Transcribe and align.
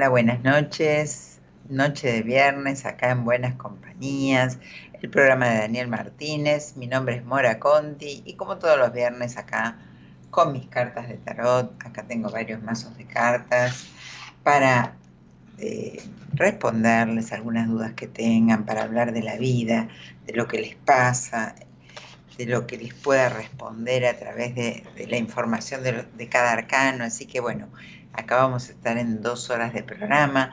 Hola, 0.00 0.08
buenas 0.08 0.42
noches. 0.42 1.40
Noche 1.68 2.10
de 2.10 2.22
viernes 2.22 2.86
acá 2.86 3.10
en 3.10 3.22
Buenas 3.22 3.56
Compañías, 3.56 4.56
el 4.94 5.10
programa 5.10 5.50
de 5.50 5.58
Daniel 5.58 5.88
Martínez. 5.88 6.74
Mi 6.78 6.86
nombre 6.86 7.16
es 7.16 7.24
Mora 7.26 7.58
Conti 7.58 8.22
y 8.24 8.32
como 8.32 8.56
todos 8.56 8.78
los 8.78 8.94
viernes 8.94 9.36
acá 9.36 9.76
con 10.30 10.54
mis 10.54 10.64
cartas 10.68 11.06
de 11.06 11.18
tarot, 11.18 11.74
acá 11.84 12.04
tengo 12.04 12.30
varios 12.30 12.62
mazos 12.62 12.96
de 12.96 13.04
cartas 13.04 13.88
para 14.42 14.94
eh, 15.58 16.02
responderles 16.32 17.34
algunas 17.34 17.68
dudas 17.68 17.92
que 17.92 18.06
tengan, 18.06 18.64
para 18.64 18.84
hablar 18.84 19.12
de 19.12 19.22
la 19.22 19.36
vida, 19.36 19.88
de 20.24 20.32
lo 20.32 20.48
que 20.48 20.62
les 20.62 20.76
pasa, 20.76 21.54
de 22.38 22.46
lo 22.46 22.66
que 22.66 22.78
les 22.78 22.94
pueda 22.94 23.28
responder 23.28 24.06
a 24.06 24.16
través 24.16 24.54
de, 24.54 24.82
la 25.10 25.18
información 25.18 25.82
de, 25.82 26.06
de 26.16 26.28
cada 26.30 26.52
arcano. 26.52 27.04
Así 27.04 27.26
que 27.26 27.40
bueno, 27.40 27.68
Acá 28.12 28.36
vamos 28.36 28.68
a 28.68 28.72
estar 28.72 28.98
en 28.98 29.22
dos 29.22 29.50
horas 29.50 29.72
de 29.72 29.82
programa 29.82 30.52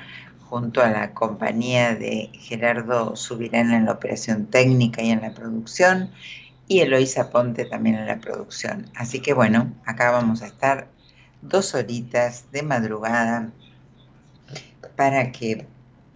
junto 0.49 0.81
a 0.81 0.89
la 0.89 1.13
compañía 1.13 1.95
de 1.95 2.29
Gerardo 2.33 3.15
Subirán 3.15 3.71
en 3.73 3.85
la 3.85 3.93
operación 3.93 4.45
técnica 4.45 5.01
y 5.01 5.11
en 5.11 5.21
la 5.21 5.33
producción 5.33 6.11
y 6.67 6.79
Eloisa 6.79 7.29
Ponte 7.29 7.65
también 7.65 7.95
en 7.95 8.07
la 8.07 8.19
producción. 8.19 8.89
Así 8.95 9.19
que 9.19 9.33
bueno, 9.33 9.73
acá 9.85 10.11
vamos 10.11 10.41
a 10.41 10.47
estar 10.47 10.87
dos 11.41 11.73
horitas 11.75 12.51
de 12.51 12.63
madrugada 12.63 13.51
para 14.95 15.31
que 15.31 15.65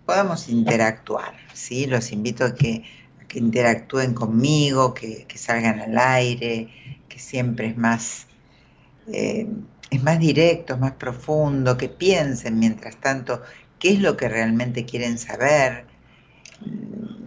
podamos 0.06 0.50
interactuar. 0.50 1.34
¿sí? 1.54 1.86
Los 1.86 2.12
invito 2.12 2.46
a 2.46 2.56
que, 2.56 2.84
interactúen 3.34 4.14
conmigo, 4.14 4.94
que, 4.94 5.26
salgan 5.36 5.80
al 5.80 5.98
aire, 5.98 6.68
que 7.08 7.18
siempre 7.18 7.68
es 7.68 7.78
más, 7.78 8.28
eh, 9.08 9.48
es 9.92 10.02
más 10.02 10.20
directo, 10.20 10.78
más 10.78 10.94
profundo, 10.94 11.78
que 11.78 11.90
piensen 11.90 12.58
mientras 12.58 12.96
tanto 12.96 13.42
qué 13.78 13.92
es 13.92 14.00
lo 14.00 14.16
que 14.16 14.30
realmente 14.30 14.86
quieren 14.86 15.18
saber, 15.18 15.86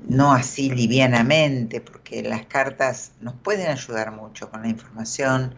no 0.08 0.32
así 0.32 0.70
livianamente, 0.70 1.80
porque 1.82 2.22
las 2.22 2.46
cartas 2.46 3.12
nos 3.20 3.34
pueden 3.34 3.70
ayudar 3.70 4.12
mucho 4.12 4.50
con 4.50 4.62
la 4.62 4.68
información. 4.68 5.54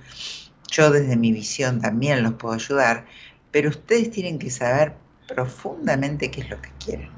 Yo 0.69 0.91
desde 0.91 1.17
mi 1.17 1.31
visión 1.31 1.81
también 1.81 2.25
los 2.25 2.35
puedo 2.35 2.55
ayudar, 2.55 3.07
pero 3.53 3.71
ustedes 3.71 4.11
tienen 4.11 4.39
que 4.41 4.51
saber 4.51 4.95
profundamente 5.29 6.31
qué 6.31 6.41
es 6.41 6.51
lo 6.51 6.61
que 6.61 6.71
quieren. 6.85 7.11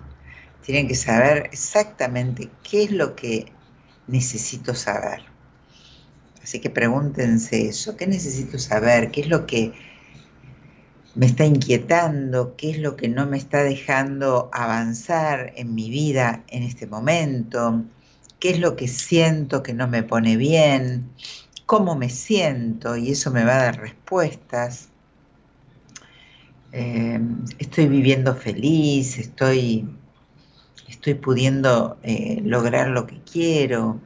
Tienen 0.63 0.87
que 0.87 0.97
saber 0.97 1.49
exactamente 1.51 2.51
qué 2.63 2.85
es 2.85 2.91
lo 2.91 3.17
que 3.17 3.51
necesito 4.07 4.75
saber. 4.75 5.23
Así 6.49 6.61
que 6.61 6.71
pregúntense 6.71 7.69
eso, 7.69 7.95
¿qué 7.99 8.07
necesito 8.07 8.59
saber? 8.59 9.11
¿Qué 9.11 9.21
es 9.21 9.29
lo 9.29 9.45
que 9.45 9.75
me 11.15 11.27
está 11.27 11.45
inquietando? 11.45 12.57
¿Qué 12.57 12.71
es 12.71 12.79
lo 12.79 12.97
que 12.97 13.07
no 13.07 13.27
me 13.27 13.37
está 13.37 13.63
dejando 13.63 14.49
avanzar 14.55 15.53
en 15.57 15.75
mi 15.75 15.91
vida 15.91 16.45
en 16.49 16.63
este 16.63 16.87
momento? 16.87 17.85
¿Qué 18.41 18.49
es 18.49 18.61
lo 18.61 18.77
que 18.77 18.89
siento 18.89 19.63
que 19.63 19.75
no 19.75 19.89
me 19.89 20.03
pone 20.03 20.39
bien? 20.39 21.11
¿Cómo 21.67 21.97
me 21.97 22.09
siento? 22.09 22.97
Y 22.97 23.11
eso 23.11 23.31
me 23.31 23.45
va 23.45 23.57
a 23.57 23.65
dar 23.65 23.81
respuestas. 23.81 24.89
Eh, 26.73 27.21
estoy 27.59 27.89
viviendo 27.89 28.35
feliz, 28.35 29.19
estoy, 29.19 29.87
estoy 30.89 31.13
pudiendo 31.13 31.99
eh, 32.03 32.41
lograr 32.43 32.89
lo 32.89 33.07
que 33.07 33.21
quiero. 33.31 34.01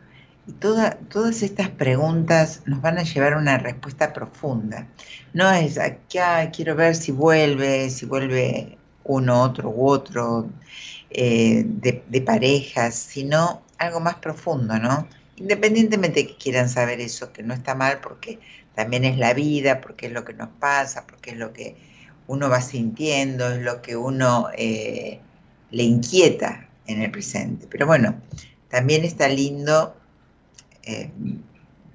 Y 0.46 0.52
todas 0.52 1.42
estas 1.42 1.68
preguntas 1.68 2.62
nos 2.66 2.82
van 2.82 2.98
a 2.98 3.04
llevar 3.04 3.34
a 3.34 3.38
una 3.38 3.58
respuesta 3.58 4.12
profunda. 4.12 4.88
No 5.32 5.50
es, 5.52 5.78
aquí 5.78 6.18
quiero 6.52 6.74
ver 6.74 6.96
si 6.96 7.12
vuelve, 7.12 7.88
si 7.90 8.06
vuelve 8.06 8.76
uno, 9.04 9.42
otro 9.42 9.70
u 9.70 9.88
otro 9.88 10.50
eh, 11.10 11.64
de, 11.64 12.20
parejas, 12.22 12.94
sino 12.94 13.62
algo 13.78 14.00
más 14.00 14.16
profundo, 14.16 14.78
¿no? 14.78 15.08
Independientemente 15.36 16.20
de 16.20 16.26
que 16.28 16.36
quieran 16.36 16.68
saber 16.68 17.00
eso, 17.00 17.32
que 17.32 17.42
no 17.42 17.54
está 17.54 17.74
mal 17.74 18.00
porque 18.00 18.38
también 18.74 19.04
es 19.04 19.18
la 19.18 19.34
vida, 19.34 19.80
porque 19.80 20.06
es 20.06 20.12
lo 20.12 20.24
que 20.24 20.32
nos 20.32 20.48
pasa, 20.48 21.06
porque 21.06 21.30
es 21.30 21.36
lo 21.36 21.52
que 21.52 21.76
uno 22.26 22.48
va 22.48 22.60
sintiendo, 22.60 23.50
es 23.50 23.62
lo 23.62 23.82
que 23.82 23.96
uno 23.96 24.48
eh, 24.56 25.20
le 25.70 25.82
inquieta 25.82 26.68
en 26.86 27.02
el 27.02 27.10
presente. 27.10 27.66
Pero 27.70 27.86
bueno, 27.86 28.16
también 28.68 29.04
está 29.04 29.28
lindo 29.28 29.94
eh, 30.84 31.12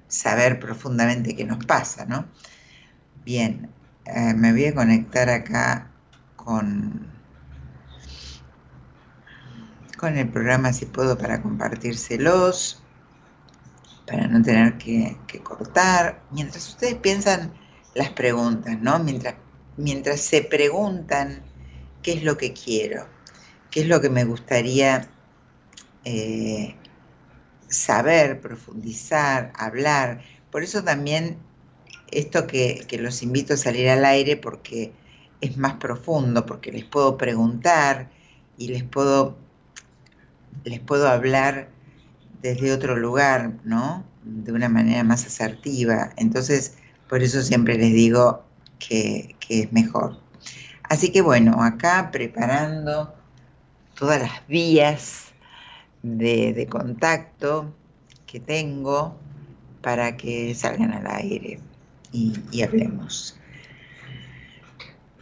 saber 0.08 0.58
profundamente 0.58 1.36
qué 1.36 1.44
nos 1.44 1.64
pasa, 1.64 2.06
¿no? 2.06 2.26
Bien, 3.24 3.70
eh, 4.06 4.34
me 4.34 4.52
voy 4.52 4.66
a 4.66 4.74
conectar 4.74 5.28
acá 5.28 5.90
con, 6.36 7.06
con 9.96 10.16
el 10.16 10.28
programa 10.28 10.72
si 10.72 10.86
puedo 10.86 11.18
para 11.18 11.42
compartírselos, 11.42 12.82
para 14.06 14.26
no 14.28 14.42
tener 14.42 14.78
que, 14.78 15.16
que 15.26 15.40
cortar. 15.40 16.22
Mientras 16.30 16.68
ustedes 16.68 16.94
piensan 16.94 17.52
las 17.94 18.10
preguntas, 18.10 18.78
¿no? 18.80 18.98
Mientras 18.98 19.34
mientras 19.78 20.20
se 20.20 20.42
preguntan 20.42 21.40
qué 22.02 22.12
es 22.12 22.22
lo 22.22 22.36
que 22.36 22.52
quiero, 22.52 23.06
qué 23.70 23.80
es 23.80 23.86
lo 23.86 24.00
que 24.00 24.10
me 24.10 24.24
gustaría 24.24 25.08
eh, 26.04 26.76
saber, 27.68 28.40
profundizar, 28.40 29.52
hablar. 29.56 30.22
Por 30.50 30.62
eso 30.62 30.82
también 30.82 31.38
esto 32.10 32.46
que, 32.46 32.86
los 32.98 33.22
invito 33.22 33.54
a 33.54 33.56
salir 33.56 33.88
al 33.88 34.04
aire 34.04 34.36
porque 34.36 34.92
es 35.40 35.56
más 35.56 35.74
profundo, 35.74 36.46
porque 36.46 36.72
les 36.72 36.84
puedo 36.84 37.16
preguntar 37.16 38.10
y 38.56 38.68
les 38.68 38.82
puedo, 38.82 39.36
les 40.64 40.80
puedo 40.80 41.08
hablar 41.08 41.68
desde 42.42 42.72
otro 42.72 42.96
lugar, 42.96 43.54
¿no? 43.64 44.04
De 44.24 44.52
una 44.52 44.68
manera 44.68 45.04
más 45.04 45.26
asertiva. 45.26 46.10
Entonces, 46.16 46.74
por 47.08 47.22
eso 47.22 47.42
siempre 47.42 47.78
les 47.78 47.92
digo, 47.92 48.44
que, 48.78 49.36
es 49.48 49.72
mejor. 49.72 50.20
Así 50.84 51.10
que 51.10 51.22
bueno, 51.22 51.62
acá 51.62 52.10
preparando 52.10 53.14
todas 53.94 54.20
las 54.20 54.46
vías 54.46 55.27
de, 56.02 56.66
contacto 56.70 57.74
que 58.26 58.40
tengo 58.40 59.16
para 59.82 60.16
que 60.16 60.54
salgan 60.54 60.92
al 60.92 61.06
aire 61.06 61.60
y, 62.12 62.62
hablemos. 62.62 63.36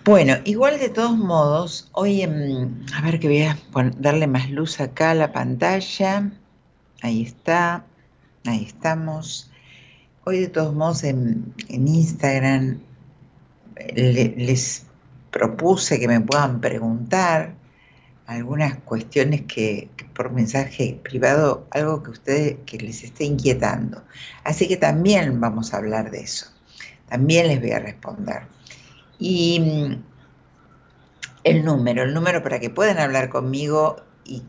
Bueno, 0.05 0.37
igual 0.44 0.78
de 0.78 0.88
todos 0.88 1.17
modos, 1.17 1.88
hoy, 1.93 2.23
a 2.23 3.02
ver 3.02 3.19
que 3.19 3.26
voy 3.26 3.43
a 3.43 3.58
darle 3.99 4.26
más 4.26 4.50
luz 4.50 4.81
acá 4.81 5.11
a 5.11 5.14
la 5.14 5.32
pantalla. 5.32 6.31
Ahí 7.02 7.22
está, 7.22 7.84
ahí 8.44 8.64
estamos. 8.64 9.50
Hoy 10.25 10.38
de 10.40 10.49
todos 10.49 10.75
modos 10.75 11.05
en, 11.05 11.52
en 11.69 11.88
Instagram 11.88 12.79
les 13.94 14.87
propuse 15.31 16.00
que 16.00 16.08
me 16.08 16.20
puedan 16.20 16.61
preguntar 16.61 17.55
algunas 18.26 18.76
cuestiones 18.81 19.43
que, 19.43 19.88
por 20.14 20.32
mensaje 20.32 20.99
privado, 21.02 21.67
algo 21.70 22.02
que 22.02 22.11
ustedes 22.11 22.56
que 22.67 22.78
les 22.78 23.05
esté 23.05 23.25
inquietando. 23.25 24.02
Así 24.44 24.67
que 24.67 24.76
también 24.76 25.40
vamos 25.40 25.73
a 25.73 25.78
hablar 25.78 26.11
de 26.11 26.20
eso. 26.20 26.46
También 27.08 27.49
les 27.49 27.61
voy 27.61 27.70
a 27.70 27.78
responder. 27.78 28.43
Y 29.19 29.61
mm, 29.61 30.05
el 31.44 31.64
número, 31.64 32.02
el 32.02 32.14
número 32.14 32.43
para 32.43 32.58
que 32.58 32.70
puedan 32.70 32.99
hablar 32.99 33.28
conmigo 33.28 33.96
y, 34.25 34.43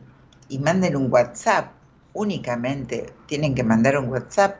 y 0.50 0.58
manden 0.60 0.96
un 0.96 1.12
WhatsApp 1.12 1.72
únicamente, 2.14 3.14
tienen 3.28 3.54
que 3.54 3.64
mandar 3.64 3.98
un 3.98 4.10
WhatsApp 4.10 4.56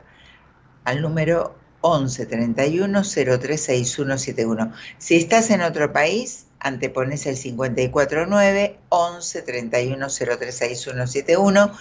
al 0.84 1.02
número 1.02 1.56
11 1.80 2.26
31 2.26 3.02
036171. 3.04 4.72
Si 4.98 5.16
estás 5.16 5.50
en 5.50 5.62
otro 5.62 5.92
país, 5.92 6.47
antepones 6.60 7.26
el 7.26 7.36
549 7.38 8.78
11 8.88 9.42
31 9.42 10.08
036171 10.08 11.72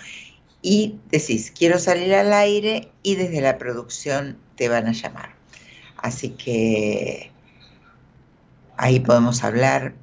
y 0.62 1.00
decís, 1.10 1.52
quiero 1.56 1.80
salir 1.80 2.14
al 2.16 2.34
aire 2.34 2.92
y 3.04 3.16
desde 3.16 3.42
la 3.42 3.57
producción 3.57 4.38
te 4.56 4.69
van 4.69 4.88
a 4.88 4.92
llamar. 4.92 5.36
Así 5.98 6.30
que 6.30 7.31
ahí 8.76 9.00
podemos 9.00 9.44
hablar 9.44 9.94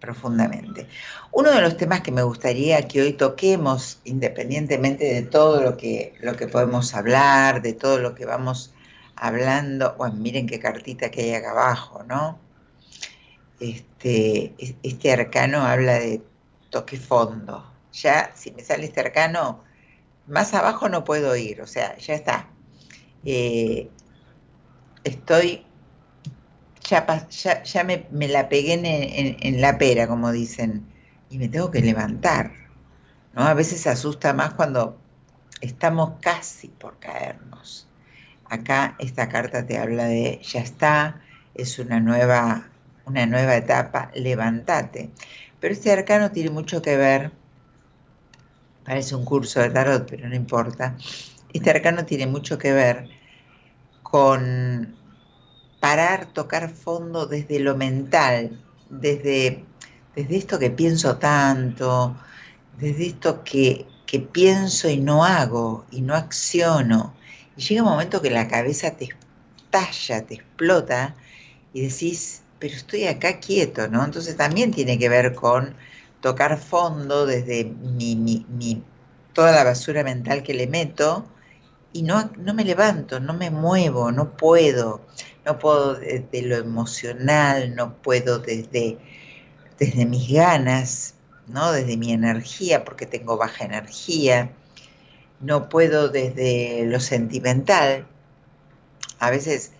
profundamente. 0.00 0.86
Uno 1.32 1.50
de 1.50 1.60
los 1.60 1.76
temas 1.76 2.00
que 2.00 2.12
me 2.12 2.22
gustaría 2.22 2.86
que 2.86 3.02
hoy 3.02 3.12
toquemos, 3.12 4.00
independientemente 4.04 5.04
de 5.04 5.22
todo 5.22 5.62
lo 5.62 5.76
que, 5.76 6.14
lo 6.20 6.36
que 6.36 6.46
podemos 6.46 6.94
hablar, 6.94 7.62
de 7.62 7.72
todo 7.72 7.98
lo 7.98 8.14
que 8.14 8.24
vamos 8.24 8.72
hablando, 9.16 9.94
bueno, 9.98 10.16
miren 10.16 10.46
qué 10.46 10.60
cartita 10.60 11.10
que 11.10 11.22
hay 11.22 11.34
acá 11.34 11.50
abajo, 11.50 12.04
¿no? 12.04 12.38
Este, 13.60 14.54
este 14.82 15.12
arcano 15.12 15.62
habla 15.62 15.94
de 15.94 16.22
toque 16.70 16.98
fondo. 16.98 17.64
Ya, 17.92 18.30
si 18.34 18.50
me 18.52 18.62
sale 18.62 18.84
este 18.84 19.00
arcano, 19.00 19.64
más 20.26 20.52
abajo 20.54 20.88
no 20.88 21.04
puedo 21.04 21.34
ir, 21.36 21.62
o 21.62 21.66
sea, 21.66 21.96
ya 21.96 22.14
está. 22.14 22.48
Eh, 23.24 23.88
estoy, 25.04 25.64
ya, 26.88 27.62
ya, 27.62 27.84
me, 27.84 28.28
la 28.28 28.48
pegué 28.48 28.74
en, 28.74 28.84
en, 28.86 29.60
la 29.60 29.78
pera, 29.78 30.06
como 30.06 30.30
dicen, 30.32 30.86
y 31.30 31.38
me 31.38 31.48
tengo 31.48 31.70
que 31.70 31.80
levantar. 31.80 32.52
¿no? 33.34 33.42
A 33.42 33.54
veces 33.54 33.86
asusta 33.86 34.32
más 34.32 34.54
cuando 34.54 34.98
estamos 35.60 36.14
casi 36.20 36.68
por 36.68 36.98
caernos. 36.98 37.88
Acá 38.48 38.94
esta 38.98 39.28
carta 39.28 39.66
te 39.66 39.78
habla 39.78 40.04
de 40.04 40.40
ya 40.42 40.60
está, 40.60 41.20
es 41.54 41.78
una 41.78 42.00
nueva, 42.00 42.68
una 43.06 43.26
nueva 43.26 43.56
etapa, 43.56 44.10
levántate. 44.14 45.10
Pero 45.60 45.72
este 45.72 45.90
arcano 45.90 46.30
tiene 46.30 46.50
mucho 46.50 46.82
que 46.82 46.96
ver, 46.96 47.32
parece 48.84 49.14
un 49.14 49.24
curso 49.24 49.60
de 49.60 49.70
tarot, 49.70 50.08
pero 50.08 50.28
no 50.28 50.34
importa. 50.34 50.96
Este 51.52 51.70
arcano 51.70 52.04
tiene 52.04 52.26
mucho 52.26 52.58
que 52.58 52.72
ver 52.72 53.08
con 54.02 54.94
parar, 55.80 56.26
tocar 56.26 56.68
fondo 56.68 57.26
desde 57.26 57.58
lo 57.60 57.76
mental, 57.76 58.62
desde, 58.90 59.64
desde 60.14 60.36
esto 60.36 60.58
que 60.58 60.70
pienso 60.70 61.16
tanto, 61.16 62.16
desde 62.78 63.06
esto 63.06 63.42
que, 63.42 63.86
que 64.06 64.20
pienso 64.20 64.88
y 64.88 64.98
no 64.98 65.24
hago 65.24 65.86
y 65.90 66.02
no 66.02 66.14
acciono 66.14 67.14
y 67.56 67.62
llega 67.62 67.82
un 67.82 67.88
momento 67.88 68.20
que 68.20 68.30
la 68.30 68.48
cabeza 68.48 68.90
te 68.92 69.08
estalla, 69.56 70.26
te 70.26 70.34
explota 70.34 71.14
y 71.72 71.82
decís, 71.82 72.42
pero 72.58 72.74
estoy 72.74 73.06
acá 73.06 73.38
quieto, 73.40 73.88
¿no? 73.88 74.04
Entonces 74.04 74.36
también 74.36 74.72
tiene 74.72 74.98
que 74.98 75.08
ver 75.08 75.34
con 75.34 75.74
tocar 76.20 76.58
fondo 76.58 77.26
desde 77.26 77.64
mi, 77.64 78.82
toda 79.32 79.52
la 79.52 79.64
basura 79.64 80.02
mental 80.02 80.42
que 80.42 80.54
le 80.54 80.66
meto 80.66 81.26
y 81.92 82.02
no, 82.02 82.30
no 82.38 82.54
me 82.54 82.64
levanto, 82.64 83.20
no 83.20 83.34
me 83.34 83.50
muevo, 83.50 84.12
no 84.12 84.36
puedo, 84.36 85.02
no 85.44 85.58
puedo 85.58 85.94
desde 85.94 86.42
lo 86.42 86.56
emocional, 86.56 87.74
no 87.74 87.94
puedo 87.94 88.38
desde, 88.38 88.98
desde 89.78 90.06
mis 90.06 90.30
ganas, 90.32 91.14
¿no? 91.46 91.72
desde 91.72 91.96
mi 91.96 92.12
energía, 92.12 92.84
porque 92.84 93.06
tengo 93.06 93.36
baja 93.36 93.64
energía, 93.64 94.50
no 95.40 95.68
puedo 95.68 96.08
desde 96.08 96.84
lo 96.86 97.00
sentimental. 97.00 98.06
A 99.18 99.30
veces 99.30 99.72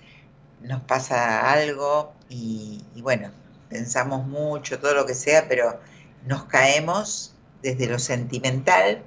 nos 0.60 0.82
pasa 0.82 1.52
algo 1.52 2.15
y, 2.28 2.82
bueno, 2.96 3.30
pensamos 3.68 4.26
mucho, 4.26 4.78
todo 4.78 4.94
lo 4.94 5.06
que 5.06 5.14
sea, 5.14 5.48
pero 5.48 5.80
nos 6.24 6.44
caemos 6.44 7.34
desde 7.62 7.86
lo 7.86 7.98
sentimental 7.98 9.02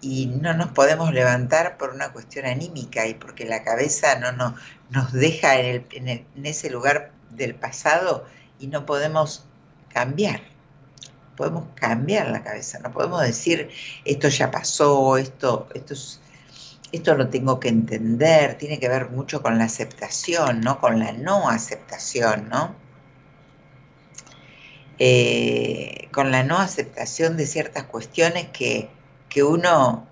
y 0.00 0.26
no 0.26 0.54
nos 0.54 0.70
podemos 0.70 1.12
levantar 1.12 1.76
por 1.76 1.90
una 1.90 2.12
cuestión 2.12 2.46
anímica 2.46 3.06
y 3.06 3.14
porque 3.14 3.44
la 3.44 3.64
cabeza 3.64 4.18
no, 4.18 4.32
no 4.32 4.54
nos 4.90 5.12
deja 5.12 5.58
en, 5.58 5.86
en 5.90 6.46
ese 6.46 6.70
lugar 6.70 7.12
del 7.30 7.54
pasado 7.54 8.24
y 8.58 8.68
no 8.68 8.86
podemos 8.86 9.44
cambiar. 9.92 10.40
Podemos 11.36 11.64
cambiar 11.74 12.30
la 12.30 12.42
cabeza, 12.42 12.78
no 12.80 12.92
podemos 12.92 13.22
decir 13.22 13.70
esto 14.04 14.28
ya 14.28 14.50
pasó, 14.50 15.16
esto, 15.16 15.68
esto 15.74 15.94
es 15.94 16.20
esto 16.92 17.14
lo 17.14 17.28
tengo 17.28 17.60
que 17.60 17.68
entender, 17.68 18.56
tiene 18.56 18.78
que 18.78 18.88
ver 18.88 19.10
mucho 19.10 19.42
con 19.42 19.58
la 19.58 19.64
aceptación, 19.64 20.60
¿no? 20.60 20.80
Con 20.80 20.98
la 20.98 21.12
no 21.12 21.48
aceptación, 21.48 22.48
¿no? 22.48 22.74
Eh, 24.98 26.08
con 26.12 26.32
la 26.32 26.42
no 26.42 26.58
aceptación 26.58 27.36
de 27.36 27.46
ciertas 27.46 27.84
cuestiones 27.84 28.48
que, 28.48 28.88
que 29.28 29.42
uno 29.42 30.06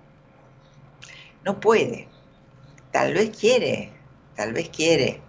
no 1.43 1.59
puede. 1.59 2.07
Tal 2.91 3.13
vez 3.13 3.35
quiere, 3.35 3.91
tal 4.35 4.53
vez 4.53 4.69
quiere, 4.69 5.21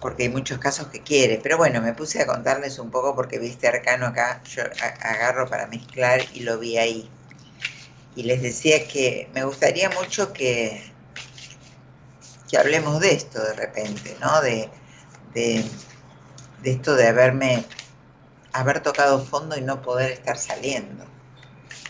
porque 0.00 0.24
hay 0.24 0.28
muchos 0.30 0.58
casos 0.58 0.88
que 0.88 1.00
quiere. 1.00 1.38
Pero 1.42 1.56
bueno, 1.58 1.80
me 1.80 1.94
puse 1.94 2.20
a 2.20 2.26
contarles 2.26 2.78
un 2.78 2.90
poco 2.90 3.14
porque 3.14 3.38
viste 3.38 3.68
arcano 3.68 4.06
acá, 4.06 4.42
yo 4.44 4.62
agarro 5.00 5.48
para 5.48 5.68
mezclar 5.68 6.20
y 6.34 6.40
lo 6.40 6.58
vi 6.58 6.76
ahí 6.76 7.10
y 8.16 8.22
les 8.22 8.42
decía 8.42 8.88
que 8.88 9.28
me 9.34 9.44
gustaría 9.44 9.90
mucho 9.90 10.32
que, 10.32 10.82
que 12.50 12.56
hablemos 12.56 12.98
de 13.00 13.12
esto 13.12 13.42
de 13.42 13.52
repente, 13.52 14.16
¿no? 14.20 14.40
De, 14.40 14.70
de, 15.34 15.62
esto 16.64 16.96
de 16.96 17.08
haberme, 17.08 17.62
haber 18.52 18.80
tocado 18.80 19.22
fondo 19.22 19.56
y 19.56 19.60
no 19.60 19.82
poder 19.82 20.12
estar 20.12 20.38
saliendo. 20.38 21.04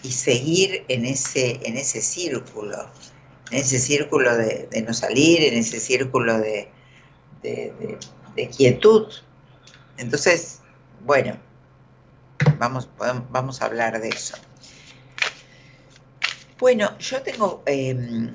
Y 0.02 0.11
seguir 0.11 0.85
en 0.88 1.06
ese, 1.06 1.61
en 1.62 1.76
ese 1.76 2.02
círculo, 2.02 2.90
en 3.50 3.59
ese 3.59 3.78
círculo 3.78 4.37
de, 4.37 4.68
no 4.87 4.92
salir, 4.92 5.42
en 5.45 5.54
ese 5.54 5.78
círculo 5.78 6.38
de, 6.38 6.71
de 7.42 8.49
quietud. 8.50 9.06
Entonces, 9.97 10.61
bueno, 11.04 11.38
vamos, 12.59 12.88
vamos 13.30 13.62
a 13.62 13.66
hablar 13.66 14.00
de 14.00 14.09
eso. 14.09 14.37
Bueno, 16.59 16.97
yo 16.99 17.21
tengo, 17.21 17.63
em, 17.67 18.31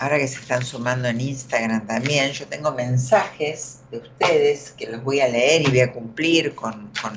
ahora 0.00 0.18
que 0.18 0.26
se 0.26 0.40
están 0.40 0.64
sumando 0.64 1.06
en 1.06 1.20
Instagram 1.20 1.86
también, 1.86 2.32
yo 2.32 2.48
tengo 2.48 2.72
mensajes 2.72 3.78
de 3.92 3.98
ustedes 3.98 4.72
que 4.72 4.88
los 4.88 5.00
voy 5.04 5.20
a 5.20 5.28
leer 5.28 5.62
y 5.62 5.70
voy 5.70 5.80
a 5.80 5.92
cumplir 5.92 6.56
con, 6.56 6.90
con, 7.00 7.14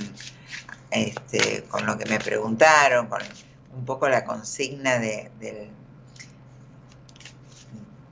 este, 0.92 1.66
lo 1.84 1.98
que 1.98 2.06
me 2.06 2.20
preguntaron, 2.20 3.08
con 3.08 3.22
un 3.76 3.86
poco 3.86 4.08
la 4.08 4.24
consigna 4.24 5.00
de, 5.00 5.32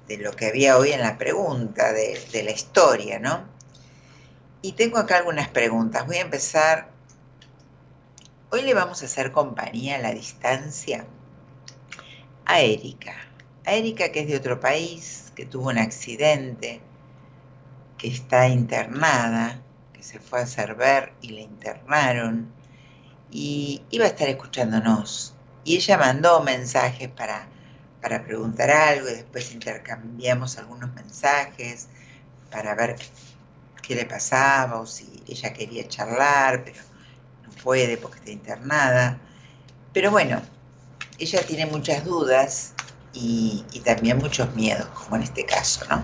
de 0.08 0.18
lo 0.18 0.32
que 0.32 0.48
había 0.48 0.80
hoy 0.80 0.92
en 0.92 1.02
la 1.02 1.20
pregunta, 1.20 1.94
de, 1.94 2.20
de 2.32 2.42
la 2.42 2.52
historia, 2.52 3.20
¿no? 3.20 3.44
Y 4.64 4.72
tengo 4.72 4.98
acá 4.98 5.18
algunas 5.18 5.50
preguntas. 5.50 6.08
Voy 6.08 6.18
a 6.18 6.22
empezar. 6.22 6.90
Hoy 8.50 8.64
le 8.64 8.74
vamos 8.74 9.04
a 9.04 9.06
hacer 9.06 9.32
compañía 9.32 9.98
a 9.98 10.00
la 10.00 10.14
distancia 10.14 11.06
a 12.46 12.62
Erika. 12.62 13.16
A 13.66 13.74
Erika 13.74 14.12
que 14.12 14.22
es 14.22 14.28
de 14.28 14.38
otro 14.38 14.60
país, 14.60 15.32
que 15.36 15.46
tuvo 15.46 15.70
un 15.70 15.78
accidente, 15.78 16.82
que 17.98 18.08
está 18.08 18.48
internada, 18.48 19.62
que 19.94 20.04
se 20.04 20.20
fue 20.20 20.40
a 20.40 20.44
hacer 20.44 20.76
ver 20.76 21.14
y 21.22 21.30
la 21.30 21.42
internaron 21.42 22.52
y 23.32 23.82
iba 23.90 24.06
a 24.06 24.10
estar 24.10 24.28
escuchándonos. 24.30 25.34
Y 25.64 25.78
ella 25.78 25.98
mandó 25.98 26.44
mensajes 26.44 27.10
para, 27.10 27.48
para 28.02 28.24
preguntar 28.24 28.70
algo 28.70 29.10
y 29.10 29.14
después 29.14 29.54
intercambiamos 29.54 30.58
algunos 30.58 30.94
mensajes 30.94 31.88
para 32.52 32.76
ver 32.76 32.98
qué 33.82 33.96
le 33.96 34.06
pasaba 34.06 34.80
o 34.80 34.86
si 34.86 35.24
ella 35.28 35.54
quería 35.54 35.88
charlar, 35.88 36.64
pero 36.64 36.82
no 37.44 37.50
puede 37.64 37.98
porque 37.98 38.20
está 38.20 38.32
internada. 38.32 39.18
Pero 39.94 40.12
bueno, 40.12 40.42
ella 41.20 41.42
tiene 41.46 41.66
muchas 41.66 42.04
dudas 42.06 42.74
y, 43.14 43.64
también 43.86 44.18
muchos 44.18 44.54
miedos, 44.56 44.88
como 44.88 45.18
en 45.18 45.24
este 45.24 45.46
caso, 45.46 45.86
¿no? 45.90 46.04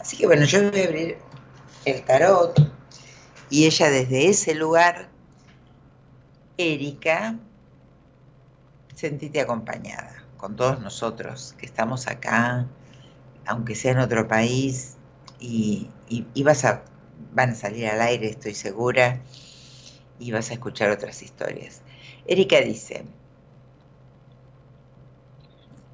Así 0.00 0.16
que 0.16 0.26
bueno, 0.26 0.44
yo 0.44 0.70
voy 0.70 0.80
a 0.80 0.84
abrir 0.84 1.18
el 1.84 2.02
tarot 2.04 2.58
y 3.50 3.66
ella 3.66 3.90
desde 3.90 4.28
ese 4.28 4.54
lugar, 4.54 5.08
Erika, 6.56 7.36
sentite 8.94 9.40
acompañada 9.40 10.24
con 10.36 10.56
todos 10.56 10.80
nosotros 10.80 11.54
que 11.58 11.66
estamos 11.66 12.06
acá, 12.06 12.66
aunque 13.46 13.74
sea 13.74 13.92
en 13.92 13.98
otro 13.98 14.28
país, 14.28 14.96
y, 15.40 15.88
vas 16.42 16.64
a, 16.64 16.82
van 17.32 17.50
a 17.50 17.54
salir 17.54 17.86
al 17.88 18.00
aire, 18.00 18.28
estoy 18.28 18.54
segura, 18.54 19.20
y 20.18 20.32
vas 20.32 20.50
a 20.50 20.54
escuchar 20.54 20.90
otras 20.90 21.22
historias. 21.22 21.82
Erika 22.26 22.60
dice, 22.60 23.04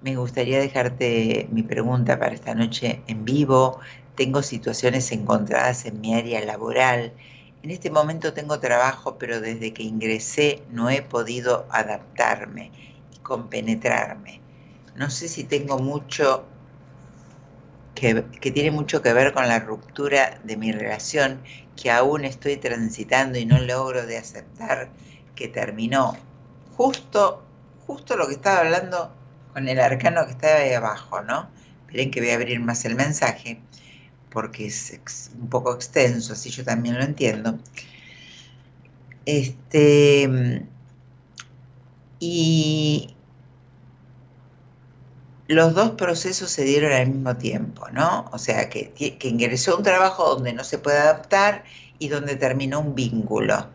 me 0.05 0.17
gustaría 0.17 0.61
dejarte 0.61 1.49
mi 1.51 1.63
pregunta 1.63 2.19
para 2.19 2.35
esta 2.35 2.55
noche 2.55 3.01
en 3.07 3.25
vivo. 3.25 3.81
Tengo 4.17 4.43
situaciones 4.43 5.11
encontradas 5.13 5.87
en 5.87 5.99
mi 6.03 6.15
área 6.15 6.45
laboral. 6.45 7.15
En 7.63 7.71
este 7.71 7.91
momento 7.91 8.35
tengo 8.35 8.61
trabajo, 8.61 9.17
pero 9.17 9.41
desde 9.41 9.73
que 9.73 9.83
ingresé 9.83 10.63
no 10.71 10.91
he 10.91 11.01
podido 11.01 11.67
adaptarme 11.71 12.71
y 13.15 13.19
compenetrarme. 13.21 14.43
No 14.95 15.09
sé 15.09 15.27
si 15.27 15.43
tengo 15.45 15.79
mucho 15.79 16.45
que, 17.95 18.21
tiene 18.53 18.73
mucho 18.73 19.01
que 19.01 19.15
ver 19.15 19.33
con 19.33 19.49
la 19.49 19.59
ruptura 19.59 20.39
de 20.45 20.59
mi 20.59 20.71
relación 20.71 21.41
que 21.83 21.91
aún 21.91 22.27
estoy 22.27 22.59
transitando 22.59 23.39
y 23.39 23.47
no 23.47 23.59
logro 23.59 24.05
de 24.05 24.19
aceptar 24.19 24.91
que 25.35 25.49
terminó. 25.49 26.15
Justo, 26.77 27.43
justo 27.87 28.19
lo 28.19 28.29
que 28.29 28.35
estaba 28.35 28.61
hablando 28.61 29.24
con 29.55 29.69
el 29.69 29.79
arcano 29.79 30.27
que 30.27 30.33
está 30.33 30.57
ahí 30.57 30.73
abajo, 30.73 31.23
¿no? 31.23 31.49
Esperen 31.83 32.11
que 32.11 32.21
voy 32.21 32.31
a 32.31 32.35
abrir 32.35 32.61
más 32.61 32.85
el 32.85 32.97
mensaje, 32.97 33.61
porque 34.31 34.67
es 34.67 35.31
un 35.41 35.49
poco 35.49 35.73
extenso, 35.73 36.33
así 36.33 36.51
yo 36.51 36.65
también 36.65 36.99
lo 36.99 37.05
entiendo. 37.05 37.59
Este, 39.27 40.67
y 42.19 43.15
los 45.47 45.75
dos 45.75 45.93
procesos 45.93 46.51
se 46.51 46.65
dieron 46.65 46.93
al 46.93 47.07
mismo 47.07 47.37
tiempo, 47.37 47.89
¿no? 47.91 48.29
O 48.33 48.39
sea, 48.39 48.69
que, 48.69 48.91
que 48.93 49.29
ingresó 49.29 49.77
un 49.77 49.85
trabajo 49.85 50.35
donde 50.35 50.53
no 50.53 50.65
se 50.65 50.79
puede 50.79 50.99
adaptar 50.99 51.63
y 52.01 52.09
donde 52.09 52.35
terminó 52.35 52.81
un 52.81 52.97
vínculo. 52.97 53.69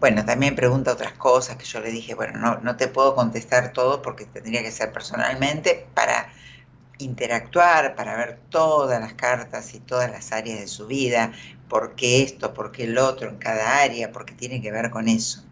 Bueno, 0.00 0.24
también 0.24 0.54
pregunta 0.54 0.92
otras 0.92 1.12
cosas 1.12 1.56
que 1.56 1.64
yo 1.64 1.80
le 1.80 1.90
dije, 1.90 2.14
bueno, 2.14 2.38
no, 2.38 2.60
no 2.60 2.76
te 2.76 2.88
puedo 2.88 3.14
contestar 3.14 3.72
todo 3.72 4.02
porque 4.02 4.26
tendría 4.26 4.62
que 4.62 4.70
ser 4.70 4.92
personalmente 4.92 5.86
para 5.94 6.28
interactuar, 6.98 7.94
para 7.94 8.16
ver 8.16 8.40
todas 8.50 9.00
las 9.00 9.14
cartas 9.14 9.74
y 9.74 9.80
todas 9.80 10.10
las 10.10 10.32
áreas 10.32 10.60
de 10.60 10.66
su 10.66 10.86
vida, 10.86 11.32
por 11.68 11.94
qué 11.94 12.22
esto, 12.22 12.54
por 12.54 12.70
qué 12.72 12.84
el 12.84 12.98
otro 12.98 13.28
en 13.28 13.38
cada 13.38 13.82
área, 13.82 14.12
porque 14.12 14.34
tiene 14.34 14.60
que 14.60 14.70
ver 14.70 14.90
con 14.90 15.08
eso. 15.08 15.42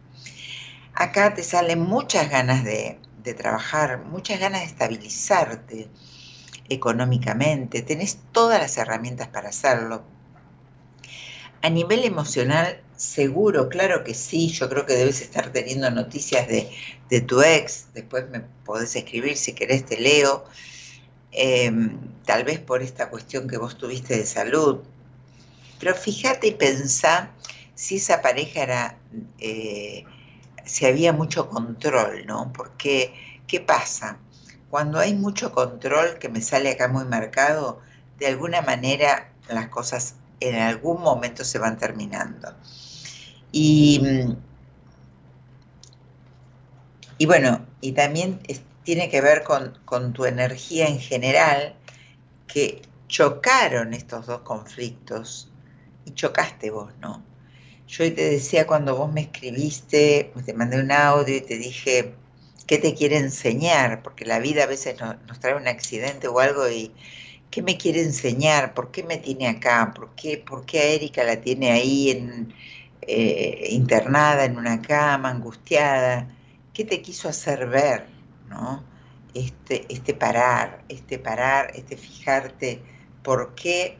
Acá 0.94 1.34
te 1.34 1.42
salen 1.42 1.80
muchas 1.80 2.30
ganas 2.30 2.64
de, 2.64 2.99
de 3.22 3.34
trabajar, 3.34 4.04
muchas 4.04 4.38
ganas 4.38 4.61
de 4.61 4.66
estabilizarte 4.66 5.88
económicamente, 6.68 7.82
tenés 7.82 8.18
todas 8.32 8.61
las 8.61 8.76
herramientas 8.76 9.28
para 9.28 9.49
hacerlo. 9.49 10.02
A 11.62 11.70
nivel 11.70 12.04
emocional 12.04 12.82
Seguro, 13.02 13.68
claro 13.68 14.04
que 14.04 14.14
sí. 14.14 14.49
Yo 14.52 14.68
creo 14.68 14.87
que 14.87 14.94
debes 14.94 15.21
estar 15.23 15.50
teniendo 15.52 15.90
noticias 15.90 16.47
de, 16.47 17.21
tu 17.23 17.42
ex. 17.42 17.87
Después 17.94 18.30
me 18.30 18.40
podés 18.64 18.94
escribir 18.94 19.37
si 19.37 19.54
querés, 19.54 19.85
te 19.85 20.00
leo. 20.00 20.44
Em, 21.32 21.99
tal 22.25 22.44
vez 22.44 22.61
por 22.61 22.80
esta 22.80 23.11
cuestión 23.11 23.49
que 23.49 23.59
vos 23.59 23.76
tuviste 23.76 24.16
de 24.16 24.25
salud. 24.25 24.82
Pero 25.80 25.97
fíjate 25.97 26.47
y 26.47 26.52
pensá 26.52 27.32
si 27.75 27.97
esa 27.97 28.23
pareja 28.23 28.62
era 28.62 28.99
eh, 29.40 30.04
si 30.64 30.87
había 30.87 31.12
mucho 31.12 31.49
control, 31.49 32.25
¿no? 32.26 32.52
Porque, 32.52 33.12
¿qué 33.49 33.59
pasa? 33.61 34.18
Cuando 34.71 35.00
hay 35.00 35.14
mucho 35.14 35.52
control, 35.52 36.18
que 36.21 36.28
me 36.28 36.40
sale 36.40 36.71
acá 36.71 36.87
muy 36.87 37.04
marcado, 37.04 37.80
de 38.18 38.28
alguna 38.28 38.62
manera 38.62 39.32
las 39.49 39.68
cosas 39.71 40.14
en 40.38 40.54
algún 40.54 41.02
momento 41.02 41.44
se 41.44 41.59
van 41.59 41.78
terminando. 41.78 42.54
Y, 43.52 44.00
y 47.18 47.26
bueno, 47.26 47.66
y 47.80 47.92
también 47.92 48.40
tiene 48.82 49.09
que 49.11 49.21
ver 49.21 49.42
con, 49.44 49.78
con 49.85 50.12
tu 50.12 50.25
energía 50.25 50.88
en 50.88 50.99
general, 50.99 51.75
que 52.47 52.82
chocaron 53.09 53.94
estos 53.94 54.26
dos 54.26 54.40
conflictos 54.40 55.50
y 56.04 56.12
chocaste 56.12 56.71
vos, 56.71 56.92
¿no? 57.00 57.23
Yo 57.87 58.12
te 58.14 58.30
decía 58.30 58.66
cuando 58.66 58.97
vos 58.97 59.12
me 59.12 59.23
escribiste, 59.23 60.32
te 60.47 60.54
mandé 60.54 60.80
un 60.80 60.90
audio 60.90 61.37
y 61.37 61.42
te 61.42 61.59
dije, 61.59 62.14
¿qué 62.66 62.78
te 62.78 62.94
quiere 62.94 63.18
enseñar? 63.18 64.02
Porque 64.02 64.25
la 64.25 64.38
vida 64.38 64.64
a 64.64 64.66
veces 64.66 64.99
nos, 64.99 65.40
trae 65.40 65.54
un 65.54 65.68
accidente 65.68 66.28
o 66.28 66.40
algo 66.40 66.68
y 66.71 66.92
¿qué 67.50 67.61
me 67.61 67.76
quiere 67.76 68.00
enseñar? 68.00 68.73
¿Por 68.73 68.90
qué 68.90 69.02
me 69.02 69.18
tiene 69.18 69.47
acá? 69.49 69.92
¿Por 69.94 70.14
qué, 70.14 70.38
por 70.38 70.64
qué 70.64 70.80
a 70.80 70.85
Erika 70.85 71.23
la 71.25 71.40
tiene 71.40 71.71
ahí 71.71 72.11
en, 72.11 72.54
eh, 73.02 73.68
internada 73.71 74.44
en 74.44 74.56
una 74.56 74.80
cama, 74.82 75.30
angustiada? 75.30 76.28
¿Qué 76.73 76.85
te 76.85 77.02
quiso 77.02 77.28
hacer 77.28 77.68
ver? 77.68 78.06
¿no? 78.52 78.85
Este, 79.35 79.87
este 79.88 80.14
parar, 80.14 80.85
este 80.88 81.18
parar, 81.18 81.73
este 81.75 81.97
fijarte 81.97 82.82
por 83.23 83.54
qué 83.54 83.97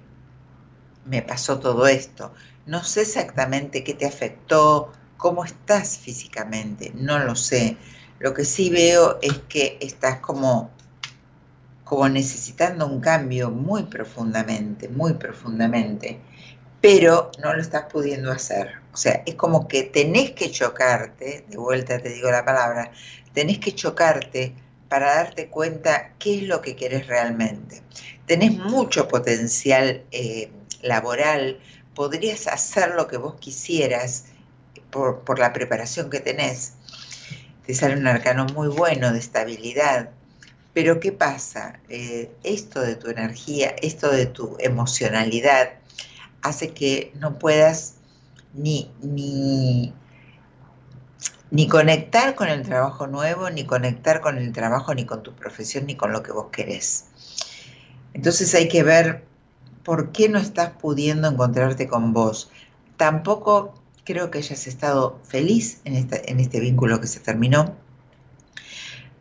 me 1.07 1.23
pasó 1.23 1.59
todo 1.59 1.87
esto. 1.87 2.35
No 2.67 2.85
sé 2.85 3.03
exactamente 3.03 3.83
qué 3.83 3.95
te 3.95 4.07
afectó, 4.07 4.93
cómo 5.17 5.45
estás 5.45 5.99
físicamente, 5.99 6.93
no 6.95 7.19
lo 7.19 7.35
sé. 7.35 7.77
Lo 8.19 8.35
que 8.35 8.45
sí 8.45 8.71
veo 8.71 9.19
es 9.23 9.39
que 9.49 9.79
estás 9.81 10.21
como, 10.21 10.71
como 11.85 12.09
necesitando 12.09 12.87
un 12.87 13.01
cambio 13.01 13.51
muy 13.51 13.85
profundamente, 13.85 14.89
muy 14.89 15.15
profundamente, 15.15 16.21
pero 16.81 17.31
no 17.43 17.55
lo 17.55 17.61
estás 17.61 17.85
pudiendo 17.91 18.31
hacer. 18.31 18.82
O 18.93 18.97
sea, 18.97 19.23
es 19.25 19.35
como 19.37 19.69
que 19.69 19.85
tenés 19.85 20.33
que 20.33 20.51
chocarte, 20.51 21.45
de 21.49 21.57
vuelta 21.57 21.99
te 21.99 22.11
digo 22.11 22.31
la 22.31 22.45
palabra, 22.45 22.93
tenés 23.33 23.59
que 23.59 23.75
chocarte 23.75 24.55
para 24.89 25.15
darte 25.15 25.49
cuenta 25.49 26.13
qué 26.19 26.39
es 26.39 26.43
lo 26.43 26.61
que 26.61 26.77
querés 26.77 27.07
realmente. 27.07 27.83
Tenés 28.27 28.59
mucho 28.59 29.09
potencial 29.09 30.05
eh, 30.11 30.51
laboral, 30.83 31.59
podrías 31.95 32.47
hacer 32.47 32.95
lo 32.95 33.09
que 33.09 33.17
vos 33.17 33.37
quisieras 33.37 34.27
por, 34.91 35.39
la 35.39 35.55
preparación 35.55 36.11
que 36.11 36.21
tenés. 36.21 36.75
Te 37.67 37.75
sale 37.75 37.97
un 37.97 38.07
arcano 38.07 38.45
muy 38.55 38.69
bueno 38.69 39.13
de 39.13 39.19
estabilidad. 39.19 40.11
Pero 40.75 41.01
¿qué 41.01 41.13
pasa? 41.13 41.81
Eh, 41.89 42.31
esto 42.45 42.81
de 42.81 42.97
tu 42.97 43.09
energía, 43.09 43.75
esto 43.81 44.11
de 44.11 44.27
tu 44.27 44.57
emocionalidad, 44.59 45.71
hace 46.43 46.73
que 46.75 47.13
no 47.15 47.39
puedas 47.39 47.95
ni, 48.55 48.91
ni, 49.01 49.93
ni 51.51 51.69
conectar 51.69 52.35
con 52.35 52.49
el 52.49 52.63
trabajo 52.63 53.07
nuevo, 53.07 53.51
ni 53.51 53.65
conectar 53.65 54.21
con 54.21 54.39
el 54.39 54.53
trabajo, 54.53 54.95
ni 54.95 55.05
con 55.05 55.23
tu 55.23 55.35
profesión, 55.35 55.87
ni 55.87 55.97
con 55.97 56.13
lo 56.13 56.23
que 56.23 56.33
vos 56.33 56.47
querés. 56.53 57.07
Entonces 58.15 58.55
hay 58.55 58.69
que 58.69 58.83
ver 58.83 59.25
por 59.85 60.13
qué 60.13 60.29
no 60.29 60.39
estás 60.39 60.71
pudiendo 60.71 61.29
encontrarte 61.29 61.89
con 61.89 62.13
vos. 62.13 62.51
Tampoco 62.97 63.75
creo 64.05 64.31
que 64.31 64.39
hayas 64.39 64.67
estado 64.67 65.21
feliz 65.25 65.81
en, 65.85 66.09
en 66.11 66.41
este 66.41 66.61
vínculo 66.61 67.01
que 67.01 67.07
se 67.07 67.21
terminó. 67.21 67.75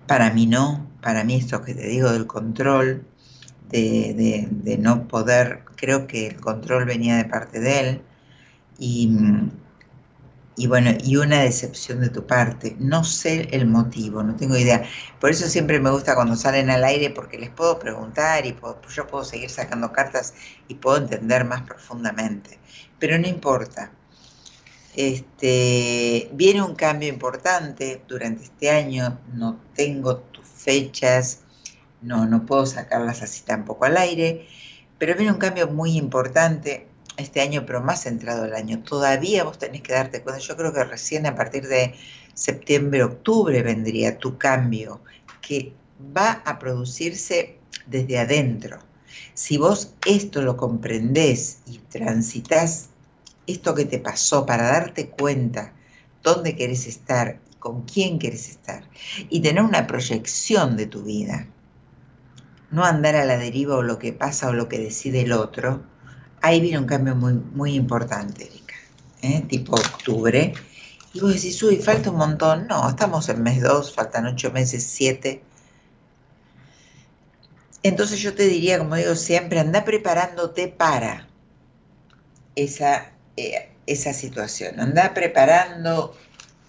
Para 0.08 0.32
mí 0.32 0.46
no, 0.46 0.88
para 1.02 1.24
mí 1.24 1.36
esto 1.36 1.62
que 1.62 1.74
te 1.74 1.88
digo 1.88 2.12
del 2.12 2.28
control, 2.28 3.06
de, 3.70 4.48
de, 4.50 4.78
no 4.78 5.08
poder, 5.08 5.64
creo 5.78 6.06
que 6.06 6.28
el 6.28 6.42
control 6.42 6.86
venía 6.86 7.16
de 7.16 7.26
parte 7.26 7.62
de 7.62 7.80
él 7.80 8.02
y, 8.82 9.08
y 10.58 10.66
bueno, 10.66 10.90
y 11.04 11.16
una 11.16 11.42
decepción 11.42 12.02
de 12.02 12.10
tu 12.10 12.26
parte. 12.26 12.76
No 12.80 13.04
sé 13.04 13.48
el 13.52 13.68
motivo, 13.68 14.24
no 14.24 14.36
tengo 14.36 14.58
idea. 14.58 14.84
Por 15.20 15.30
eso 15.30 15.48
siempre 15.48 15.80
me 15.80 15.92
gusta 15.92 16.16
cuando 16.16 16.36
salen 16.36 16.72
al 16.72 16.84
aire 16.84 17.12
porque 17.12 17.38
les 17.38 17.52
puedo 17.52 17.78
preguntar 17.78 18.46
y 18.48 18.58
yo 18.96 19.08
puedo 19.08 19.24
seguir 19.24 19.52
sacando 19.52 19.94
cartas 19.94 20.34
y 20.68 20.76
puedo 20.76 20.98
entender 20.98 21.46
más 21.46 21.62
profundamente. 21.62 22.58
Pero 22.98 23.20
no 23.20 23.28
importa. 23.28 23.92
Este, 24.96 26.30
viene 26.34 26.64
un 26.64 26.74
cambio 26.74 27.08
importante 27.08 28.02
durante 28.08 28.46
este 28.46 28.72
año, 28.72 29.20
no 29.34 29.60
tengo 29.76 30.18
tus 30.18 30.48
fechas, 30.48 31.42
no, 32.02 32.26
no 32.26 32.48
puedo 32.48 32.66
sacarlas 32.66 33.22
así 33.22 33.44
tampoco 33.44 33.86
al 33.86 33.96
aire, 33.96 34.48
pero 34.98 35.16
viene 35.16 35.32
un 35.32 35.38
cambio 35.38 35.68
muy 35.68 35.98
importante 35.98 36.91
este 37.22 37.42
año, 37.42 37.66
pero 37.66 37.82
más 37.82 38.04
centrado 38.04 38.46
el 38.46 38.54
año. 38.54 38.84
Todavía 38.84 39.44
vos 39.44 39.58
tenés 39.58 39.82
que 39.82 39.94
darte 39.94 40.22
cuenta, 40.22 40.42
yo 40.42 40.58
creo 40.58 40.74
que 40.74 40.84
recién 40.84 41.26
a 41.26 41.36
partir 41.36 41.68
de 41.68 41.96
septiembre, 42.34 43.04
octubre 43.04 43.62
vendría 43.62 44.18
tu 44.18 44.38
cambio, 44.38 45.02
que 45.42 45.74
va 46.16 46.42
a 46.46 46.60
producirse 46.60 47.58
desde 47.88 48.20
adentro. 48.20 48.80
Si 49.34 49.58
vos 49.58 49.94
esto 50.06 50.42
lo 50.42 50.58
comprendés 50.58 51.60
y 51.66 51.78
transitas 51.80 52.90
esto 53.48 53.76
que 53.76 53.86
te 53.86 54.00
pasó 54.00 54.46
para 54.46 54.64
darte 54.64 55.10
cuenta 55.10 55.74
dónde 56.24 56.56
querés 56.56 56.88
estar 56.88 57.40
con 57.60 57.84
quién 57.84 58.20
querés 58.20 58.50
estar 58.50 58.84
y 59.30 59.42
tener 59.42 59.64
una 59.64 59.88
proyección 59.88 60.78
de 60.78 60.88
tu 60.88 61.04
vida, 61.04 61.48
no 62.72 62.86
andar 62.86 63.16
a 63.16 63.26
la 63.26 63.38
deriva 63.38 63.76
o 63.76 63.84
lo 63.84 64.00
que 64.00 64.14
pasa 64.14 64.50
o 64.50 64.54
lo 64.54 64.68
que 64.68 64.80
decide 64.80 65.22
el 65.22 65.34
otro, 65.34 65.84
ahí 66.42 66.60
viene 66.60 66.80
un 66.80 66.86
cambio 66.86 67.16
muy, 67.16 67.34
muy 67.34 67.76
importante, 67.76 68.46
Erika, 68.46 68.76
¿eh? 69.22 69.44
tipo 69.48 69.76
octubre. 69.76 70.54
Y 71.14 71.20
vos 71.20 71.34
decís, 71.34 71.62
uy, 71.64 71.78
falta 71.78 72.10
un 72.10 72.18
montón. 72.18 72.68
No, 72.68 72.88
estamos 72.90 73.30
en 73.30 73.44
mes 73.44 73.62
2, 73.62 73.94
faltan 73.94 74.26
8 74.26 74.52
meses, 74.52 74.84
7. 74.84 75.42
Entonces 77.84 78.20
yo 78.20 78.34
te 78.34 78.44
diría, 78.48 78.78
como 78.78 78.96
digo 78.96 79.16
siempre, 79.16 79.60
anda 79.60 79.84
preparándote 79.84 80.68
para 80.68 81.28
esa, 82.56 83.12
eh, 83.38 83.70
esa 83.88 84.14
situación. 84.14 84.80
Anda 84.80 85.14
preparando 85.14 86.16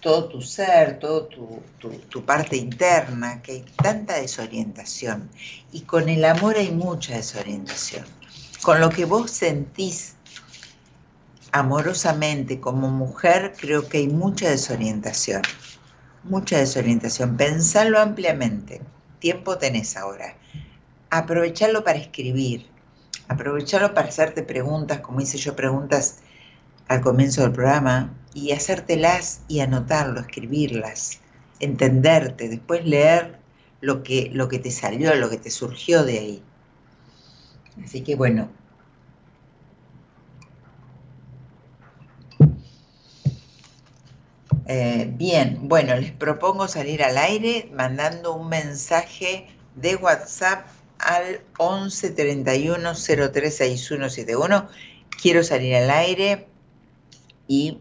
todo 0.01 0.27
tu 0.27 0.41
ser, 0.41 0.99
todo 0.99 1.27
tu, 1.27 1.63
tu, 2.09 2.25
parte 2.25 2.57
interna, 2.57 3.41
que 3.41 3.53
hay 3.53 3.65
tanta 3.81 4.19
desorientación. 4.19 5.29
Y 5.71 5.81
con 5.81 6.09
el 6.09 6.25
amor 6.25 6.57
hay 6.57 6.71
mucha 6.71 7.15
desorientación 7.15 8.05
con 8.63 8.79
lo 8.79 8.89
que 8.89 9.03
vos 9.03 9.29
sentís 9.29 10.15
amorosamente 11.51 12.59
como 12.61 12.89
mujer, 12.89 13.53
creo 13.59 13.87
que 13.87 13.99
hay 13.99 14.07
mucha 14.07 14.49
desorientación. 14.49 15.41
Mucha 16.23 16.57
desorientación. 16.57 17.35
Pensalo 17.35 17.99
ampliamente. 17.99 18.81
Tiempo 19.19 19.57
tenés 19.57 19.97
ahora. 19.97 20.35
Aprovecharlo 21.09 21.83
para 21.83 21.99
escribir. 21.99 22.65
Aprovecharlo 23.27 23.93
para 23.93 24.07
hacerte 24.07 24.43
preguntas, 24.43 25.01
como 25.01 25.19
hice 25.19 25.37
yo 25.37 25.55
preguntas 25.55 26.19
al 26.87 27.01
comienzo 27.01 27.41
del 27.41 27.51
programa, 27.51 28.13
y 28.33 28.51
hacértelas 28.51 29.41
y 29.47 29.59
anotarlo, 29.59 30.21
escribirlas, 30.21 31.19
entenderte, 31.59 32.49
después 32.49 32.85
leer 32.85 33.37
lo 33.81 34.03
que, 34.03 34.29
lo 34.33 34.47
que 34.47 34.59
te 34.59 34.71
salió, 34.71 35.13
lo 35.15 35.29
que 35.29 35.37
te 35.37 35.51
surgió 35.51 36.03
de 36.03 36.17
ahí. 36.17 36.43
Así 37.81 38.01
que 38.01 38.15
bueno. 38.15 38.49
Eh, 44.65 45.11
bien, 45.13 45.67
bueno, 45.67 45.95
les 45.95 46.11
propongo 46.11 46.67
salir 46.67 47.03
al 47.03 47.17
aire 47.17 47.69
mandando 47.73 48.33
un 48.33 48.47
mensaje 48.47 49.47
de 49.75 49.95
WhatsApp 49.95 50.67
al 50.99 51.41
11 51.57 52.11
31 52.11 52.95
036171. 52.95 54.69
Quiero 55.21 55.43
salir 55.43 55.75
al 55.75 55.89
aire 55.89 56.47
y 57.47 57.79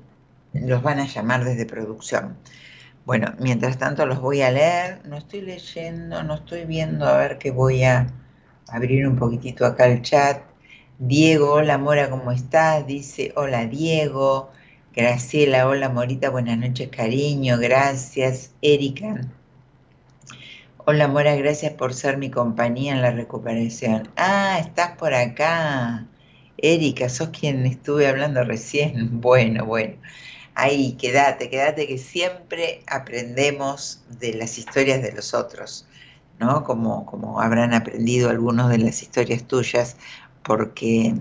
los 0.52 0.82
van 0.82 0.98
a 0.98 1.06
llamar 1.06 1.44
desde 1.44 1.66
producción. 1.66 2.36
Bueno, 3.04 3.34
mientras 3.38 3.78
tanto 3.78 4.06
los 4.06 4.20
voy 4.20 4.42
a 4.42 4.50
leer. 4.50 5.00
No 5.06 5.16
estoy 5.16 5.40
leyendo, 5.40 6.22
no 6.22 6.34
estoy 6.34 6.64
viendo 6.64 7.06
a 7.06 7.16
ver 7.16 7.38
qué 7.38 7.50
voy 7.50 7.84
a 7.84 8.12
abrir 8.72 9.06
un 9.06 9.16
poquitito 9.16 9.66
acá 9.66 9.86
el 9.86 10.02
chat. 10.02 10.42
Diego, 10.98 11.52
hola 11.52 11.78
Mora, 11.78 12.08
¿cómo 12.10 12.32
estás? 12.32 12.86
Dice, 12.86 13.32
hola 13.36 13.66
Diego. 13.66 14.50
Graciela, 14.94 15.68
hola 15.68 15.88
Morita, 15.88 16.30
buenas 16.30 16.58
noches, 16.58 16.88
cariño, 16.88 17.58
gracias. 17.58 18.52
Erika, 18.62 19.20
hola 20.78 21.08
Mora, 21.08 21.34
gracias 21.36 21.72
por 21.74 21.94
ser 21.94 22.16
mi 22.18 22.30
compañía 22.30 22.92
en 22.94 23.02
la 23.02 23.10
recuperación. 23.10 24.10
Ah, 24.16 24.58
estás 24.60 24.96
por 24.96 25.14
acá. 25.14 26.06
Erika, 26.58 27.08
sos 27.08 27.30
quien 27.30 27.66
estuve 27.66 28.06
hablando 28.08 28.42
recién. 28.44 29.20
Bueno, 29.20 29.66
bueno. 29.66 29.96
ahí, 30.54 30.92
quédate, 30.94 31.50
quédate, 31.50 31.86
que 31.86 31.98
siempre 31.98 32.82
aprendemos 32.86 34.02
de 34.20 34.34
las 34.34 34.58
historias 34.58 35.02
de 35.02 35.12
los 35.12 35.34
otros, 35.34 35.86
¿no? 36.38 36.64
Como, 36.64 37.06
como 37.06 37.40
habrán 37.40 37.74
aprendido 37.74 38.30
algunos 38.30 38.68
de 38.70 38.78
las 38.78 39.02
historias 39.02 39.44
tuyas, 39.44 39.96
porque 40.42 41.14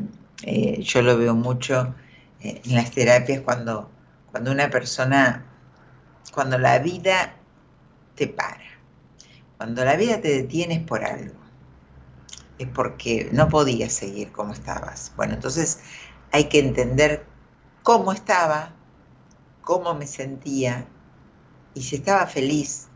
eh, 0.44 0.82
yo 0.82 1.02
lo 1.02 1.18
veo 1.18 1.36
mucho 1.36 1.94
eh, 2.42 2.62
en 2.66 2.76
las 2.76 2.92
terapias 2.92 3.42
cuando, 3.42 3.90
cuando 4.32 4.52
una 4.52 4.70
persona, 4.70 5.46
cuando 6.34 6.58
la 6.58 6.80
vida 6.80 7.36
te 8.16 8.28
para, 8.28 8.64
cuando 9.58 9.86
la 9.86 9.96
vida 9.96 10.22
te 10.22 10.30
detienes 10.30 10.80
por 10.80 11.04
algo, 11.04 11.36
es 12.58 12.68
porque 12.68 13.30
no 13.32 13.48
podías 13.50 13.94
seguir 13.94 14.32
como 14.32 14.54
estabas. 14.54 15.12
Bueno, 15.16 15.34
entonces 15.34 15.80
hay 16.32 16.46
que 16.46 16.60
entender 16.60 17.26
cómo 17.84 18.12
estaba, 18.12 18.74
cómo 19.62 19.94
me 19.94 20.08
sentía 20.08 20.88
y 21.74 21.82
si 21.82 21.96
estaba 21.96 22.28
feliz 22.28 22.88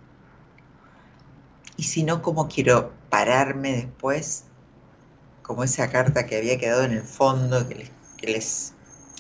y 1.78 1.84
si 1.84 2.04
no, 2.04 2.22
cómo 2.22 2.48
quiero 2.48 2.94
pararme 3.10 3.74
después, 3.74 4.46
como 5.42 5.64
esa 5.64 5.90
carta 5.90 6.26
que 6.26 6.38
había 6.38 6.58
quedado 6.58 6.84
en 6.84 6.94
el 6.94 7.04
fondo, 7.04 7.68
que 7.68 7.90
les, 8.28 8.74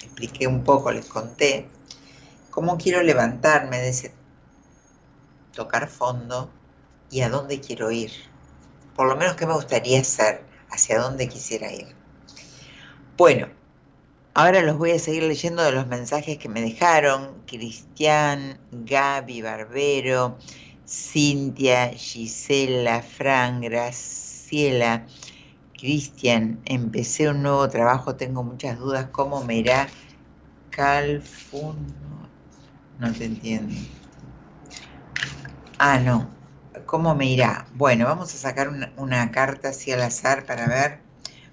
expliqué 0.04 0.48
un 0.48 0.64
poco, 0.64 0.92
les 0.92 1.06
conté, 1.06 1.68
cómo 2.50 2.78
quiero 2.78 3.02
levantarme 3.04 3.80
de 3.80 3.90
ese 3.90 4.14
tocar 5.54 5.88
fondo 5.88 6.50
y 7.10 7.22
a 7.22 7.30
dónde 7.30 7.60
quiero 7.60 7.92
ir. 7.92 8.12
Por 8.96 9.08
lo 9.08 9.16
menos 9.16 9.36
qué 9.36 9.46
me 9.46 9.54
gustaría 9.54 10.00
hacer, 10.00 10.44
hacia 10.70 11.00
dónde 11.00 11.28
quisiera 11.28 11.72
ir. 11.72 11.94
Bueno, 13.18 13.48
Ahora 14.38 14.62
los 14.64 14.78
voy 14.78 14.92
a 14.92 15.00
seguir 15.00 15.24
leyendo 15.24 15.64
de 15.64 15.72
los 15.72 15.88
mensajes 15.88 16.38
que 16.38 16.50
me 16.50 16.60
dejaron. 16.60 17.42
Cristian, 17.48 18.60
Gaby 18.70 19.42
Barbero, 19.42 20.38
Cintia, 20.86 21.90
Gisela, 21.90 23.02
Fran, 23.02 23.62
Graciela. 23.62 25.08
Cristian, 25.78 26.62
empecé 26.66 27.30
un 27.30 27.44
nuevo 27.44 27.68
trabajo, 27.70 28.16
tengo 28.16 28.44
muchas 28.44 28.80
dudas. 28.80 29.08
¿Cómo 29.12 29.44
me 29.44 29.58
irá? 29.58 29.88
Calfun. 30.70 31.88
No 33.00 33.12
te 33.14 33.26
entiendo. 33.26 33.74
Ah, 35.80 36.00
no. 36.00 36.30
¿Cómo 36.86 37.16
me 37.16 37.26
irá? 37.26 37.66
Bueno, 37.74 38.06
vamos 38.06 38.34
a 38.34 38.38
sacar 38.38 38.70
una, 38.70 38.92
una 38.98 39.32
carta 39.32 39.70
así 39.70 39.92
al 39.92 40.02
azar 40.02 40.46
para 40.46 40.68
ver. 40.68 41.00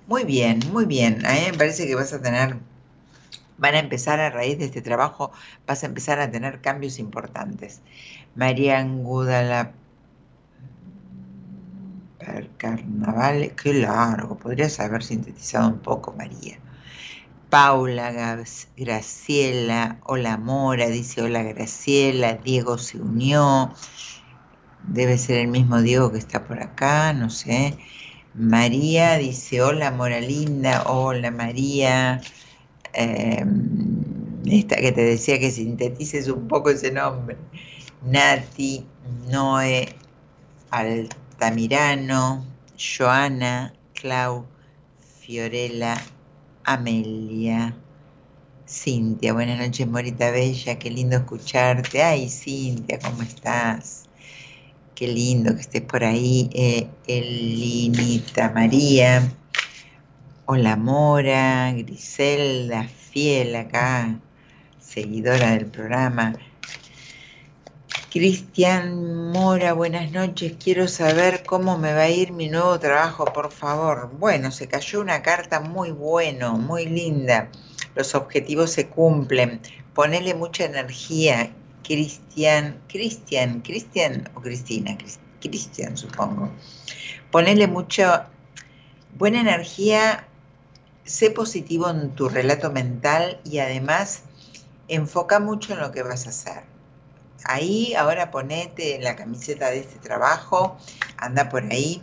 Muy 0.06 0.24
bien, 0.24 0.60
muy 0.72 0.84
bien. 0.84 1.24
A 1.26 1.32
mí 1.32 1.40
me 1.50 1.58
parece 1.58 1.86
que 1.86 1.94
vas 1.94 2.12
a 2.12 2.20
tener 2.22 2.56
van 3.56 3.74
a 3.76 3.78
empezar 3.78 4.18
a 4.20 4.30
raíz 4.30 4.58
de 4.58 4.64
este 4.64 4.82
trabajo, 4.82 5.30
vas 5.66 5.84
a 5.84 5.86
empezar 5.86 6.18
a 6.20 6.30
tener 6.30 6.60
cambios 6.60 6.98
importantes. 6.98 7.80
María 8.34 8.78
Angudala 8.78 9.72
Carnaval, 12.56 13.54
qué 13.60 13.74
largo, 13.74 14.38
podrías 14.38 14.78
haber 14.78 15.02
sintetizado 15.02 15.68
un 15.68 15.80
poco, 15.80 16.14
María. 16.16 16.58
Paula 17.50 18.38
Graciela, 18.76 19.98
hola 20.04 20.38
Mora, 20.38 20.86
dice 20.88 21.22
hola 21.22 21.42
Graciela, 21.42 22.34
Diego 22.34 22.78
se 22.78 22.98
unió, 22.98 23.74
debe 24.84 25.18
ser 25.18 25.38
el 25.38 25.48
mismo 25.48 25.82
Diego 25.82 26.12
que 26.12 26.18
está 26.18 26.44
por 26.44 26.60
acá, 26.62 27.12
no 27.12 27.28
sé. 27.30 27.76
María 28.34 29.18
dice 29.18 29.60
hola 29.60 29.90
Mora 29.90 30.20
linda, 30.20 30.84
hola 30.86 31.30
María. 31.30 32.20
Em, 32.94 34.04
esta 34.46 34.76
que 34.76 34.92
te 34.92 35.02
decía 35.02 35.38
que 35.38 35.50
sintetices 35.50 36.28
un 36.28 36.46
poco 36.48 36.70
ese 36.70 36.90
nombre, 36.92 37.36
Nati, 38.04 38.84
Noé, 39.30 39.94
Altamirano, 40.72 42.44
Joana, 42.76 43.72
Clau, 43.94 44.44
Fiorella, 45.20 45.94
Amelia, 46.64 47.72
Cintia, 48.66 49.32
buenas 49.32 49.56
noches 49.56 49.86
Morita 49.86 50.32
Bella, 50.32 50.80
qué 50.80 50.90
lindo 50.90 51.18
escucharte. 51.18 52.02
Ay 52.02 52.28
Cintia, 52.28 52.98
¿cómo 52.98 53.22
estás? 53.22 54.06
Qué 54.96 55.06
lindo 55.06 55.54
que 55.54 55.60
estés 55.60 55.82
por 55.82 56.02
ahí. 56.02 56.50
Eh, 56.54 56.88
Elinita 57.06 58.50
María, 58.50 59.22
Hola 60.46 60.76
Mora, 60.76 61.72
Griselda, 61.72 62.82
fiel 62.82 63.54
acá, 63.54 64.18
seguidora 64.80 65.52
del 65.52 65.66
programa. 65.66 66.34
Cristian 68.12 69.32
Mora, 69.32 69.72
buenas 69.72 70.12
noches. 70.12 70.56
Quiero 70.62 70.86
saber 70.86 71.44
cómo 71.46 71.78
me 71.78 71.94
va 71.94 72.02
a 72.02 72.10
ir 72.10 72.30
mi 72.30 72.50
nuevo 72.50 72.78
trabajo, 72.78 73.24
por 73.24 73.50
favor. 73.50 74.10
Bueno, 74.18 74.52
se 74.52 74.68
cayó 74.68 75.00
una 75.00 75.22
carta 75.22 75.60
muy 75.60 75.92
bueno, 75.92 76.58
muy 76.58 76.84
linda. 76.84 77.48
Los 77.94 78.14
objetivos 78.14 78.70
se 78.70 78.88
cumplen. 78.88 79.62
Ponele 79.94 80.34
mucha 80.34 80.66
energía, 80.66 81.54
Cristian. 81.82 82.82
Cristian, 82.86 83.62
Cristian 83.62 84.28
o 84.34 84.42
Cristina, 84.42 84.98
Cristian 85.40 85.96
supongo. 85.96 86.50
Ponele 87.30 87.66
mucha 87.66 88.28
buena 89.16 89.40
energía 89.40 90.28
sé 91.04 91.30
positivo 91.30 91.88
en 91.88 92.10
tu 92.10 92.28
relato 92.28 92.70
mental 92.70 93.40
y 93.42 93.60
además 93.60 94.24
enfoca 94.88 95.40
mucho 95.40 95.72
en 95.72 95.80
lo 95.80 95.92
que 95.92 96.02
vas 96.02 96.26
a 96.26 96.28
hacer. 96.28 96.71
Ahí 97.44 97.94
ahora 97.94 98.30
ponete 98.30 98.98
la 99.00 99.16
camiseta 99.16 99.70
de 99.70 99.80
este 99.80 99.98
trabajo, 99.98 100.76
anda 101.16 101.48
por 101.48 101.62
ahí. 101.64 102.02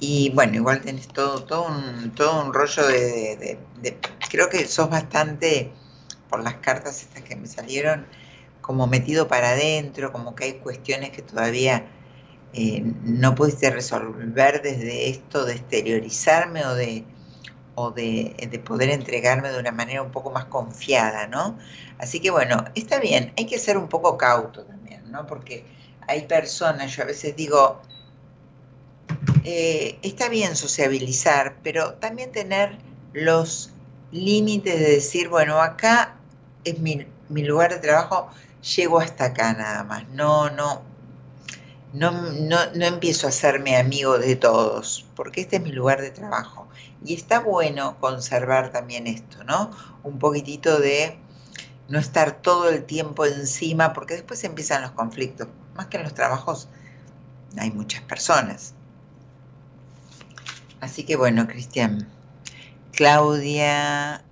Y 0.00 0.30
bueno, 0.30 0.56
igual 0.56 0.80
tenés 0.80 1.08
todo, 1.08 1.44
todo, 1.44 1.66
un, 1.68 2.10
todo 2.14 2.44
un 2.44 2.52
rollo 2.52 2.86
de, 2.86 3.58
Creo 4.30 4.48
que 4.48 4.66
sos 4.66 4.90
bastante, 4.90 5.70
por 6.28 6.42
las 6.42 6.54
cartas 6.54 7.02
estas 7.02 7.22
que 7.22 7.36
me 7.36 7.46
salieron, 7.46 8.06
como 8.60 8.86
metido 8.86 9.28
para 9.28 9.50
adentro, 9.50 10.12
como 10.12 10.34
que 10.34 10.44
hay 10.44 10.52
cuestiones 10.54 11.10
que 11.10 11.22
todavía 11.22 11.86
eh, 12.54 12.82
no 13.04 13.34
pudiste 13.34 13.70
resolver 13.70 14.62
desde 14.62 15.08
esto 15.08 15.44
de 15.44 15.54
exteriorizarme 15.54 16.64
o 16.66 16.74
de 16.74 17.04
o 17.74 17.90
de, 17.90 18.62
poder 18.64 18.90
entregarme 18.90 19.50
de 19.50 19.58
una 19.58 19.72
manera 19.72 20.02
un 20.02 20.10
poco 20.10 20.30
más 20.30 20.46
confiada, 20.46 21.26
¿no? 21.26 21.58
Así 21.98 22.20
que 22.20 22.30
bueno, 22.30 22.64
está 22.74 23.00
bien, 23.00 23.32
hay 23.36 23.46
que 23.46 23.58
ser 23.58 23.78
un 23.78 23.88
poco 23.88 24.16
cauto 24.18 24.64
también, 24.64 25.10
¿no? 25.10 25.26
Porque 25.26 25.64
hay 26.06 26.26
personas, 26.26 26.94
yo 26.94 27.02
a 27.02 27.06
veces 27.06 27.34
digo, 27.36 27.80
eh, 29.44 29.98
está 30.02 30.28
bien 30.28 30.56
sociabilizar, 30.56 31.56
pero 31.62 31.94
también 31.94 32.32
tener 32.32 32.78
los 33.12 33.70
límites 34.10 34.78
de 34.78 34.90
decir, 34.90 35.28
bueno, 35.28 35.60
acá 35.60 36.16
es 36.64 36.78
mi, 36.78 37.06
mi 37.28 37.42
lugar 37.42 37.72
de 37.72 37.78
trabajo, 37.78 38.28
llego 38.76 39.00
hasta 39.00 39.26
acá 39.26 39.52
nada 39.54 39.84
más, 39.84 40.08
no, 40.10 40.50
no, 40.50 40.82
no, 41.92 42.10
no, 42.10 42.58
no 42.74 42.84
empiezo 42.86 43.26
a 43.26 43.30
hacerme 43.30 43.76
amigo 43.76 44.18
de 44.18 44.36
todos, 44.36 45.06
porque 45.14 45.42
este 45.42 45.56
es 45.56 45.62
mi 45.62 45.72
lugar 45.72 46.00
de 46.00 46.10
trabajo. 46.10 46.68
Y 47.04 47.14
está 47.14 47.40
bueno 47.40 47.98
conservar 48.00 48.70
también 48.72 49.06
esto, 49.06 49.44
¿no? 49.44 49.70
Un 50.02 50.18
poquitito 50.18 50.78
de 50.78 51.18
no 51.88 51.98
estar 51.98 52.40
todo 52.42 52.68
el 52.68 52.84
tiempo 52.84 53.26
encima, 53.26 53.92
porque 53.92 54.14
después 54.14 54.44
empiezan 54.44 54.82
los 54.82 54.92
conflictos. 54.92 55.48
Más 55.74 55.86
que 55.86 55.96
en 55.96 56.04
los 56.04 56.14
trabajos 56.14 56.68
hay 57.58 57.70
muchas 57.70 58.02
personas. 58.02 58.74
Así 60.80 61.04
que 61.04 61.16
bueno, 61.16 61.46
Cristian. 61.46 62.08
Claudia, 62.92 64.24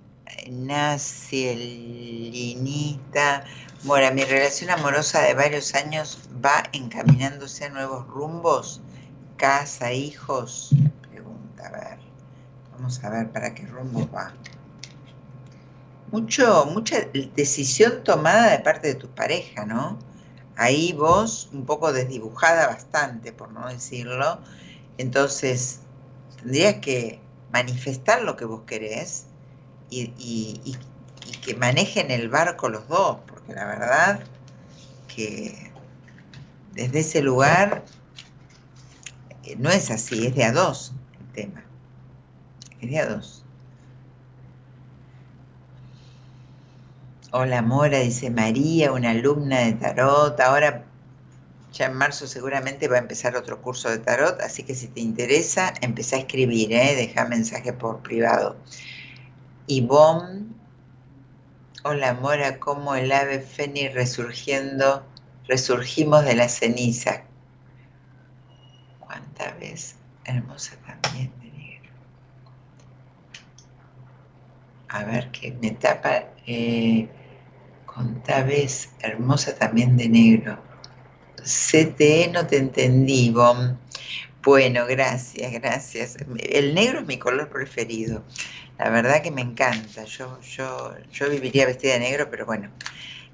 Linita. 1.55 3.43
Mora, 3.83 4.11
mi 4.11 4.23
relación 4.23 4.69
amorosa 4.69 5.21
de 5.21 5.33
varios 5.33 5.73
años 5.73 6.19
va 6.43 6.63
encaminándose 6.73 7.65
a 7.65 7.69
nuevos 7.69 8.05
rumbos. 8.07 8.81
Casa, 9.37 9.91
hijos. 9.93 10.75
Pregunta, 11.09 11.67
a 11.67 11.71
ver. 11.71 12.10
Vamos 12.81 13.03
a 13.03 13.11
ver 13.11 13.31
para 13.31 13.53
qué 13.53 13.67
rumbo 13.67 14.09
va. 14.09 14.33
Mucho, 16.11 16.65
mucha 16.65 16.97
decisión 17.35 18.03
tomada 18.03 18.49
de 18.49 18.59
parte 18.63 18.87
de 18.87 18.95
tu 18.95 19.07
pareja, 19.07 19.67
¿no? 19.67 19.99
Ahí 20.55 20.91
vos, 20.91 21.51
un 21.53 21.67
poco 21.67 21.93
desdibujada 21.93 22.65
bastante, 22.65 23.33
por 23.33 23.51
no 23.51 23.67
decirlo. 23.67 24.39
Entonces, 24.97 25.81
tendrías 26.37 26.77
que 26.77 27.19
manifestar 27.53 28.23
lo 28.23 28.35
que 28.35 28.45
vos 28.45 28.61
querés 28.65 29.27
y, 29.91 30.11
y 30.17 30.75
que 31.45 31.53
manejen 31.53 32.09
el 32.09 32.29
barco 32.29 32.67
los 32.67 32.87
dos, 32.87 33.19
porque 33.27 33.53
la 33.53 33.67
verdad 33.67 34.21
que 35.07 35.71
desde 36.73 37.01
ese 37.01 37.21
lugar 37.21 37.85
eh, 39.43 39.55
no 39.59 39.69
es 39.69 39.91
así, 39.91 40.25
es 40.25 40.33
de 40.33 40.45
a 40.45 40.51
dos 40.51 40.93
el 41.19 41.33
tema, 41.33 41.63
es 42.81 42.89
de 42.89 42.99
a 42.99 43.05
dos. 43.07 43.45
Hola 47.31 47.61
Mora, 47.61 47.99
dice 47.99 48.29
María, 48.29 48.91
una 48.91 49.11
alumna 49.11 49.59
de 49.59 49.73
tarot. 49.73 50.37
Ahora, 50.39 50.83
ya 51.71 51.85
en 51.85 51.93
marzo 51.93 52.27
seguramente 52.27 52.89
va 52.89 52.97
a 52.97 52.99
empezar 52.99 53.37
otro 53.37 53.61
curso 53.61 53.89
de 53.89 53.99
tarot, 53.99 54.41
así 54.41 54.63
que 54.63 54.75
si 54.75 54.87
te 54.87 54.99
interesa, 54.99 55.73
empecé 55.81 56.17
a 56.17 56.19
escribir, 56.19 56.73
¿eh? 56.73 56.95
deja 56.95 57.25
mensaje 57.25 57.71
por 57.71 58.01
privado. 58.01 58.57
Ivonne, 59.67 60.47
hola 61.83 62.13
Mora, 62.15 62.59
como 62.59 62.95
el 62.95 63.11
ave 63.13 63.39
fénix 63.39 63.93
resurgiendo, 63.93 65.05
resurgimos 65.47 66.25
de 66.25 66.35
la 66.35 66.49
ceniza. 66.49 67.23
¿Cuánta 68.99 69.51
vez? 69.53 69.95
Hermosa 70.25 70.75
también 70.85 71.31
de 71.39 71.51
negro. 71.51 71.91
A 74.91 75.03
ver, 75.05 75.31
que 75.31 75.53
me 75.53 75.71
tapa. 75.71 76.25
Eh, 76.45 77.07
Conta 77.93 78.43
vez, 78.43 78.89
hermosa 79.01 79.53
también 79.55 79.97
de 79.97 80.07
negro. 80.07 80.57
CTE 81.43 82.29
no 82.31 82.47
te 82.47 82.57
entendí, 82.57 83.31
Bom. 83.31 83.77
Bueno, 84.43 84.85
gracias, 84.87 85.51
gracias. 85.51 86.17
El 86.39 86.73
negro 86.73 86.99
es 86.99 87.05
mi 87.05 87.17
color 87.17 87.49
preferido. 87.49 88.23
La 88.77 88.89
verdad 88.89 89.21
que 89.21 89.31
me 89.31 89.41
encanta. 89.41 90.05
Yo, 90.05 90.39
yo, 90.41 90.93
yo 91.11 91.29
viviría 91.29 91.65
vestida 91.65 91.93
de 91.93 91.99
negro, 91.99 92.29
pero 92.31 92.45
bueno, 92.45 92.69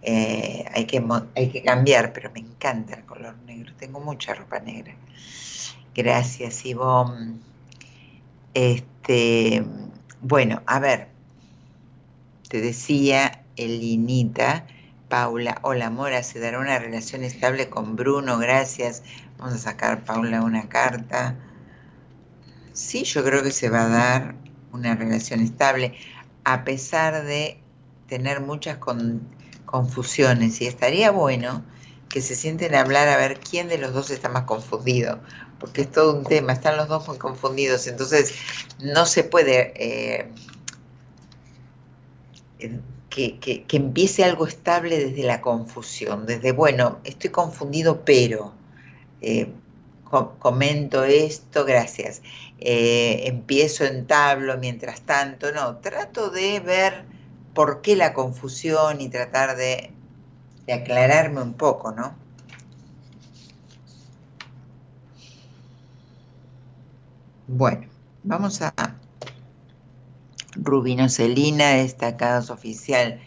eh, 0.01 0.65
hay, 0.73 0.85
que, 0.85 1.03
hay 1.35 1.49
que 1.49 1.61
cambiar, 1.61 2.11
pero 2.11 2.31
me 2.31 2.39
encanta 2.39 2.95
el 2.95 3.05
color 3.05 3.37
negro. 3.45 3.73
Tengo 3.77 3.99
mucha 3.99 4.33
ropa 4.33 4.59
negra. 4.59 4.95
Gracias, 5.93 6.65
Ivonne. 6.65 7.35
Este, 8.53 9.63
bueno, 10.21 10.63
a 10.65 10.79
ver, 10.79 11.16
te 12.47 12.61
decía 12.61 13.43
Elinita. 13.55 14.65
Paula, 15.09 15.59
hola 15.61 15.89
Mora, 15.89 16.21
se 16.21 16.39
dará 16.39 16.59
una 16.59 16.79
relación 16.79 17.23
estable 17.23 17.69
con 17.69 17.95
Bruno, 17.95 18.37
gracias. 18.37 19.03
Vamos 19.37 19.53
a 19.53 19.57
sacar, 19.57 20.03
Paula, 20.03 20.41
una 20.41 20.67
carta. 20.67 21.37
Sí, 22.73 23.05
yo 23.05 23.23
creo 23.23 23.41
que 23.41 23.51
se 23.51 23.69
va 23.69 23.85
a 23.85 23.87
dar 23.87 24.35
una 24.73 24.95
relación 24.95 25.39
estable, 25.39 25.93
a 26.43 26.65
pesar 26.65 27.23
de 27.23 27.61
tener 28.07 28.41
muchas 28.41 28.79
confusiones. 29.65 30.59
Y 30.61 30.67
estaría 30.67 31.11
bueno 31.11 31.63
que 32.09 32.21
se 32.21 32.35
sienten 32.35 32.75
a 32.75 32.81
hablar 32.81 33.07
a 33.07 33.17
ver 33.17 33.39
quién 33.39 33.69
de 33.69 33.77
los 33.77 33.93
dos 33.93 34.09
está 34.09 34.27
más 34.27 34.43
confundido, 34.43 35.21
porque 35.59 35.81
es 35.81 35.91
todo 35.91 36.17
un 36.17 36.25
tema, 36.25 36.51
están 36.51 36.75
los 36.75 36.89
dos 36.89 37.07
muy 37.07 37.17
confundidos, 37.17 37.87
entonces 37.87 38.33
no 38.81 39.05
se 39.05 39.23
puede... 39.23 39.73
Eh, 39.75 40.31
que, 43.09 43.65
empiece 43.71 44.23
algo 44.23 44.47
estable 44.47 44.97
desde 44.97 45.23
la 45.23 45.41
confusión, 45.41 46.25
desde, 46.25 46.51
bueno, 46.51 46.99
estoy 47.03 47.29
confundido, 47.29 48.03
pero 48.05 48.53
eh, 49.21 49.51
comento 50.39 51.03
esto, 51.03 51.65
gracias, 51.65 52.21
eh, 52.59 53.23
empiezo, 53.25 53.85
entablo 53.85 54.57
mientras 54.57 55.01
tanto, 55.01 55.51
no, 55.51 55.77
trato 55.77 56.29
de 56.29 56.59
ver 56.59 57.05
por 57.53 57.81
qué 57.81 57.95
la 57.95 58.13
confusión 58.13 59.01
y 59.01 59.09
tratar 59.09 59.57
de, 59.57 59.91
de 60.65 60.73
aclararme 60.73 61.41
un 61.41 61.53
poco, 61.53 61.91
¿no? 61.91 62.15
Bueno, 67.47 67.87
vamos 68.23 68.61
a 68.61 68.73
Rubino 70.63 71.09
Celina, 71.09 71.69
destacados 71.71 72.49
oficial, 72.49 73.19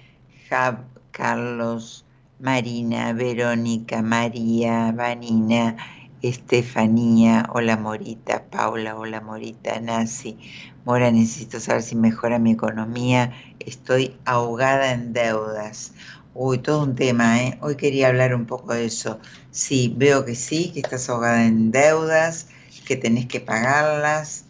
Jab, 0.49 0.85
Carlos, 1.11 2.05
Marina, 2.39 3.13
Verónica, 3.13 4.03
María, 4.03 4.93
Vanina, 4.93 5.77
Estefanía, 6.23 7.47
hola 7.53 7.77
Morita, 7.77 8.45
Paula, 8.51 8.97
hola 8.97 9.21
Morita, 9.21 9.81
Nasi, 9.81 10.39
Mora, 10.85 11.11
necesito 11.11 11.61
saber 11.61 11.83
si 11.83 11.95
mejora 11.95 12.39
mi 12.39 12.53
economía, 12.53 13.33
estoy 13.59 14.17
ahogada 14.25 14.93
en 14.93 15.13
deudas. 15.13 15.93
Uy, 16.35 16.59
todo 16.59 16.83
un 16.85 16.95
tema, 16.95 17.43
¿eh? 17.43 17.59
Hoy 17.61 17.77
quería 17.77 18.09
hablar 18.09 18.35
un 18.35 18.47
poco 18.47 18.73
de 18.73 18.87
eso. 18.87 19.19
Sí, 19.51 19.93
veo 19.97 20.25
que 20.25 20.35
sí, 20.35 20.71
que 20.73 20.81
estás 20.81 21.11
ahogada 21.11 21.45
en 21.45 21.71
deudas, 21.71 22.49
que 22.87 22.97
tenés 22.97 23.27
que 23.27 23.41
pagarlas, 23.41 24.45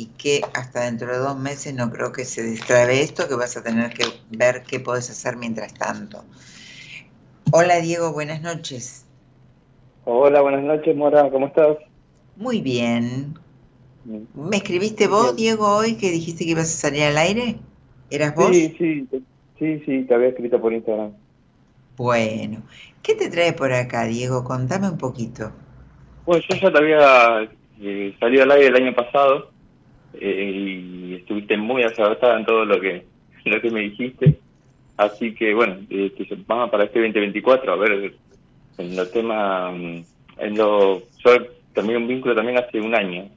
y 0.00 0.06
que 0.16 0.40
hasta 0.54 0.84
dentro 0.84 1.08
de 1.12 1.18
dos 1.18 1.38
meses 1.38 1.74
no 1.74 1.90
creo 1.90 2.10
que 2.10 2.24
se 2.24 2.42
destrabe 2.42 3.02
esto, 3.02 3.28
que 3.28 3.34
vas 3.34 3.58
a 3.58 3.62
tener 3.62 3.92
que 3.92 4.04
ver 4.30 4.62
qué 4.62 4.80
puedes 4.80 5.10
hacer 5.10 5.36
mientras 5.36 5.74
tanto. 5.74 6.24
Hola 7.52 7.80
Diego, 7.80 8.10
buenas 8.12 8.40
noches. 8.40 9.04
Hola, 10.06 10.40
buenas 10.40 10.62
noches 10.62 10.96
Mora, 10.96 11.28
¿cómo 11.30 11.48
estás? 11.48 11.76
Muy 12.36 12.62
bien. 12.62 13.34
¿Me 14.34 14.56
escribiste 14.56 15.06
vos, 15.06 15.36
Diego, 15.36 15.68
hoy 15.68 15.96
que 15.98 16.10
dijiste 16.10 16.46
que 16.46 16.52
ibas 16.52 16.74
a 16.74 16.88
salir 16.88 17.02
al 17.02 17.18
aire? 17.18 17.56
¿Eras 18.10 18.34
vos? 18.34 18.48
Sí, 18.48 18.74
sí, 18.78 19.06
sí, 19.58 19.82
sí, 19.84 20.04
te 20.04 20.14
había 20.14 20.28
escrito 20.28 20.58
por 20.62 20.72
Instagram. 20.72 21.12
Bueno, 21.98 22.62
¿qué 23.02 23.14
te 23.14 23.28
trae 23.28 23.52
por 23.52 23.74
acá, 23.74 24.04
Diego? 24.04 24.44
Contame 24.44 24.88
un 24.88 24.96
poquito. 24.96 25.52
Bueno, 26.24 26.42
yo 26.48 26.56
ya 26.56 26.72
te 26.72 26.78
había 26.78 27.50
eh, 27.82 28.16
salido 28.18 28.44
al 28.44 28.52
aire 28.52 28.68
el 28.68 28.76
año 28.76 28.94
pasado 28.94 29.49
eh, 30.14 30.52
y 30.54 31.14
estuviste 31.16 31.56
muy 31.56 31.82
acertada 31.82 32.38
en 32.38 32.44
todo 32.44 32.64
lo 32.64 32.80
que 32.80 33.04
lo 33.44 33.60
que 33.60 33.70
me 33.70 33.80
dijiste. 33.80 34.38
Así 34.96 35.34
que 35.34 35.54
bueno, 35.54 35.78
eh, 35.88 36.12
vamos 36.46 36.70
para 36.70 36.84
este 36.84 37.00
2024 37.00 37.72
a 37.72 37.76
ver 37.76 38.14
en 38.78 38.96
los 38.96 39.10
temas, 39.12 39.72
mm, 39.72 40.00
en 40.38 40.56
lo, 40.56 41.00
yo 41.00 41.46
terminé 41.74 41.96
un 41.98 42.08
vínculo 42.08 42.34
también 42.34 42.58
hace 42.58 42.80
un 42.80 42.94
año, 42.94 43.28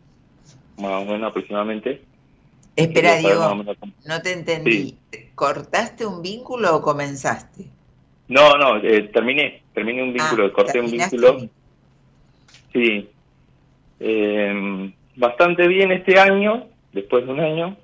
más 0.77 1.03
o 1.03 1.05
menos 1.05 1.29
aproximadamente. 1.29 2.01
Espera, 2.75 3.17
Diego, 3.17 3.63
no 4.05 4.21
te 4.21 4.33
entendí. 4.33 4.97
¿Cortaste 5.35 6.05
un 6.05 6.21
vínculo 6.21 6.75
o 6.75 6.81
comenzaste? 6.81 7.65
No, 8.27 8.57
no, 8.57 8.77
eh, 8.77 9.09
terminé, 9.13 9.61
terminé 9.73 10.01
un 10.01 10.13
vínculo, 10.13 10.45
ah, 10.47 10.53
corté 10.53 10.79
un 10.79 10.89
vínculo. 10.89 11.49
Sí. 12.71 13.07
Eh, 13.99 14.91
bastante 15.15 15.67
bien 15.67 15.91
este 15.91 16.19
año, 16.19 16.67
después 16.91 17.25
de 17.25 17.31
un 17.31 17.39
año, 17.39 17.77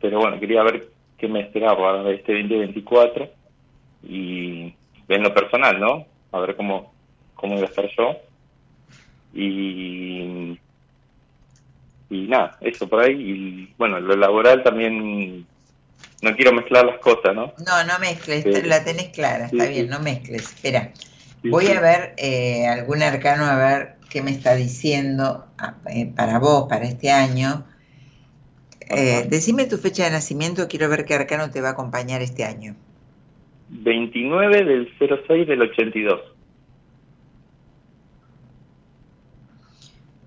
pero 0.00 0.18
bueno, 0.18 0.38
quería 0.38 0.62
ver 0.62 0.88
qué 1.18 1.28
me 1.28 1.40
esperaba 1.40 2.02
de 2.02 2.14
este 2.16 2.32
2024 2.32 3.28
y 4.02 4.74
en 5.08 5.22
lo 5.22 5.32
personal, 5.32 5.78
¿no? 5.80 6.06
A 6.32 6.40
ver 6.40 6.56
cómo, 6.56 6.92
cómo 7.34 7.56
iba 7.56 7.66
a 7.66 7.68
estar 7.68 7.88
yo. 7.96 8.16
Y, 9.32 10.58
y 12.10 12.26
nada, 12.28 12.56
eso 12.60 12.88
por 12.88 13.02
ahí. 13.02 13.14
Y 13.14 13.74
bueno, 13.78 14.00
lo 14.00 14.16
laboral 14.16 14.62
también, 14.62 15.46
no 16.22 16.36
quiero 16.36 16.52
mezclar 16.52 16.86
las 16.86 16.98
cosas, 16.98 17.34
¿no? 17.34 17.52
No, 17.66 17.84
no 17.84 17.98
mezcles, 17.98 18.66
la 18.66 18.84
tenés 18.84 19.08
clara, 19.08 19.46
está 19.46 19.66
bien, 19.66 19.88
no 19.88 20.00
mezcles. 20.00 20.52
Espera, 20.52 20.92
voy 21.44 21.68
a 21.68 21.80
ver 21.80 22.14
eh, 22.16 22.66
algún 22.66 23.02
arcano, 23.02 23.44
a 23.44 23.56
ver 23.56 23.93
qué 24.10 24.22
me 24.22 24.30
está 24.30 24.54
diciendo 24.54 25.46
ah, 25.58 25.74
eh, 25.90 26.10
para 26.14 26.38
vos, 26.38 26.68
para 26.68 26.84
este 26.84 27.10
año. 27.10 27.64
Eh, 28.88 29.26
decime 29.28 29.66
tu 29.66 29.78
fecha 29.78 30.04
de 30.04 30.10
nacimiento, 30.10 30.68
quiero 30.68 30.88
ver 30.88 31.04
qué 31.04 31.14
arcano 31.14 31.50
te 31.50 31.60
va 31.60 31.70
a 31.70 31.72
acompañar 31.72 32.22
este 32.22 32.44
año. 32.44 32.74
29 33.70 34.64
del 34.64 34.88
06 34.98 35.46
del 35.48 35.62
82. 35.62 36.20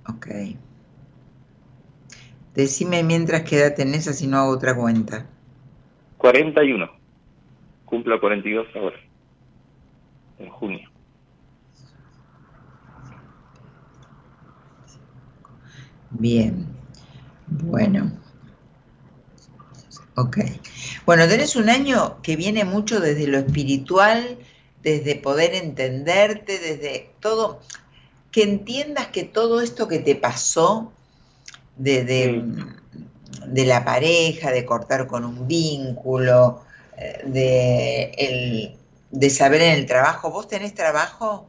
Ok. 0.09 0.27
Decime 2.55 3.03
mientras 3.03 3.43
qué 3.43 3.57
edad 3.59 3.75
tenés, 3.75 4.07
así 4.07 4.25
no 4.25 4.37
hago 4.37 4.51
otra 4.51 4.75
cuenta. 4.75 5.27
41. 6.17 6.89
Cumplo 7.85 8.19
42 8.19 8.67
ahora, 8.75 8.97
en 10.39 10.49
junio. 10.49 10.89
Bien, 16.19 16.65
bueno. 17.47 18.11
Ok. 20.15 20.39
Bueno, 21.05 21.27
tenés 21.27 21.55
un 21.55 21.69
año 21.69 22.21
que 22.23 22.35
viene 22.35 22.65
mucho 22.65 22.99
desde 22.99 23.27
lo 23.27 23.37
espiritual, 23.37 24.39
desde 24.81 25.15
poder 25.15 25.53
entenderte, 25.53 26.57
desde 26.57 27.11
todo, 27.19 27.59
que 28.31 28.43
entiendas 28.43 29.07
que 29.07 29.23
todo 29.23 29.61
esto 29.61 29.87
que 29.87 29.99
te 29.99 30.15
pasó, 30.15 30.91
de, 31.75 32.03
de, 32.03 33.65
la 33.65 33.85
pareja, 33.85 34.51
de 34.51 34.65
cortar 34.65 35.05
con 35.05 35.23
un 35.23 35.47
vínculo, 35.47 36.63
eh, 36.97 37.21
de, 37.25 38.11
el, 38.17 38.75
de 39.11 39.29
saber 39.29 39.61
en 39.61 39.73
el 39.73 39.85
trabajo, 39.85 40.31
¿vos 40.31 40.47
tenés 40.47 40.73
trabajo? 40.73 41.47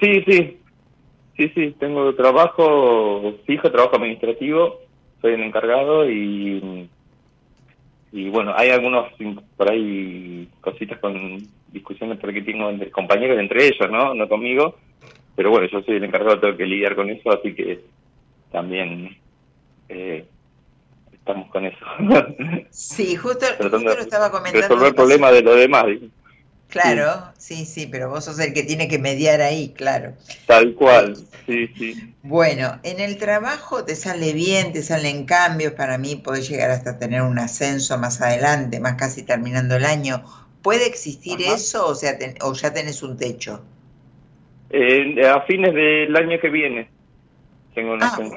Sí, 0.00 0.22
sí, 0.26 0.57
Sí, 1.38 1.52
sí, 1.54 1.76
tengo 1.78 2.12
trabajo 2.16 3.32
fijo, 3.46 3.70
trabajo 3.70 3.94
administrativo, 3.94 4.80
soy 5.20 5.34
el 5.34 5.42
encargado 5.44 6.10
y, 6.10 6.90
y 8.10 8.28
bueno, 8.28 8.52
hay 8.56 8.70
algunos 8.70 9.12
por 9.56 9.70
ahí 9.70 10.48
cositas 10.60 10.98
con 10.98 11.38
discusiones 11.68 12.18
porque 12.18 12.42
tengo 12.42 12.68
entre 12.68 12.90
compañeros 12.90 13.38
entre 13.38 13.68
ellos, 13.68 13.88
¿no? 13.88 14.14
No 14.14 14.28
conmigo, 14.28 14.78
pero 15.36 15.50
bueno, 15.50 15.68
yo 15.70 15.80
soy 15.82 15.98
el 15.98 16.04
encargado, 16.04 16.40
tengo 16.40 16.56
que 16.56 16.66
lidiar 16.66 16.96
con 16.96 17.08
eso, 17.08 17.30
así 17.30 17.54
que 17.54 17.84
también 18.50 19.16
eh, 19.88 20.24
estamos 21.12 21.48
con 21.50 21.66
eso. 21.66 21.86
sí, 22.70 23.14
justo, 23.14 23.46
justo 23.60 23.78
lo 23.78 23.92
estaba 23.92 24.32
comentando. 24.32 24.66
Resolver 24.66 24.92
problemas 24.92 25.32
de 25.34 25.42
los 25.42 25.56
demás. 25.56 25.86
Claro, 26.68 27.32
sí. 27.38 27.64
sí, 27.64 27.86
pero 27.90 28.10
vos 28.10 28.26
sos 28.26 28.38
el 28.40 28.52
que 28.52 28.62
tiene 28.62 28.88
que 28.88 28.98
mediar 28.98 29.40
ahí, 29.40 29.70
claro. 29.70 30.12
Tal 30.46 30.74
cual, 30.74 31.16
sí, 31.46 31.66
sí. 31.78 32.14
Bueno, 32.22 32.78
en 32.82 33.00
el 33.00 33.16
trabajo 33.16 33.84
te 33.84 33.96
sale 33.96 34.34
bien, 34.34 34.72
te 34.72 34.82
salen 34.82 35.24
cambios, 35.24 35.72
para 35.72 35.96
mí 35.96 36.16
podés 36.16 36.48
llegar 36.48 36.70
hasta 36.70 36.98
tener 36.98 37.22
un 37.22 37.38
ascenso 37.38 37.96
más 37.96 38.20
adelante, 38.20 38.80
más 38.80 38.96
casi 38.96 39.22
terminando 39.22 39.76
el 39.76 39.86
año. 39.86 40.22
¿Puede 40.60 40.86
existir 40.86 41.40
eso 41.40 41.86
o, 41.86 41.94
sea, 41.94 42.18
o 42.42 42.52
ya 42.52 42.74
tenés 42.74 43.02
un 43.02 43.16
techo? 43.16 43.62
Eh, 44.68 45.26
a 45.26 45.40
fines 45.42 45.72
del 45.72 46.14
año 46.14 46.38
que 46.38 46.50
viene 46.50 46.90
tengo 47.74 47.94
un 47.94 48.02
ah, 48.02 48.08
ascenso. 48.08 48.36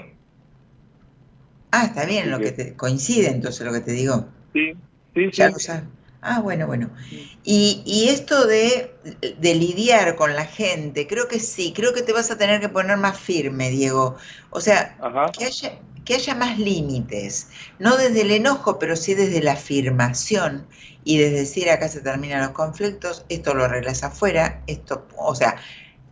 Ah, 1.72 1.86
está 1.86 2.06
bien, 2.06 2.32
lo 2.32 2.39
que 2.39 2.52
te, 2.52 2.76
coincide 2.76 3.30
entonces 3.30 3.65
lo 3.65 3.74
que 3.74 3.82
te 3.82 3.91
digo. 3.91 4.28
Sí, 4.54 4.74
sí, 5.13 5.30
ya 5.32 5.52
sí. 5.52 5.72
Ah, 6.21 6.39
bueno, 6.39 6.67
bueno. 6.67 6.91
Y, 7.43 7.81
y 7.84 8.10
esto 8.10 8.45
de, 8.45 8.93
de, 9.39 9.55
lidiar 9.55 10.15
con 10.15 10.36
la 10.36 10.45
gente, 10.45 11.07
creo 11.07 11.27
que 11.27 11.39
sí, 11.39 11.73
creo 11.75 11.93
que 11.93 12.03
te 12.03 12.13
vas 12.13 12.29
a 12.29 12.38
tener 12.38 12.62
que 12.62 12.69
poner 12.69 12.97
más 12.97 13.19
firme, 13.19 13.71
Diego. 13.71 14.17
O 14.51 14.62
sea, 14.62 14.97
que 15.36 15.45
haya, 15.45 15.79
que 16.05 16.13
haya 16.13 16.36
más 16.36 16.60
límites, 16.60 17.49
no 17.79 17.97
desde 17.97 18.21
el 18.21 18.31
enojo, 18.31 18.77
pero 18.77 18.95
sí 18.95 19.15
desde 19.15 19.41
la 19.41 19.53
afirmación 19.53 20.67
y 21.03 21.17
desde 21.17 21.38
decir 21.38 21.69
acá 21.71 21.88
se 21.88 22.01
terminan 22.01 22.41
los 22.41 22.51
conflictos, 22.51 23.25
esto 23.29 23.55
lo 23.55 23.63
arreglas 23.63 24.03
afuera, 24.03 24.62
esto, 24.67 25.07
o 25.17 25.34
sea, 25.34 25.55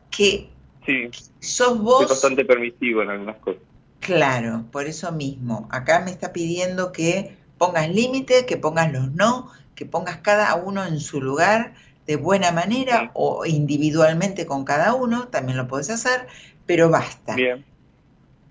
que 0.10 0.50
sí, 0.88 1.10
sos 1.39 1.80
vos... 1.80 2.00
Soy 2.00 2.10
bastante 2.10 2.45
permisivo 2.45 3.04
en 3.04 3.12
algunas 3.12 3.38
cosas. 3.38 3.62
Claro, 4.00 4.65
por 4.72 4.88
eso 4.88 5.12
mismo. 5.12 5.67
Acá 5.72 6.00
me 6.00 6.10
está 6.10 6.34
pidiendo 6.34 6.91
que 6.91 7.38
pongas 7.60 7.89
límites, 7.89 8.45
que 8.45 8.58
pongas 8.58 8.91
los 8.91 9.12
no, 9.12 9.52
que 9.80 9.86
pongas 9.86 10.18
cada 10.18 10.54
uno 10.56 10.86
en 10.86 11.00
su 11.00 11.22
lugar 11.22 11.74
de 12.06 12.18
buena 12.18 12.52
manera 12.52 13.12
o 13.13 13.46
individualmente 13.46 14.46
con 14.46 14.65
cada 14.65 14.94
uno, 14.94 15.30
también 15.30 15.58
lo 15.58 15.70
puedes 15.70 15.89
hacer, 15.89 16.28
pero 16.65 16.89
basta. 16.89 17.34
Bien. 17.36 17.63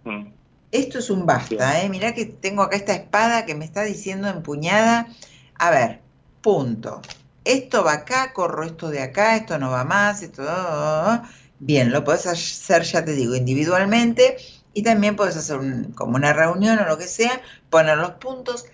Mm. 0.04 0.28
Esto 0.72 1.00
es 1.00 1.10
un 1.10 1.26
basta, 1.26 1.82
¿eh? 1.82 1.90
Mirá 1.90 2.14
que 2.14 2.24
tengo 2.24 2.62
acá 2.62 2.76
esta 2.76 2.94
espada 2.94 3.44
que 3.44 3.54
me 3.54 3.66
está 3.66 3.82
diciendo 3.82 4.26
empuñada. 4.28 5.06
A 5.58 5.70
ver, 5.70 6.00
punto. 6.40 7.02
Esto 7.44 7.84
va 7.84 7.92
acá, 7.92 8.32
corro 8.32 8.64
esto 8.64 8.88
de 8.88 9.02
acá, 9.02 9.36
esto 9.36 9.58
no 9.58 9.70
va 9.70 9.84
más, 9.84 10.22
esto... 10.22 10.42
Bien, 11.58 11.92
lo 11.92 12.04
puedes 12.04 12.26
hacer, 12.26 12.84
ya 12.84 13.04
te 13.04 13.12
digo, 13.12 13.34
individualmente 13.34 14.38
y 14.72 14.82
también 14.82 15.14
puedes 15.14 15.36
hacer 15.36 15.58
como 15.94 16.16
una 16.16 16.32
reunión 16.32 16.78
o 16.78 16.86
lo 16.86 16.96
que 16.96 17.08
sea, 17.08 17.42
poner 17.68 17.98
los 17.98 18.12
puntos 18.12 18.64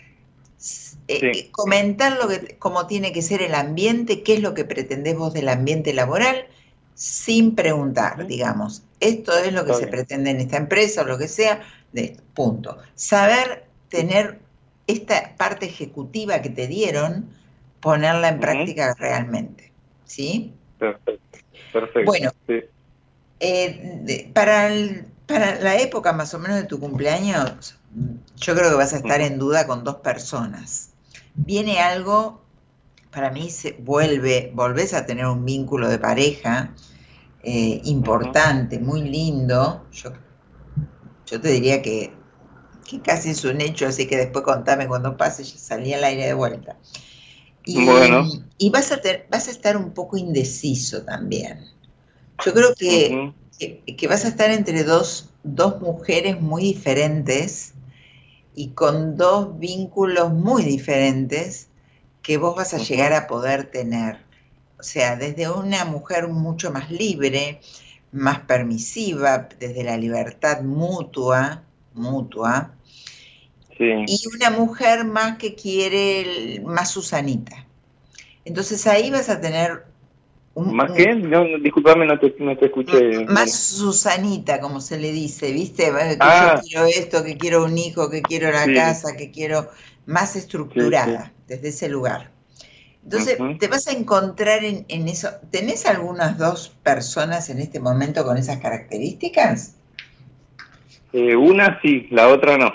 eh, 1.07 1.19
eh, 1.23 1.51
comentar 1.51 2.17
lo 2.17 2.29
que, 2.29 2.57
cómo 2.59 2.87
tiene 2.87 3.13
que 3.13 3.21
ser 3.21 3.43
el 3.43 3.55
ambiente, 3.55 4.23
qué 4.23 4.35
es 4.35 4.41
lo 4.41 4.55
que 4.55 4.65
pretendés 4.65 5.17
vos 5.17 5.35
del 5.35 5.51
ambiente 5.51 5.93
laboral, 5.93 6.47
sin 6.95 7.55
preguntar, 7.55 8.27
digamos. 8.27 8.85
Esto 9.01 9.37
es 9.37 9.53
lo 9.53 9.67
que 9.67 9.75
se 9.75 9.87
pretende 9.87 10.31
en 10.31 10.41
esta 10.41 10.57
empresa 10.57 11.03
o 11.03 11.05
lo 11.05 11.19
que 11.19 11.29
sea, 11.29 11.61
de 11.93 12.17
punto. 12.33 12.79
Saber 12.95 13.65
tener 13.91 14.39
esta 14.87 15.37
parte 15.37 15.67
ejecutiva 15.67 16.41
que 16.41 16.49
te 16.49 16.67
dieron, 16.69 17.29
ponerla 17.81 18.29
en 18.29 18.41
práctica 18.41 18.95
realmente. 18.99 19.73
¿Sí? 20.07 20.55
Perfecto. 20.79 21.39
Perfecto. 21.71 22.07
Bueno, 22.07 22.33
eh, 23.41 24.31
para, 24.33 24.71
para 25.27 25.61
la 25.61 25.77
época 25.77 26.15
más 26.15 26.33
o 26.33 26.39
menos 26.39 26.57
de 26.57 26.65
tu 26.65 26.81
cumpleaños, 26.81 27.79
yo 28.37 28.55
creo 28.55 28.71
que 28.71 28.77
vas 28.77 28.95
a 28.95 28.99
estar 28.99 29.21
en 29.21 29.39
duda 29.39 29.67
con 29.67 29.85
dos 29.85 29.97
personas 29.97 30.94
viene 31.35 31.81
algo, 31.81 32.41
para 33.11 33.31
mí 33.31 33.51
se 33.51 33.73
vuelve, 33.81 34.51
volvés 34.55 34.95
a 34.95 35.07
tener 35.07 35.27
un 35.27 35.45
vínculo 35.45 35.89
de 35.89 35.99
pareja 35.99 36.75
eh, 37.43 37.81
importante, 37.85 38.79
muy 38.79 39.03
lindo. 39.03 39.87
Yo, 39.93 40.13
yo 41.27 41.41
te 41.41 41.49
diría 41.49 41.83
que, 41.83 42.13
que, 42.89 43.01
casi 43.01 43.31
es 43.31 43.45
un 43.45 43.61
hecho, 43.61 43.87
así 43.87 44.07
que 44.07 44.17
después 44.17 44.45
contame 44.45 44.89
cuando 44.89 45.17
pase, 45.17 45.45
ya 45.45 45.59
salí 45.59 45.93
al 45.93 46.05
aire 46.05 46.27
de 46.27 46.35
vuelta. 46.35 46.77
Y, 47.67 47.87
y 48.59 48.71
vas, 48.71 48.93
a 48.93 49.01
vas 49.31 49.49
a 49.49 49.51
estar 49.51 49.77
un 49.77 49.93
poco 49.93 50.17
indeciso 50.17 51.03
también. 51.03 51.65
Yo 52.45 52.53
creo 52.53 52.75
que, 52.75 53.33
que, 53.59 54.09
vas 54.09 54.25
a 54.25 54.29
estar 54.29 54.51
entre 54.51 54.85
dos, 54.85 55.31
dos 55.45 55.81
mujeres 55.81 56.41
muy 56.41 56.63
diferentes 56.63 57.74
y 58.55 58.69
con 58.69 59.17
dos 59.17 59.59
vínculos 59.59 60.33
muy 60.33 60.63
diferentes 60.63 61.69
que 62.23 62.37
vos 62.37 62.57
vas 62.57 62.75
a 62.75 62.79
llegar 62.79 63.13
a 63.13 63.27
poder 63.27 63.65
tener. 63.71 64.19
O 64.79 64.83
sea, 64.83 65.17
desde 65.17 65.51
una 65.51 65.85
mujer 65.85 66.29
mucho 66.29 66.71
más 66.71 66.91
libre, 66.91 67.61
más 68.13 68.41
permisiva, 68.41 69.49
desde 69.59 69.83
la 69.83 69.97
libertad 69.97 70.63
mutua, 70.63 71.63
mutua, 71.95 72.75
y 73.79 74.21
una 74.35 74.51
mujer 74.51 75.05
más 75.05 75.37
que 75.37 75.55
quiere, 75.55 76.63
más 76.65 76.91
Susanita. 76.91 77.67
Entonces 78.45 78.87
ahí 78.87 79.11
vas 79.11 79.29
a 79.29 79.41
tener 79.41 79.85
¿Más 80.57 80.93
qué? 80.93 81.15
No, 81.15 81.45
disculpame, 81.61 82.07
no 82.07 82.19
te, 82.19 82.35
no 82.39 82.57
te 82.57 82.67
escuché. 82.67 83.25
Más 83.27 83.53
Susanita, 83.53 84.61
como 84.61 84.81
se 84.81 84.99
le 84.99 85.11
dice, 85.11 85.53
¿viste? 85.53 85.85
Que 85.87 86.17
ah. 86.21 86.55
yo 86.57 86.63
quiero 86.63 86.87
esto, 86.87 87.25
que 87.25 87.37
quiero 87.37 87.65
un 87.65 87.77
hijo, 87.77 88.09
que 88.09 88.23
quiero 88.23 88.53
la 88.53 88.73
casa, 88.73 89.17
que 89.17 89.33
quiero 89.33 89.69
más 90.07 90.37
estructurada 90.37 91.33
desde 91.49 91.69
ese 91.69 91.89
lugar. 91.89 92.31
Entonces, 93.03 93.37
te 93.59 93.69
vas 93.69 93.89
a 93.89 93.93
encontrar 93.93 94.65
en, 94.65 94.87
en, 94.89 95.09
eso. 95.09 95.29
¿Tenés 95.51 95.87
algunas 95.87 96.39
dos 96.39 96.75
personas 96.83 97.51
en 97.51 97.59
este 97.59 97.81
momento 97.81 98.25
con 98.25 98.39
esas 98.39 98.59
características? 98.59 99.75
Eh, 101.13 101.37
una 101.37 101.81
sí, 101.83 102.07
la 102.11 102.29
otra 102.29 102.57
no. 102.57 102.73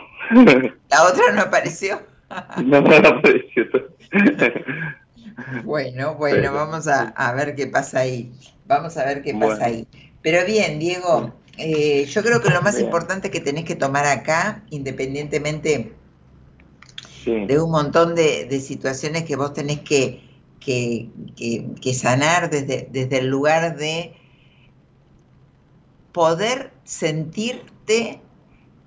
¿La 0.89 1.03
otra 1.03 1.31
no 1.33 1.41
apareció? 1.41 2.01
no, 2.63 2.81
no 2.81 2.95
apareció. 2.95 3.65
Bueno, 5.63 6.15
bueno, 6.15 6.53
vamos 6.53 6.87
a, 6.87 7.33
ver 7.33 7.55
qué 7.55 7.67
pasa 7.67 7.99
ahí. 7.99 8.31
Vamos 8.67 8.97
a 8.97 9.05
ver 9.05 9.21
qué 9.21 9.33
pasa 9.33 9.65
ahí. 9.65 9.87
Pero 10.21 10.45
bien, 10.45 10.79
Diego, 10.79 11.33
eh, 11.57 12.05
yo 12.05 12.23
creo 12.23 12.41
que 12.41 12.49
lo 12.49 12.61
más 12.61 12.79
importante 12.79 13.31
que 13.31 13.39
tenés 13.39 13.65
que 13.65 13.75
tomar 13.75 14.05
acá, 14.05 14.63
independientemente 14.69 15.93
de 17.25 17.61
un 17.61 17.71
montón 17.71 18.15
de, 18.15 18.59
situaciones 18.59 19.23
que 19.23 19.35
vos 19.35 19.53
tenés 19.53 19.81
que, 19.81 20.23
que, 20.59 21.09
que, 21.35 21.93
sanar 21.93 22.49
desde, 22.49 22.87
desde 22.91 23.19
el 23.19 23.27
lugar 23.27 23.77
de 23.77 24.15
poder 26.11 26.71
sentirte 26.83 28.21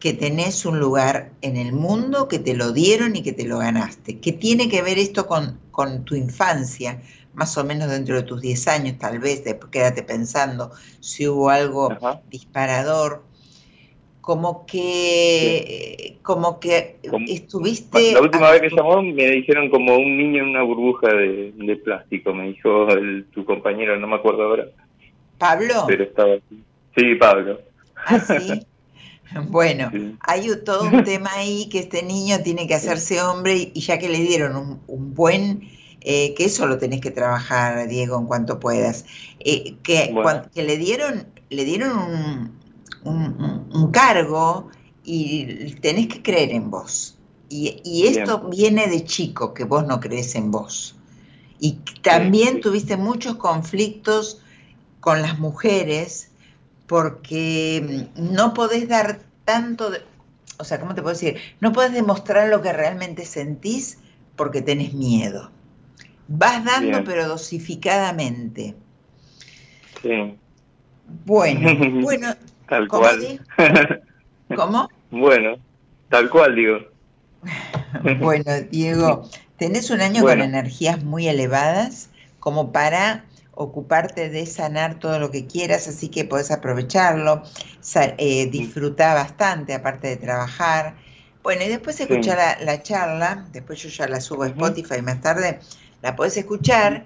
que 0.02 0.12
tenés 0.12 0.66
un 0.66 0.80
lugar 0.80 1.30
en 1.42 1.56
el 1.56 1.72
mundo, 1.72 2.26
que 2.26 2.40
te 2.40 2.56
lo 2.56 2.72
dieron 2.72 3.14
y 3.14 3.22
que 3.22 3.32
te 3.32 3.46
lo 3.46 3.58
ganaste. 3.58 4.18
¿Qué 4.18 4.32
tiene 4.32 4.68
que 4.68 4.82
ver 4.82 4.98
esto 4.98 5.28
con, 5.28 5.60
con 5.70 6.04
tu 6.04 6.16
infancia? 6.16 7.00
Más 7.34 7.56
o 7.56 7.62
menos 7.62 7.88
dentro 7.88 8.16
de 8.16 8.24
tus 8.24 8.40
10 8.40 8.66
años, 8.66 8.98
tal 8.98 9.20
vez, 9.20 9.44
después 9.44 9.70
quédate 9.70 10.02
pensando 10.02 10.72
si 10.98 11.28
hubo 11.28 11.50
algo 11.50 11.96
disparador. 12.28 13.22
Como 14.20 14.66
que, 14.66 16.18
como 16.22 16.58
que 16.58 16.96
estuviste... 17.28 18.14
La 18.14 18.22
última 18.22 18.50
vez 18.50 18.62
que 18.62 18.70
llamó 18.70 19.00
me 19.02 19.30
dijeron 19.30 19.70
como 19.70 19.94
un 19.94 20.16
niño 20.18 20.42
en 20.42 20.48
una 20.48 20.64
burbuja 20.64 21.14
de, 21.14 21.53
de 21.55 21.76
plástico, 21.76 22.34
me 22.34 22.48
dijo 22.48 22.88
el, 22.88 23.26
tu 23.32 23.44
compañero, 23.44 23.96
no 24.00 24.09
me 24.09 24.16
acuerdo 24.16 24.42
ahora. 24.42 24.66
¿Pablo? 25.38 25.84
Pero 25.86 26.03
estaba... 26.03 26.34
Sí, 26.96 27.14
Pablo. 27.14 27.61
¿Ah, 28.05 28.18
sí? 28.18 28.66
Bueno, 29.49 29.91
hay 30.20 30.49
todo 30.64 30.85
un 30.85 31.05
tema 31.05 31.30
ahí 31.35 31.68
que 31.68 31.80
este 31.80 32.03
niño 32.03 32.39
tiene 32.43 32.66
que 32.66 32.74
hacerse 32.74 33.20
hombre 33.20 33.70
y 33.74 33.80
ya 33.80 33.99
que 33.99 34.09
le 34.09 34.18
dieron 34.18 34.80
un, 34.87 35.14
buen, 35.14 35.68
eh, 36.01 36.35
que 36.35 36.45
eso 36.45 36.66
lo 36.66 36.78
tenés 36.78 37.01
que 37.01 37.11
trabajar, 37.11 37.89
Diego, 37.89 38.18
en 38.18 38.26
cuanto 38.26 38.59
puedas, 38.61 39.05
eh, 39.41 39.76
que, 39.83 40.14
que, 40.55 40.62
le 40.62 40.76
dieron, 40.76 41.26
le 41.51 41.64
dieron 41.64 42.53
un, 43.05 43.91
cargo 43.93 44.70
y 45.05 45.74
tenés 45.80 46.09
que 46.09 46.22
creer 46.22 46.51
en 46.51 46.70
vos. 46.70 47.18
Y, 47.49 48.07
esto 48.07 48.49
viene 48.49 48.87
de 48.87 49.05
chico, 49.05 49.53
que 49.53 49.64
vos 49.64 49.87
no 49.87 50.01
crees 50.01 50.35
en 50.37 50.51
vos. 50.51 50.97
Y 51.61 51.72
también 52.01 52.62
tuviste 52.62 52.97
muchos 52.97 53.37
conflictos 53.37 54.41
con 55.01 55.20
las 55.20 55.39
mujeres 55.39 56.32
porque 56.93 58.11
mm, 58.18 58.34
no 58.34 58.53
podés 58.53 58.86
dar 58.86 59.20
tanto, 59.47 59.88
de, 59.88 60.03
o 60.59 60.64
sea, 60.64 60.78
¿cómo 60.78 60.95
te 60.95 61.01
puedo 61.01 61.14
decir? 61.14 61.38
No 61.59 61.72
podés 61.72 61.95
demostrar 61.95 62.51
lo 62.51 62.61
que 62.61 62.70
realmente 62.70 63.24
sentís 63.24 63.97
porque 64.36 64.61
tenés 64.61 64.93
miedo. 64.93 65.51
Vas 66.28 66.62
dando, 66.62 67.03
pero 67.03 67.26
dosificadamente. 67.26 68.74
Sí. 70.03 70.36
Bueno, 71.24 72.01
bueno. 72.03 72.34
Tal 72.68 72.86
cual. 72.88 73.40
¿Cómo? 74.55 74.90
Bueno, 75.11 75.57
tal 76.11 76.28
cual 76.28 76.55
digo. 76.55 76.78
bueno, 78.20 78.53
Diego, 78.70 79.30
tenés 79.57 79.88
un 79.88 80.03
año 80.03 80.20
con 80.20 80.43
energías 80.43 81.03
muy 81.03 81.26
elevadas 81.26 82.11
como 82.38 82.70
para 82.70 83.24
ocuparte 83.55 84.30
de 84.30 84.46
sanar 84.46 84.98
todo 84.98 85.18
lo 85.18 85.30
que 85.30 85.46
quieras, 85.46 85.88
así 85.88 86.09
que 86.09 86.24
podés 86.24 86.50
aprovecharlo, 86.50 87.42
eh, 88.18 88.46
disfrutar 88.46 89.14
bastante 89.14 89.74
aparte 89.74 90.09
de 90.09 90.16
trabajar. 90.16 90.94
Bueno, 91.42 91.62
y 91.64 91.68
después 91.68 92.00
escuchar 92.00 92.38
la, 92.61 92.82
charla, 92.82 93.46
después 93.53 93.82
yo 93.82 93.88
ya 93.88 94.09
la 94.09 94.20
subo 94.20 94.44
a 94.44 94.48
Spotify 94.48 95.03
más 95.03 95.20
tarde, 95.20 95.59
la 96.00 96.16
podés 96.16 96.36
escuchar 96.36 97.05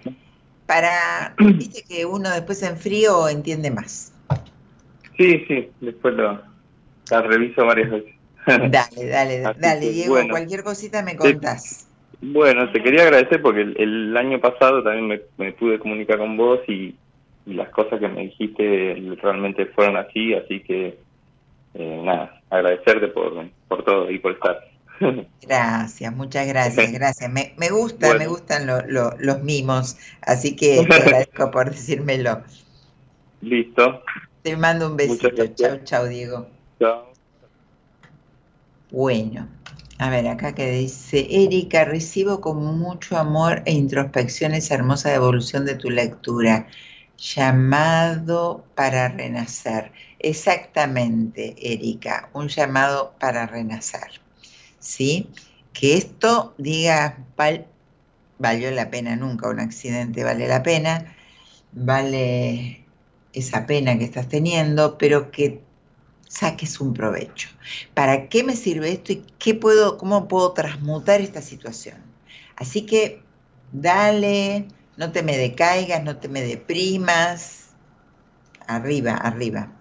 para, 0.67 1.35
viste 1.39 1.83
que 1.83 2.07
uno 2.07 2.31
después 2.31 2.63
en 2.63 2.77
frío 2.77 3.29
entiende 3.29 3.71
más. 3.71 4.13
Sí, 5.17 5.45
sí, 5.49 5.71
después 5.81 6.15
lo, 6.15 6.43
la 7.11 7.23
reviso 7.23 7.65
varias 7.65 7.91
veces. 7.91 8.15
Dale, 8.47 9.07
dale, 9.07 9.41
dale, 9.59 9.91
Diego, 9.91 10.17
cualquier 10.29 10.63
cosita 10.63 11.03
me 11.03 11.17
contás. 11.17 11.86
Bueno, 12.21 12.71
te 12.73 12.83
quería 12.83 13.03
agradecer 13.03 13.43
porque 13.43 13.61
el, 13.61 14.17
año 14.17 14.41
pasado 14.41 14.83
también 14.83 15.21
me, 15.37 15.53
pude 15.53 15.79
comunicar 15.79 16.19
con 16.19 16.37
vos 16.37 16.61
y, 16.69 16.95
las 17.47 17.69
cosas 17.69 18.01
que 18.01 18.09
me 18.09 18.23
dijiste 18.23 19.01
realmente 19.23 19.67
fueron 19.67 19.97
así, 19.97 20.35
así 20.35 20.59
que 20.65 20.99
eh, 21.75 22.03
nada, 22.05 22.41
agradecerte 22.51 23.07
por, 23.07 23.49
por 23.69 23.85
todo 23.85 24.11
y 24.11 24.19
por 24.19 24.33
estar. 24.33 24.59
Gracias, 25.43 26.17
muchas 26.17 26.47
gracias, 26.49 26.93
gracias. 26.99 27.31
Me, 27.31 27.55
me 27.59 27.71
gusta, 27.71 28.15
me 28.15 28.27
gustan 28.27 28.67
los 28.67 29.43
mimos, 29.43 29.97
así 30.23 30.57
que 30.57 30.85
te 30.89 30.95
agradezco 31.03 31.51
por 31.51 31.71
decírmelo. 31.71 32.43
Listo. 33.43 34.03
Te 34.43 34.57
mando 34.57 34.89
un 34.89 34.97
besito. 34.97 35.47
Chao, 35.55 35.79
chao, 35.85 36.07
Diego. 36.07 36.47
Chao. 36.81 37.13
Bueno, 38.91 39.49
a 39.99 40.11
ver, 40.11 40.29
acá 40.29 40.55
que 40.55 40.71
dice, 40.71 41.27
Erika, 41.31 41.85
recibo 41.85 42.41
con 42.41 42.63
mucho 42.79 43.17
amor 43.17 43.63
e 43.65 43.73
introspección 43.73 44.53
esa 44.55 44.75
hermosa 44.75 45.11
devolución 45.11 45.65
de 45.65 45.75
tu 45.75 45.91
lectura. 45.91 46.67
Llamado 47.19 48.65
para 48.75 49.09
renacer. 49.09 49.93
Exactamente, 50.19 51.55
Erika, 51.59 52.29
un 52.35 52.49
llamado 52.49 53.15
para 53.19 53.47
renacer. 53.47 54.21
¿Sí? 54.79 55.31
Que 55.73 55.97
esto 55.97 56.55
diga, 56.59 57.19
valió 58.39 58.71
la 58.71 58.91
pena 58.91 59.17
nunca, 59.17 59.49
un 59.49 59.61
accidente 59.61 60.25
vale 60.25 60.47
la 60.47 60.63
pena, 60.63 61.17
vale 61.73 62.85
esa 63.33 63.67
pena 63.67 63.99
que 63.99 64.05
estás 64.05 64.29
teniendo, 64.29 64.99
pero 64.99 65.31
que 65.31 65.66
saques 66.37 66.81
un 66.81 66.93
provecho. 66.93 67.49
¿Para 67.95 68.29
qué 68.29 68.45
me 68.45 68.57
sirve 68.57 68.93
esto 68.93 69.13
y 69.13 69.25
qué 69.39 69.55
puedo, 69.55 69.97
cómo 69.97 70.29
puedo 70.29 70.53
transmutar 70.53 71.21
esta 71.21 71.41
situación? 71.41 71.97
Así 72.57 72.83
que 72.83 73.23
dale, 73.73 74.69
no 74.97 75.13
te 75.13 75.23
me 75.23 75.37
decaigas, 75.37 76.03
no 76.05 76.19
te 76.19 76.29
me 76.29 76.43
deprimas. 76.43 77.69
Arriba, 78.67 79.13
arriba. 79.13 79.73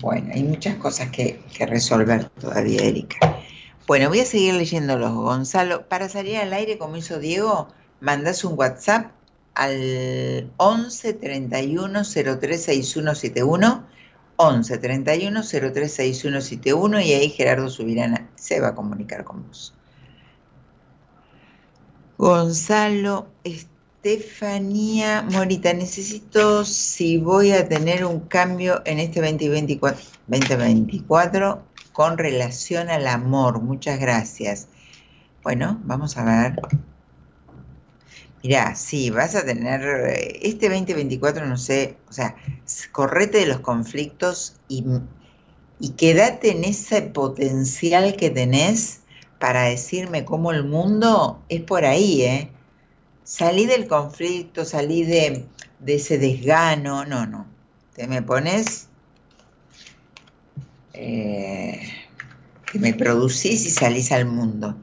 Bueno, 0.00 0.32
hay 0.32 0.44
muchas 0.44 0.76
cosas 0.76 1.10
que, 1.10 1.40
que 1.56 1.66
resolver 1.66 2.24
todavía, 2.40 2.82
Erika. 2.82 3.18
Bueno, 3.86 4.08
voy 4.08 4.20
a 4.20 4.24
seguir 4.24 4.54
leyéndolos, 4.54 5.12
Gonzalo. 5.12 5.88
Para 5.88 6.08
salir 6.08 6.36
al 6.36 6.52
aire, 6.52 6.78
como 6.78 6.96
hizo 6.96 7.18
Diego, 7.18 7.68
mandas 8.00 8.44
un 8.44 8.56
WhatsApp 8.56 9.17
al 9.58 10.52
11 10.56 11.14
31 11.14 12.02
03 12.04 12.64
6171, 12.64 13.86
11 14.36 14.78
31 14.78 15.42
03 15.42 15.92
6171 15.92 17.00
y 17.00 17.12
ahí 17.12 17.28
Gerardo 17.30 17.68
Subirana 17.68 18.30
se 18.36 18.60
va 18.60 18.68
a 18.68 18.74
comunicar 18.76 19.24
con 19.24 19.48
vos. 19.48 19.74
Gonzalo, 22.18 23.26
Estefanía 23.42 25.22
Morita, 25.22 25.72
necesito 25.72 26.64
si 26.64 27.18
voy 27.18 27.50
a 27.50 27.68
tener 27.68 28.04
un 28.04 28.20
cambio 28.20 28.80
en 28.84 29.00
este 29.00 29.20
2024, 29.20 30.00
2024 30.28 31.64
con 31.92 32.16
relación 32.16 32.90
al 32.90 33.08
amor. 33.08 33.60
Muchas 33.60 33.98
gracias. 33.98 34.68
Bueno, 35.42 35.80
vamos 35.82 36.16
a 36.16 36.24
ver. 36.24 36.60
Mirá, 38.42 38.74
sí, 38.76 39.10
vas 39.10 39.34
a 39.34 39.44
tener, 39.44 39.82
eh, 39.82 40.38
este 40.42 40.68
2024, 40.68 41.46
no 41.46 41.56
sé, 41.56 41.96
o 42.08 42.12
sea, 42.12 42.36
correte 42.92 43.38
de 43.38 43.46
los 43.46 43.60
conflictos 43.60 44.54
y, 44.68 44.84
y 45.80 45.90
quédate 45.90 46.52
en 46.52 46.64
ese 46.64 47.02
potencial 47.02 48.16
que 48.16 48.30
tenés 48.30 49.00
para 49.38 49.64
decirme 49.64 50.24
cómo 50.24 50.52
el 50.52 50.64
mundo 50.64 51.42
es 51.48 51.62
por 51.62 51.84
ahí, 51.84 52.22
¿eh? 52.22 52.50
Salí 53.24 53.66
del 53.66 53.88
conflicto, 53.88 54.64
salí 54.64 55.02
de, 55.04 55.44
de 55.80 55.94
ese 55.96 56.18
desgano, 56.18 57.04
no, 57.04 57.26
no. 57.26 57.46
Te 57.94 58.06
me 58.06 58.22
pones 58.22 58.88
eh, 60.94 61.80
que 62.70 62.78
me 62.78 62.94
producís 62.94 63.66
y 63.66 63.70
salís 63.70 64.12
al 64.12 64.26
mundo. 64.26 64.76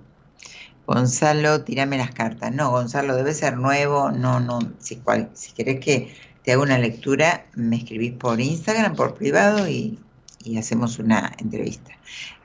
Gonzalo, 0.88 1.64
tírame 1.64 1.98
las 1.98 2.12
cartas. 2.12 2.54
No, 2.54 2.70
Gonzalo, 2.72 3.16
debe 3.16 3.34
ser 3.34 3.58
nuevo. 3.58 4.12
No, 4.12 4.40
no. 4.40 4.60
Si, 4.80 4.98
cual, 4.98 5.30
si 5.34 5.52
querés 5.54 5.80
que 5.80 6.16
te 6.44 6.52
haga 6.54 6.62
una 6.62 6.78
lectura, 6.78 7.46
me 7.56 7.78
escribís 7.78 8.14
por 8.14 8.40
Instagram, 8.40 8.96
por 8.96 9.16
privado 9.16 9.68
y, 9.68 10.00
y 10.44 10.58
hacemos 10.58 11.00
una 11.00 11.34
entrevista. 11.40 11.92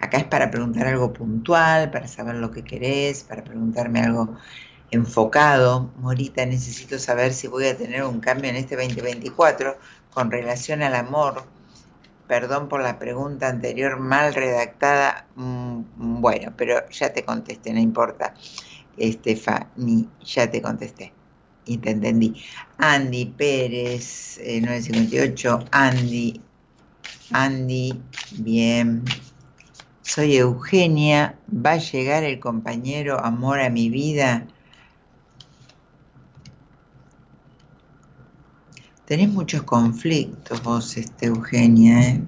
Acá 0.01 0.19
es 0.19 0.25
para 0.25 0.51
preguntar 0.51 0.87
algo 0.87 1.13
puntual, 1.13 1.91
para 1.91 2.09
saber 2.09 2.37
lo 2.37 2.51
que 2.51 2.65
querés, 2.65 3.25
para 3.25 3.45
preguntarme 3.45 4.01
algo 4.01 4.37
enfocado. 4.91 5.91
Morita, 5.99 6.45
necesito 6.47 6.99
saber 6.99 7.33
si 7.35 7.47
voy 7.47 7.67
a 7.67 7.77
tener 7.77 8.05
un 8.05 8.21
cambio 8.21 8.51
en 8.51 8.57
este 8.57 8.77
2024 8.77 9.77
con 10.11 10.31
relación 10.31 10.83
al 10.83 10.95
amor 10.95 11.45
Perdón 12.31 12.69
por 12.69 12.81
la 12.81 12.97
pregunta 12.97 13.49
anterior 13.49 13.99
mal 13.99 14.33
redactada. 14.33 15.27
Mm, 15.35 16.21
bueno, 16.21 16.55
pero 16.57 16.89
ya 16.89 17.13
te 17.13 17.25
contesté, 17.25 17.73
no 17.73 17.81
importa. 17.81 18.35
Estefani, 18.97 20.09
ya 20.25 20.49
te 20.49 20.63
contesté. 20.63 21.13
Y 21.65 21.79
te 21.79 21.91
entendí. 21.91 22.41
Andy 22.79 23.25
Pérez, 23.25 24.39
958. 24.39 25.59
Eh, 25.61 25.69
Andy, 25.73 26.41
Andy, 27.33 28.01
bien. 28.39 29.03
Soy 30.03 30.37
Eugenia. 30.37 31.37
¿Va 31.53 31.73
a 31.73 31.79
llegar 31.79 32.23
el 32.23 32.39
compañero 32.39 33.19
amor 33.19 33.59
a 33.59 33.71
mi 33.71 33.91
vida? 33.91 34.47
Tenés 39.11 39.29
muchos 39.29 39.65
conflictos 39.65 40.63
vos, 40.63 40.97
este, 40.97 41.27
Eugenia, 41.27 42.01
¿eh? 42.01 42.23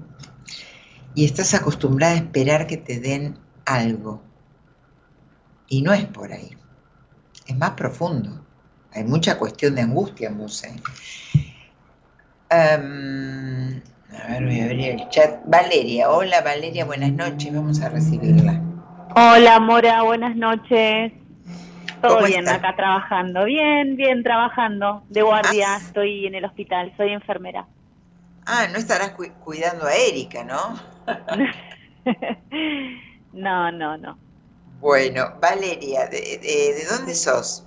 y 1.15 1.25
estás 1.25 1.55
acostumbrada 1.55 2.15
a 2.15 2.17
esperar 2.17 2.67
que 2.67 2.77
te 2.77 2.99
den 2.99 3.39
algo. 3.67 4.21
Y 5.69 5.83
no 5.83 5.93
es 5.93 6.07
por 6.07 6.33
ahí. 6.33 6.51
Es 7.47 7.57
más 7.57 7.71
profundo. 7.71 8.45
Hay 8.93 9.05
mucha 9.05 9.39
cuestión 9.39 9.77
de 9.77 9.83
angustia 9.83 10.27
en 10.27 10.39
vos. 10.39 10.65
Em, 10.65 10.81
a 12.51 14.27
ver, 14.33 14.45
voy 14.45 14.61
a 14.61 14.65
abrir 14.65 14.89
el 14.89 15.09
chat. 15.09 15.41
Valeria, 15.47 16.11
hola 16.11 16.41
Valeria, 16.41 16.85
buenas 16.85 17.13
noches, 17.13 17.55
vamos 17.55 17.81
a 17.81 17.91
recibirla. 17.91 18.61
Hola 19.15 19.61
Mora, 19.61 20.03
buenas 20.03 20.35
noches. 20.35 21.13
Todo 22.03 22.25
bien, 22.25 22.49
acá 22.49 22.75
trabajando. 22.75 23.45
Bien, 23.45 23.97
bien, 23.97 24.25
trabajando. 24.25 25.05
De 25.09 25.23
guardia, 25.23 25.75
ah. 25.75 25.77
estoy 25.77 26.27
en 26.27 26.35
el 26.35 26.45
hospital, 26.45 26.93
soy 26.97 27.13
enfermera. 27.13 27.67
Ah, 28.45 28.67
no 28.73 28.79
estarás 28.79 29.13
cuidando 29.13 29.87
a 29.87 29.95
Erika, 29.95 30.43
¿no? 30.43 30.81
no, 33.33 33.71
no, 33.71 33.97
no. 33.97 34.19
Bueno, 34.81 35.35
Valeria, 35.41 36.09
¿de, 36.09 36.41
de, 36.43 36.85
dónde 36.91 37.15
sos? 37.15 37.65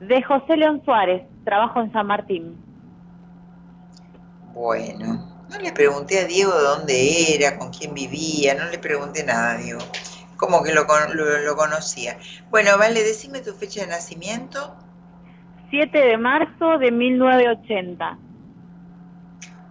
De 0.00 0.22
José 0.22 0.58
León 0.58 0.82
Suárez, 0.84 1.22
trabajo 1.44 1.80
en 1.80 1.90
San 1.90 2.06
Martín. 2.06 2.62
Bueno, 4.52 5.46
no 5.48 5.58
le 5.58 5.72
pregunté 5.72 6.20
a 6.20 6.26
Diego 6.26 6.54
de 6.54 6.62
dónde 6.62 7.34
era, 7.34 7.56
con 7.56 7.70
quién 7.70 7.94
vivía, 7.94 8.54
no 8.54 8.66
le 8.66 8.78
pregunté 8.78 9.24
nada 9.24 9.52
a 9.52 9.56
Diego 9.56 9.80
como 10.40 10.62
que 10.62 10.72
lo, 10.72 10.86
lo, 11.44 11.56
conocía. 11.56 12.18
Bueno, 12.48 12.78
vale, 12.78 13.04
decime 13.04 13.40
tu 13.40 13.52
fecha 13.52 13.82
de 13.82 13.88
nacimiento. 13.88 14.74
7 15.68 15.98
de 15.98 16.16
marzo 16.16 16.78
de 16.78 16.90
1980. 16.90 18.18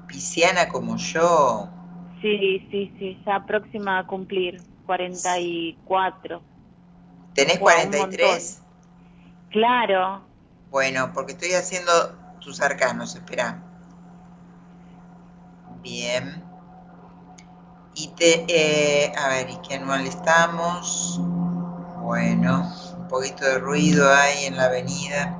Pisciana 0.07 0.69
como 0.69 0.95
yo. 0.97 1.69
Sí, 2.21 2.67
sí, 2.69 2.93
sí, 2.99 3.19
ya 3.25 3.43
próxima 3.47 3.97
a 3.97 4.05
cumplir. 4.05 4.61
44. 4.85 6.41
¿Tenés 7.33 7.57
43? 7.57 8.61
Claro. 9.49 10.21
Bueno, 10.69 11.11
porque 11.13 11.31
estoy 11.31 11.53
haciendo 11.53 11.91
tus 12.41 12.61
arcanos, 12.61 13.15
espera. 13.15 13.63
Bien. 15.81 16.43
Y 17.99 18.13
eh, 18.21 19.11
a 19.17 19.27
ver, 19.27 19.49
¿y 19.49 19.57
qué 19.57 19.75
anual 19.75 20.07
estamos? 20.07 21.19
Bueno, 21.97 22.73
un 22.97 23.07
poquito 23.09 23.43
de 23.43 23.59
ruido 23.59 24.09
hay 24.09 24.45
en 24.45 24.55
la 24.55 24.67
avenida. 24.67 25.37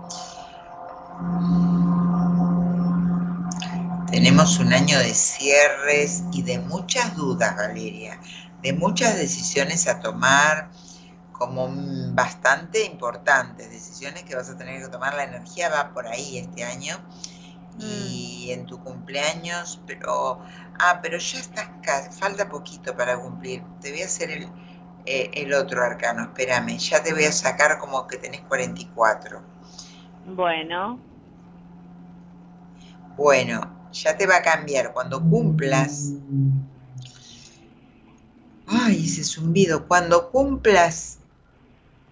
Tenemos 4.12 4.60
un 4.60 4.74
año 4.74 4.99
de 4.99 5.14
cierres 5.14 6.24
y 6.34 6.41
de 6.41 6.60
muchas 6.60 7.16
dudas, 7.16 7.55
Valeria, 7.55 8.20
de 8.62 8.74
muchas 8.74 9.16
decisiones 9.16 9.88
a 9.88 10.01
tomar 10.01 10.70
como 11.32 11.70
bastante 12.14 12.84
importantes, 12.84 13.72
decisiones 13.72 14.24
que 14.24 14.36
vas 14.36 14.49
a 14.49 14.57
tener 14.57 14.82
que 14.82 14.89
tomar. 14.89 15.14
La 15.14 15.24
energía 15.24 15.70
va 15.70 15.93
por 15.93 16.07
ahí 16.07 16.39
este 16.39 16.66
año 16.66 16.97
y 17.78 18.47
mm. 18.47 18.51
en 18.51 18.65
tu 18.65 18.84
cumpleaños, 18.84 19.82
pero, 19.86 20.41
ah, 20.80 20.99
pero 21.01 21.17
ya 21.17 21.39
estás, 21.39 21.70
falta 22.20 22.49
poquito 22.49 22.95
para 22.95 23.20
cumplir. 23.20 23.63
Te 23.82 23.91
voy 23.91 24.01
a 24.01 24.05
hacer 24.05 24.32
el, 24.32 24.47
eh, 25.05 25.30
el 25.34 25.53
otro 25.53 25.84
arcano, 25.84 26.24
espérame, 26.24 26.78
ya 26.78 27.01
te 27.03 27.13
voy 27.13 27.26
a 27.26 27.32
sacar 27.32 27.78
como 27.80 28.07
que 28.07 28.17
tenés 28.17 28.41
44. 28.41 29.41
Bueno. 30.28 30.99
Bueno, 33.15 33.89
ya 33.91 34.17
te 34.17 34.28
va 34.28 34.38
a 34.38 34.41
cambiar 34.41 34.93
cuando 34.93 35.22
cumplas. 35.22 36.13
Ay, 38.67 39.03
ese 39.05 39.24
zumbido. 39.24 39.88
Cuando 39.88 40.30
cumplas 40.32 41.17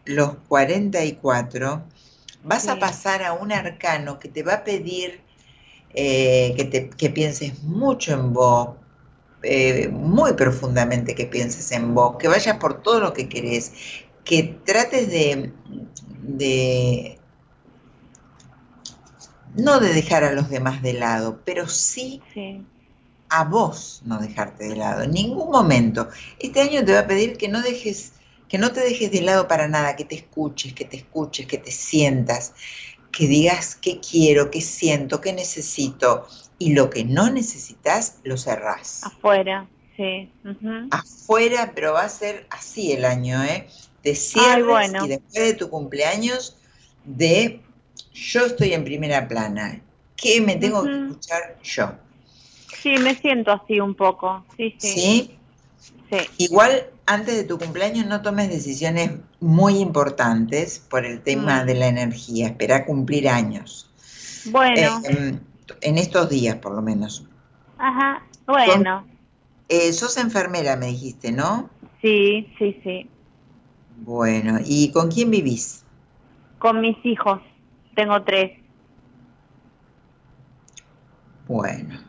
los 0.06 0.36
44, 0.48 1.84
vas 2.44 2.68
a 2.68 2.80
pasar 2.80 3.24
a 3.24 3.34
un 3.34 3.52
arcano 3.52 4.20
que 4.20 4.28
te 4.28 4.42
va 4.44 4.56
a 4.56 4.64
pedir 4.64 5.22
eh, 6.00 6.54
que, 6.56 6.66
te, 6.66 6.90
que 6.92 7.10
pienses 7.10 7.64
mucho 7.64 8.14
en 8.14 8.32
vos, 8.32 8.76
eh, 9.42 9.90
muy 9.92 10.34
profundamente 10.34 11.16
que 11.16 11.26
pienses 11.26 11.72
en 11.72 11.96
vos, 11.96 12.18
que 12.18 12.28
vayas 12.28 12.58
por 12.58 12.84
todo 12.84 13.00
lo 13.00 13.14
que 13.14 13.28
querés, 13.28 13.72
que 14.24 14.60
trates 14.64 15.10
de, 15.10 15.52
de 16.22 17.18
no 19.56 19.80
de 19.80 19.92
dejar 19.92 20.24
a 20.24 20.34
los 20.34 20.52
demás 20.52 20.84
de 20.84 20.94
lado, 20.94 21.42
pero 21.44 21.68
sí, 21.68 22.22
a 23.30 23.44
vos 23.46 24.04
no 24.06 24.20
dejarte 24.20 24.68
de 24.68 24.76
lado, 24.76 25.02
en 25.02 25.12
ningún 25.12 25.50
momento. 25.50 26.10
Este 26.38 26.62
año 26.62 26.86
te 26.86 26.94
va 26.94 27.00
a 27.00 27.08
pedir 27.08 27.38
que 27.38 27.48
no 27.48 27.64
dejes, 27.64 28.12
que 28.48 28.60
no 28.60 28.72
te 28.72 28.82
dejes 28.82 29.12
de 29.12 29.22
lado 29.22 29.48
para 29.48 29.68
nada, 29.68 29.96
que 29.96 30.06
te 30.06 30.14
escuches, 30.14 30.74
que 30.74 30.86
te 30.86 30.98
escuches, 30.98 31.48
que 31.48 31.58
te 31.58 31.72
sientas, 31.72 32.54
que 33.18 33.28
digas 33.28 33.74
qué 33.74 34.00
quiero, 34.00 34.52
qué 34.52 34.62
siento, 34.62 35.22
qué 35.22 35.34
necesito, 35.34 36.28
y 36.60 36.74
lo 36.74 36.92
que 36.92 37.04
no 37.04 37.32
necesitas, 37.32 38.20
lo 38.24 38.38
cerrás. 38.38 39.04
Afuera, 39.04 39.68
sí. 39.96 40.32
Afuera, 40.92 41.72
pero 41.74 41.94
va 41.94 42.04
a 42.04 42.10
ser 42.10 42.46
así 42.52 42.92
el 42.92 43.06
año, 43.06 43.44
¿eh? 43.44 43.68
Te 44.04 44.14
cierres 44.14 44.92
y 45.04 45.08
después 45.08 45.34
de 45.34 45.54
tu 45.56 45.68
cumpleaños, 45.72 46.58
de 47.06 47.60
yo 48.14 48.46
estoy 48.46 48.74
en 48.74 48.84
primera 48.84 49.28
plana, 49.28 49.82
¿qué 50.16 50.40
me 50.40 50.56
tengo 50.56 50.84
que 50.84 50.92
escuchar 50.92 51.58
yo? 51.64 51.94
Sí, 52.84 53.00
me 53.00 53.16
siento 53.16 53.52
así 53.52 53.80
un 53.80 53.96
poco, 53.96 54.46
sí, 54.56 54.76
sí. 54.78 55.38
¿Sí? 56.12 56.18
Igual 56.38 56.92
antes 57.08 57.36
de 57.36 57.44
tu 57.46 57.58
cumpleaños 57.58 58.06
no 58.06 58.22
tomes 58.22 58.50
decisiones 58.50 59.12
muy 59.40 59.80
importantes 59.80 60.80
por 60.80 61.06
el 61.06 61.22
tema 61.22 61.64
mm. 61.64 61.66
de 61.66 61.74
la 61.76 61.88
energía, 61.88 62.48
espera 62.48 62.86
cumplir 62.86 63.30
años. 63.30 63.90
Bueno. 64.52 65.02
Eh, 65.10 65.40
en 65.82 65.98
estos 65.98 66.30
días, 66.30 66.58
por 66.58 66.74
lo 66.74 66.82
menos. 66.82 67.26
Ajá, 67.78 68.24
bueno. 68.46 69.06
Eh, 69.70 69.92
sos 69.94 70.18
enfermera, 70.18 70.76
me 70.76 70.88
dijiste, 70.88 71.32
¿no? 71.32 71.70
Sí, 72.02 72.48
sí, 72.58 72.80
sí. 72.84 73.10
Bueno, 73.98 74.60
¿y 74.64 74.92
con 74.92 75.10
quién 75.10 75.32
vivís? 75.32 75.84
Con 76.60 76.82
mis 76.82 76.98
hijos. 77.06 77.42
Tengo 77.96 78.22
tres. 78.24 78.60
Bueno. 81.48 82.07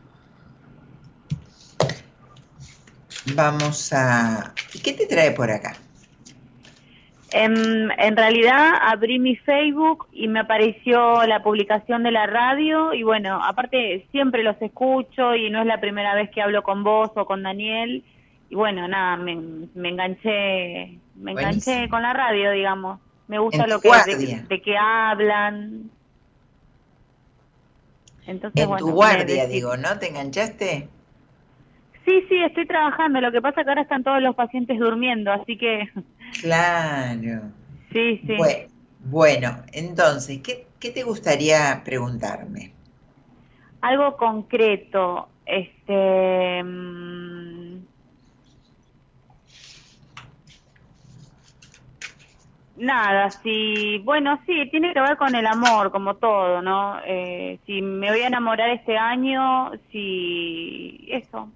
Vamos 3.35 3.93
a... 3.93 4.55
¿Y 4.75 4.81
qué 4.81 4.93
te 4.93 5.07
trae 5.07 5.33
por 5.33 5.51
acá? 5.51 5.77
En, 7.31 7.91
en, 7.99 8.17
realidad 8.17 8.71
abrí 8.81 9.19
mi 9.19 9.37
Facebook 9.37 10.07
y 10.13 10.29
me 10.29 10.41
apareció 10.41 11.27
la 11.27 11.43
publicación 11.43 12.03
de 12.03 12.11
la 12.11 12.27
radio 12.27 12.95
y 12.95 13.03
bueno, 13.03 13.39
aparte 13.45 14.07
siempre 14.11 14.43
los 14.43 14.61
escucho 14.63 15.35
y 15.35 15.51
no 15.51 15.61
es 15.61 15.67
la 15.67 15.79
primera 15.79 16.15
vez 16.15 16.31
que 16.31 16.41
hablo 16.41 16.63
con 16.63 16.85
vos 16.85 17.11
o 17.17 17.27
con 17.27 17.43
Daniel 17.43 18.03
y 18.51 18.55
bueno, 18.55 18.89
nada, 18.89 19.17
me, 19.17 19.37
me 19.75 19.91
enganché, 19.91 20.99
me 21.17 21.33
enganché 21.33 21.89
con 21.89 22.03
la 22.03 22.15
radio, 22.15 22.51
digamos. 22.51 22.99
Me 23.27 23.39
gusta 23.39 23.67
lo 23.67 23.79
que 23.81 23.91
de, 24.07 24.45
de, 24.49 24.63
que 24.63 24.77
hablan. 24.79 25.91
Entonces, 28.27 28.67
en 28.67 28.77
tu 28.79 28.91
guardia, 28.91 29.47
digo, 29.47 29.77
¿no? 29.77 29.99
¿Te 29.99 30.09
enganchaste? 30.09 30.89
Sí, 32.09 32.25
sí, 32.31 32.43
estoy 32.43 32.67
trabajando. 32.67 33.21
Lo 33.21 33.31
que 33.31 33.43
pasa 33.43 33.61
es 33.61 33.67
que 33.67 33.71
ahora 33.71 33.83
están 33.83 34.03
todos 34.03 34.23
los 34.23 34.35
pacientes 34.35 34.79
durmiendo, 34.79 35.31
así 35.31 35.59
que... 35.59 35.91
Claro. 36.41 37.53
Sí, 37.93 38.23
sí. 38.27 38.37
Bueno, 39.01 39.63
entonces, 39.73 40.41
¿qué, 40.43 40.69
¿qué 40.81 40.91
te 40.91 41.03
gustaría 41.03 41.83
preguntarme? 41.85 42.73
Algo 43.83 44.17
concreto. 44.17 45.29
Este... 45.45 46.63
Mm, 46.65 47.85
Nada, 52.77 53.41
sí, 53.43 53.99
bueno, 54.05 54.41
sí, 54.47 54.71
tiene 54.71 54.95
que 54.95 55.01
ver 55.01 55.17
con 55.17 55.35
el 55.35 55.47
amor, 55.47 55.91
como 55.91 56.15
todo, 56.15 56.63
¿no? 56.63 57.01
Eh, 57.05 57.59
si 57.67 57.83
me 57.83 58.09
voy 58.09 58.21
a 58.21 58.29
enamorar 58.29 58.71
este 58.71 58.97
año, 58.97 59.73
si 59.91 61.09
eso. 61.11 61.53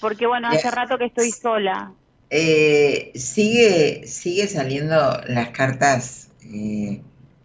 Porque 0.00 0.26
bueno, 0.26 0.48
hace 0.48 0.70
rato 0.70 0.98
que 0.98 1.06
estoy 1.06 1.30
sola. 1.30 1.92
Eh, 2.30 3.12
sigue, 3.14 4.06
sigue 4.06 4.48
saliendo 4.48 5.20
las 5.28 5.50
cartas 5.50 6.28
eh, 6.42 7.02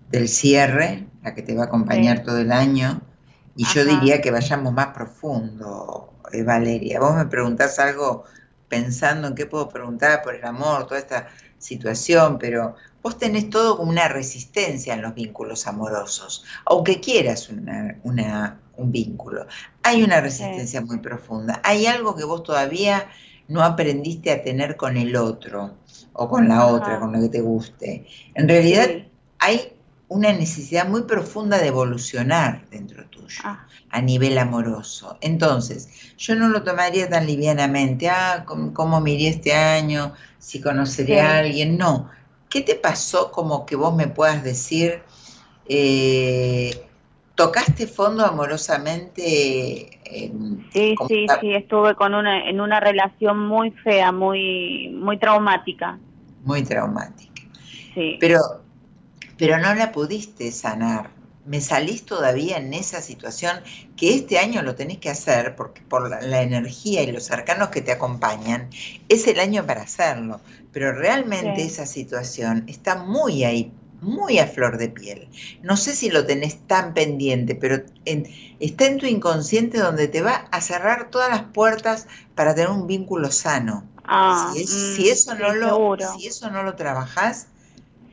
del 0.09 0.27
cierre, 0.27 1.05
la 1.23 1.35
que 1.35 1.41
te 1.41 1.55
va 1.55 1.63
a 1.63 1.65
acompañar 1.65 2.23
todo 2.23 2.39
el 2.39 2.51
año, 2.51 3.01
y 3.55 3.65
yo 3.65 3.85
diría 3.85 4.21
que 4.21 4.31
vayamos 4.31 4.73
más 4.73 4.87
profundo, 4.87 6.13
Valeria. 6.45 6.99
Vos 6.99 7.15
me 7.15 7.25
preguntás 7.25 7.79
algo 7.79 8.23
pensando 8.67 9.27
en 9.27 9.35
qué 9.35 9.45
puedo 9.45 9.67
preguntar 9.69 10.21
por 10.23 10.33
el 10.33 10.45
amor, 10.45 10.87
toda 10.87 10.99
esta 10.99 11.27
situación, 11.57 12.39
pero 12.39 12.75
vos 13.03 13.17
tenés 13.17 13.49
todo 13.49 13.77
como 13.77 13.91
una 13.91 14.07
resistencia 14.07 14.93
en 14.93 15.01
los 15.01 15.13
vínculos 15.13 15.67
amorosos, 15.67 16.45
aunque 16.65 17.01
quieras 17.01 17.49
una, 17.49 18.59
un 18.81 18.91
vínculo. 18.91 19.45
Hay 19.83 20.03
una 20.03 20.21
resistencia 20.21 20.81
muy 20.81 20.99
profunda. 20.99 21.61
Hay 21.63 21.85
algo 21.85 22.15
que 22.15 22.23
vos 22.23 22.43
todavía 22.43 23.07
no 23.47 23.63
aprendiste 23.63 24.31
a 24.31 24.41
tener 24.41 24.77
con 24.77 24.97
el 24.97 25.15
otro 25.15 25.75
o 26.13 26.29
con 26.29 26.47
la 26.47 26.67
otra, 26.67 26.99
con 26.99 27.11
lo 27.11 27.21
que 27.21 27.29
te 27.29 27.41
guste. 27.41 28.07
En 28.33 28.47
realidad 28.47 28.89
hay 29.39 29.73
una 30.07 30.33
necesidad 30.33 30.87
muy 30.89 31.03
profunda 31.03 31.57
de 31.57 31.67
evolucionar 31.67 32.65
dentro 32.69 33.05
tuyo, 33.05 33.41
ah. 33.45 33.65
a 33.89 34.01
nivel 34.01 34.37
amoroso. 34.37 35.17
Entonces, 35.21 35.87
yo 36.17 36.35
no 36.35 36.49
lo 36.49 36.63
tomaría 36.63 37.09
tan 37.09 37.25
livianamente, 37.25 38.09
ah, 38.09 38.45
¿cómo, 38.45 38.99
miré 38.99 39.29
este 39.29 39.53
año? 39.53 40.13
Si 40.37 40.59
conoceré 40.59 41.21
a 41.21 41.37
alguien. 41.37 41.77
No. 41.77 42.09
¿Qué 42.49 42.59
te 42.59 42.75
pasó 42.75 43.31
como 43.31 43.65
que 43.65 43.77
vos 43.77 43.95
me 43.95 44.07
puedas 44.07 44.43
decir, 44.43 45.01
eh, 45.69 46.85
tocaste 47.45 47.87
fondo 47.87 48.25
amorosamente? 48.25 49.99
sí, 50.73 50.95
sí, 51.07 51.25
sí, 51.39 51.53
estuve 51.53 51.95
con 51.95 52.13
una, 52.13 52.49
en 52.49 52.59
una 52.59 52.79
relación 52.79 53.39
muy 53.39 53.71
fea, 53.71 54.11
muy, 54.11 54.89
muy 54.93 55.17
traumática. 55.17 55.99
Muy 56.43 56.63
traumática. 56.63 57.41
Sí. 57.93 58.17
Pero 58.19 58.39
pero 59.41 59.57
no 59.57 59.73
la 59.73 59.91
pudiste 59.91 60.51
sanar. 60.51 61.09
Me 61.47 61.61
salís 61.61 62.05
todavía 62.05 62.57
en 62.57 62.75
esa 62.75 63.01
situación 63.01 63.61
que 63.97 64.13
este 64.13 64.37
año 64.37 64.61
lo 64.61 64.75
tenés 64.75 64.99
que 64.99 65.09
hacer 65.09 65.55
porque 65.55 65.81
por 65.81 66.11
la, 66.11 66.43
energía 66.43 67.01
y 67.01 67.11
los 67.11 67.31
arcanos 67.31 67.69
que 67.69 67.81
te 67.81 67.91
acompañan, 67.91 68.69
es 69.09 69.25
el 69.25 69.39
año 69.39 69.65
para 69.65 69.81
hacerlo. 69.81 70.41
Pero 70.71 70.91
realmente 70.91 71.63
esa 71.63 71.87
situación 71.87 72.65
está 72.67 73.03
muy 73.03 73.43
ahí, 73.43 73.71
muy 74.01 74.39
a 74.39 74.47
flor 74.47 74.77
de 74.77 74.89
piel. 74.89 75.29
No 75.61 75.77
sé 75.77 75.95
si 75.95 76.09
lo 76.09 76.25
tenés 76.25 76.57
tan 76.67 76.93
pendiente, 76.93 77.55
pero 77.55 77.83
está 78.59 78.85
en 78.85 78.97
tu 78.97 79.05
inconsciente 79.05 79.77
donde 79.79 80.07
te 80.07 80.21
va 80.21 80.47
a 80.51 80.61
cerrar 80.61 81.09
todas 81.09 81.29
las 81.29 81.43
puertas 81.43 82.07
para 82.35 82.53
tener 82.55 82.69
un 82.69 82.87
vínculo 82.87 83.31
sano. 83.31 83.85
Ah, 84.03 84.51
si, 84.53 84.63
mm, 84.63 84.95
si 84.95 85.09
eso 85.09 85.31
sí, 85.31 85.37
no 85.39 85.53
lo, 85.53 85.69
seguro. 85.69 86.13
si 86.17 86.27
eso 86.27 86.49
no 86.49 86.63
lo 86.63 86.75
trabajás, 86.75 87.47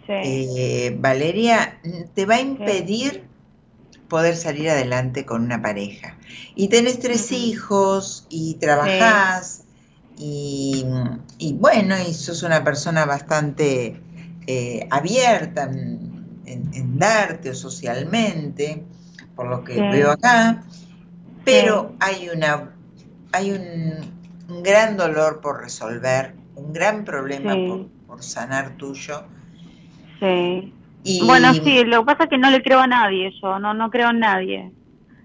Sí, 0.09 0.15
eh, 0.15 0.97
Valeria, 0.99 1.81
te 2.15 2.25
va 2.25 2.37
a 2.37 2.41
impedir 2.41 3.25
poder 4.09 4.37
salir 4.37 4.71
adelante 4.71 5.27
con 5.27 5.43
una 5.45 5.61
pareja. 5.61 6.17
Y 6.55 6.69
tenés 6.69 6.99
tres 6.99 7.31
hijos 7.31 8.27
y 8.31 8.55
trabajás 8.55 9.65
y, 10.17 10.87
y 11.37 11.53
bueno, 11.53 11.95
y 12.01 12.15
sos 12.15 12.43
una 12.43 12.65
persona 12.65 13.05
bastante 13.05 14.01
eh, 14.51 14.87
abierta 14.91 15.65
en, 15.65 16.41
en- 16.47 16.71
en 16.73 16.99
darte 16.99 17.51
o 17.51 17.55
socialmente, 17.55 18.83
por 19.37 19.47
lo 19.49 19.63
que 19.63 19.75
Sí. 19.75 19.81
veo 19.81 20.11
acá, 20.13 20.65
pero 21.45 21.93
hay 22.01 22.31
una 22.35 22.71
hay 23.33 23.51
un, 23.53 23.93
un 24.49 24.63
gran 24.63 24.97
dolor 24.97 25.43
por 25.43 25.61
resolver, 25.61 26.35
un 26.57 26.73
gran 26.73 27.05
problema 27.05 27.53
Sí. 27.53 27.67
por, 27.69 27.87
por 28.07 28.23
sanar 28.23 28.71
tuyo. 28.79 29.25
sí. 30.19 30.73
Y, 31.05 31.25
Bueno, 31.27 31.55
sí, 31.55 31.85
lo 31.85 32.01
que 32.01 32.07
pasa 32.07 32.25
es 32.25 32.31
que 32.31 32.39
no 32.39 32.51
le 32.51 32.61
creo 32.63 32.81
a 32.81 32.87
nadie 32.87 33.31
yo, 33.41 33.59
no 33.59 33.73
no 33.75 33.89
creo 33.91 34.11
en 34.11 34.19
nadie. 34.19 34.73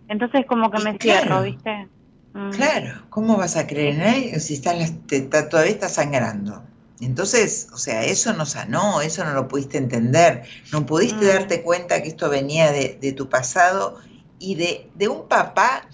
Entonces 0.08 0.46
como 0.46 0.70
que 0.70 0.78
me 0.84 0.98
claro. 0.98 1.22
cierro, 1.22 1.44
¿viste? 1.44 1.88
Mm. 2.34 2.50
Claro, 2.52 2.94
¿cómo 3.10 3.38
vas 3.38 3.56
a 3.58 3.66
creer 3.68 3.96
en 3.96 4.02
él 4.34 4.42
si 4.42 4.54
está 4.56 4.74
en 4.74 4.80
las- 4.80 5.08
te- 5.08 5.18
está- 5.18 5.48
todavía 5.50 5.72
está 5.72 5.90
sangrando? 5.90 6.62
Entonces, 7.06 7.68
o 7.74 7.78
sea, 7.78 8.04
eso 8.06 8.34
no 8.34 8.46
sanó, 8.46 9.02
eso 9.02 9.24
no 9.26 9.34
lo 9.34 9.48
pudiste 9.48 9.78
entender, 9.78 10.44
no 10.72 10.86
pudiste 10.86 11.26
Mm. 11.26 11.28
darte 11.28 11.64
cuenta 11.64 12.02
que 12.02 12.10
esto 12.10 12.30
venía 12.30 12.72
de, 12.72 12.98
de 13.02 13.14
tu 13.14 13.30
pasado 13.30 14.00
y 14.40 14.56
de, 14.56 14.92
de 14.96 15.08
un 15.08 15.28
papá 15.28 15.88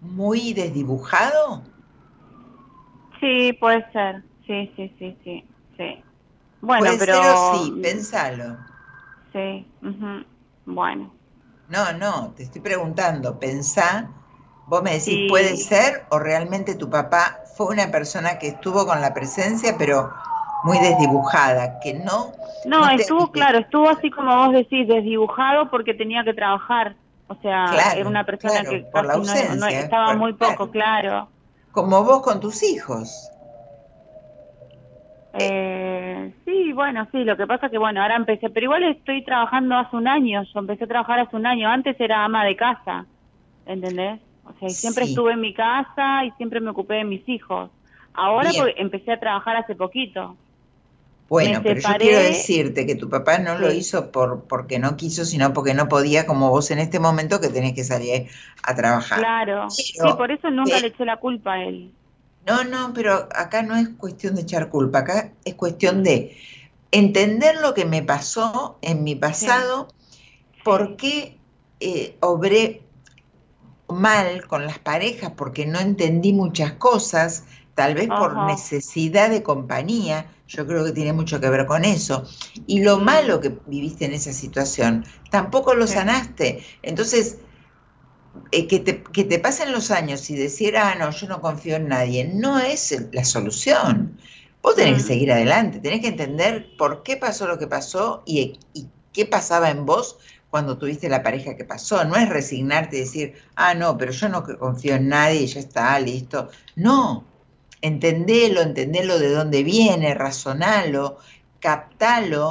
muy 0.00 0.52
desdibujado. 0.54 1.64
Sí, 3.20 3.52
puede 3.54 3.90
ser. 3.92 4.24
Sí, 4.46 4.70
sí, 4.76 4.94
sí, 4.98 5.18
sí, 5.24 5.44
sí. 5.76 6.04
Bueno, 6.60 6.90
Puede 6.90 6.98
pero 6.98 7.14
ser 7.14 7.24
o 7.30 7.36
sí, 7.36 7.78
pensalo. 7.82 8.58
Sí, 9.32 9.66
ujú. 9.82 10.24
bueno. 10.66 11.12
No, 11.66 11.92
no, 11.92 12.32
te 12.34 12.42
estoy 12.42 12.60
preguntando, 12.62 13.38
pensá, 13.38 14.10
vos 14.66 14.82
me 14.82 14.92
decís, 14.98 15.20
Sí. 15.20 15.26
¿puede 15.26 15.56
ser 15.56 16.06
o 16.10 16.18
realmente 16.18 16.74
tu 16.74 16.88
papá 16.90 17.42
fue 17.54 17.66
una 17.66 17.90
persona 17.90 18.38
que 18.38 18.48
estuvo 18.48 18.86
con 18.86 19.00
la 19.00 19.12
presencia, 19.14 19.76
pero 19.78 20.14
muy 20.64 20.78
desdibujada, 20.78 21.78
que 21.80 21.94
no... 21.94 22.32
No, 22.64 22.88
estuvo, 22.90 23.30
claro, 23.30 23.58
estuvo 23.58 23.88
así 23.88 24.10
como 24.10 24.34
vos 24.36 24.52
decís, 24.54 24.88
desdibujado 24.88 25.70
porque 25.70 25.94
tenía 25.94 26.24
que 26.24 26.32
trabajar. 26.34 26.96
O 27.28 27.34
sea, 27.36 27.66
Claro, 27.72 28.00
era 28.00 28.08
una 28.08 28.24
persona 28.24 28.62
claro, 28.62 28.70
que 28.70 28.84
por 28.90 29.06
la 29.06 29.14
casi 29.14 29.26
no- 29.26 29.34
no, 29.34 29.66
ausencia, 29.66 29.80
estaba 29.80 30.06
por- 30.08 30.16
muy 30.16 30.32
poco, 30.34 30.70
claro. 30.70 31.28
Como 31.72 32.02
vos 32.04 32.22
con 32.22 32.40
tus 32.40 32.62
hijos. 32.62 33.30
Eh, 35.36 36.32
sí, 36.44 36.72
bueno, 36.72 37.08
sí, 37.10 37.24
lo 37.24 37.36
que 37.36 37.46
pasa 37.46 37.68
que, 37.68 37.78
bueno, 37.78 38.00
ahora 38.00 38.16
empecé, 38.16 38.50
pero 38.50 38.64
igual 38.64 38.84
estoy 38.84 39.24
trabajando 39.24 39.76
hace 39.76 39.96
un 39.96 40.06
año, 40.06 40.42
yo 40.44 40.60
empecé 40.60 40.84
a 40.84 40.86
trabajar 40.86 41.18
hace 41.20 41.36
un 41.36 41.46
año, 41.46 41.68
antes 41.68 41.96
era 41.98 42.24
ama 42.24 42.44
de 42.44 42.54
casa, 42.56 43.06
¿entendés? 43.66 44.20
O 44.44 44.52
sea, 44.60 44.68
siempre 44.68 45.04
Sí. 45.04 45.10
estuve 45.10 45.32
en 45.32 45.40
mi 45.40 45.52
casa 45.54 46.24
y 46.24 46.30
siempre 46.32 46.60
me 46.60 46.70
ocupé 46.70 46.94
de 46.96 47.04
mis 47.04 47.28
hijos. 47.28 47.70
Ahora 48.12 48.50
porque 48.56 48.74
empecé 48.76 49.12
a 49.12 49.18
trabajar 49.20 49.56
hace 49.56 49.74
poquito. 49.74 50.36
Bueno, 51.28 51.62
pero 51.66 51.80
yo 51.80 51.96
quiero 51.98 52.18
decirte 52.20 52.86
que 52.86 52.94
tu 52.94 53.08
papá 53.08 53.38
no 53.38 53.58
lo 53.58 53.70
Sí. 53.70 53.78
hizo 53.78 54.12
por 54.12 54.44
porque 54.44 54.78
no 54.78 54.96
quiso, 54.96 55.24
sino 55.24 55.52
porque 55.52 55.74
no 55.74 55.88
podía, 55.88 56.26
como 56.26 56.50
vos 56.50 56.70
en 56.70 56.78
este 56.78 57.00
momento 57.00 57.40
que 57.40 57.48
tenés 57.48 57.72
que 57.74 57.84
salir 57.84 58.28
a 58.62 58.74
trabajar. 58.74 59.20
Claro, 59.20 59.68
sí, 59.70 60.12
por 60.12 60.30
eso 60.30 60.50
nunca 60.50 60.76
eh, 60.76 60.80
le 60.80 60.88
eché 60.88 61.04
la 61.04 61.18
culpa 61.18 61.54
a 61.54 61.64
él. 61.64 61.92
No, 62.46 62.62
no, 62.64 62.92
pero 62.94 63.28
acá 63.34 63.62
no 63.62 63.74
es 63.76 63.88
cuestión 63.90 64.34
de 64.34 64.42
echar 64.42 64.68
culpa, 64.68 64.98
acá 65.00 65.32
es 65.44 65.54
cuestión 65.54 66.02
de 66.02 66.36
entender 66.92 67.56
lo 67.60 67.74
que 67.74 67.86
me 67.86 68.02
pasó 68.02 68.78
en 68.82 69.02
mi 69.02 69.14
pasado, 69.14 69.88
por 70.64 70.96
qué 70.96 71.38
eh, 71.80 72.16
obré 72.20 72.82
mal 73.88 74.46
con 74.46 74.66
las 74.66 74.78
parejas, 74.78 75.32
porque 75.36 75.66
no 75.66 75.80
entendí 75.80 76.32
muchas 76.32 76.72
cosas, 76.72 77.44
tal 77.74 77.94
vez 77.94 78.10
por 78.10 78.38
necesidad 78.38 79.30
de 79.30 79.42
compañía, 79.42 80.30
yo 80.46 80.66
creo 80.66 80.84
que 80.84 80.92
tiene 80.92 81.12
mucho 81.12 81.40
que 81.40 81.50
ver 81.50 81.66
con 81.66 81.84
eso. 81.84 82.24
Y 82.66 82.82
lo 82.82 82.98
malo 83.00 83.40
que 83.40 83.60
viviste 83.66 84.04
en 84.04 84.14
esa 84.14 84.32
situación, 84.32 85.04
tampoco 85.30 85.74
lo 85.74 85.86
sanaste. 85.86 86.64
Entonces, 86.82 87.40
eh, 88.50 88.66
que, 88.68 88.80
te, 88.80 89.02
que 89.02 89.24
te 89.24 89.38
pasen 89.38 89.72
los 89.72 89.90
años 89.90 90.30
y 90.30 90.36
decir, 90.36 90.76
ah, 90.76 90.94
no, 90.98 91.10
yo 91.10 91.26
no 91.28 91.40
confío 91.40 91.76
en 91.76 91.88
nadie, 91.88 92.24
no 92.32 92.58
es 92.58 92.94
la 93.12 93.24
solución. 93.24 94.18
Vos 94.62 94.76
tenés 94.76 94.94
que 94.94 95.00
Mm. 95.00 95.06
seguir 95.06 95.32
adelante, 95.32 95.80
tenés 95.80 96.00
que 96.00 96.08
entender 96.08 96.76
por 96.76 97.02
qué 97.02 97.16
pasó 97.16 97.46
lo 97.46 97.58
que 97.58 97.66
pasó 97.66 98.22
y, 98.26 98.60
y 98.72 98.90
qué 99.12 99.26
pasaba 99.26 99.70
en 99.70 99.84
vos 99.86 100.18
cuando 100.48 100.78
tuviste 100.78 101.08
la 101.08 101.22
pareja 101.22 101.56
que 101.56 101.64
pasó. 101.64 102.04
No 102.04 102.16
es 102.16 102.28
resignarte 102.28 102.96
y 102.96 103.00
decir, 103.00 103.34
ah, 103.56 103.74
no, 103.74 103.98
pero 103.98 104.12
yo 104.12 104.28
no 104.28 104.44
confío 104.44 104.94
en 104.94 105.08
nadie 105.08 105.42
y 105.42 105.46
ya 105.46 105.60
está, 105.60 105.98
listo. 106.00 106.48
No, 106.76 107.33
entendelo, 107.90 108.60
entendelo 108.62 109.18
de 109.18 109.30
dónde 109.30 109.62
viene, 109.62 110.14
razonalo, 110.14 111.18
captalo, 111.60 112.42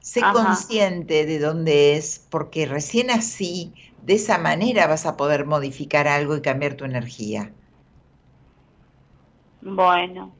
sé 0.00 0.20
Ajá. 0.22 0.32
consciente 0.32 1.26
de 1.26 1.38
dónde 1.38 1.96
es, 1.96 2.26
porque 2.30 2.66
recién 2.66 3.10
así, 3.10 3.74
de 4.00 4.14
esa 4.14 4.38
manera 4.38 4.86
vas 4.86 5.06
a 5.06 5.16
poder 5.16 5.46
modificar 5.46 6.06
algo 6.08 6.36
y 6.36 6.42
cambiar 6.42 6.74
tu 6.76 6.84
energía. 6.84 7.54
Bueno, 9.60 10.36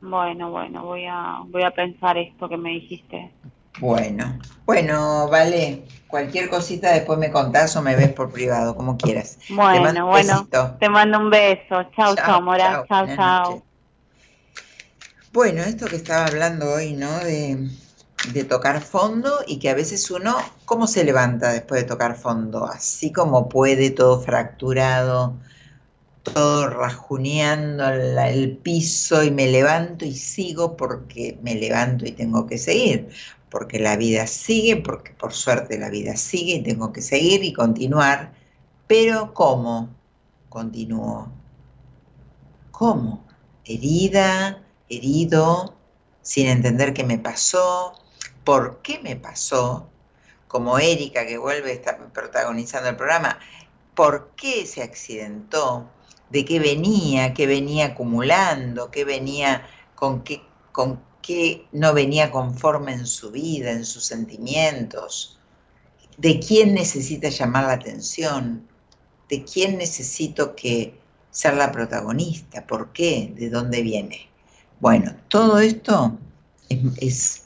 bueno, 0.00 0.50
bueno, 0.52 0.84
voy 0.84 1.06
a, 1.06 1.42
voy 1.48 1.62
a 1.64 1.72
pensar 1.72 2.18
esto 2.18 2.48
que 2.48 2.56
me 2.58 2.70
dijiste. 2.72 3.34
Bueno, 3.76 4.38
bueno, 4.66 5.28
vale, 5.30 5.88
cualquier 6.06 6.48
cosita 6.50 6.92
después 6.92 7.18
me 7.18 7.30
contás 7.30 7.76
o 7.76 7.82
me 7.82 7.96
ves 7.96 8.12
por 8.12 8.32
privado, 8.32 8.74
como 8.76 8.96
quieras. 8.98 9.38
Te 9.70 9.80
mando 9.80 10.00
Bueno, 10.00 10.06
un 10.06 10.10
bueno, 10.10 10.48
besito. 10.50 10.78
te 10.78 10.88
mando 10.88 11.18
un 11.18 11.30
beso. 11.30 11.84
Chau, 11.96 12.16
Chao, 12.24 12.24
chau, 12.24 12.40
Mora. 12.42 12.82
chao, 12.88 13.06
noches. 13.18 13.62
Bueno, 15.32 15.62
esto 15.62 15.88
que 15.90 15.96
estaba 15.96 16.26
hablando 16.26 16.72
hoy, 16.72 16.94
¿no? 16.94 17.18
De, 17.20 17.68
de 18.22 18.44
tocar 18.44 18.82
fondo 18.82 19.40
y 19.46 19.58
que 19.58 19.68
a 19.70 19.74
veces 19.74 20.10
uno, 20.10 20.60
¿cómo 20.64 20.86
se 20.86 21.04
levanta 21.04 21.52
después 21.52 21.82
de 21.82 21.86
tocar 21.88 22.16
fondo? 22.16 22.64
Así 22.66 23.12
como 23.12 23.48
puede, 23.48 23.90
todo 23.90 24.20
fracturado, 24.20 25.38
todo 26.22 26.68
rajuneando 26.70 27.88
el 27.88 28.58
piso 28.58 29.24
y 29.24 29.30
me 29.32 29.48
levanto 29.48 30.04
y 30.06 30.14
sigo 30.16 30.76
porque 30.76 31.38
me 31.42 31.54
levanto 31.56 32.06
y 32.06 32.12
tengo 32.12 32.46
que 32.46 32.58
seguir, 32.58 33.10
porque 33.50 33.78
la 33.78 33.96
vida 33.96 34.26
sigue, 34.26 34.76
porque 34.76 35.12
por 35.12 35.32
suerte 35.32 35.78
la 35.78 35.90
vida 35.90 36.16
sigue 36.16 36.54
y 36.54 36.62
tengo 36.62 36.92
que 36.92 37.02
seguir 37.02 37.44
y 37.44 37.52
continuar, 37.52 38.32
pero 38.86 39.34
¿cómo 39.34 39.90
continúo? 40.48 41.28
¿Cómo? 42.70 43.24
Herida, 43.64 44.62
herido, 44.88 45.76
sin 46.22 46.48
entender 46.48 46.92
qué 46.92 47.04
me 47.04 47.18
pasó, 47.18 47.94
por 48.44 48.82
qué 48.82 49.00
me 49.00 49.16
pasó, 49.16 49.88
como 50.48 50.78
Erika 50.78 51.26
que 51.26 51.38
vuelve, 51.38 51.72
está 51.72 51.98
protagonizando 51.98 52.88
el 52.88 52.96
programa, 52.96 53.38
por 53.94 54.30
qué 54.36 54.66
se 54.66 54.82
accidentó, 54.82 55.88
de 56.30 56.44
qué 56.44 56.58
venía, 56.60 57.34
qué 57.34 57.46
venía 57.46 57.86
acumulando, 57.86 58.90
qué 58.90 59.04
venía, 59.04 59.66
con 59.94 60.22
qué, 60.22 60.42
con 60.72 61.00
qué 61.26 61.66
no 61.72 61.92
venía 61.92 62.30
conforme 62.30 62.92
en 62.92 63.06
su 63.06 63.30
vida, 63.30 63.72
en 63.72 63.84
sus 63.84 64.04
sentimientos, 64.04 65.38
de 66.18 66.40
quién 66.40 66.74
necesita 66.74 67.28
llamar 67.28 67.64
la 67.64 67.72
atención, 67.72 68.66
de 69.28 69.44
quién 69.44 69.76
necesito 69.78 70.54
que 70.54 70.98
ser 71.30 71.54
la 71.54 71.72
protagonista, 71.72 72.66
por 72.66 72.92
qué, 72.92 73.32
de 73.36 73.50
dónde 73.50 73.82
viene. 73.82 74.28
Bueno, 74.80 75.14
todo 75.28 75.58
esto 75.58 76.16
es, 76.68 76.80
es 76.98 77.42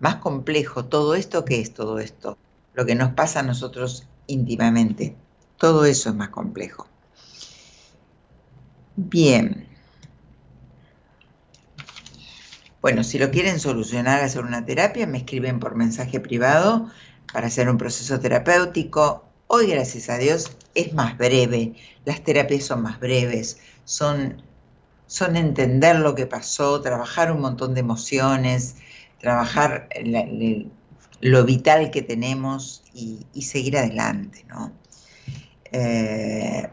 más 0.00 0.16
complejo, 0.16 0.84
todo 0.84 1.14
esto 1.14 1.44
que 1.44 1.60
es 1.60 1.72
todo 1.72 2.00
esto, 2.00 2.36
lo 2.74 2.84
que 2.84 2.94
nos 2.94 3.12
pasa 3.12 3.40
a 3.40 3.44
nosotros 3.44 4.06
íntimamente, 4.26 5.14
todo 5.56 5.84
eso 5.84 6.10
es 6.10 6.14
más 6.14 6.30
complejo. 6.30 6.86
Bien. 8.96 9.69
Bueno, 12.80 13.04
si 13.04 13.18
lo 13.18 13.30
quieren 13.30 13.60
solucionar, 13.60 14.22
hacer 14.22 14.42
una 14.42 14.64
terapia, 14.64 15.06
me 15.06 15.18
escriben 15.18 15.60
por 15.60 15.74
mensaje 15.74 16.18
privado 16.18 16.90
para 17.32 17.48
hacer 17.48 17.68
un 17.68 17.76
proceso 17.76 18.18
terapéutico. 18.20 19.24
Hoy, 19.48 19.66
gracias 19.66 20.08
a 20.08 20.16
Dios, 20.16 20.56
es 20.74 20.94
más 20.94 21.18
breve. 21.18 21.74
Las 22.06 22.24
terapias 22.24 22.64
son 22.64 22.82
más 22.82 22.98
breves, 22.98 23.58
son, 23.84 24.42
son 25.06 25.36
entender 25.36 25.96
lo 25.96 26.14
que 26.14 26.26
pasó, 26.26 26.80
trabajar 26.80 27.30
un 27.30 27.42
montón 27.42 27.74
de 27.74 27.80
emociones, 27.80 28.76
trabajar 29.18 29.88
lo 31.20 31.44
vital 31.44 31.90
que 31.90 32.00
tenemos 32.00 32.82
y, 32.94 33.26
y 33.34 33.42
seguir 33.42 33.76
adelante, 33.76 34.46
¿no? 34.48 34.72
Eh, 35.72 36.66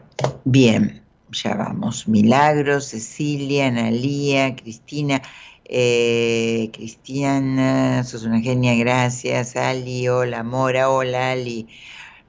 bien, 0.44 1.02
ya 1.30 1.54
vamos, 1.54 2.08
Milagros, 2.08 2.86
Cecilia, 2.86 3.66
Analía, 3.66 4.56
Cristina, 4.56 5.22
eh, 5.68 6.70
Cristiana, 6.72 8.02
sos 8.04 8.24
una 8.24 8.40
genia, 8.40 8.74
gracias, 8.76 9.56
Ali, 9.56 10.08
hola, 10.08 10.42
Mora, 10.42 10.90
hola, 10.90 11.32
Ali, 11.32 11.68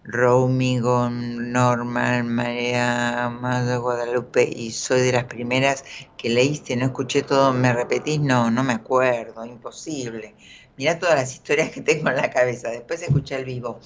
Romigo, 0.03 1.09
Normal, 1.09 2.23
María 2.25 3.25
Amado, 3.25 3.81
Guadalupe, 3.81 4.43
y 4.43 4.71
soy 4.71 5.01
de 5.01 5.13
las 5.13 5.25
primeras 5.25 5.85
que 6.17 6.29
leíste, 6.29 6.75
no 6.75 6.85
escuché 6.85 7.23
todo, 7.23 7.53
¿me 7.53 7.73
repetís? 7.73 8.19
No, 8.19 8.51
no 8.51 8.63
me 8.63 8.73
acuerdo, 8.73 9.45
imposible. 9.45 10.35
Mirá 10.77 10.99
todas 10.99 11.15
las 11.15 11.33
historias 11.33 11.69
que 11.71 11.81
tengo 11.81 12.09
en 12.09 12.17
la 12.17 12.29
cabeza, 12.29 12.69
después 12.69 13.01
escuché 13.01 13.35
el 13.35 13.45
vivo. 13.45 13.79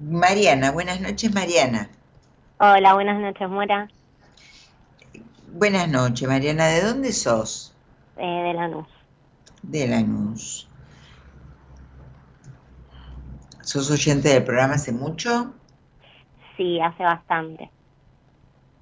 Mariana, 0.00 0.72
buenas 0.72 1.00
noches, 1.00 1.32
Mariana. 1.32 1.90
Hola, 2.58 2.94
buenas 2.94 3.20
noches, 3.20 3.48
Mora. 3.48 3.88
Buenas 5.52 5.88
noches, 5.88 6.28
Mariana. 6.28 6.66
¿De 6.68 6.82
dónde 6.82 7.12
sos? 7.12 7.73
Eh, 8.16 8.42
de 8.42 8.54
Lanús. 8.54 8.86
De 9.62 9.86
Lanús. 9.88 10.68
¿Sos 13.62 13.90
oyente 13.90 14.28
del 14.28 14.44
programa 14.44 14.74
hace 14.74 14.92
mucho? 14.92 15.54
Sí, 16.56 16.80
hace 16.80 17.02
bastante. 17.02 17.70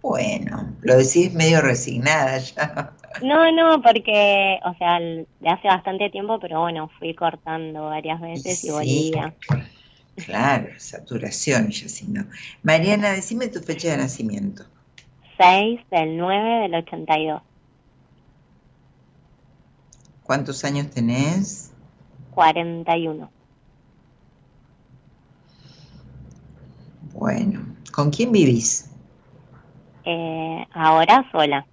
Bueno, 0.03 0.75
lo 0.81 0.97
decís 0.97 1.33
medio 1.33 1.61
resignada 1.61 2.39
ya. 2.39 2.93
No, 3.23 3.53
no, 3.53 3.81
porque, 3.83 4.59
o 4.65 4.75
sea, 4.75 4.99
de 4.99 5.27
hace 5.49 5.69
bastante 5.69 6.11
tiempo, 6.11 6.41
pero 6.41 6.61
bueno, 6.61 6.91
fui 6.99 7.15
cortando 7.15 7.85
varias 7.85 8.21
veces 8.21 8.65
y 8.65 8.71
volvía. 8.71 9.35
Claro, 10.27 10.69
saturación 10.79 11.71
ya 11.71 11.89
si 11.89 12.07
no. 12.09 12.27
Mariana, 12.63 13.11
decime 13.11 13.49
tu 13.49 13.61
fecha 13.61 13.91
de 13.93 13.99
nacimiento. 13.99 14.65
6 15.39 15.81
del 15.91 16.17
9 16.17 16.63
del 16.63 16.75
82. 16.75 17.43
¿Cuántos 20.23 20.65
años 20.65 20.91
tenés? 20.91 21.71
41. 22.31 23.31
Bueno, 27.13 27.61
¿con 27.93 28.11
quién 28.11 28.33
vivís? 28.33 28.89
Eh, 30.05 30.67
ahora 30.73 31.29
sola. 31.31 31.67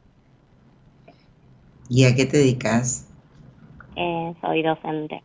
¿Y 1.89 2.05
a 2.05 2.15
qué 2.15 2.25
te 2.25 2.37
dedicas? 2.37 3.05
Eh, 3.95 4.35
soy 4.41 4.63
docente. 4.63 5.23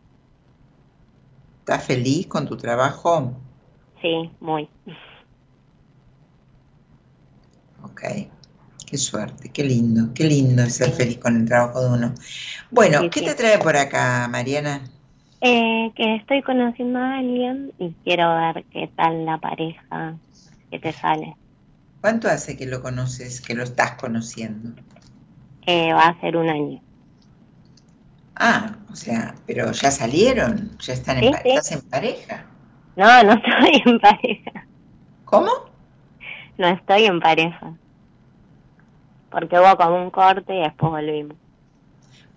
¿Estás 1.59 1.83
feliz 1.83 2.27
con 2.27 2.47
tu 2.47 2.57
trabajo? 2.57 3.33
Sí, 4.01 4.31
muy. 4.39 4.69
Ok, 7.83 8.01
qué 8.85 8.97
suerte, 8.97 9.49
qué 9.49 9.63
lindo, 9.63 10.13
qué 10.13 10.23
lindo 10.25 10.65
ser 10.69 10.91
feliz 10.91 11.17
con 11.17 11.35
el 11.35 11.45
trabajo 11.45 11.81
de 11.81 11.89
uno. 11.89 12.15
Bueno, 12.71 13.09
¿qué 13.09 13.21
te 13.21 13.35
trae 13.35 13.57
por 13.57 13.75
acá, 13.75 14.27
Mariana? 14.29 14.81
Eh, 15.41 15.91
que 15.95 16.15
estoy 16.15 16.41
conociendo 16.41 16.99
a 16.99 17.17
alguien 17.17 17.73
y 17.77 17.93
quiero 18.03 18.35
ver 18.35 18.63
qué 18.71 18.89
tal 18.95 19.25
la 19.25 19.37
pareja 19.37 20.15
que 20.71 20.79
te 20.79 20.93
sale. 20.93 21.35
¿Cuánto 22.01 22.29
hace 22.29 22.55
que 22.55 22.65
lo 22.65 22.81
conoces, 22.81 23.41
que 23.41 23.55
lo 23.55 23.63
estás 23.63 23.93
conociendo? 23.93 24.81
Eh, 25.65 25.91
va 25.93 26.07
a 26.07 26.21
ser 26.21 26.37
un 26.37 26.49
año. 26.49 26.81
Ah, 28.35 28.75
o 28.91 28.95
sea, 28.95 29.35
pero 29.47 29.71
ya 29.71 29.91
salieron, 29.91 30.77
ya 30.79 30.93
están 30.93 31.23
en, 31.23 31.33
¿estás 31.33 31.71
en 31.71 31.81
pareja. 31.81 32.45
No, 32.95 33.23
no 33.23 33.33
estoy 33.33 33.81
en 33.85 33.99
pareja. 33.99 34.65
¿Cómo? 35.25 35.51
No 36.57 36.67
estoy 36.67 37.05
en 37.05 37.19
pareja. 37.19 37.73
Porque 39.35 39.59
hubo 39.59 39.75
como 39.75 40.01
un 40.01 40.11
corte 40.11 40.55
y 40.55 40.61
después 40.61 40.93
volvimos. 40.93 41.35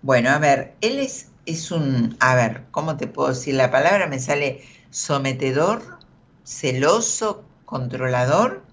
Bueno, 0.01 0.31
a 0.31 0.37
ver, 0.37 0.73
él 0.81 0.99
es, 0.99 1.31
es 1.45 1.71
un, 1.71 2.17
a 2.19 2.35
ver, 2.35 2.63
¿cómo 2.71 2.97
te 2.97 3.07
puedo 3.07 3.29
decir? 3.29 3.55
La 3.55 3.71
palabra 3.71 4.07
me 4.07 4.19
sale 4.19 4.59
sometedor, 4.89 5.81
celoso, 6.43 7.41
controlador. 7.63 8.63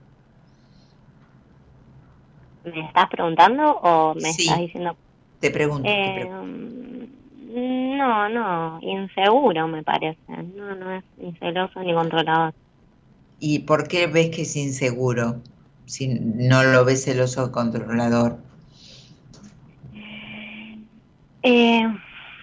¿Me 2.65 2.81
estás 2.81 3.09
preguntando 3.11 3.77
o 3.77 4.15
me 4.17 4.31
estás 4.31 4.59
diciendo? 4.59 4.97
Te 5.39 5.53
pregunto, 5.53 5.85
te 5.85 6.23
eh, 6.23 6.29
No, 7.97 8.29
no, 8.29 8.81
inseguro 8.83 9.69
me 9.69 9.85
parece. 9.85 10.19
No, 10.57 10.75
no 10.75 10.97
es 10.97 11.05
ni 11.17 11.33
celoso 11.37 11.79
ni 11.79 11.95
controlador. 11.95 12.55
¿Y 13.39 13.61
por 13.61 13.87
qué 13.87 14.09
ves 14.09 14.31
que 14.31 14.43
es 14.43 14.57
inseguro 14.57 15.37
si 15.87 16.09
no 16.09 16.63
lo 16.65 16.85
ves 16.85 17.05
celoso 17.05 17.45
o 17.45 17.53
controlador? 17.53 18.39
Eh, 21.43 21.87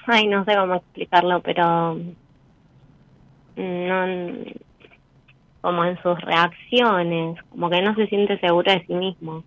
ay, 0.08 0.28
no 0.28 0.46
sé 0.46 0.56
cómo 0.56 0.76
explicarlo, 0.76 1.42
pero 1.42 2.00
no 3.56 4.06
como 5.62 5.86
en 5.86 6.02
sus 6.04 6.20
reacciones, 6.20 7.40
como 7.50 7.70
que 7.70 7.82
no 7.82 7.96
se 7.96 8.08
siente 8.08 8.38
seguro 8.40 8.70
de 8.70 8.86
sí 8.86 8.94
mismo. 8.94 9.46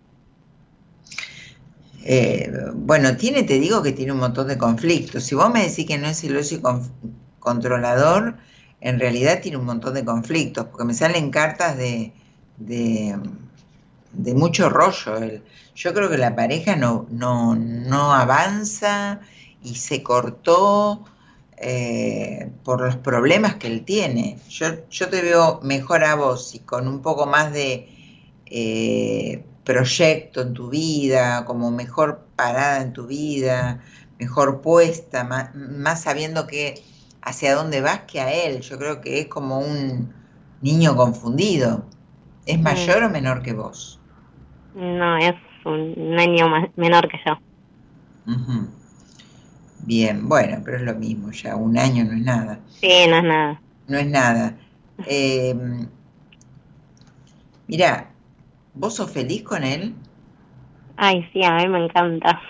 Eh, 2.05 2.51
bueno, 2.75 3.17
tiene, 3.17 3.43
te 3.43 3.59
digo 3.59 3.83
que 3.83 3.93
tiene 3.93 4.13
un 4.13 4.21
montón 4.21 4.49
de 4.49 4.57
conflictos. 4.57 5.25
Si 5.25 5.35
vos 5.35 5.53
me 5.53 5.65
decís 5.65 5.87
que 5.87 5.99
no 5.99 6.07
es 6.07 6.21
celoso 6.21 6.55
y 6.55 6.63
controlador, 7.39 8.37
en 8.81 8.99
realidad 8.99 9.41
tiene 9.43 9.59
un 9.59 9.67
montón 9.67 9.93
de 9.93 10.07
conflictos, 10.07 10.67
porque 10.67 10.85
me 10.85 10.95
salen 10.95 11.31
cartas 11.31 11.77
de, 11.77 12.13
de, 12.57 13.19
mucho 14.35 14.69
rollo. 14.69 15.41
yo 15.75 15.95
creo 15.95 16.11
que 16.11 16.19
la 16.19 16.35
pareja 16.35 16.77
no, 16.77 17.07
no, 17.11 17.55
no 17.55 18.13
avanza 18.13 19.21
y 19.63 19.75
se 19.75 20.03
cortó 20.03 21.05
eh, 21.59 22.51
por 22.65 22.81
los 22.83 22.97
problemas 22.97 23.57
que 23.57 23.67
él 23.67 23.85
tiene. 23.85 24.39
Yo, 24.49 24.89
yo 24.91 25.09
te 25.09 25.23
veo 25.23 25.61
mejor 25.63 26.05
a 26.05 26.15
vos 26.15 26.55
y 26.55 26.61
con 26.61 26.87
un 26.89 27.03
poco 27.03 27.27
más 27.27 27.53
de 27.53 27.89
eh, 28.47 29.45
proyecto 29.65 30.43
en 30.43 30.55
tu 30.55 30.71
vida, 30.71 31.45
como 31.45 31.71
mejor 31.71 32.27
parada 32.37 32.83
en 32.83 32.93
tu 32.93 33.07
vida, 33.07 33.81
mejor 34.19 34.61
puesta, 34.61 35.25
más, 35.25 35.55
más 35.55 36.03
sabiendo 36.03 36.47
que 36.47 36.83
hacia 37.23 37.55
dónde 37.55 37.81
vas 37.81 38.03
que 38.07 38.21
a 38.21 38.33
él. 38.33 38.61
Yo 38.61 38.79
creo 38.79 39.01
que 39.01 39.21
es 39.21 39.27
como 39.27 39.59
un 39.59 40.13
niño 40.63 40.95
confundido. 40.97 41.85
¿Es 42.47 42.61
mayor 42.61 43.03
o 43.03 43.11
menor 43.11 43.43
que 43.43 43.53
vos? 43.53 43.99
No, 44.77 45.17
es 45.17 45.35
un 45.65 46.19
año 46.19 46.71
menor 46.77 47.09
que 47.09 47.19
yo. 47.25 47.39
Bien, 49.87 50.29
bueno, 50.29 50.61
pero 50.63 50.77
es 50.77 50.83
lo 50.83 50.95
mismo, 50.95 51.31
ya 51.31 51.57
un 51.57 51.79
año 51.79 52.05
no 52.05 52.13
es 52.13 52.23
nada. 52.23 52.59
Sí, 52.69 53.07
no 53.09 53.17
es 53.17 53.25
nada. 53.25 53.61
No 53.89 53.97
es 53.97 54.07
nada. 54.07 54.55
Eh, 55.07 55.55
mira, 57.67 58.11
¿vos 58.75 58.97
sos 58.97 59.11
feliz 59.11 59.43
con 59.45 59.65
él? 59.65 59.95
Ay, 60.99 61.27
sí, 61.33 61.43
a 61.43 61.57
mí 61.57 61.69
me 61.69 61.85
encanta. 61.85 62.41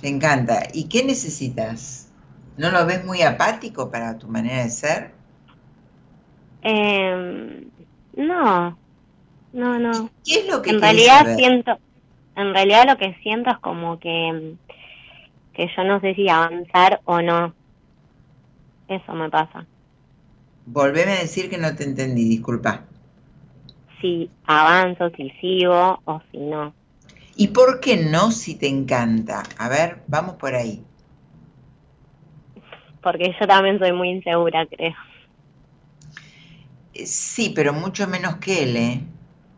Te 0.00 0.08
encanta. 0.08 0.62
¿Y 0.72 0.84
qué 0.84 1.04
necesitas? 1.04 2.08
¿No 2.56 2.70
lo 2.70 2.86
ves 2.86 3.04
muy 3.04 3.22
apático 3.22 3.90
para 3.90 4.18
tu 4.18 4.26
manera 4.28 4.62
de 4.62 4.70
ser? 4.70 5.10
Eh, 6.62 7.66
no, 8.16 8.78
no, 9.52 9.78
no. 9.78 10.10
¿Qué 10.24 10.40
es 10.40 10.48
lo 10.48 10.62
que 10.62 10.70
En 10.70 10.80
realidad 10.80 11.36
siento, 11.36 11.78
en 12.36 12.52
realidad 12.52 12.86
lo 12.86 12.96
que 12.96 13.14
siento 13.22 13.50
es 13.50 13.58
como 13.58 13.98
que, 13.98 14.54
que 15.52 15.70
yo 15.76 15.84
no 15.84 16.00
sé 16.00 16.14
si 16.14 16.28
avanzar 16.28 17.00
o 17.04 17.20
no. 17.20 17.54
Eso 18.88 19.12
me 19.12 19.30
pasa. 19.30 19.66
Volveme 20.66 21.12
a 21.12 21.20
decir 21.20 21.50
que 21.50 21.58
no 21.58 21.74
te 21.74 21.84
entendí, 21.84 22.28
disculpa. 22.28 22.84
Si 24.00 24.30
avanzo, 24.46 25.10
si 25.10 25.30
sigo 25.40 26.00
o 26.04 26.20
si 26.30 26.38
no. 26.38 26.74
¿Y 27.36 27.48
por 27.48 27.80
qué 27.80 27.96
no 27.96 28.30
si 28.30 28.54
te 28.54 28.68
encanta? 28.68 29.42
A 29.58 29.68
ver, 29.68 30.02
vamos 30.06 30.36
por 30.36 30.54
ahí 30.54 30.82
porque 33.02 33.34
yo 33.38 33.46
también 33.46 33.78
soy 33.78 33.92
muy 33.92 34.10
insegura, 34.10 34.64
creo. 34.66 34.94
Eh, 36.94 37.06
sí, 37.06 37.52
pero 37.54 37.72
mucho 37.72 38.06
menos 38.06 38.36
que 38.36 38.62
él, 38.62 38.76
¿eh? 38.76 39.00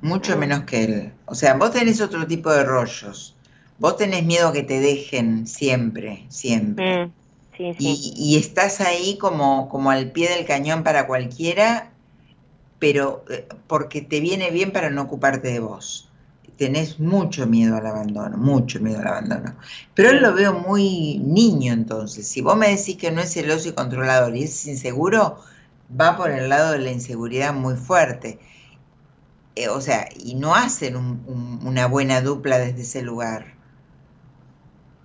Mucho 0.04 0.36
menos 0.36 0.64
que 0.64 0.84
él. 0.84 1.12
O 1.24 1.34
sea, 1.34 1.54
vos 1.54 1.72
tenés 1.72 2.00
otro 2.02 2.26
tipo 2.26 2.52
de 2.52 2.62
rollos. 2.62 3.34
Vos 3.78 3.96
tenés 3.96 4.22
miedo 4.24 4.52
que 4.52 4.62
te 4.62 4.78
dejen 4.78 5.46
siempre, 5.46 6.26
siempre. 6.28 7.06
Mm, 7.06 7.12
sí, 7.56 7.74
sí. 7.78 8.12
Y, 8.14 8.36
estás 8.36 8.82
ahí 8.82 9.16
como, 9.16 9.68
como 9.70 9.90
al 9.90 10.12
pie 10.12 10.28
del 10.28 10.44
cañón 10.44 10.82
para 10.82 11.06
cualquiera, 11.06 11.90
pero 12.78 13.24
eh, 13.30 13.48
porque 13.66 14.02
te 14.02 14.20
viene 14.20 14.50
bien 14.50 14.72
para 14.72 14.90
no 14.90 15.02
ocuparte 15.02 15.48
de 15.48 15.60
vos 15.60 16.10
tenés 16.56 17.00
mucho 17.00 17.46
miedo 17.46 17.76
al 17.76 17.86
abandono, 17.86 18.36
mucho 18.36 18.80
miedo 18.80 19.00
al 19.00 19.08
abandono. 19.08 19.56
Pero 19.94 20.10
él 20.10 20.22
lo 20.22 20.34
veo 20.34 20.52
muy 20.52 21.18
niño 21.18 21.72
entonces. 21.72 22.28
Si 22.28 22.42
vos 22.42 22.56
me 22.56 22.68
decís 22.68 22.96
que 22.96 23.10
no 23.10 23.20
es 23.20 23.32
celoso 23.32 23.70
y 23.70 23.72
controlador 23.72 24.36
y 24.36 24.44
es 24.44 24.66
inseguro, 24.66 25.38
va 25.98 26.16
por 26.16 26.30
el 26.30 26.48
lado 26.48 26.72
de 26.72 26.78
la 26.78 26.92
inseguridad 26.92 27.52
muy 27.52 27.74
fuerte. 27.74 28.38
Eh, 29.56 29.68
o 29.68 29.80
sea, 29.80 30.08
y 30.16 30.34
no 30.34 30.54
hacen 30.54 30.96
una 30.96 31.86
buena 31.86 32.20
dupla 32.20 32.58
desde 32.58 32.82
ese 32.82 33.02
lugar. 33.02 33.54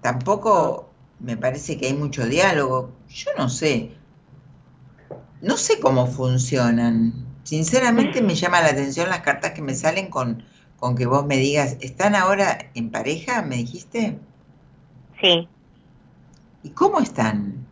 Tampoco 0.02 0.90
me 1.20 1.38
parece 1.38 1.78
que 1.78 1.88
hay 1.88 1.94
mucho 1.94 2.26
diálogo. 2.26 2.92
Yo 3.10 3.32
no 3.38 3.50
sé. 3.50 3.92
No 5.42 5.58
sé 5.58 5.80
cómo 5.80 6.08
funcionan. 6.08 7.14
Sinceramente 7.44 8.22
me 8.22 8.36
llama 8.36 8.62
la 8.62 8.70
atención 8.70 9.10
las 9.10 9.22
cartas 9.22 9.52
que 9.52 9.62
me 9.62 9.76
salen 9.76 10.10
con, 10.10 10.44
con 10.78 10.96
que 10.96 11.06
vos 11.06 11.26
me 11.26 11.38
digas, 11.38 11.78
¿están 11.82 12.16
ahora 12.16 12.58
en 12.74 12.90
pareja? 12.90 13.42
¿Me 13.42 13.58
dijiste? 13.58 14.18
Sí. 15.22 15.48
¿Y 16.64 16.70
cómo 16.70 17.00
están? 17.00 17.66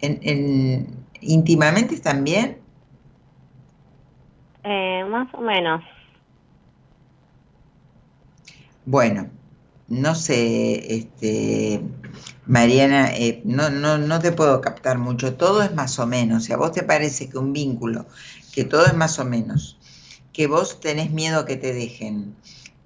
¿En, 0.00 1.04
íntimamente 1.20 1.94
están 1.94 2.24
bien? 2.24 2.58
Eh, 4.64 5.04
más 5.04 5.28
o 5.34 5.40
menos. 5.40 5.82
Bueno, 8.86 9.28
no 9.88 10.14
sé, 10.14 10.94
este, 10.94 11.82
Mariana, 12.46 13.14
eh, 13.14 13.42
no, 13.44 13.70
no, 13.70 13.98
no 13.98 14.20
te 14.20 14.32
puedo 14.32 14.60
captar 14.60 14.98
mucho, 14.98 15.36
todo 15.36 15.62
es 15.62 15.74
más 15.74 15.98
o 15.98 16.06
menos, 16.06 16.44
si 16.44 16.52
a 16.52 16.56
vos 16.56 16.72
te 16.72 16.82
parece 16.82 17.28
que 17.28 17.38
un 17.38 17.52
vínculo, 17.52 18.06
que 18.54 18.64
todo 18.64 18.86
es 18.86 18.94
más 18.94 19.18
o 19.18 19.24
menos, 19.24 19.78
que 20.32 20.46
vos 20.46 20.80
tenés 20.80 21.10
miedo 21.10 21.44
que 21.44 21.56
te 21.56 21.72
dejen, 21.72 22.34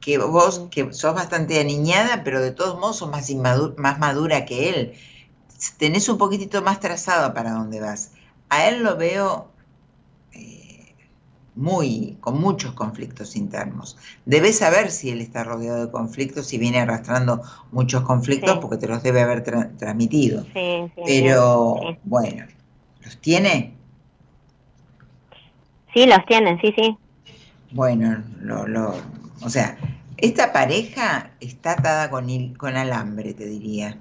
que 0.01 0.19
vos, 0.19 0.67
que 0.71 0.93
sos 0.93 1.15
bastante 1.15 1.61
aniñada, 1.61 2.23
pero 2.25 2.41
de 2.41 2.53
todos 2.53 2.79
modos 2.79 2.99
sos 2.99 3.11
más, 3.11 3.29
más 3.77 3.99
madura 3.99 4.45
que 4.45 4.69
él, 4.69 4.95
tenés 5.79 6.09
un 6.09 6.19
poquitito 6.19 6.63
más 6.63 6.81
trazado 6.81 7.35
para 7.35 7.53
dónde 7.53 7.81
vas. 7.81 8.13
A 8.49 8.69
él 8.69 8.83
lo 8.83 8.97
veo 8.97 9.49
muy, 11.59 12.17
con 12.21 12.41
muchos 12.41 12.73
conflictos 12.73 13.37
internos. 13.37 13.99
Debes 14.25 14.59
saber 14.59 14.91
si 14.91 15.11
él 15.11 15.21
está 15.21 15.45
rodeado 15.45 15.85
de 15.85 15.91
conflictos, 15.91 16.53
y 16.53 16.59
viene 16.59 16.79
arrastrando 16.79 17.43
muchos 17.73 18.03
conflictos, 18.03 18.59
porque 18.59 18.77
te 18.77 18.87
los 18.87 19.03
debe 19.03 19.21
haber 19.21 19.43
transmitido. 19.43 20.47
Pero, 21.05 21.77
bueno, 22.05 22.47
¿los 23.03 23.19
tiene? 23.19 23.75
Sí, 25.93 26.07
los 26.07 26.25
tiene, 26.27 26.61
sí, 26.61 26.73
sí. 26.77 26.97
Bueno, 27.73 28.23
lo, 28.41 28.67
lo, 28.67 28.95
o 29.43 29.51
sea, 29.51 29.77
esta 30.17 30.53
pareja 30.53 31.33
está 31.41 31.73
atada 31.73 32.09
con, 32.09 32.55
con 32.55 32.77
alambre, 32.77 33.35
te 33.35 33.47
diría 33.47 33.99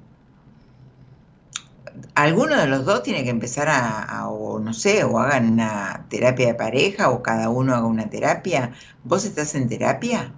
alguno 2.16 2.58
de 2.58 2.68
los 2.68 2.86
dos 2.86 3.04
tiene 3.04 3.24
que 3.24 3.30
empezar 3.30 3.68
a, 3.70 4.28
o 4.30 4.60
no 4.60 4.74
sé, 4.74 5.04
o 5.04 5.20
hagan 5.20 5.54
una 5.54 6.06
terapia 6.10 6.48
de 6.48 6.54
pareja 6.56 7.10
o 7.10 7.22
cada 7.22 7.50
uno 7.50 7.76
haga 7.76 7.86
una 7.86 8.10
terapia. 8.10 8.72
¿Vos 9.04 9.26
estás 9.26 9.56
en 9.56 9.70
terapia? 9.70 10.34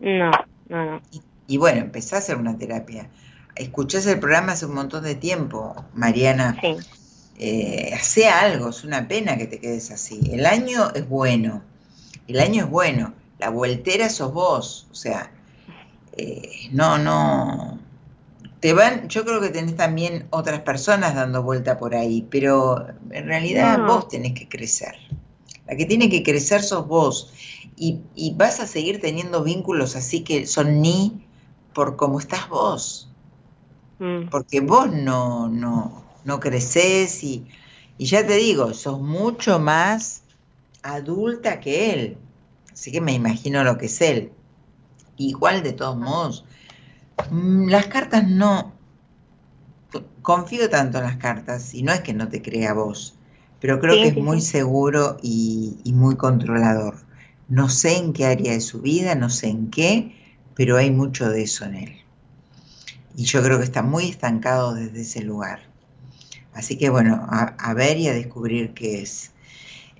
No, 0.00 0.30
no, 0.68 0.84
no. 0.84 1.02
Y, 1.46 1.56
bueno, 1.56 1.80
empezá 1.80 2.16
a 2.16 2.18
hacer 2.18 2.36
una 2.36 2.58
terapia. 2.58 3.08
Escuchás 3.56 4.06
el 4.06 4.20
programa 4.20 4.52
hace 4.52 4.66
un 4.66 4.74
montón 4.74 5.04
de 5.04 5.14
tiempo, 5.14 5.84
Mariana. 5.94 6.56
Sí. 6.60 6.76
Eh, 7.38 7.92
hace 7.94 8.28
algo, 8.28 8.68
es 8.70 8.84
una 8.84 9.06
pena 9.08 9.36
que 9.36 9.46
te 9.46 9.60
quedes 9.60 9.90
así. 9.90 10.20
El 10.32 10.44
año 10.44 10.90
es 10.94 11.08
bueno, 11.08 11.62
el 12.26 12.40
año 12.40 12.64
es 12.64 12.70
bueno, 12.70 13.14
la 13.38 13.50
vueltera 13.50 14.08
sos 14.10 14.32
vos, 14.32 14.88
o 14.90 14.94
sea, 14.94 15.30
eh, 16.16 16.68
no, 16.72 16.98
no, 16.98 17.78
te 18.60 18.72
van, 18.72 19.08
yo 19.08 19.24
creo 19.24 19.40
que 19.40 19.50
tenés 19.50 19.76
también 19.76 20.26
otras 20.30 20.60
personas 20.60 21.14
dando 21.14 21.42
vuelta 21.42 21.78
por 21.78 21.94
ahí, 21.94 22.26
pero 22.28 22.86
en 23.10 23.26
realidad 23.26 23.78
vos 23.86 24.08
tenés 24.08 24.34
que 24.34 24.48
crecer. 24.48 24.94
La 25.66 25.76
que 25.76 25.86
tiene 25.86 26.08
que 26.08 26.22
crecer 26.22 26.62
sos 26.62 26.86
vos. 26.86 27.32
Y, 27.76 28.00
vas 28.34 28.58
a 28.58 28.66
seguir 28.66 29.00
teniendo 29.00 29.44
vínculos 29.44 29.94
así 29.94 30.24
que 30.24 30.46
son 30.46 30.80
ni 30.80 31.24
por 31.72 31.94
cómo 31.96 32.18
estás 32.18 32.48
vos. 32.48 33.08
Mm. 34.00 34.28
Porque 34.30 34.60
vos 34.60 34.90
no, 34.90 35.48
no, 35.48 36.04
no 36.24 36.40
creces 36.40 37.22
y, 37.22 37.46
y 37.96 38.06
ya 38.06 38.26
te 38.26 38.34
digo, 38.34 38.74
sos 38.74 39.00
mucho 39.00 39.60
más 39.60 40.22
adulta 40.82 41.60
que 41.60 41.92
él. 41.92 42.16
Así 42.72 42.90
que 42.90 43.00
me 43.00 43.12
imagino 43.12 43.62
lo 43.62 43.78
que 43.78 43.86
es 43.86 44.00
él. 44.00 44.32
Igual 45.16 45.62
de 45.62 45.72
todos 45.72 45.96
modos, 45.96 46.44
Mm, 46.44 46.47
las 47.30 47.86
cartas 47.86 48.28
no. 48.28 48.72
Confío 50.22 50.68
tanto 50.68 50.98
en 50.98 51.04
las 51.04 51.16
cartas, 51.16 51.74
y 51.74 51.82
no 51.82 51.92
es 51.92 52.00
que 52.00 52.12
no 52.12 52.28
te 52.28 52.42
crea 52.42 52.74
vos, 52.74 53.16
pero 53.60 53.80
creo 53.80 53.94
que 53.94 54.08
es 54.08 54.16
muy 54.16 54.40
seguro 54.40 55.16
y, 55.22 55.80
muy 55.86 56.16
controlador. 56.16 56.96
No 57.48 57.70
sé 57.70 57.96
en 57.96 58.12
qué 58.12 58.26
área 58.26 58.52
de 58.52 58.60
su 58.60 58.82
vida, 58.82 59.14
no 59.14 59.30
sé 59.30 59.48
en 59.48 59.70
qué, 59.70 60.14
pero 60.54 60.76
hay 60.76 60.90
mucho 60.90 61.30
de 61.30 61.42
eso 61.42 61.64
en 61.64 61.76
él. 61.76 61.96
Y 63.16 63.24
yo 63.24 63.42
creo 63.42 63.58
que 63.58 63.64
está 63.64 63.82
muy 63.82 64.08
estancado 64.08 64.74
desde 64.74 65.00
ese 65.00 65.22
lugar. 65.22 65.60
Así 66.52 66.76
que 66.76 66.90
bueno, 66.90 67.26
a, 67.30 67.74
ver 67.74 67.96
y 67.96 68.08
a 68.08 68.12
descubrir 68.12 68.74
qué 68.74 69.00
es. 69.00 69.32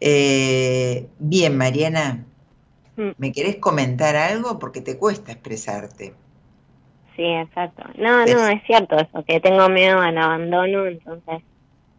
Eh, 0.01 1.09
bien, 1.19 1.57
Mariana, 1.57 2.27
mm. 2.97 3.11
¿me 3.17 3.33
querés 3.33 3.57
comentar 3.57 4.15
algo? 4.15 4.59
Porque 4.59 4.83
te 4.83 4.99
cuesta 4.99 5.33
expresarte 5.33 6.15
sí, 7.19 7.25
exacto. 7.25 7.83
No, 7.99 8.25
no, 8.25 8.47
es 8.47 8.63
cierto 8.65 8.97
eso, 8.97 9.25
que 9.25 9.41
tengo 9.41 9.69
miedo 9.69 10.01
al 10.01 10.17
abandono, 10.17 10.87
entonces 10.87 11.43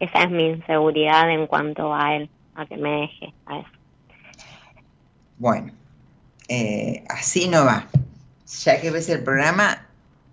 esa 0.00 0.24
es 0.24 0.30
mi 0.30 0.46
inseguridad 0.46 1.30
en 1.30 1.46
cuanto 1.46 1.94
a 1.94 2.16
él, 2.16 2.30
a 2.54 2.64
que 2.64 2.78
me 2.78 3.02
deje, 3.02 3.34
a 3.44 3.58
eso. 3.58 3.68
Bueno, 5.36 5.72
eh, 6.48 7.04
así 7.08 7.48
no 7.48 7.66
va. 7.66 7.86
Ya 8.64 8.80
que 8.80 8.90
ves 8.90 9.10
el 9.10 9.22
programa, 9.22 9.86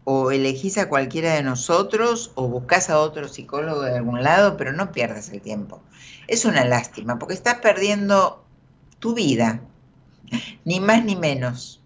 o 0.05 0.31
elegís 0.31 0.77
a 0.77 0.88
cualquiera 0.88 1.33
de 1.33 1.43
nosotros 1.43 2.31
o 2.35 2.47
buscas 2.47 2.89
a 2.89 2.99
otro 2.99 3.27
psicólogo 3.27 3.81
de 3.81 3.97
algún 3.97 4.23
lado, 4.23 4.55
pero 4.55 4.71
no 4.71 4.93
pierdas 4.93 5.27
el 5.33 5.41
tiempo. 5.41 5.81
Es 6.27 6.45
una 6.45 6.63
lástima, 6.63 7.19
porque 7.19 7.33
estás 7.33 7.55
perdiendo 7.55 8.45
tu 8.99 9.13
vida, 9.13 9.59
ni 10.63 10.79
más 10.79 11.03
ni 11.03 11.17
menos. 11.17 11.81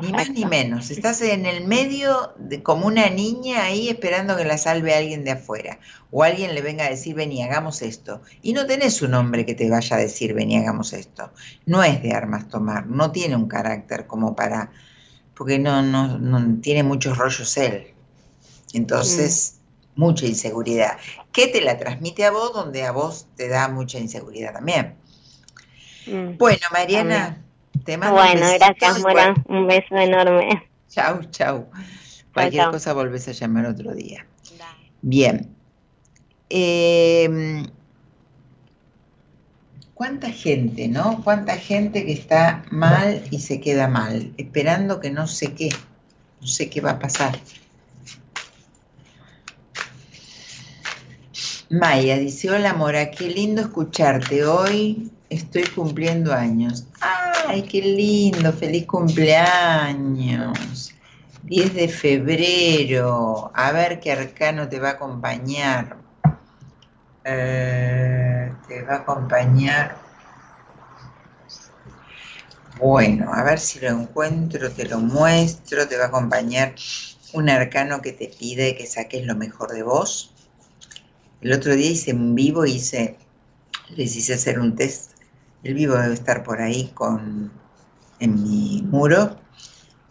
Ni 0.00 0.12
más 0.12 0.30
ni 0.30 0.46
menos. 0.46 0.90
Estás 0.90 1.20
en 1.20 1.44
el 1.44 1.66
medio 1.66 2.32
de, 2.38 2.62
como 2.62 2.86
una 2.86 3.10
niña 3.10 3.64
ahí 3.64 3.88
esperando 3.90 4.34
que 4.36 4.44
la 4.44 4.56
salve 4.56 4.94
alguien 4.94 5.24
de 5.24 5.32
afuera. 5.32 5.78
O 6.10 6.22
alguien 6.22 6.54
le 6.54 6.62
venga 6.62 6.86
a 6.86 6.90
decir, 6.90 7.14
ven 7.14 7.32
y 7.32 7.42
hagamos 7.42 7.82
esto. 7.82 8.22
Y 8.40 8.54
no 8.54 8.66
tenés 8.66 9.02
un 9.02 9.12
hombre 9.14 9.44
que 9.44 9.54
te 9.54 9.68
vaya 9.68 9.96
a 9.96 10.00
decir, 10.00 10.32
ven 10.32 10.50
y 10.50 10.56
hagamos 10.56 10.94
esto. 10.94 11.30
No 11.66 11.84
es 11.84 12.02
de 12.02 12.12
armas 12.12 12.48
tomar, 12.48 12.86
no 12.86 13.12
tiene 13.12 13.36
un 13.36 13.46
carácter 13.46 14.06
como 14.06 14.34
para... 14.34 14.72
Porque 15.34 15.58
no, 15.58 15.82
no, 15.82 16.18
no 16.18 16.60
tiene 16.60 16.82
muchos 16.82 17.18
rollos 17.18 17.56
él. 17.58 17.88
Entonces, 18.72 19.58
mm. 19.94 20.00
mucha 20.00 20.26
inseguridad. 20.26 20.96
¿Qué 21.32 21.48
te 21.48 21.60
la 21.60 21.76
transmite 21.76 22.24
a 22.24 22.30
vos 22.30 22.54
donde 22.54 22.84
a 22.84 22.92
vos 22.92 23.26
te 23.36 23.48
da 23.48 23.68
mucha 23.68 23.98
inseguridad 23.98 24.54
también? 24.54 24.94
Mm. 26.06 26.38
Bueno, 26.38 26.60
Mariana 26.72 27.43
bueno, 27.84 28.46
gracias, 28.58 29.00
Mora. 29.00 29.34
Un 29.46 29.66
beso 29.66 29.96
enorme. 29.96 30.68
Chau, 30.88 31.22
chau. 31.30 31.68
Cualquier 32.32 32.70
cosa 32.70 32.92
volvés 32.92 33.28
a 33.28 33.32
llamar 33.32 33.66
otro 33.66 33.94
día. 33.94 34.26
Bien. 35.02 35.54
Em, 36.48 37.66
¿Cuánta 39.94 40.30
gente, 40.30 40.88
no? 40.88 41.22
¿Cuánta 41.22 41.56
gente 41.56 42.04
que 42.04 42.12
está 42.12 42.64
mal 42.70 43.22
y 43.30 43.38
se 43.38 43.60
queda 43.60 43.86
mal, 43.88 44.32
esperando 44.36 45.00
que 45.00 45.10
no 45.10 45.26
sé 45.26 45.54
qué, 45.54 45.70
no 46.40 46.46
sé 46.46 46.68
qué 46.68 46.80
va 46.80 46.92
a 46.92 46.98
pasar? 46.98 47.38
Maya 51.70 52.18
dice, 52.18 52.50
hola 52.50 52.74
Mora, 52.74 53.10
qué 53.10 53.28
lindo 53.28 53.62
escucharte 53.62 54.44
hoy 54.44 55.10
estoy 55.34 55.64
cumpliendo 55.64 56.32
años. 56.32 56.86
¡Ay, 57.46 57.62
qué 57.62 57.82
lindo! 57.82 58.52
¡Feliz 58.52 58.86
cumpleaños! 58.86 60.94
10 61.42 61.74
de 61.74 61.88
febrero. 61.88 63.50
A 63.54 63.72
ver 63.72 64.00
qué 64.00 64.12
arcano 64.12 64.68
te 64.68 64.80
va 64.80 64.90
a 64.90 64.92
acompañar. 64.92 65.98
Eh, 67.24 68.52
te 68.66 68.82
va 68.82 68.94
a 68.94 68.98
acompañar. 68.98 69.96
Bueno, 72.78 73.32
a 73.32 73.42
ver 73.42 73.58
si 73.58 73.78
lo 73.80 73.88
encuentro, 73.88 74.70
te 74.70 74.86
lo 74.86 75.00
muestro. 75.00 75.86
Te 75.86 75.98
va 75.98 76.04
a 76.04 76.08
acompañar 76.08 76.74
un 77.34 77.50
arcano 77.50 78.00
que 78.00 78.12
te 78.12 78.28
pide 78.28 78.74
que 78.74 78.86
saques 78.86 79.26
lo 79.26 79.34
mejor 79.34 79.72
de 79.72 79.82
vos. 79.82 80.32
El 81.42 81.52
otro 81.52 81.74
día 81.74 81.90
hice 81.90 82.14
un 82.14 82.34
vivo, 82.34 82.64
hice, 82.64 83.18
les 83.90 84.16
hice 84.16 84.34
hacer 84.34 84.58
un 84.58 84.74
test 84.74 85.13
el 85.64 85.74
vivo 85.74 85.96
debe 85.96 86.14
estar 86.14 86.44
por 86.44 86.60
ahí 86.60 86.90
con, 86.94 87.50
en 88.20 88.42
mi 88.42 88.82
muro, 88.82 89.36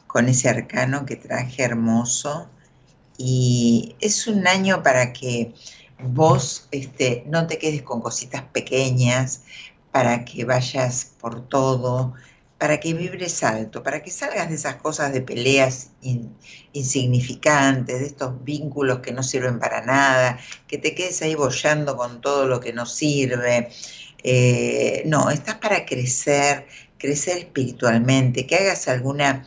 con 0.07 0.27
ese 0.27 0.49
arcano 0.49 1.05
que 1.05 1.15
traje 1.15 1.63
hermoso. 1.63 2.49
Y 3.17 3.95
es 3.99 4.27
un 4.27 4.47
año 4.47 4.81
para 4.81 5.13
que 5.13 5.53
vos 6.03 6.67
este, 6.71 7.23
no 7.27 7.45
te 7.45 7.59
quedes 7.59 7.83
con 7.83 8.01
cositas 8.01 8.41
pequeñas, 8.41 9.43
para 9.91 10.25
que 10.25 10.43
vayas 10.43 11.11
por 11.21 11.47
todo, 11.47 12.15
para 12.57 12.79
que 12.79 12.93
vibres 12.93 13.43
alto, 13.43 13.83
para 13.83 14.01
que 14.01 14.09
salgas 14.09 14.49
de 14.49 14.55
esas 14.55 14.77
cosas 14.77 15.13
de 15.13 15.21
peleas 15.21 15.89
insignificantes, 16.71 17.99
de 17.99 18.05
estos 18.07 18.43
vínculos 18.43 18.99
que 18.99 19.11
no 19.11 19.21
sirven 19.21 19.59
para 19.59 19.85
nada, 19.85 20.39
que 20.67 20.79
te 20.79 20.95
quedes 20.95 21.21
ahí 21.21 21.35
bollando 21.35 21.95
con 21.95 22.21
todo 22.21 22.47
lo 22.47 22.59
que 22.59 22.73
no 22.73 22.85
sirve. 22.87 23.69
Eh, 24.23 25.03
no, 25.05 25.29
estás 25.29 25.55
para 25.55 25.85
crecer, 25.85 26.67
crecer 26.97 27.37
espiritualmente, 27.37 28.47
que 28.47 28.55
hagas 28.55 28.87
alguna, 28.87 29.45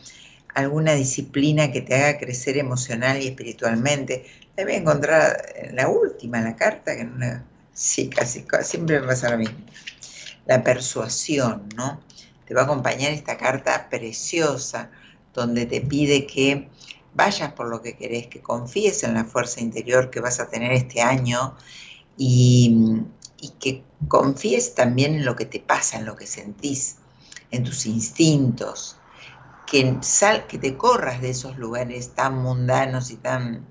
alguna 0.53 0.93
disciplina 0.93 1.71
que 1.71 1.81
te 1.81 1.95
haga 1.95 2.19
crecer 2.19 2.57
emocional 2.57 3.21
y 3.21 3.27
espiritualmente. 3.27 4.25
La 4.55 4.63
voy 4.63 4.73
a 4.73 4.77
encontrar 4.77 5.53
en 5.55 5.75
la 5.75 5.87
última, 5.87 6.41
la 6.41 6.55
carta, 6.55 6.95
que 6.95 7.03
no 7.03 7.43
sí, 7.73 8.09
casi, 8.09 8.45
siempre 8.63 8.99
me 8.99 9.07
pasa 9.07 9.29
lo 9.29 9.37
mismo. 9.37 9.57
La 10.45 10.63
persuasión, 10.63 11.67
¿no? 11.75 11.99
te 12.47 12.53
va 12.53 12.61
a 12.61 12.63
acompañar 12.63 13.11
esta 13.11 13.37
carta 13.37 13.89
preciosa 13.89 14.89
donde 15.33 15.65
te 15.65 15.81
pide 15.81 16.25
que 16.25 16.69
vayas 17.13 17.51
por 17.51 17.67
lo 17.67 17.81
que 17.81 17.97
querés, 17.97 18.27
que 18.27 18.41
confíes 18.41 19.03
en 19.03 19.15
la 19.15 19.25
fuerza 19.25 19.59
interior 19.59 20.09
que 20.09 20.21
vas 20.21 20.39
a 20.39 20.49
tener 20.49 20.71
este 20.71 21.01
año 21.01 21.55
y, 22.17 23.01
que 23.59 23.83
confíes 24.07 24.75
también 24.75 25.15
en 25.15 25.25
lo 25.25 25.35
que 25.35 25.45
te 25.45 25.59
pasa, 25.59 25.97
en 25.97 26.05
lo 26.05 26.15
que 26.15 26.27
sentís, 26.27 26.97
en 27.51 27.63
tus 27.63 27.85
instintos, 27.85 28.97
que, 29.65 29.97
sal, 30.01 30.47
que 30.47 30.57
te 30.57 30.77
corras 30.77 31.21
de 31.21 31.29
esos 31.29 31.57
lugares 31.57 32.15
tan 32.15 32.37
mundanos 32.41 33.11
y 33.11 33.17
tan 33.17 33.65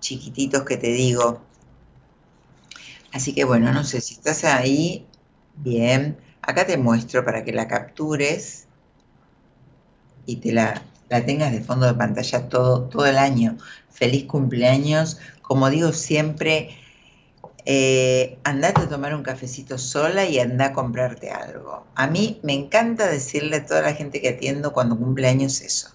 chiquititos 0.00 0.62
que 0.64 0.76
te 0.76 0.88
digo. 0.88 1.40
Así 3.12 3.34
que 3.34 3.44
bueno, 3.44 3.72
no 3.72 3.84
sé 3.84 4.00
si 4.00 4.14
estás 4.14 4.44
ahí, 4.44 5.06
bien, 5.56 6.18
Acá 6.46 6.66
te 6.66 6.76
muestro 6.76 7.24
para 7.24 7.42
que 7.42 7.52
la 7.52 7.68
captures 7.68 8.66
y 10.26 10.36
te 10.36 10.52
la, 10.52 10.82
tengas 11.08 11.52
de 11.52 11.62
fondo 11.62 11.86
de 11.86 11.94
pantalla 11.94 12.48
todo, 12.48 12.82
todo 12.84 13.06
el 13.06 13.16
año. 13.16 13.56
Feliz 13.90 14.24
cumpleaños. 14.24 15.18
Como 15.40 15.70
digo 15.70 15.92
siempre, 15.92 16.76
eh, 17.66 18.38
andate 18.44 18.82
a 18.82 18.88
tomar 18.88 19.14
un 19.14 19.22
cafecito 19.22 19.78
sola 19.78 20.26
y 20.26 20.38
anda 20.38 20.66
a 20.66 20.72
comprarte 20.72 21.30
algo. 21.30 21.86
A 21.94 22.06
mí 22.06 22.38
me 22.42 22.52
encanta 22.52 23.06
decirle 23.06 23.56
a 23.56 23.66
toda 23.66 23.82
la 23.82 23.94
gente 23.94 24.20
que 24.20 24.30
atiendo 24.30 24.72
cuando 24.72 24.98
cumpleaños 24.98 25.62
eso. 25.62 25.90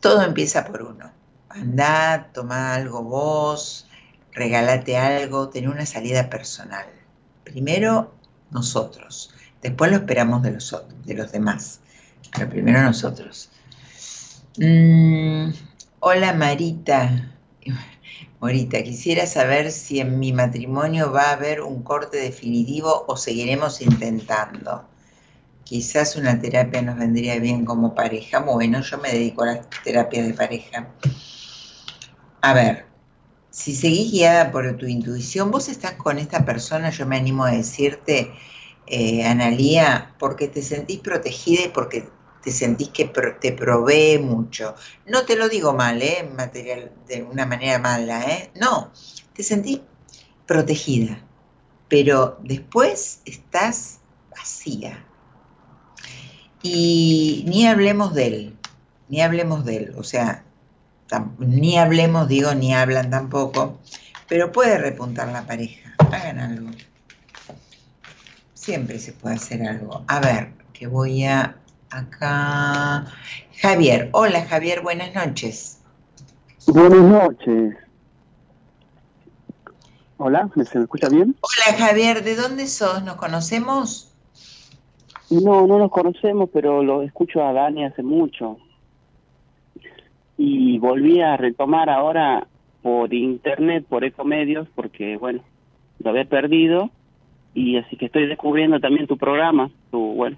Todo 0.00 0.22
empieza 0.22 0.64
por 0.64 0.82
uno. 0.82 1.10
Andá, 1.50 2.30
toma 2.32 2.74
algo 2.74 3.02
vos, 3.02 3.86
regálate 4.32 4.96
algo, 4.96 5.50
ten 5.50 5.68
una 5.68 5.86
salida 5.86 6.30
personal. 6.30 6.86
Primero 7.44 8.14
nosotros. 8.50 9.34
Después 9.62 9.90
lo 9.90 9.98
esperamos 9.98 10.42
de 10.42 10.52
los, 10.52 10.76
de 11.04 11.14
los 11.14 11.32
demás, 11.32 11.80
pero 12.32 12.48
primero 12.48 12.82
nosotros. 12.82 13.50
Mm, 14.56 15.50
hola 16.00 16.32
Marita. 16.32 17.30
Morita, 18.40 18.82
quisiera 18.82 19.26
saber 19.26 19.70
si 19.70 20.00
en 20.00 20.18
mi 20.18 20.32
matrimonio 20.32 21.10
va 21.12 21.30
a 21.30 21.32
haber 21.32 21.62
un 21.62 21.82
corte 21.82 22.18
definitivo 22.18 23.04
o 23.08 23.16
seguiremos 23.16 23.80
intentando. 23.80 24.84
Quizás 25.64 26.16
una 26.16 26.38
terapia 26.38 26.82
nos 26.82 26.98
vendría 26.98 27.38
bien 27.38 27.64
como 27.64 27.94
pareja. 27.94 28.40
Bueno, 28.40 28.82
yo 28.82 28.98
me 28.98 29.10
dedico 29.10 29.44
a 29.44 29.46
las 29.46 29.70
terapias 29.82 30.26
de 30.26 30.34
pareja. 30.34 30.88
A 32.42 32.52
ver, 32.52 32.86
si 33.50 33.74
seguís 33.74 34.12
guiada 34.12 34.50
por 34.50 34.76
tu 34.76 34.86
intuición, 34.86 35.50
vos 35.50 35.68
estás 35.68 35.92
con 35.92 36.18
esta 36.18 36.44
persona, 36.44 36.90
yo 36.90 37.06
me 37.06 37.16
animo 37.16 37.44
a 37.44 37.52
decirte 37.52 38.30
eh, 38.86 39.24
Analía, 39.24 40.14
porque 40.18 40.48
te 40.48 40.60
sentís 40.60 41.00
protegida 41.00 41.64
y 41.64 41.68
porque 41.68 42.08
te 42.44 42.50
sentís 42.50 42.90
que 42.90 43.06
te 43.06 43.52
provee 43.52 44.18
mucho. 44.18 44.74
No 45.06 45.24
te 45.24 45.36
lo 45.36 45.48
digo 45.48 45.72
mal, 45.72 46.02
¿eh? 46.02 46.28
Material, 46.36 46.92
de 47.08 47.22
una 47.22 47.46
manera 47.46 47.78
mala, 47.78 48.22
¿eh? 48.22 48.50
No, 48.60 48.92
te 49.34 49.42
sentís 49.42 49.80
protegida, 50.46 51.18
pero 51.88 52.38
después 52.42 53.22
estás 53.24 54.00
vacía. 54.30 55.04
Y 56.62 57.44
ni 57.46 57.66
hablemos 57.66 58.14
de 58.14 58.26
él, 58.26 58.58
ni 59.08 59.22
hablemos 59.22 59.64
de 59.64 59.76
él, 59.76 59.94
o 59.96 60.02
sea, 60.02 60.44
ni 61.38 61.78
hablemos, 61.78 62.28
digo, 62.28 62.54
ni 62.54 62.74
hablan 62.74 63.10
tampoco, 63.10 63.78
pero 64.28 64.52
puede 64.52 64.78
repuntar 64.78 65.28
la 65.28 65.46
pareja, 65.46 65.94
hagan 65.98 66.38
algo 66.38 66.70
siempre 68.64 68.98
se 68.98 69.12
puede 69.12 69.34
hacer 69.34 69.62
algo. 69.66 70.04
A 70.08 70.20
ver, 70.20 70.52
que 70.72 70.86
voy 70.86 71.24
a 71.24 71.56
acá. 71.94 73.06
Javier, 73.60 74.08
hola 74.12 74.44
Javier, 74.44 74.82
buenas 74.82 75.14
noches. 75.14 75.80
Buenas 76.66 77.02
noches. 77.02 77.76
Hola, 80.16 80.48
¿se 80.54 80.78
me 80.78 80.84
escucha 80.84 81.08
bien? 81.08 81.36
Hola 81.40 81.78
Javier, 81.78 82.24
¿de 82.24 82.36
dónde 82.36 82.66
sos? 82.66 83.02
¿Nos 83.04 83.16
conocemos? 83.16 84.12
No, 85.30 85.66
no 85.66 85.78
nos 85.78 85.90
conocemos, 85.90 86.50
pero 86.52 86.82
lo 86.82 87.02
escucho 87.02 87.44
a 87.44 87.52
Dani 87.52 87.84
hace 87.84 88.02
mucho. 88.02 88.58
Y 90.36 90.78
volví 90.78 91.20
a 91.20 91.36
retomar 91.36 91.90
ahora 91.90 92.46
por 92.82 93.14
internet, 93.14 93.86
por 93.88 94.04
ecomedios, 94.04 94.68
porque 94.74 95.16
bueno, 95.16 95.42
lo 96.00 96.10
había 96.10 96.24
perdido 96.24 96.90
y 97.54 97.78
así 97.78 97.96
que 97.96 98.06
estoy 98.06 98.26
descubriendo 98.26 98.80
también 98.80 99.06
tu 99.06 99.16
programa, 99.16 99.70
tu, 99.90 99.98
bueno, 100.14 100.36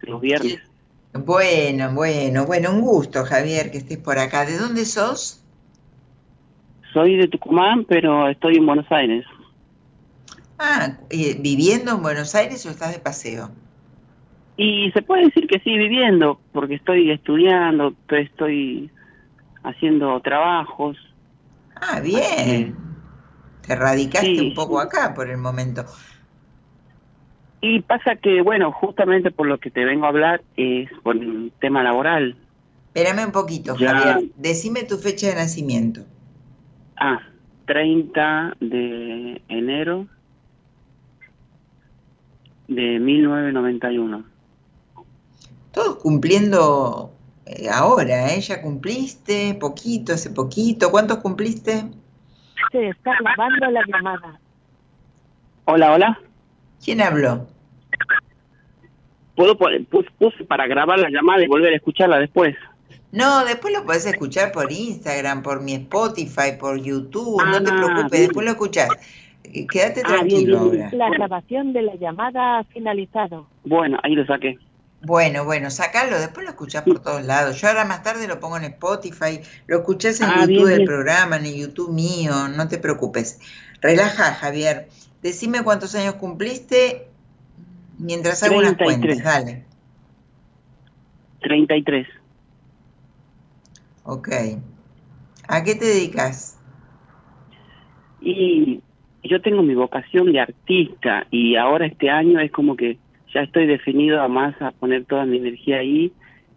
los 0.00 0.20
viernes. 0.20 0.67
Bueno, 1.12 1.92
bueno, 1.94 2.46
bueno, 2.46 2.70
un 2.70 2.80
gusto, 2.80 3.24
Javier, 3.24 3.70
que 3.70 3.78
estés 3.78 3.98
por 3.98 4.18
acá. 4.18 4.44
¿De 4.44 4.58
dónde 4.58 4.84
sos? 4.84 5.42
Soy 6.92 7.16
de 7.16 7.28
Tucumán, 7.28 7.84
pero 7.84 8.28
estoy 8.28 8.56
en 8.56 8.66
Buenos 8.66 8.90
Aires. 8.90 9.24
Ah, 10.58 10.98
¿viviendo 11.10 11.92
en 11.92 12.02
Buenos 12.02 12.34
Aires 12.34 12.64
o 12.66 12.70
estás 12.70 12.92
de 12.92 12.98
paseo? 12.98 13.50
Y 14.56 14.90
se 14.90 15.02
puede 15.02 15.26
decir 15.26 15.46
que 15.46 15.60
sí, 15.60 15.78
viviendo, 15.78 16.40
porque 16.52 16.74
estoy 16.74 17.12
estudiando, 17.12 17.94
estoy 18.08 18.90
haciendo 19.62 20.20
trabajos. 20.20 20.96
Ah, 21.76 22.00
bien. 22.00 22.74
Te 23.66 23.76
radicaste 23.76 24.40
un 24.40 24.54
poco 24.54 24.80
acá 24.80 25.14
por 25.14 25.30
el 25.30 25.38
momento. 25.38 25.84
Y 27.60 27.82
pasa 27.82 28.16
que, 28.16 28.42
bueno, 28.42 28.72
justamente 28.72 29.30
por 29.30 29.46
lo 29.46 29.58
que 29.58 29.70
te 29.70 29.84
vengo 29.84 30.06
a 30.06 30.10
hablar 30.10 30.42
es 30.56 30.88
por 31.02 31.16
el 31.16 31.52
tema 31.60 31.82
laboral. 31.82 32.36
Espérame 32.94 33.26
un 33.26 33.32
poquito, 33.32 33.74
Javier. 33.74 34.30
Decime 34.36 34.84
tu 34.84 34.96
fecha 34.96 35.28
de 35.28 35.34
nacimiento. 35.34 36.02
Ah, 36.96 37.20
30 37.66 38.56
de 38.60 39.42
enero 39.48 40.06
de 42.68 42.98
1991. 42.98 44.24
Todos 45.72 45.96
cumpliendo 45.96 47.12
eh, 47.46 47.68
ahora, 47.72 48.32
¿eh? 48.32 48.40
Ya 48.40 48.62
cumpliste, 48.62 49.54
poquito, 49.54 50.12
hace 50.12 50.30
poquito. 50.30 50.90
¿Cuántos 50.90 51.18
cumpliste? 51.18 51.84
Se 52.72 52.88
está 52.88 53.12
grabando 53.20 53.70
la 53.70 53.80
llamada. 53.86 54.40
Hola, 55.64 55.92
hola. 55.92 56.20
¿Quién 56.84 57.00
habló? 57.00 57.46
Puedo 59.34 59.56
puse 59.56 60.44
para 60.44 60.66
grabar 60.66 60.98
la 60.98 61.10
llamada 61.10 61.44
y 61.44 61.46
volver 61.46 61.72
a 61.72 61.76
escucharla 61.76 62.18
después. 62.18 62.56
No, 63.12 63.44
después 63.44 63.72
lo 63.72 63.84
puedes 63.84 64.04
escuchar 64.04 64.52
por 64.52 64.70
Instagram, 64.70 65.42
por 65.42 65.62
mi 65.62 65.74
Spotify, 65.74 66.52
por 66.58 66.78
YouTube, 66.78 67.42
no 67.46 67.62
te 67.62 67.70
ah, 67.70 67.76
preocupes, 67.76 68.20
después 68.20 68.44
lo 68.44 68.52
escuchas. 68.52 68.88
Eh, 69.44 69.66
quédate 69.66 70.02
ah, 70.04 70.08
tranquilo 70.08 70.72
La 70.92 71.08
grabación 71.08 71.72
de 71.72 71.82
la 71.82 71.94
llamada 71.94 72.58
ha 72.58 72.64
finalizado. 72.64 73.46
Bueno, 73.64 73.98
ahí 74.02 74.14
lo 74.14 74.26
saqué. 74.26 74.58
Bueno, 75.00 75.44
bueno, 75.44 75.70
sacalo, 75.70 76.18
después 76.18 76.44
lo 76.44 76.50
escuchás 76.50 76.82
por 76.82 77.00
todos 77.00 77.24
lados. 77.24 77.60
Yo 77.60 77.68
ahora 77.68 77.84
más 77.84 78.02
tarde 78.02 78.26
lo 78.26 78.40
pongo 78.40 78.56
en 78.56 78.64
Spotify, 78.64 79.40
lo 79.68 79.78
escuchás 79.78 80.20
en 80.20 80.28
ah, 80.28 80.44
YouTube 80.44 80.68
del 80.68 80.84
programa, 80.84 81.36
en 81.36 81.56
YouTube 81.56 81.92
mío, 81.92 82.48
no 82.48 82.66
te 82.66 82.78
preocupes. 82.78 83.40
Relaja, 83.80 84.34
Javier. 84.34 84.88
Decime 85.22 85.62
cuántos 85.64 85.94
años 85.94 86.14
cumpliste 86.14 87.08
mientras 87.98 88.42
hago 88.42 88.58
unas 88.58 88.76
cuentas, 88.76 89.22
dale. 89.22 89.64
33. 91.40 92.06
Ok. 94.04 94.28
¿A 95.48 95.64
qué 95.64 95.74
te 95.74 95.86
dedicas? 95.86 96.58
Y 98.20 98.80
yo 99.22 99.40
tengo 99.42 99.62
mi 99.62 99.74
vocación 99.74 100.32
de 100.32 100.40
artista 100.40 101.26
y 101.30 101.56
ahora 101.56 101.86
este 101.86 102.10
año 102.10 102.40
es 102.40 102.50
como 102.50 102.76
que 102.76 102.98
ya 103.34 103.40
estoy 103.40 103.66
definido 103.66 104.20
a 104.22 104.28
más 104.28 104.60
a 104.62 104.70
poner 104.72 105.04
toda 105.04 105.26
mi 105.26 105.38
energía 105.38 105.78
ahí 105.78 106.12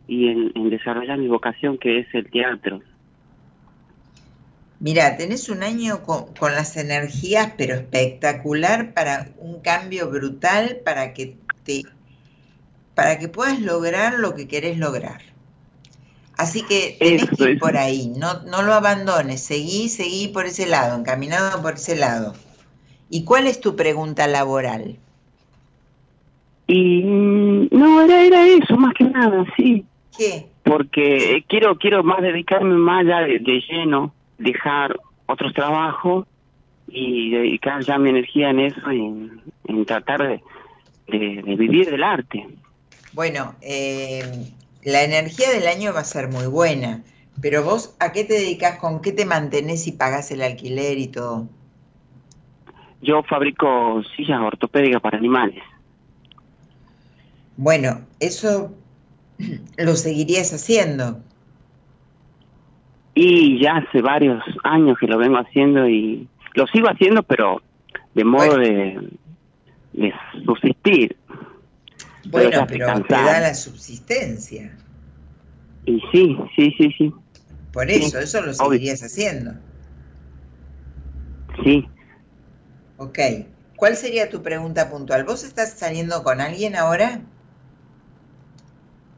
y 0.07 0.27
en 0.27 0.69
desarrollar 0.69 1.17
mi 1.17 1.27
vocación 1.27 1.77
que 1.77 1.99
es 1.99 2.07
el 2.13 2.29
teatro. 2.29 2.81
Mira, 4.81 5.15
tenés 5.15 5.47
un 5.49 5.61
año 5.61 6.01
con, 6.01 6.25
las 6.39 6.75
energías, 6.75 7.53
pero 7.55 7.75
espectacular 7.75 8.95
para 8.95 9.29
un 9.37 9.59
cambio 9.59 10.09
brutal, 10.09 10.79
para 10.83 11.13
que 11.13 11.37
te, 11.63 11.83
para 12.95 13.19
que 13.19 13.27
puedas 13.27 13.61
lograr 13.61 14.15
lo 14.17 14.33
que 14.33 14.47
querés 14.47 14.79
lograr. 14.79 15.21
Así 16.35 16.63
que 16.63 16.97
tenés 16.97 17.25
Eso, 17.25 17.35
que 17.35 17.51
ir 17.51 17.59
por 17.59 17.77
ahí, 17.77 18.11
no, 18.17 18.41
no 18.41 18.63
lo 18.63 18.73
abandones, 18.73 19.43
seguí, 19.43 19.87
seguí 19.87 20.29
por 20.29 20.47
ese 20.47 20.65
lado, 20.65 20.97
encaminado 20.97 21.61
por 21.61 21.75
ese 21.75 21.95
lado. 21.95 22.33
¿Y 23.07 23.23
cuál 23.23 23.45
es 23.45 23.61
tu 23.61 23.75
pregunta 23.75 24.25
laboral? 24.25 24.97
Y 26.65 27.03
mm, 27.03 27.67
no, 27.69 28.01
era, 28.01 28.23
era 28.23 28.47
eso, 28.47 28.75
más 28.77 28.95
que 28.95 29.03
nada, 29.03 29.45
sí. 29.55 29.85
¿Qué? 30.17 30.47
Porque 30.63 31.45
quiero 31.47 31.77
quiero 31.77 32.03
más 32.03 32.23
dedicarme 32.23 32.73
más 32.77 33.05
ya 33.05 33.19
de, 33.19 33.37
de 33.37 33.61
lleno, 33.69 34.11
dejar 34.41 34.99
otros 35.25 35.53
trabajos 35.53 36.27
y 36.87 37.31
dedicar 37.31 37.83
ya 37.83 37.97
mi 37.97 38.09
energía 38.09 38.49
en 38.49 38.59
eso 38.59 38.91
y 38.91 38.99
en, 38.99 39.41
en 39.65 39.85
tratar 39.85 40.21
de, 40.21 40.41
de, 41.07 41.41
de 41.41 41.55
vivir 41.55 41.89
del 41.89 42.03
arte. 42.03 42.47
Bueno, 43.13 43.55
eh, 43.61 44.23
la 44.83 45.03
energía 45.03 45.49
del 45.51 45.67
año 45.67 45.93
va 45.93 46.01
a 46.01 46.05
ser 46.05 46.27
muy 46.29 46.47
buena, 46.47 47.03
pero 47.41 47.63
vos, 47.63 47.95
¿a 47.99 48.11
qué 48.11 48.23
te 48.23 48.33
dedicas? 48.33 48.79
¿Con 48.79 49.01
qué 49.01 49.11
te 49.11 49.25
mantenés 49.25 49.87
y 49.87 49.91
pagás 49.91 50.31
el 50.31 50.41
alquiler 50.41 50.97
y 50.97 51.07
todo? 51.07 51.47
Yo 53.01 53.23
fabrico 53.23 54.01
sillas 54.15 54.39
ortopédicas 54.41 55.01
para 55.01 55.17
animales. 55.17 55.63
Bueno, 57.57 58.01
eso 58.19 58.73
lo 59.77 59.95
seguirías 59.95 60.53
haciendo. 60.53 61.19
Y 63.13 63.61
ya 63.61 63.77
hace 63.77 64.01
varios 64.01 64.41
años 64.63 64.97
que 64.99 65.07
lo 65.07 65.17
vengo 65.17 65.37
haciendo 65.37 65.87
y 65.87 66.27
lo 66.53 66.65
sigo 66.67 66.87
haciendo, 66.89 67.23
pero 67.23 67.61
de 68.13 68.23
modo 68.23 68.57
de, 68.57 69.09
de 69.93 70.13
subsistir. 70.45 71.15
Bueno, 72.25 72.65
pero 72.67 73.03
te 73.03 73.13
da 73.13 73.39
la 73.41 73.53
subsistencia. 73.53 74.77
Y 75.85 75.99
sí, 76.11 76.37
sí, 76.55 76.73
sí, 76.77 76.91
sí, 76.97 77.13
Por 77.73 77.89
Sí, 77.89 77.95
eso, 77.95 78.19
eso 78.19 78.39
lo 78.41 78.51
obvio. 78.51 78.53
seguirías 78.71 79.03
haciendo. 79.03 79.53
sí. 81.63 81.87
Ok. 82.97 83.17
¿Cuál 83.75 83.95
sería 83.95 84.29
tu 84.29 84.43
pregunta 84.43 84.91
puntual? 84.91 85.23
¿Vos 85.23 85.43
estás 85.43 85.73
saliendo 85.73 86.21
con 86.23 86.39
alguien 86.39 86.75
ahora? 86.75 87.21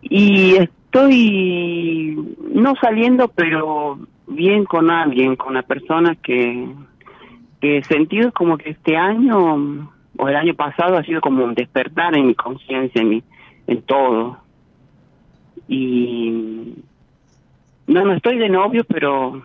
Y 0.02 0.58
estoy 0.94 2.16
no 2.54 2.76
saliendo, 2.76 3.28
pero 3.30 3.98
bien 4.28 4.64
con 4.64 4.92
alguien, 4.92 5.36
con 5.36 5.50
una 5.50 5.64
persona 5.64 6.16
que, 6.16 6.70
que 7.60 7.78
he 7.80 7.84
sentido 7.86 8.32
como 8.32 8.60
que 8.60 8.70
este 8.70 8.96
año 8.96 9.92
o 10.16 10.28
el 10.30 10.36
año 10.36 10.54
pasado 10.54 10.96
ha 10.98 11.04
sido 11.04 11.20
como 11.20 11.44
un 11.44 11.56
despertar 11.56 12.16
en 12.16 12.28
mi 12.28 12.36
conciencia, 12.36 13.02
en, 13.02 13.10
mi, 13.10 13.24
en 13.66 13.82
todo. 13.82 14.38
Y 15.68 16.76
no, 17.88 18.06
no 18.06 18.14
estoy 18.14 18.38
de 18.38 18.50
novio, 18.50 18.84
pero, 18.84 19.42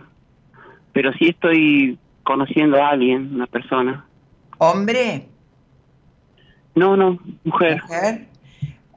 pero 0.92 1.14
sí 1.14 1.28
estoy 1.28 1.98
conociendo 2.24 2.76
a 2.76 2.90
alguien, 2.90 3.34
una 3.34 3.46
persona. 3.46 4.04
¿Hombre? 4.58 5.28
No, 6.74 6.94
no, 6.94 7.18
mujer. 7.42 7.80
¿Mujer? 7.84 8.28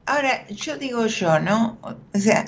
Ahora, 0.06 0.46
yo 0.48 0.76
digo 0.78 1.06
yo, 1.06 1.38
¿no? 1.40 1.78
O 1.82 2.18
sea, 2.18 2.46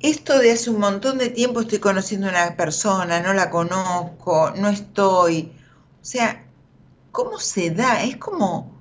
esto 0.00 0.38
de 0.38 0.52
hace 0.52 0.70
un 0.70 0.80
montón 0.80 1.18
de 1.18 1.30
tiempo 1.30 1.60
estoy 1.60 1.78
conociendo 1.80 2.26
a 2.28 2.30
una 2.30 2.56
persona, 2.56 3.20
no 3.20 3.32
la 3.34 3.50
conozco, 3.50 4.52
no 4.56 4.68
estoy. 4.68 5.52
O 6.02 6.04
sea, 6.04 6.46
¿cómo 7.12 7.38
se 7.38 7.70
da? 7.70 8.02
Es 8.04 8.16
como, 8.18 8.72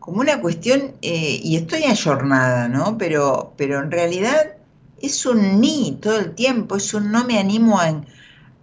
como 0.00 0.20
una 0.20 0.40
cuestión, 0.40 0.96
eh, 1.02 1.40
y 1.42 1.56
estoy 1.56 1.84
ayornada, 1.84 2.68
¿no? 2.68 2.98
Pero, 2.98 3.54
pero 3.56 3.80
en 3.80 3.90
realidad 3.90 4.56
es 4.98 5.26
un 5.26 5.60
ni 5.60 5.98
todo 6.02 6.18
el 6.18 6.34
tiempo, 6.34 6.76
es 6.76 6.94
un 6.94 7.12
no 7.12 7.24
me 7.26 7.38
animo 7.38 7.78
a, 7.80 7.88
en- 7.90 8.06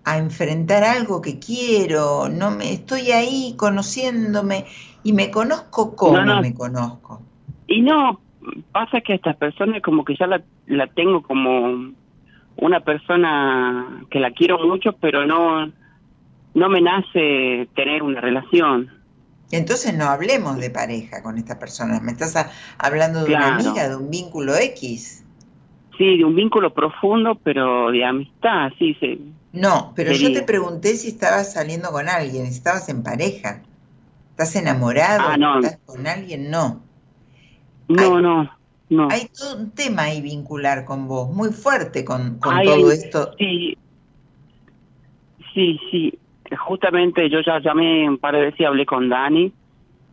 a 0.06 0.18
enfrentar 0.20 0.84
algo 0.84 1.22
que 1.22 1.40
quiero, 1.40 2.30
no 2.30 2.52
me 2.52 2.74
estoy 2.74 3.12
ahí 3.12 3.56
conociéndome 3.58 4.66
y 5.04 5.14
me 5.14 5.32
conozco 5.32 5.96
como 5.96 6.14
No, 6.26 6.26
no. 6.26 6.42
me 6.42 6.54
conozco. 6.54 7.22
Y 7.68 7.82
no, 7.82 8.22
pasa 8.72 9.02
que 9.02 9.14
a 9.14 9.16
estas 9.16 9.36
personas 9.38 9.82
como 9.82 10.04
que 10.06 10.16
ya 10.16 10.28
la, 10.28 10.42
la 10.68 10.88
tengo 10.88 11.22
como 11.22 11.94
una 12.58 12.80
persona 12.82 14.06
que 14.10 14.20
la 14.20 14.32
quiero 14.32 14.60
mucho, 14.60 14.94
pero 14.94 15.26
no, 15.26 15.72
no 16.54 16.70
me 16.70 16.82
nace 16.82 17.68
tener 17.76 18.04
una 18.04 18.22
relación. 18.22 18.90
Entonces 19.52 19.96
no 19.96 20.06
hablemos 20.06 20.58
de 20.58 20.70
pareja 20.70 21.22
con 21.22 21.38
esta 21.38 21.60
persona, 21.60 22.00
me 22.00 22.12
estás 22.12 22.36
a- 22.36 22.50
hablando 22.80 23.24
de 23.24 23.36
una 23.36 23.56
amiga, 23.56 23.88
de 23.90 23.96
un 23.96 24.10
vínculo 24.10 24.56
X. 24.56 25.24
Sí, 25.98 26.18
de 26.18 26.26
un 26.26 26.36
vínculo 26.36 26.74
profundo, 26.74 27.40
pero 27.44 27.92
de 27.92 28.04
amistad, 28.04 28.72
sí, 28.80 28.96
sí. 29.00 29.20
No, 29.52 29.94
pero 29.96 30.12
yo 30.12 30.34
te 30.34 30.42
pregunté 30.42 30.96
si 30.98 31.10
estabas 31.10 31.54
saliendo 31.54 31.92
con 31.92 32.10
alguien, 32.10 32.48
si 32.48 32.54
estabas 32.58 32.90
en 32.90 33.04
pareja. 33.04 33.62
¿Estás 34.32 34.56
enamorado? 34.56 35.30
Ah, 35.30 35.38
no. 35.38 35.60
¿Estás 35.60 35.80
con 35.86 36.08
alguien? 36.08 36.50
No. 36.50 36.82
No, 37.88 38.16
Hay- 38.18 38.22
no, 38.24 38.58
no. 38.90 39.08
Hay 39.12 39.28
todo 39.38 39.58
un 39.58 39.72
tema 39.72 40.04
ahí 40.04 40.22
vincular 40.22 40.86
con 40.86 41.08
vos, 41.08 41.30
muy 41.34 41.50
fuerte 41.52 42.04
con, 42.06 42.40
con 42.40 42.56
Hay- 42.56 42.66
todo 42.68 42.92
esto. 42.92 43.32
Sí, 43.38 43.78
sí, 45.54 45.80
sí. 45.92 46.20
Justamente 46.66 47.30
yo 47.30 47.40
ya 47.42 47.60
llamé 47.60 48.08
un 48.08 48.18
par 48.18 48.36
de 48.36 48.42
veces 48.42 48.60
y 48.60 48.66
hablé 48.66 48.86
con 48.86 49.10
Dani 49.10 49.52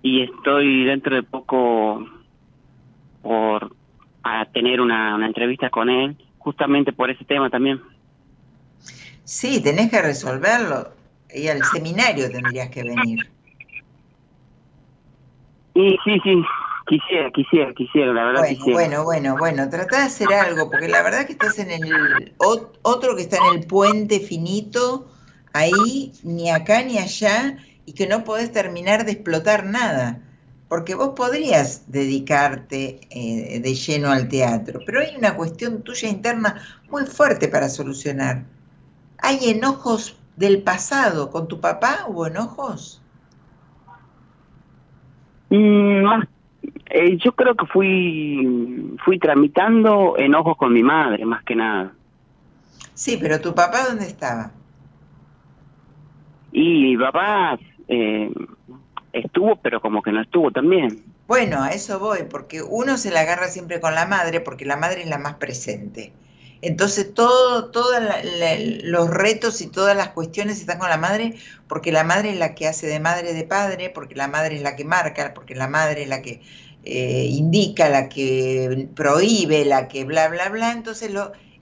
y 0.02 0.22
estoy 0.22 0.84
dentro 0.84 1.14
de 1.14 1.22
poco 1.22 2.06
por 3.22 3.74
a 4.22 4.44
tener 4.46 4.80
una, 4.80 5.14
una 5.14 5.26
entrevista 5.26 5.70
con 5.70 5.88
él, 5.90 6.16
justamente 6.38 6.92
por 6.92 7.10
ese 7.10 7.24
tema 7.24 7.50
también. 7.50 7.80
Sí, 9.24 9.62
tenés 9.62 9.90
que 9.90 10.00
resolverlo. 10.02 10.88
Y 11.32 11.46
al 11.48 11.62
seminario 11.64 12.30
tendrías 12.30 12.68
que 12.70 12.82
venir. 12.82 13.30
Y 15.74 15.90
sí, 16.04 16.20
sí, 16.24 16.42
quisiera, 16.87 17.31
quisiera, 17.31 17.72
quisiera, 17.74 18.12
la 18.12 18.24
verdad 18.24 18.41
Bueno, 18.41 18.57
quisiera. 18.57 18.81
bueno, 18.81 19.05
bueno, 19.05 19.37
bueno, 19.39 19.70
trata 19.70 19.99
de 19.99 20.03
hacer 20.05 20.33
algo, 20.33 20.70
porque 20.70 20.89
la 20.89 21.03
verdad 21.03 21.26
que 21.26 21.33
estás 21.33 21.59
en 21.59 21.70
el 21.70 22.35
ot- 22.39 22.78
otro 22.83 23.16
que 23.16 23.22
está 23.22 23.39
en 23.39 23.47
el 23.47 23.66
puente 23.66 24.20
finito, 24.20 25.09
ahí, 25.53 26.12
ni 26.22 26.51
acá 26.51 26.83
ni 26.83 26.99
allá, 26.99 27.59
y 27.87 27.93
que 27.95 28.07
no 28.07 28.24
podés 28.24 28.53
terminar 28.53 29.05
de 29.05 29.12
explotar 29.12 29.64
nada, 29.64 30.20
porque 30.68 30.95
vos 30.95 31.11
podrías 31.16 31.91
dedicarte 31.91 33.01
eh, 33.11 33.61
de 33.61 33.74
lleno 33.74 34.11
al 34.11 34.28
teatro, 34.28 34.81
pero 34.87 35.01
hay 35.01 35.16
una 35.16 35.35
cuestión 35.37 35.83
tuya 35.83 36.09
interna 36.09 36.62
muy 36.89 37.05
fuerte 37.07 37.49
para 37.49 37.68
solucionar. 37.68 38.44
¿Hay 39.19 39.51
enojos 39.51 40.16
del 40.36 40.62
pasado? 40.62 41.31
¿Con 41.31 41.48
tu 41.48 41.61
papá 41.61 42.05
hubo 42.09 42.27
enojos? 42.27 43.02
Mm, 45.51 46.02
más- 46.05 46.28
eh, 46.90 47.16
yo 47.16 47.32
creo 47.32 47.54
que 47.54 47.66
fui 47.66 48.96
fui 49.04 49.18
tramitando 49.18 50.16
enojos 50.18 50.56
con 50.56 50.72
mi 50.72 50.82
madre, 50.82 51.24
más 51.24 51.44
que 51.44 51.54
nada. 51.54 51.92
Sí, 52.94 53.18
pero 53.20 53.40
tu 53.40 53.54
papá 53.54 53.88
¿dónde 53.88 54.06
estaba? 54.06 54.50
Y 56.52 56.82
mi 56.82 56.96
papá 56.96 57.58
eh, 57.88 58.30
estuvo, 59.12 59.56
pero 59.56 59.80
como 59.80 60.02
que 60.02 60.12
no 60.12 60.20
estuvo 60.20 60.50
también. 60.50 61.04
Bueno, 61.26 61.62
a 61.62 61.70
eso 61.70 62.00
voy, 62.00 62.24
porque 62.28 62.60
uno 62.60 62.96
se 62.96 63.12
la 63.12 63.20
agarra 63.20 63.46
siempre 63.48 63.80
con 63.80 63.94
la 63.94 64.06
madre, 64.06 64.40
porque 64.40 64.64
la 64.64 64.76
madre 64.76 65.02
es 65.02 65.08
la 65.08 65.18
más 65.18 65.34
presente. 65.34 66.12
Entonces, 66.62 67.14
todo, 67.14 67.70
todos 67.70 67.94
los 68.82 69.10
retos 69.10 69.60
y 69.62 69.68
todas 69.68 69.96
las 69.96 70.08
cuestiones 70.08 70.60
están 70.60 70.78
con 70.78 70.90
la 70.90 70.98
madre, 70.98 71.36
porque 71.68 71.90
la 71.92 72.04
madre 72.04 72.30
es 72.30 72.38
la 72.38 72.54
que 72.54 72.68
hace 72.68 72.86
de 72.86 73.00
madre 73.00 73.32
de 73.32 73.44
padre, 73.44 73.90
porque 73.90 74.14
la 74.14 74.28
madre 74.28 74.56
es 74.56 74.62
la 74.62 74.76
que 74.76 74.84
marca, 74.84 75.32
porque 75.32 75.54
la 75.54 75.68
madre 75.68 76.02
es 76.02 76.08
la 76.08 76.20
que 76.20 76.42
eh, 76.85 77.27
indica, 77.31 77.89
la 77.89 78.09
que 78.09 78.89
prohíbe, 78.94 79.65
la 79.65 79.89
que 79.89 80.05
bla, 80.05 80.28
bla, 80.28 80.48
bla. 80.48 80.73
Entonces, 80.73 81.11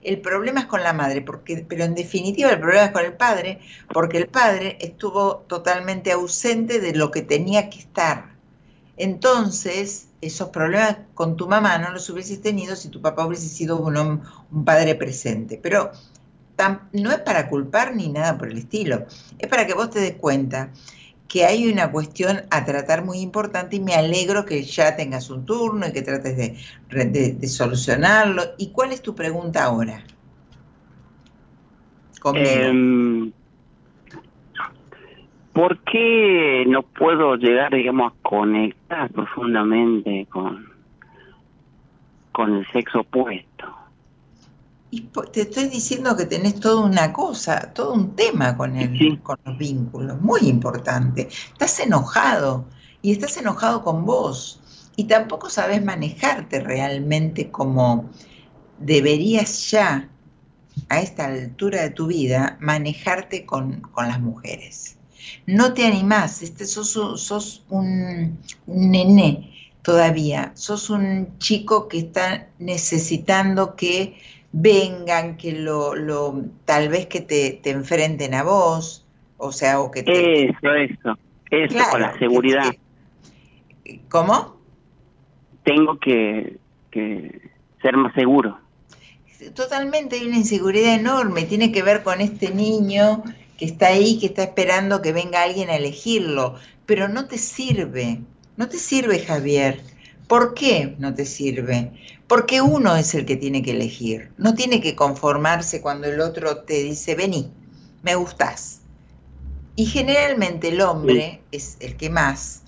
el 0.01 0.21
problema 0.21 0.61
es 0.61 0.65
con 0.67 0.83
la 0.83 0.93
madre, 0.93 1.21
porque, 1.21 1.65
pero 1.67 1.83
en 1.83 1.95
definitiva 1.95 2.49
el 2.49 2.59
problema 2.59 2.85
es 2.85 2.91
con 2.91 3.05
el 3.05 3.13
padre, 3.13 3.59
porque 3.93 4.17
el 4.17 4.27
padre 4.27 4.77
estuvo 4.79 5.45
totalmente 5.47 6.11
ausente 6.11 6.79
de 6.79 6.93
lo 6.93 7.11
que 7.11 7.21
tenía 7.21 7.69
que 7.69 7.79
estar. 7.79 8.29
Entonces, 8.97 10.07
esos 10.21 10.49
problemas 10.49 10.97
con 11.13 11.37
tu 11.37 11.47
mamá 11.47 11.77
no 11.77 11.91
los 11.91 12.09
hubieses 12.09 12.41
tenido 12.41 12.75
si 12.75 12.89
tu 12.89 13.01
papá 13.01 13.25
hubiese 13.25 13.47
sido 13.47 13.77
un, 13.77 13.97
un 13.97 14.65
padre 14.65 14.95
presente. 14.95 15.59
Pero 15.61 15.91
no 16.91 17.11
es 17.11 17.19
para 17.19 17.47
culpar 17.47 17.95
ni 17.95 18.09
nada 18.09 18.37
por 18.37 18.49
el 18.49 18.57
estilo. 18.57 19.05
Es 19.37 19.47
para 19.47 19.65
que 19.65 19.73
vos 19.73 19.89
te 19.89 19.99
des 19.99 20.15
cuenta 20.15 20.71
que 21.29 21.45
hay 21.45 21.71
una 21.71 21.91
cuestión 21.91 22.41
a 22.51 22.65
tratar 22.65 23.05
muy 23.05 23.19
importante 23.21 23.77
y 23.77 23.81
me 23.81 23.95
alegro 23.95 24.45
que 24.45 24.63
ya 24.63 24.97
tengas 24.97 25.31
un 25.31 25.45
turno 25.45 25.87
y 25.87 25.93
que 25.93 26.03
trates 26.03 26.37
de, 26.37 26.57
de- 26.89 27.47
solucionarlo. 27.47 28.43
¿Y 28.59 28.71
cuál 28.73 28.93
es 28.93 29.01
tu 29.03 29.15
pregunta 29.15 29.63
ahora? 29.65 30.05
Em, 32.33 33.33
¿Por 35.53 35.79
qué 35.83 36.65
no 36.67 36.83
puedo 36.83 37.35
llegar, 37.35 37.73
digamos, 37.73 38.13
a 38.13 38.15
conectar 38.23 39.11
profundamente 39.11 40.27
con, 40.29 40.65
con 42.31 42.55
el 42.55 42.67
sexo 42.71 43.01
opuesto. 43.01 43.78
Y 44.91 45.01
te 45.31 45.41
estoy 45.41 45.65
diciendo 45.65 46.15
que 46.17 46.25
tenés 46.25 46.59
toda 46.59 46.83
una 46.83 47.13
cosa, 47.13 47.71
todo 47.73 47.93
un 47.93 48.15
tema 48.15 48.57
con, 48.57 48.75
el, 48.75 48.97
Sí. 48.97 49.17
con 49.21 49.37
los 49.45 49.57
vínculos, 49.57 50.19
muy 50.19 50.41
importante. 50.41 51.29
Estás 51.51 51.79
enojado 51.79 52.65
y 53.01 53.11
estás 53.11 53.37
enojado 53.37 53.83
con 53.83 54.05
vos 54.05 54.59
y 54.95 55.03
tampoco 55.03 55.49
sabes 55.49 55.83
manejarte 55.83 56.59
realmente 56.59 57.51
como 57.51 58.09
deberías 58.79 59.69
ya, 59.69 60.09
a 60.87 61.01
esta 61.01 61.25
altura 61.25 61.81
de 61.81 61.89
tu 61.91 62.07
vida, 62.07 62.57
manejarte 62.61 63.45
con, 63.45 63.81
con 63.81 64.07
las 64.07 64.19
mujeres. 64.19 64.97
No 65.45 65.73
te 65.73 65.85
animás, 65.85 66.41
este, 66.41 66.65
sos 66.65 67.63
un, 67.69 68.39
un 68.65 68.91
nené 68.91 69.51
todavía, 69.81 70.51
sos 70.55 70.89
un 70.89 71.37
chico 71.37 71.87
que 71.87 71.99
está 71.99 72.47
necesitando 72.59 73.75
que 73.75 74.17
vengan, 74.51 75.37
que 75.37 75.51
lo, 75.53 75.95
lo 75.95 76.43
tal 76.65 76.89
vez 76.89 77.05
que 77.07 77.21
te, 77.21 77.59
te 77.61 77.69
enfrenten 77.71 78.33
a 78.33 78.43
vos, 78.43 79.05
o 79.37 79.51
sea, 79.51 79.79
o 79.79 79.91
que 79.91 80.03
te... 80.03 80.45
Eso, 80.45 80.73
eso. 80.75 81.17
Eso 81.51 81.73
Claro, 81.75 81.91
con 81.91 82.01
la 82.01 82.13
que- 82.13 82.19
seguridad. 82.19 82.71
que- 83.83 84.01
¿Cómo? 84.09 84.57
Tengo 85.63 85.97
que, 85.99 86.57
que 86.91 87.41
ser 87.81 87.97
más 87.97 88.13
seguro. 88.13 88.59
Totalmente, 89.55 90.17
hay 90.17 90.27
una 90.27 90.37
inseguridad 90.37 90.95
enorme, 90.95 91.43
tiene 91.43 91.71
que 91.71 91.81
ver 91.81 92.03
con 92.03 92.19
este 92.21 92.53
niño 92.53 93.23
que 93.57 93.65
está 93.65 93.87
ahí, 93.87 94.19
que 94.19 94.25
está 94.27 94.43
esperando 94.43 95.01
que 95.01 95.13
venga 95.13 95.43
alguien 95.43 95.69
a 95.69 95.75
elegirlo, 95.77 96.55
pero 96.85 97.07
no 97.07 97.27
te 97.27 97.37
sirve, 97.37 98.19
no 98.57 98.67
te 98.67 98.77
sirve 98.77 99.19
Javier. 99.19 99.81
¿Por 100.27 100.53
qué 100.53 100.95
no 100.99 101.13
te 101.13 101.25
sirve? 101.25 101.91
Porque 102.29 102.61
uno 102.61 102.95
es 102.95 103.15
el 103.15 103.25
que 103.25 103.37
tiene 103.37 103.63
que 103.63 103.71
elegir, 103.71 104.31
no 104.37 104.53
tiene 104.53 104.81
que 104.81 104.95
conformarse 104.95 105.81
cuando 105.81 106.07
el 106.07 106.21
otro 106.21 106.57
te 106.57 106.83
dice, 106.83 107.15
vení, 107.15 107.51
me 108.03 108.13
gustás. 108.13 108.81
Y 109.75 109.87
generalmente 109.87 110.67
el 110.67 110.79
hombre 110.81 111.41
es 111.51 111.77
el 111.79 111.97
que 111.97 112.11
más, 112.11 112.61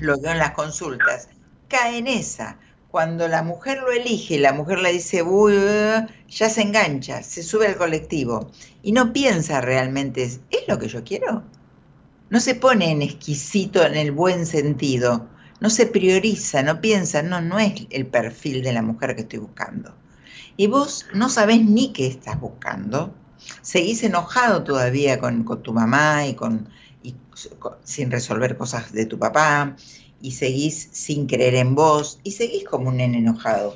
lo 0.00 0.18
veo 0.18 0.32
en 0.32 0.38
las 0.38 0.52
consultas, 0.52 1.28
cae 1.68 1.98
en 1.98 2.06
esa. 2.06 2.58
Cuando 2.90 3.28
la 3.28 3.42
mujer 3.42 3.82
lo 3.82 3.92
elige, 3.92 4.38
la 4.38 4.54
mujer 4.54 4.78
le 4.78 4.94
dice, 4.94 5.22
uy, 5.22 5.52
uh", 5.52 6.06
ya 6.30 6.48
se 6.48 6.62
engancha, 6.62 7.22
se 7.22 7.42
sube 7.42 7.66
al 7.66 7.76
colectivo 7.76 8.50
y 8.82 8.92
no 8.92 9.12
piensa 9.12 9.60
realmente, 9.60 10.22
¿es 10.22 10.40
lo 10.68 10.78
que 10.78 10.88
yo 10.88 11.04
quiero? 11.04 11.42
No 12.30 12.40
se 12.40 12.54
pone 12.54 12.92
en 12.92 13.02
exquisito 13.02 13.84
en 13.84 13.94
el 13.94 14.10
buen 14.10 14.46
sentido, 14.46 15.28
no 15.60 15.70
se 15.70 15.86
prioriza, 15.86 16.62
no 16.62 16.80
piensa, 16.80 17.22
no, 17.22 17.40
no 17.40 17.58
es 17.58 17.86
el 17.90 18.06
perfil 18.06 18.62
de 18.62 18.72
la 18.72 18.82
mujer 18.82 19.14
que 19.14 19.22
estoy 19.22 19.38
buscando. 19.38 19.94
Y 20.56 20.66
vos 20.66 21.06
no 21.14 21.28
sabés 21.28 21.64
ni 21.64 21.92
qué 21.92 22.06
estás 22.06 22.40
buscando, 22.40 23.14
seguís 23.62 24.02
enojado 24.02 24.64
todavía 24.64 25.18
con, 25.18 25.44
con 25.44 25.62
tu 25.62 25.72
mamá 25.72 26.26
y, 26.26 26.34
con, 26.34 26.68
y 27.02 27.14
sin 27.84 28.10
resolver 28.10 28.56
cosas 28.56 28.92
de 28.92 29.06
tu 29.06 29.18
papá, 29.18 29.76
y 30.20 30.32
seguís 30.32 30.88
sin 30.92 31.26
creer 31.26 31.54
en 31.56 31.74
vos, 31.74 32.20
y 32.22 32.32
seguís 32.32 32.64
como 32.64 32.88
un 32.88 32.96
nene 32.96 33.18
enojado. 33.18 33.74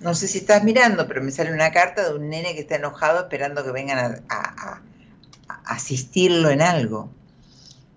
No 0.00 0.14
sé 0.14 0.28
si 0.28 0.38
estás 0.38 0.62
mirando, 0.64 1.08
pero 1.08 1.22
me 1.22 1.30
sale 1.30 1.52
una 1.52 1.72
carta 1.72 2.08
de 2.08 2.14
un 2.14 2.28
nene 2.28 2.54
que 2.54 2.60
está 2.60 2.76
enojado 2.76 3.20
esperando 3.20 3.64
que 3.64 3.72
vengan 3.72 4.22
a 4.28 4.82
asistirlo 5.64 6.50
en 6.50 6.60
algo. 6.60 7.10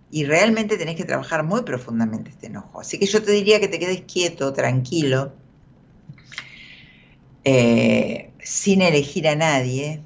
Y 0.10 0.26
realmente 0.26 0.78
tenés 0.78 0.96
que 0.96 1.04
trabajar 1.04 1.44
muy 1.44 1.64
profundamente 1.64 2.30
este 2.30 2.48
enojo. 2.48 2.80
Así 2.80 2.98
que 2.98 3.06
yo 3.06 3.22
te 3.22 3.32
diría 3.32 3.60
que 3.60 3.68
te 3.68 3.80
quedes 3.80 4.02
quieto, 4.02 4.54
tranquilo, 4.54 5.34
eh, 7.44 8.32
sin 8.40 8.82
elegir 8.82 9.28
a 9.28 9.36
nadie 9.36 10.02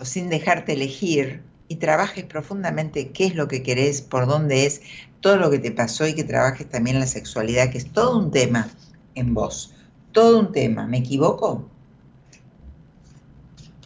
o 0.00 0.04
sin 0.04 0.28
dejarte 0.30 0.72
elegir 0.72 1.42
y 1.68 1.76
trabajes 1.76 2.24
profundamente 2.24 3.12
qué 3.12 3.26
es 3.26 3.34
lo 3.34 3.48
que 3.48 3.62
querés, 3.62 4.02
por 4.02 4.26
dónde 4.26 4.66
es, 4.66 4.82
todo 5.20 5.36
lo 5.36 5.50
que 5.50 5.58
te 5.58 5.70
pasó 5.70 6.06
y 6.06 6.14
que 6.14 6.24
trabajes 6.24 6.68
también 6.68 7.00
la 7.00 7.06
sexualidad, 7.06 7.70
que 7.70 7.78
es 7.78 7.90
todo 7.92 8.18
un 8.18 8.30
tema 8.30 8.68
en 9.14 9.32
vos, 9.32 9.74
todo 10.12 10.40
un 10.40 10.52
tema. 10.52 10.86
¿Me 10.86 10.98
equivoco? 10.98 11.66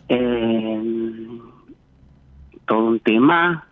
Eh, 0.09 1.41
todo 2.67 2.87
un 2.87 3.01
tema. 3.01 3.69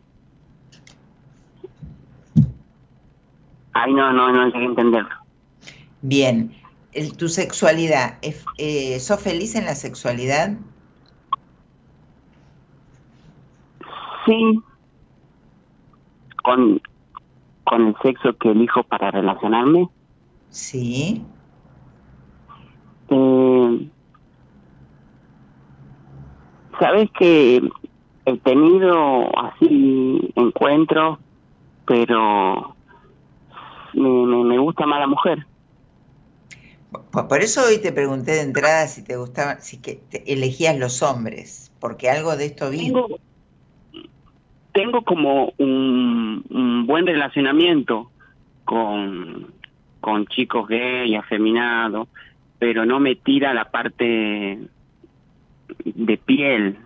Ay, 3.75 3.93
no, 3.93 4.13
no, 4.13 4.33
no 4.33 4.47
llegué 4.47 4.65
a 4.65 4.69
entenderlo. 4.69 5.15
Bien. 6.03 6.55
El- 6.93 7.17
tu 7.17 7.29
sexualidad, 7.29 8.19
eh, 8.59 9.01
¿sos 9.01 9.21
feliz 9.21 9.55
en 9.57 9.65
la 9.67 9.75
sexualidad? 9.75 10.53
Sí, 14.27 14.61
con, 16.43 16.81
con 17.65 17.87
el 17.89 17.97
sexo 18.03 18.37
que 18.39 18.51
elijo 18.53 18.83
para 18.85 19.11
relacionarme. 19.11 19.89
Sí. 20.51 21.23
Eh, 23.11 23.89
Sabes 26.81 27.09
que 27.19 27.63
he 28.27 28.37
tenido 28.39 29.31
así 29.39 30.33
encuentros, 30.35 31.19
pero 31.87 32.75
me, 33.95 34.09
me, 34.09 34.45
me 34.45 34.59
gusta 34.59 34.87
más 34.87 35.01
la 35.01 35.07
mujer. 35.07 35.47
Por, 37.11 37.29
por 37.29 37.41
eso 37.41 37.63
hoy 37.67 37.79
te 37.79 37.93
pregunté 37.93 38.33
de 38.33 38.43
entrada 38.43 38.87
si 38.87 39.03
te 39.03 39.17
gustaba, 39.17 39.61
si 39.61 39.79
que 39.79 40.01
te 40.11 40.33
elegías 40.33 40.79
los 40.79 41.03
hombres, 41.03 41.73
porque 41.81 42.11
algo 42.11 42.37
de 42.37 42.47
esto 42.47 42.71
vi. 42.71 42.85
Tengo, 42.87 43.09
tengo 44.73 45.03
como 45.03 45.53
un, 45.59 46.45
un 46.51 46.87
buen 46.87 47.07
relacionamiento 47.07 48.11
con, 48.65 49.53
con 50.01 50.27
chicos 50.27 50.69
gay, 50.69 51.15
afeminados, 51.15 52.09
pero 52.59 52.85
no 52.85 53.01
me 53.01 53.15
tira 53.15 53.55
la 53.55 53.71
parte 53.71 54.59
de 55.85 56.17
piel, 56.19 56.79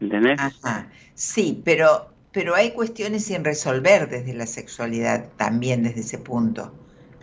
¿entendés? 0.00 0.40
Ajá. 0.40 0.88
Sí, 1.14 1.60
pero, 1.64 2.11
pero 2.32 2.54
hay 2.54 2.72
cuestiones 2.72 3.24
sin 3.24 3.44
resolver 3.44 4.08
desde 4.08 4.34
la 4.34 4.46
sexualidad 4.46 5.28
también 5.36 5.82
desde 5.82 6.00
ese 6.00 6.18
punto. 6.18 6.72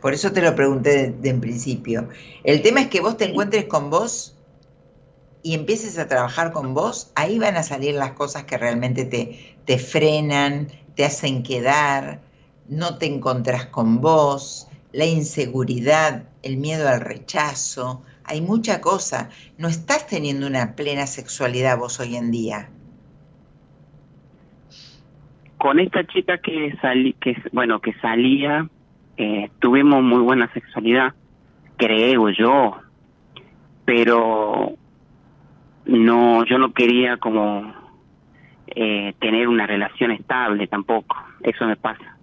Por 0.01 0.13
eso 0.13 0.31
te 0.31 0.41
lo 0.41 0.55
pregunté 0.55 0.89
de, 0.89 1.11
de 1.11 1.29
en 1.29 1.41
principio. 1.41 2.07
El 2.43 2.61
tema 2.61 2.81
es 2.81 2.87
que 2.87 3.01
vos 3.01 3.17
te 3.17 3.25
encuentres 3.25 3.65
con 3.65 3.89
vos 3.89 4.35
y 5.41 5.53
empieces 5.53 5.97
a 5.97 6.07
trabajar 6.07 6.51
con 6.51 6.73
vos, 6.73 7.11
ahí 7.15 7.39
van 7.39 7.55
a 7.55 7.63
salir 7.63 7.95
las 7.95 8.11
cosas 8.11 8.43
que 8.43 8.57
realmente 8.57 9.05
te, 9.05 9.57
te 9.65 9.77
frenan, 9.77 10.67
te 10.95 11.05
hacen 11.05 11.43
quedar, 11.43 12.21
no 12.67 12.97
te 12.97 13.05
encontrás 13.05 13.65
con 13.67 14.01
vos, 14.01 14.67
la 14.91 15.05
inseguridad, 15.05 16.23
el 16.43 16.57
miedo 16.57 16.87
al 16.87 17.01
rechazo, 17.01 18.03
hay 18.23 18.41
mucha 18.41 18.81
cosa. 18.81 19.29
No 19.57 19.67
estás 19.67 20.07
teniendo 20.07 20.45
una 20.45 20.75
plena 20.75 21.07
sexualidad 21.07 21.77
vos 21.77 21.99
hoy 21.99 22.15
en 22.15 22.31
día. 22.31 22.69
Con 25.59 25.79
esta 25.79 26.07
chica 26.07 26.37
que 26.37 26.75
salí, 26.81 27.13
que 27.13 27.35
bueno, 27.51 27.81
que 27.81 27.93
salía, 27.95 28.67
eh, 29.17 29.51
tuvimos 29.59 30.01
muy 30.01 30.21
buena 30.21 30.51
sexualidad, 30.53 31.13
creo 31.75 32.29
yo, 32.29 32.77
pero 33.83 34.71
no, 35.85 36.45
yo 36.45 36.57
no 36.57 36.71
quería 36.71 37.17
como 37.17 37.73
eh, 38.67 39.13
tener 39.19 39.49
una 39.49 39.67
relación 39.67 40.11
estable 40.11 40.67
tampoco, 40.67 41.17
eso 41.43 41.65
me 41.67 41.75
pasa. 41.75 42.17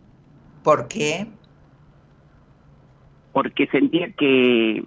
¿Por 0.62 0.88
qué? 0.88 1.26
Porque 3.32 3.66
sentía 3.66 4.12
que, 4.12 4.82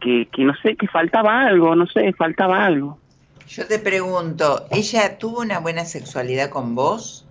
que, 0.00 0.28
que 0.30 0.44
no 0.44 0.54
sé, 0.56 0.76
que 0.76 0.86
faltaba 0.88 1.46
algo, 1.46 1.74
no 1.74 1.86
sé, 1.86 2.12
faltaba 2.12 2.66
algo. 2.66 2.98
Yo 3.48 3.66
te 3.66 3.78
pregunto, 3.78 4.66
¿ella 4.70 5.16
tuvo 5.18 5.40
una 5.40 5.58
buena 5.60 5.84
sexualidad 5.86 6.50
con 6.50 6.74
vos? 6.74 7.26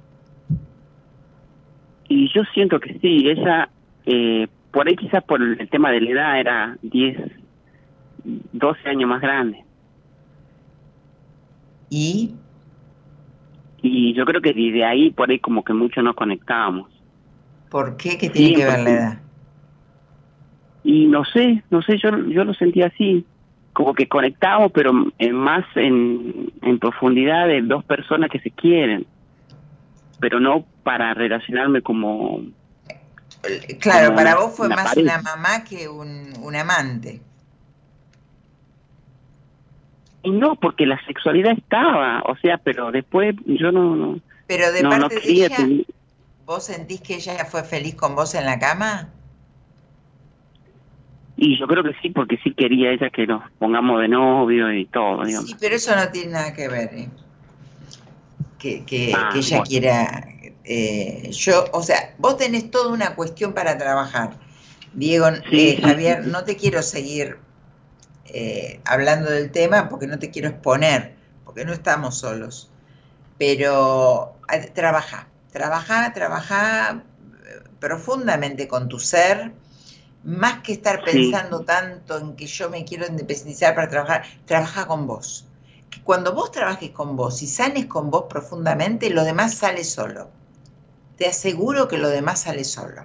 Y 2.09 2.33
yo 2.33 2.41
siento 2.53 2.79
que 2.79 2.97
sí, 2.99 3.29
ella, 3.29 3.69
eh, 4.05 4.47
por 4.71 4.87
ahí 4.87 4.95
quizás 4.95 5.23
por 5.23 5.41
el 5.41 5.69
tema 5.69 5.91
de 5.91 6.01
la 6.01 6.09
edad, 6.11 6.39
era 6.39 6.77
10, 6.81 7.17
12 8.23 8.89
años 8.89 9.09
más 9.09 9.21
grande. 9.21 9.63
¿Y? 11.89 12.33
Y 13.81 14.13
yo 14.15 14.25
creo 14.25 14.41
que 14.41 14.53
desde 14.53 14.83
ahí, 14.85 15.11
por 15.11 15.29
ahí 15.29 15.39
como 15.39 15.63
que 15.63 15.73
mucho 15.73 16.01
nos 16.01 16.15
conectábamos. 16.15 16.89
¿Por 17.69 17.95
qué? 17.97 18.17
¿Qué 18.17 18.29
tiene 18.29 18.49
Sí, 18.49 18.55
que 18.55 18.65
ver 18.65 18.79
la 18.79 18.89
edad? 18.89 19.21
Y 20.83 21.05
no 21.07 21.25
sé, 21.25 21.63
no 21.69 21.81
sé, 21.81 21.97
yo, 21.97 22.09
yo 22.29 22.43
lo 22.43 22.53
sentía 22.53 22.87
así, 22.87 23.25
como 23.77 23.93
que 23.93 24.07
conectábamos, 24.07 24.71
pero 24.71 24.91
en 25.19 25.35
más 25.35 25.63
en, 25.75 26.51
en 26.63 26.79
profundidad 26.79 27.45
de 27.47 27.61
dos 27.61 27.85
personas 27.85 28.31
que 28.31 28.39
se 28.39 28.49
quieren, 28.49 29.05
pero 30.19 30.39
no 30.39 30.65
para 30.81 31.13
relacionarme 31.13 31.83
como... 31.83 32.41
Claro, 33.79 34.05
Como 34.07 34.15
para 34.15 34.31
una- 34.31 34.35
vos 34.35 34.55
fue 34.57 34.65
una 34.65 34.77
más 34.77 34.85
pareja. 34.95 35.19
una 35.19 35.21
mamá 35.21 35.63
que 35.63 35.87
un, 35.87 36.33
un 36.41 36.55
amante. 36.55 37.21
Y 40.23 40.31
no, 40.31 40.55
porque 40.55 40.87
la 40.87 40.99
sexualidad 41.05 41.51
estaba, 41.55 42.23
o 42.25 42.35
sea, 42.37 42.57
pero 42.57 42.91
después 42.91 43.35
yo 43.45 43.71
no, 43.71 43.95
no, 43.95 44.19
Pero 44.47 44.71
de 44.71 44.81
no, 44.81 44.89
no 44.97 45.07
parte 45.09 45.19
de 45.19 45.31
ella, 45.31 45.55
tener- 45.55 45.85
¿vos 46.47 46.65
sentís 46.65 46.99
que 47.01 47.13
ella 47.17 47.45
fue 47.45 47.63
feliz 47.63 47.93
con 47.93 48.15
vos 48.15 48.33
en 48.33 48.45
la 48.45 48.57
cama? 48.57 49.09
Y 51.37 51.57
yo 51.59 51.67
creo 51.67 51.83
que 51.83 51.93
sí, 52.01 52.09
porque 52.09 52.37
sí 52.43 52.53
quería 52.53 52.91
ella 52.91 53.09
que 53.11 53.27
nos 53.27 53.43
pongamos 53.59 54.01
de 54.01 54.07
novio 54.07 54.73
y 54.73 54.85
todo, 54.85 55.23
digamos. 55.23 55.49
Sí, 55.49 55.55
pero 55.59 55.75
eso 55.75 55.95
no 55.95 56.09
tiene 56.09 56.31
nada 56.31 56.53
que 56.53 56.67
ver. 56.67 56.89
¿eh? 56.93 57.09
Que, 58.59 58.83
que- 58.85 59.13
Ah, 59.15 59.29
que 59.31 59.39
ella 59.39 59.57
bueno. 59.57 59.69
quiera. 59.69 60.27
eh, 60.69 61.29
yo, 61.31 61.65
o 61.71 61.81
sea, 61.83 62.15
vos 62.17 62.37
tenés 62.37 62.69
toda 62.71 62.91
una 62.91 63.15
cuestión 63.15 63.53
para 63.53 63.77
trabajar. 63.77 64.31
Diego, 64.93 65.27
Sí, 65.49 65.75
eh, 65.75 65.79
Javier, 65.81 66.23
sí. 66.25 66.31
no 66.31 66.43
te 66.43 66.57
quiero 66.57 66.81
seguir 66.81 67.37
eh, 68.25 68.81
hablando 68.85 69.29
del 69.29 69.51
tema 69.51 69.87
porque 69.89 70.07
no 70.07 70.19
te 70.19 70.31
quiero 70.31 70.49
exponer, 70.49 71.13
porque 71.45 71.63
no 71.65 71.71
estamos 71.71 72.17
solos. 72.17 72.69
Pero 73.37 74.35
trabaja, 74.73 75.27
trabaja, 75.51 76.11
trabaja 76.13 77.03
eh, 77.45 77.69
profundamente 77.79 78.67
con 78.67 78.89
tu 78.89 78.99
ser, 78.99 79.51
más 80.27 80.61
que 80.61 80.73
estar 80.73 80.97
Sí. 81.05 81.11
pensando 81.31 81.61
tanto 81.61 82.17
en 82.17 82.35
que 82.35 82.47
yo 82.47 82.69
me 82.69 82.83
quiero 82.83 83.07
independizar 83.07 83.73
para 83.73 83.87
trabajar, 83.87 84.23
trabaja 84.45 84.85
con 84.85 85.07
vos. 85.07 85.45
Que 85.89 86.01
cuando 86.03 86.33
vos 86.33 86.51
trabajes 86.51 86.91
con 86.91 87.15
vos 87.15 87.41
y 87.41 87.47
sanes 87.47 87.85
con 87.85 88.11
vos 88.11 88.25
profundamente, 88.29 89.09
lo 89.09 89.23
demás 89.23 89.53
sale 89.53 89.85
solo. 89.85 90.29
Te 91.17 91.27
aseguro 91.27 91.87
que 91.87 91.97
lo 91.97 92.09
demás 92.09 92.41
sale 92.41 92.65
solo. 92.65 93.03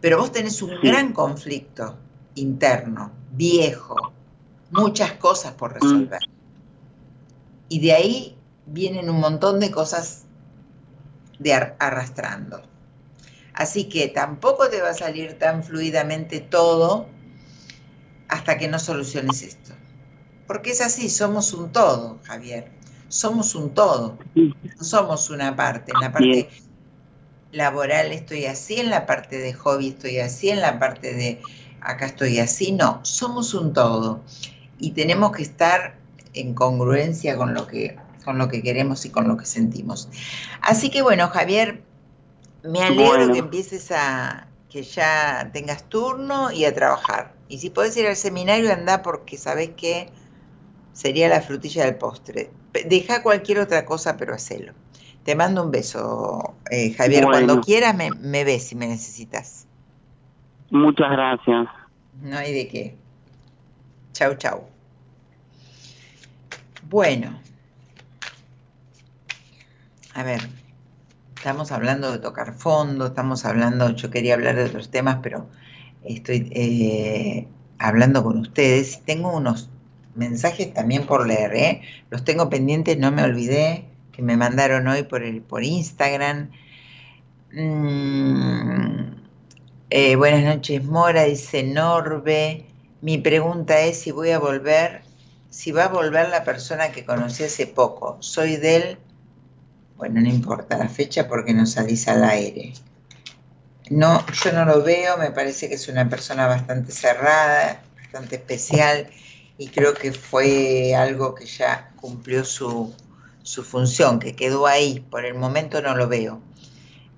Pero 0.00 0.16
vos 0.18 0.32
tenés 0.32 0.62
un 0.62 0.70
Sí. 0.70 0.76
gran 0.82 1.12
conflicto 1.12 1.98
interno, 2.36 3.12
viejo, 3.32 4.12
muchas 4.70 5.12
cosas 5.12 5.52
por 5.52 5.74
resolver. 5.74 6.20
Y 7.68 7.80
de 7.80 7.92
ahí 7.92 8.38
vienen 8.64 9.10
un 9.10 9.20
montón 9.20 9.60
de 9.60 9.70
cosas 9.70 10.22
de 11.38 11.52
ar- 11.52 11.76
arrastrando. 11.78 12.62
Así 13.56 13.84
que 13.84 14.08
tampoco 14.08 14.68
te 14.68 14.82
va 14.82 14.90
a 14.90 14.94
salir 14.94 15.38
tan 15.38 15.64
fluidamente 15.64 16.40
todo 16.40 17.06
hasta 18.28 18.58
que 18.58 18.68
no 18.68 18.78
soluciones 18.78 19.42
esto. 19.42 19.72
Porque 20.46 20.70
es 20.70 20.82
así, 20.82 21.08
somos 21.08 21.54
un 21.54 21.72
todo, 21.72 22.20
Javier. 22.24 22.70
Somos 23.08 23.54
un 23.54 23.72
todo, 23.72 24.18
no 24.34 24.84
somos 24.84 25.30
una 25.30 25.56
parte. 25.56 25.92
En 25.94 26.00
la 26.00 26.12
parte 26.12 26.50
laboral 27.52 28.12
estoy 28.12 28.46
así, 28.46 28.80
en 28.80 28.90
la 28.90 29.06
parte 29.06 29.38
de 29.38 29.54
hobby 29.54 29.88
estoy 29.88 30.18
así, 30.18 30.50
en 30.50 30.60
la 30.60 30.78
parte 30.78 31.14
de 31.14 31.40
acá 31.80 32.06
estoy 32.06 32.38
así. 32.40 32.72
No, 32.72 33.00
somos 33.04 33.54
un 33.54 33.72
todo. 33.72 34.22
Y 34.78 34.90
tenemos 34.90 35.32
que 35.32 35.42
estar 35.42 35.96
en 36.34 36.52
congruencia 36.52 37.36
con 37.36 37.54
lo 37.54 37.66
que, 37.66 37.96
con 38.24 38.36
lo 38.36 38.48
que 38.48 38.62
queremos 38.62 39.06
y 39.06 39.10
con 39.10 39.28
lo 39.28 39.36
que 39.36 39.46
sentimos. 39.46 40.10
Así 40.60 40.90
que 40.90 41.00
bueno, 41.00 41.28
Javier, 41.28 41.82
me 42.68 42.82
alegro 42.82 43.04
Bueno. 43.06 43.32
que 43.32 43.38
empieces 43.38 43.90
a 43.92 44.46
que 44.70 44.82
ya 44.82 45.50
tengas 45.52 45.84
turno 45.88 46.50
y 46.50 46.64
a 46.64 46.74
trabajar. 46.74 47.34
Y 47.48 47.58
si 47.58 47.70
podés 47.70 47.96
ir 47.96 48.06
al 48.06 48.16
seminario, 48.16 48.72
anda 48.72 49.02
porque 49.02 49.38
sabés 49.38 49.70
que 49.70 50.10
sería 50.92 51.28
la 51.28 51.40
frutilla 51.40 51.84
del 51.84 51.96
postre. 51.96 52.50
Deja 52.86 53.22
cualquier 53.22 53.60
otra 53.60 53.84
cosa, 53.86 54.16
pero 54.16 54.34
hacelo. 54.34 54.72
Te 55.24 55.34
mando 55.34 55.62
un 55.64 55.70
beso, 55.70 56.54
eh, 56.70 56.92
Javier. 56.92 57.24
Bueno. 57.24 57.46
Cuando 57.46 57.60
quieras 57.62 57.96
me, 57.96 58.10
me 58.10 58.44
ves 58.44 58.64
si 58.68 58.74
me 58.74 58.86
necesitas. 58.86 59.66
Muchas 60.70 61.10
gracias. 61.10 61.68
No 62.20 62.36
hay 62.36 62.52
de 62.52 62.68
qué. 62.68 62.96
Chau, 64.12 64.34
chau. 64.34 64.64
Bueno. 66.88 67.40
A 70.14 70.22
ver, 70.22 70.40
estamos 71.46 71.70
hablando 71.70 72.10
de 72.10 72.18
tocar 72.18 72.54
fondo, 72.54 73.06
estamos 73.06 73.44
hablando, 73.44 73.90
yo 73.90 74.10
quería 74.10 74.34
hablar 74.34 74.56
de 74.56 74.64
otros 74.64 74.90
temas, 74.90 75.18
pero 75.22 75.46
estoy 76.02 76.50
eh, 76.50 77.46
hablando 77.78 78.24
con 78.24 78.38
ustedes. 78.38 79.02
Tengo 79.04 79.30
unos 79.30 79.70
mensajes 80.16 80.74
también 80.74 81.06
por 81.06 81.24
leer, 81.24 81.54
¿eh? 81.54 81.82
Los 82.10 82.24
tengo 82.24 82.50
pendientes, 82.50 82.98
no 82.98 83.12
me 83.12 83.22
olvidé, 83.22 83.84
que 84.10 84.22
me 84.22 84.36
mandaron 84.36 84.88
hoy 84.88 85.04
por, 85.04 85.62
Instagram. 85.62 86.50
Mm, 87.52 89.14
eh, 89.90 90.16
buenas 90.16 90.42
noches, 90.42 90.82
Mora, 90.82 91.22
dice 91.22 91.62
Norbe. 91.62 92.66
Mi 93.02 93.18
pregunta 93.18 93.82
es 93.82 94.00
si 94.00 94.10
voy 94.10 94.30
a 94.30 94.40
volver, 94.40 95.02
si 95.50 95.70
va 95.70 95.84
a 95.84 95.88
volver 95.90 96.28
la 96.28 96.42
persona 96.42 96.90
que 96.90 97.04
conocí 97.04 97.44
hace 97.44 97.68
poco. 97.68 98.16
Soy 98.18 98.56
del, 98.56 98.98
bueno, 99.96 100.20
no 100.20 100.28
importa 100.28 100.76
la 100.76 100.88
fecha 100.88 101.26
porque 101.28 101.54
no 101.54 101.66
salís 101.66 102.06
al 102.08 102.24
aire. 102.24 102.72
No, 103.88 104.24
yo 104.44 104.52
no 104.52 104.64
lo 104.64 104.82
veo, 104.82 105.16
me 105.16 105.30
parece 105.30 105.68
que 105.68 105.76
es 105.76 105.88
una 105.88 106.08
persona 106.08 106.46
bastante 106.46 106.92
cerrada, 106.92 107.82
bastante 107.96 108.36
especial 108.36 109.08
y 109.58 109.68
creo 109.68 109.94
que 109.94 110.12
fue 110.12 110.94
algo 110.94 111.34
que 111.34 111.46
ya 111.46 111.92
cumplió 111.96 112.44
su, 112.44 112.92
su 113.42 113.62
función, 113.62 114.18
que 114.18 114.34
quedó 114.34 114.66
ahí. 114.66 115.06
Por 115.10 115.24
el 115.24 115.34
momento 115.34 115.80
no 115.80 115.94
lo 115.94 116.08
veo. 116.08 116.40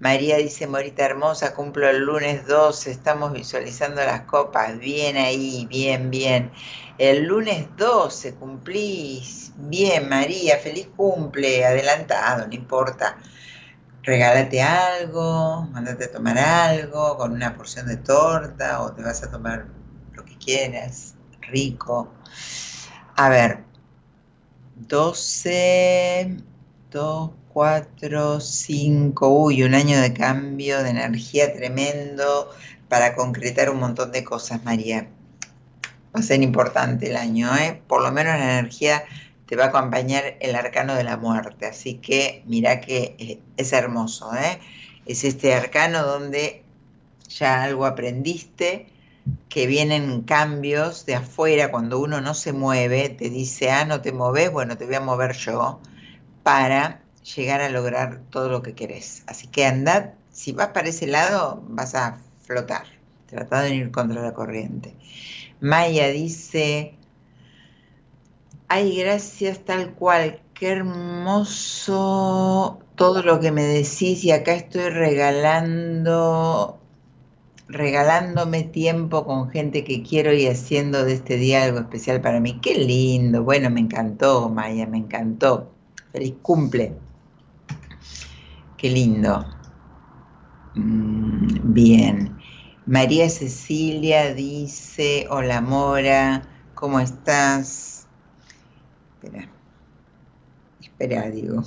María 0.00 0.36
dice, 0.36 0.68
Morita 0.68 1.04
hermosa, 1.04 1.54
cumplo 1.54 1.88
el 1.88 2.04
lunes 2.04 2.46
12, 2.46 2.92
estamos 2.92 3.32
visualizando 3.32 4.00
las 4.04 4.20
copas, 4.22 4.78
bien 4.78 5.16
ahí, 5.16 5.66
bien, 5.68 6.10
bien. 6.10 6.52
El 6.98 7.24
lunes 7.24 7.66
12 7.76 8.34
cumplís, 8.34 9.47
bien 9.58 10.08
María, 10.08 10.58
feliz 10.58 10.88
cumple, 10.96 11.64
adelantado, 11.64 12.46
no 12.46 12.54
importa. 12.54 13.18
Regálate 14.02 14.62
algo, 14.62 15.68
mandate 15.72 16.04
a 16.04 16.12
tomar 16.12 16.38
algo 16.38 17.18
con 17.18 17.32
una 17.32 17.56
porción 17.56 17.86
de 17.88 17.96
torta 17.96 18.80
o 18.80 18.92
te 18.92 19.02
vas 19.02 19.22
a 19.22 19.30
tomar 19.30 19.66
lo 20.14 20.24
que 20.24 20.38
quieras, 20.38 21.14
rico. 21.42 22.10
A 23.16 23.28
ver, 23.28 23.64
12, 24.76 26.36
2, 26.90 27.30
4, 27.52 28.40
5, 28.40 29.28
uy, 29.28 29.62
un 29.64 29.74
año 29.74 30.00
de 30.00 30.14
cambio, 30.14 30.82
de 30.82 30.90
energía 30.90 31.52
tremendo 31.52 32.50
para 32.88 33.14
concretar 33.14 33.70
un 33.70 33.80
montón 33.80 34.12
de 34.12 34.24
cosas, 34.24 34.64
María. 34.64 35.08
Va 36.14 36.20
a 36.20 36.22
ser 36.22 36.42
importante 36.42 37.10
el 37.10 37.16
año, 37.16 37.54
¿eh? 37.56 37.82
Por 37.86 38.02
lo 38.02 38.12
menos 38.12 38.38
la 38.38 38.58
energía 38.58 39.04
te 39.48 39.56
va 39.56 39.64
a 39.64 39.68
acompañar 39.68 40.36
el 40.40 40.54
arcano 40.54 40.94
de 40.94 41.04
la 41.04 41.16
muerte, 41.16 41.66
así 41.66 41.94
que 41.94 42.42
mira 42.46 42.80
que 42.80 43.16
eh, 43.18 43.40
es 43.56 43.72
hermoso, 43.72 44.30
¿eh? 44.34 44.58
Es 45.06 45.24
este 45.24 45.54
arcano 45.54 46.02
donde 46.04 46.62
ya 47.28 47.62
algo 47.62 47.86
aprendiste, 47.86 48.88
que 49.48 49.66
vienen 49.66 50.22
cambios 50.22 51.06
de 51.06 51.14
afuera 51.14 51.70
cuando 51.70 51.98
uno 51.98 52.20
no 52.20 52.34
se 52.34 52.52
mueve, 52.52 53.08
te 53.08 53.30
dice, 53.30 53.70
ah, 53.70 53.86
no 53.86 54.02
te 54.02 54.12
moves, 54.12 54.50
bueno, 54.52 54.76
te 54.76 54.84
voy 54.84 54.96
a 54.96 55.00
mover 55.00 55.34
yo, 55.34 55.80
para 56.42 57.00
llegar 57.36 57.62
a 57.62 57.70
lograr 57.70 58.20
todo 58.30 58.50
lo 58.50 58.62
que 58.62 58.74
querés. 58.74 59.22
Así 59.26 59.46
que 59.46 59.64
andad, 59.64 60.10
si 60.30 60.52
vas 60.52 60.68
para 60.68 60.88
ese 60.88 61.06
lado, 61.06 61.62
vas 61.68 61.94
a 61.94 62.18
flotar. 62.42 62.84
Trata 63.26 63.62
de 63.62 63.74
ir 63.74 63.90
contra 63.90 64.22
la 64.22 64.32
corriente. 64.32 64.94
Maya 65.60 66.08
dice, 66.08 66.97
ay, 68.68 68.96
gracias 68.98 69.64
tal 69.64 69.94
cual, 69.94 70.42
qué 70.54 70.68
hermoso 70.68 71.98
todo 72.94 73.22
lo 73.22 73.40
que 73.40 73.52
me 73.52 73.64
decís 73.64 74.24
y 74.24 74.30
acá 74.32 74.54
estoy 74.54 74.88
regalando 74.90 76.78
regalándome 77.68 78.64
tiempo 78.64 79.24
con 79.26 79.50
gente 79.50 79.84
que 79.84 80.02
quiero 80.02 80.32
y 80.32 80.46
haciendo 80.46 81.04
de 81.04 81.12
este 81.14 81.36
día 81.36 81.64
algo 81.64 81.80
especial 81.80 82.20
para 82.20 82.40
mí. 82.40 82.60
Qué 82.60 82.74
lindo. 82.74 83.44
Bueno, 83.44 83.70
me 83.70 83.80
encantó, 83.80 84.48
Maya, 84.48 84.86
me 84.86 84.98
encantó. 84.98 85.70
Feliz 86.12 86.34
cumple. 86.42 86.94
Qué 88.76 88.90
lindo. 88.90 89.44
Mm, 90.74 91.74
bien. 91.74 92.38
María 92.86 93.28
Cecilia 93.28 94.32
dice, 94.32 95.26
hola 95.28 95.60
Mora, 95.60 96.42
¿cómo 96.74 97.00
estás? 97.00 97.97
Espera. 99.20 99.48
Espera, 100.80 101.30
digo. 101.30 101.64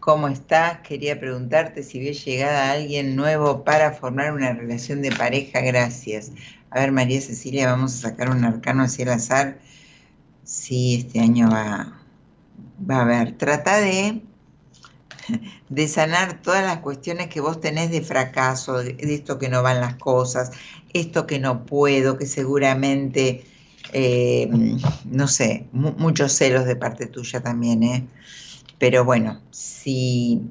¿Cómo 0.00 0.28
estás? 0.28 0.80
Quería 0.80 1.20
preguntarte 1.20 1.82
si 1.82 2.00
ves 2.00 2.24
llegada 2.24 2.72
alguien 2.72 3.14
nuevo 3.14 3.64
para 3.64 3.92
formar 3.92 4.32
una 4.32 4.52
relación 4.52 5.02
de 5.02 5.12
pareja. 5.12 5.60
Gracias. 5.60 6.32
A 6.70 6.80
ver, 6.80 6.92
María 6.92 7.20
Cecilia, 7.20 7.70
vamos 7.70 7.94
a 7.94 8.08
sacar 8.08 8.30
un 8.30 8.44
arcano 8.44 8.84
hacia 8.84 9.04
el 9.04 9.10
azar. 9.10 9.58
Sí, 10.44 10.96
este 10.96 11.20
año 11.20 11.48
va, 11.50 12.00
va 12.90 12.96
a 12.96 13.02
haber. 13.02 13.38
Trata 13.38 13.78
de 13.78 14.22
de 15.68 15.88
sanar 15.88 16.40
todas 16.42 16.64
las 16.64 16.78
cuestiones 16.78 17.28
que 17.28 17.40
vos 17.40 17.60
tenés 17.60 17.90
de 17.90 18.02
fracaso, 18.02 18.78
de 18.78 18.96
esto 19.00 19.38
que 19.38 19.48
no 19.48 19.62
van 19.62 19.80
las 19.80 19.94
cosas, 19.94 20.52
esto 20.92 21.26
que 21.26 21.38
no 21.38 21.66
puedo, 21.66 22.18
que 22.18 22.26
seguramente, 22.26 23.44
eh, 23.92 24.48
no 25.04 25.28
sé, 25.28 25.66
mu- 25.72 25.94
muchos 25.96 26.32
celos 26.32 26.64
de 26.66 26.76
parte 26.76 27.06
tuya 27.06 27.40
también, 27.40 27.82
¿eh? 27.82 28.06
Pero 28.78 29.04
bueno, 29.04 29.40
si, 29.50 30.42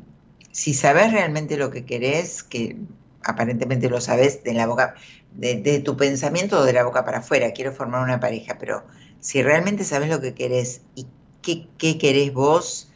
si 0.51 0.73
sabes 0.73 1.11
realmente 1.11 1.57
lo 1.57 1.71
que 1.71 1.85
querés, 1.85 2.43
que 2.43 2.77
aparentemente 3.23 3.89
lo 3.89 4.01
sabes 4.01 4.43
de 4.43 4.53
la 4.53 4.67
boca, 4.67 4.95
de, 5.33 5.55
de 5.61 5.79
tu 5.79 5.97
pensamiento 5.97 6.59
o 6.59 6.65
de 6.65 6.73
la 6.73 6.83
boca 6.83 7.05
para 7.05 7.19
afuera, 7.19 7.51
quiero 7.51 7.71
formar 7.73 8.03
una 8.03 8.19
pareja, 8.19 8.57
pero 8.59 8.85
si 9.19 9.41
realmente 9.43 9.83
sabes 9.83 10.09
lo 10.09 10.21
que 10.21 10.33
querés 10.33 10.81
y 10.95 11.05
qué, 11.41 11.67
qué 11.77 11.97
querés 11.97 12.33
vos, 12.33 12.89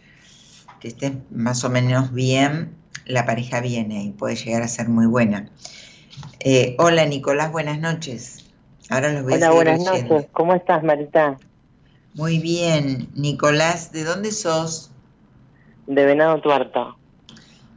que 0.80 0.89
estés 0.89 1.13
más 1.31 1.63
o 1.63 1.69
menos 1.69 2.13
bien, 2.13 2.76
la 3.05 3.26
pareja 3.26 3.61
viene 3.61 4.03
y 4.03 4.11
puede 4.11 4.35
llegar 4.35 4.61
a 4.63 4.68
ser 4.68 4.89
muy 4.89 5.05
buena. 5.05 5.49
Eh, 6.39 6.76
hola 6.80 7.05
Nicolás, 7.05 7.51
buenas 7.51 7.80
noches. 7.80 8.40
Ahora 8.91 9.13
los 9.13 9.23
voy 9.23 9.34
a 9.34 9.35
Hola, 9.38 9.51
buenas 9.51 9.80
leyendo. 9.80 10.15
noches. 10.15 10.30
¿Cómo 10.34 10.53
estás, 10.53 10.84
Marita? 10.84 11.38
Muy 12.13 12.39
bien, 12.39 13.07
Nicolás, 13.15 13.93
¿de 13.93 14.03
dónde 14.03 14.34
sos? 14.34 14.91
De 15.88 16.05
Venado 16.05 16.41
Tuerto. 16.41 16.97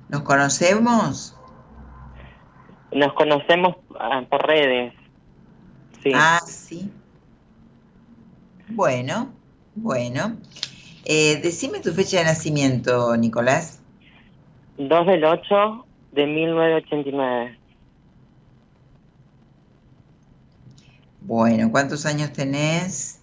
¿Nos 0.08 0.22
conocemos? 0.22 1.36
Nos 2.90 3.12
conocemos 3.12 3.76
ah, 3.96 4.24
por 4.28 4.44
redes. 4.44 4.92
Sí. 6.02 6.10
Ah, 6.12 6.40
sí. 6.44 6.90
Bueno, 8.70 9.32
bueno. 9.76 10.36
Eh, 11.04 11.40
decime 11.40 11.78
tu 11.78 11.92
fecha 11.92 12.18
de 12.18 12.24
nacimiento, 12.24 13.16
Nicolás. 13.16 13.80
2 14.78 15.06
del 15.06 15.24
8 15.24 15.86
de 16.10 16.26
1989. 16.26 17.58
Bueno, 21.24 21.70
¿cuántos 21.70 22.04
años 22.04 22.32
tenés? 22.32 23.20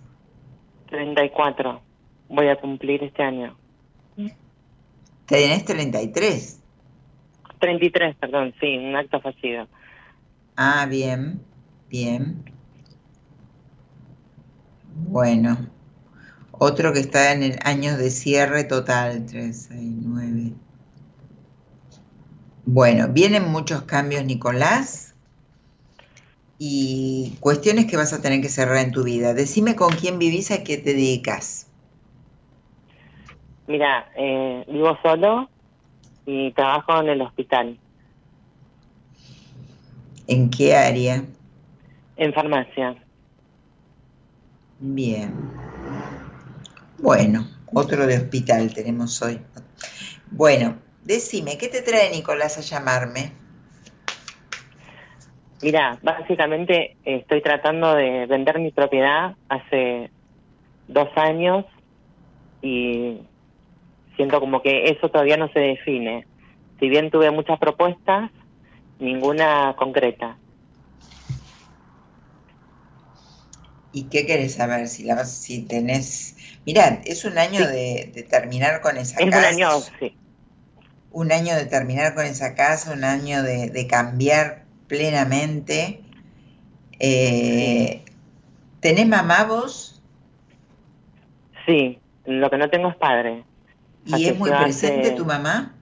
34. 0.87 1.81
Voy 2.29 2.47
a 2.47 2.55
cumplir 2.59 3.03
este 3.03 3.21
año. 3.21 3.55
Tenés 5.27 5.65
33. 5.65 6.59
33, 7.59 8.15
perdón, 8.15 8.53
sí, 8.59 8.77
un 8.77 8.95
acto 8.95 9.21
fallido. 9.21 9.67
Ah, 10.55 10.87
bien, 10.89 11.41
bien. 11.89 12.43
Bueno, 15.07 15.69
otro 16.51 16.93
que 16.93 16.99
está 16.99 17.31
en 17.33 17.43
el 17.43 17.59
años 17.63 17.99
de 17.99 18.09
cierre 18.09 18.63
total, 18.63 19.25
3, 19.27 19.67
6, 19.69 19.79
9. 19.79 20.53
Bueno, 22.65 23.07
vienen 23.09 23.49
muchos 23.49 23.83
cambios, 23.83 24.25
Nicolás, 24.25 25.10
y 26.63 27.37
cuestiones 27.39 27.87
que 27.87 27.97
vas 27.97 28.13
a 28.13 28.21
tener 28.21 28.39
que 28.39 28.47
cerrar 28.47 28.77
en 28.77 28.91
tu 28.91 29.03
vida. 29.03 29.33
Decime 29.33 29.75
con 29.75 29.95
quién 29.95 30.19
vivís, 30.19 30.51
a 30.51 30.63
qué 30.63 30.77
te 30.77 30.93
dedicas. 30.93 31.65
Mira, 33.67 34.07
eh, 34.15 34.63
vivo 34.67 34.95
solo 35.01 35.49
y 36.25 36.51
trabajo 36.53 36.99
en 37.01 37.09
el 37.09 37.21
hospital, 37.21 37.79
¿En 40.27 40.49
qué 40.51 40.75
área? 40.75 41.25
en 42.15 42.33
farmacia. 42.33 42.95
Bien. 44.79 45.33
Bueno, 46.99 47.47
otro 47.73 48.05
de 48.05 48.17
hospital 48.17 48.73
tenemos 48.73 49.21
hoy. 49.23 49.39
Bueno, 50.29 50.77
decime, 51.03 51.57
¿qué 51.57 51.69
te 51.69 51.81
trae 51.81 52.11
Nicolás 52.11 52.57
a 52.59 52.61
llamarme? 52.61 53.40
Mira, 55.61 55.99
básicamente 56.01 56.97
estoy 57.05 57.41
tratando 57.41 57.93
de 57.95 58.25
vender 58.25 58.59
mi 58.59 58.71
propiedad 58.71 59.35
hace 59.47 60.09
dos 60.87 61.09
años 61.15 61.65
y 62.61 63.19
siento 64.15 64.39
como 64.39 64.61
que 64.61 64.85
eso 64.89 65.09
todavía 65.09 65.37
no 65.37 65.49
se 65.49 65.59
define. 65.59 66.25
Si 66.79 66.89
bien 66.89 67.11
tuve 67.11 67.29
muchas 67.31 67.59
propuestas, 67.59 68.31
ninguna 68.99 69.75
concreta. 69.77 70.37
¿Y 73.93 74.09
qué 74.09 74.25
querés 74.25 74.55
saber? 74.55 74.87
Si 74.87 75.03
la 75.03 75.25
si 75.25 75.67
tenés. 75.67 76.35
Mirá, 76.65 77.01
es 77.05 77.25
un 77.25 77.37
año 77.37 77.59
Sí. 77.59 77.65
de, 77.67 78.11
de 78.13 78.23
terminar 78.23 78.81
con 78.81 78.97
esa 78.97 79.19
Es 79.19 79.25
un 79.25 79.31
casa. 79.31 79.49
año, 79.49 79.69
sí. 79.99 80.17
un 81.11 81.31
año 81.31 81.55
de 81.55 81.65
terminar 81.65 82.15
con 82.15 82.25
esa 82.25 82.55
casa, 82.55 82.93
un 82.93 83.03
año 83.03 83.43
de, 83.43 83.69
de 83.69 83.87
cambiar 83.87 84.60
plenamente. 84.91 86.01
Eh, 86.99 88.03
¿Tenés 88.81 89.07
mamá 89.07 89.45
vos? 89.45 90.01
Sí, 91.65 91.97
lo 92.25 92.49
que 92.49 92.57
no 92.57 92.69
tengo 92.69 92.89
es 92.89 92.97
padre. 92.97 93.45
¿Y 94.05 94.25
es 94.27 94.37
muy 94.37 94.49
presente 94.51 95.07
hace- 95.07 95.15
tu 95.17 95.25
mamá? 95.25 95.73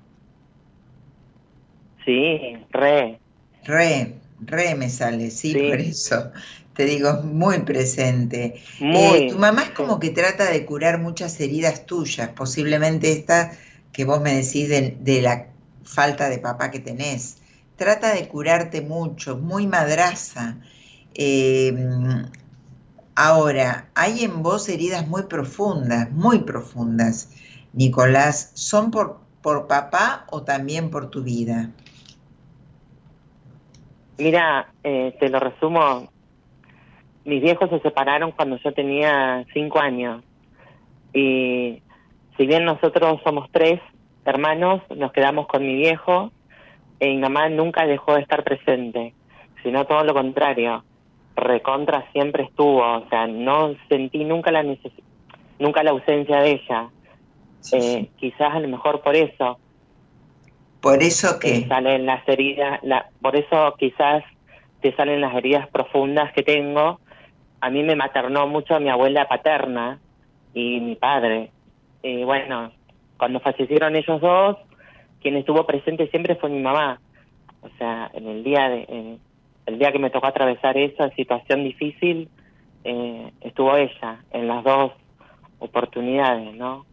Sí, 2.05 2.57
re. 2.71 3.19
Re, 3.65 4.13
re 4.41 4.75
me 4.75 4.89
sale, 4.89 5.31
sí, 5.31 5.53
Sí. 5.53 5.59
por 5.69 5.79
eso. 5.79 6.31
Te 6.75 6.85
digo, 6.85 7.13
muy 7.23 7.59
presente. 7.59 8.61
Muy. 8.79 9.19
Eh, 9.19 9.27
tu 9.31 9.37
mamá 9.39 9.63
es 9.63 9.69
como 9.71 9.99
que 9.99 10.11
trata 10.11 10.49
de 10.51 10.65
curar 10.65 10.99
muchas 10.99 11.39
heridas 11.41 11.85
tuyas, 11.85 12.29
posiblemente 12.29 13.11
esta 13.11 13.51
que 13.91 14.05
vos 14.05 14.21
me 14.21 14.33
decís 14.35 14.69
de, 14.69 14.95
de 14.99 15.21
la 15.21 15.47
falta 15.83 16.29
de 16.29 16.37
papá 16.37 16.71
que 16.71 16.79
tenés. 16.79 17.38
Trata 17.79 18.13
de 18.13 18.27
curarte 18.27 18.81
mucho, 18.81 19.37
muy 19.37 19.65
madraza. 19.65 20.57
Eh, 21.15 21.73
ahora, 23.15 23.87
hay 23.95 24.25
en 24.25 24.43
vos 24.43 24.67
heridas 24.67 25.07
muy 25.07 25.23
profundas, 25.23 26.11
muy 26.11 26.39
profundas, 26.39 27.33
Nicolás. 27.71 28.51
¿Son 28.53 28.91
por, 28.91 29.21
por 29.41 29.67
papá 29.67 30.25
o 30.29 30.43
también 30.43 30.89
por 30.89 31.09
tu 31.09 31.23
vida? 31.23 31.69
Mira, 34.17 34.73
eh, 34.83 35.15
te 35.17 35.29
lo 35.29 35.39
resumo. 35.39 36.11
Mis 37.23 37.41
viejos 37.41 37.69
se 37.69 37.79
separaron 37.79 38.33
cuando 38.33 38.57
yo 38.57 38.73
tenía 38.73 39.45
cinco 39.53 39.79
años. 39.79 40.21
Y 41.13 41.81
si 42.35 42.45
bien 42.45 42.65
nosotros 42.65 43.21
somos 43.23 43.49
tres 43.53 43.79
hermanos, 44.25 44.81
nos 44.97 45.13
quedamos 45.13 45.47
con 45.47 45.65
mi 45.65 45.75
viejo. 45.75 46.33
Y 46.99 47.05
mi 47.07 47.17
mamá 47.17 47.49
nunca 47.49 47.85
dejó 47.85 48.15
de 48.15 48.21
estar 48.21 48.43
presente, 48.43 49.13
sino 49.63 49.85
todo 49.85 50.03
lo 50.03 50.13
contrario. 50.13 50.83
Recontra 51.35 52.05
siempre 52.11 52.43
estuvo, 52.43 52.81
o 52.81 53.07
sea, 53.09 53.27
no 53.27 53.75
sentí 53.87 54.25
nunca 54.25 54.51
la 54.51 54.63
neces- 54.63 55.01
nunca 55.59 55.83
la 55.83 55.91
ausencia 55.91 56.41
de 56.41 56.51
ella. 56.51 56.89
Eh, 57.71 58.09
quizás 58.17 58.53
a 58.55 58.59
lo 58.59 58.67
mejor 58.67 59.01
por 59.01 59.15
eso 59.15 59.59
Por 60.81 61.03
eso 61.03 61.39
te 61.39 61.61
que... 61.61 61.67
salen 61.67 62.05
las 62.05 62.27
heridas, 62.27 62.79
la, 62.83 63.09
por 63.21 63.35
eso 63.35 63.75
quizás 63.77 64.23
te 64.81 64.95
salen 64.95 65.21
las 65.21 65.35
heridas 65.35 65.67
profundas 65.69 66.31
que 66.33 66.41
tengo. 66.43 66.99
A 67.61 67.69
mí 67.69 67.83
me 67.83 67.95
maternó 67.95 68.47
mucho 68.47 68.79
mi 68.79 68.89
abuela 68.89 69.27
paterna 69.27 69.99
y 70.53 70.79
mi 70.79 70.95
padre. 70.95 71.51
Y 72.01 72.23
bueno, 72.23 72.71
cuando 73.17 73.41
fallecieron 73.41 73.95
ellos 73.97 74.21
dos, 74.21 74.57
quien 75.21 75.37
estuvo 75.37 75.65
presente 75.65 76.09
siempre 76.09 76.35
fue 76.35 76.49
mi 76.49 76.61
mamá. 76.61 77.01
O 77.61 77.69
sea, 77.77 78.09
en 78.13 78.27
el 78.27 78.43
día 78.43 78.69
de, 78.69 78.85
eh, 78.89 79.19
el 79.65 79.79
día 79.79 79.91
que 79.91 79.99
me 79.99 80.09
tocó 80.09 80.27
atravesar 80.27 80.77
esa 80.77 81.09
situación 81.11 81.63
difícil, 81.63 82.29
eh, 82.83 83.31
estuvo 83.41 83.75
ella 83.75 84.25
en 84.31 84.47
las 84.47 84.63
dos 84.63 84.93
oportunidades, 85.59 86.53
¿no? 86.55 86.85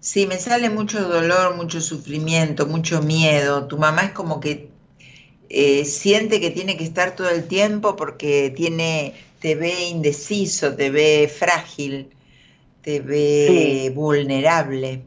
Sí, 0.00 0.26
me 0.26 0.38
sale 0.38 0.70
mucho 0.70 1.08
dolor, 1.08 1.56
mucho 1.56 1.80
sufrimiento, 1.80 2.66
mucho 2.66 3.02
miedo. 3.02 3.66
Tu 3.68 3.78
mamá 3.78 4.02
es 4.02 4.12
como 4.12 4.40
que 4.40 4.70
eh, 5.50 5.84
siente 5.84 6.40
que 6.40 6.50
tiene 6.50 6.76
que 6.76 6.84
estar 6.84 7.16
todo 7.16 7.30
el 7.30 7.48
tiempo 7.48 7.96
porque 7.96 8.52
tiene, 8.56 9.14
te 9.40 9.54
ve 9.56 9.84
indeciso, 9.90 10.76
te 10.76 10.90
ve 10.90 11.28
frágil, 11.28 12.10
te 12.82 13.00
ve 13.00 13.40
Sí. 13.46 13.90
vulnerable. 13.94 15.02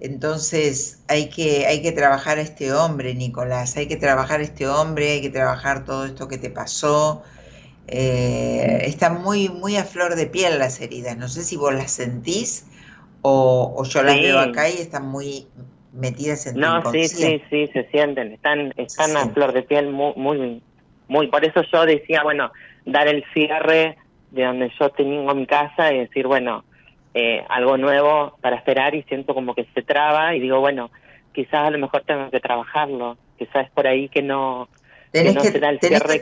Entonces 0.00 1.02
hay 1.08 1.30
que, 1.30 1.66
hay 1.66 1.80
que 1.82 1.92
trabajar 1.92 2.38
a 2.38 2.42
este 2.42 2.72
hombre, 2.72 3.14
Nicolás, 3.14 3.76
hay 3.76 3.86
que 3.88 3.96
trabajar 3.96 4.40
a 4.40 4.42
este 4.42 4.68
hombre, 4.68 5.12
hay 5.12 5.22
que 5.22 5.30
trabajar 5.30 5.84
todo 5.84 6.04
esto 6.04 6.28
que 6.28 6.38
te 6.38 6.50
pasó. 6.50 7.22
Eh, 7.88 8.80
están 8.84 9.22
muy, 9.22 9.48
muy 9.48 9.76
a 9.76 9.84
flor 9.84 10.16
de 10.16 10.26
piel 10.26 10.58
las 10.58 10.80
heridas. 10.80 11.16
No 11.16 11.28
sé 11.28 11.42
si 11.44 11.56
vos 11.56 11.72
las 11.74 11.92
sentís 11.92 12.66
o, 13.22 13.74
o 13.76 13.84
yo 13.84 14.02
las 14.02 14.16
Sí. 14.16 14.22
veo 14.22 14.38
acá 14.38 14.68
y 14.68 14.74
están 14.78 15.06
muy 15.06 15.46
metidas 15.92 16.46
en 16.46 16.54
tu 16.54 16.60
No, 16.60 16.92
sí, 16.92 17.08
sí, 17.08 17.42
sí, 17.48 17.66
se 17.72 17.88
sienten, 17.90 18.32
están, 18.32 18.74
están 18.76 19.10
a 19.16 19.20
sienten. 19.20 19.34
flor 19.34 19.52
de 19.52 19.62
piel 19.62 19.90
muy, 19.90 20.12
muy, 20.16 20.62
muy, 21.08 21.28
por 21.28 21.44
eso 21.44 21.62
yo 21.72 21.86
decía, 21.86 22.22
bueno, 22.22 22.52
dar 22.84 23.08
el 23.08 23.24
cierre 23.32 23.96
de 24.30 24.44
donde 24.44 24.70
yo 24.78 24.90
tengo 24.90 25.34
mi 25.34 25.46
casa 25.46 25.92
y 25.92 26.00
decir, 26.00 26.26
bueno, 26.26 26.64
eh, 27.18 27.42
algo 27.48 27.78
nuevo 27.78 28.36
para 28.42 28.56
esperar 28.56 28.94
y 28.94 29.02
siento 29.04 29.34
como 29.34 29.54
que 29.54 29.66
se 29.74 29.80
traba 29.80 30.34
y 30.34 30.40
digo, 30.40 30.60
bueno, 30.60 30.90
quizás 31.32 31.66
a 31.66 31.70
lo 31.70 31.78
mejor 31.78 32.02
tengo 32.06 32.30
que 32.30 32.40
trabajarlo, 32.40 33.16
quizás 33.38 33.64
es 33.64 33.70
por 33.70 33.86
ahí 33.86 34.10
que 34.10 34.20
no, 34.20 34.68
Tenés 35.12 35.36
que, 35.38 35.50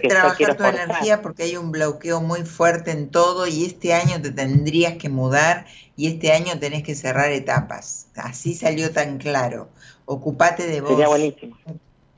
trabajar 0.08 0.56
tu 0.56 0.64
energía 0.64 1.20
porque 1.20 1.42
hay 1.42 1.56
un 1.56 1.72
bloqueo 1.72 2.20
muy 2.20 2.42
fuerte 2.42 2.92
en 2.92 3.10
todo 3.10 3.48
y 3.48 3.64
este 3.64 3.92
año 3.92 4.22
te 4.22 4.30
tendrías 4.30 4.94
que 4.94 5.08
mudar 5.08 5.66
y 5.96 6.06
este 6.06 6.30
año 6.30 6.60
tenés 6.60 6.84
que 6.84 6.94
cerrar 6.94 7.32
etapas. 7.32 8.06
Así 8.14 8.54
salió 8.54 8.92
tan 8.92 9.18
claro. 9.18 9.68
Ocupate 10.04 10.68
de 10.68 10.80
vos. 10.80 10.90
Sería 10.90 11.08
buenísimo. 11.08 11.56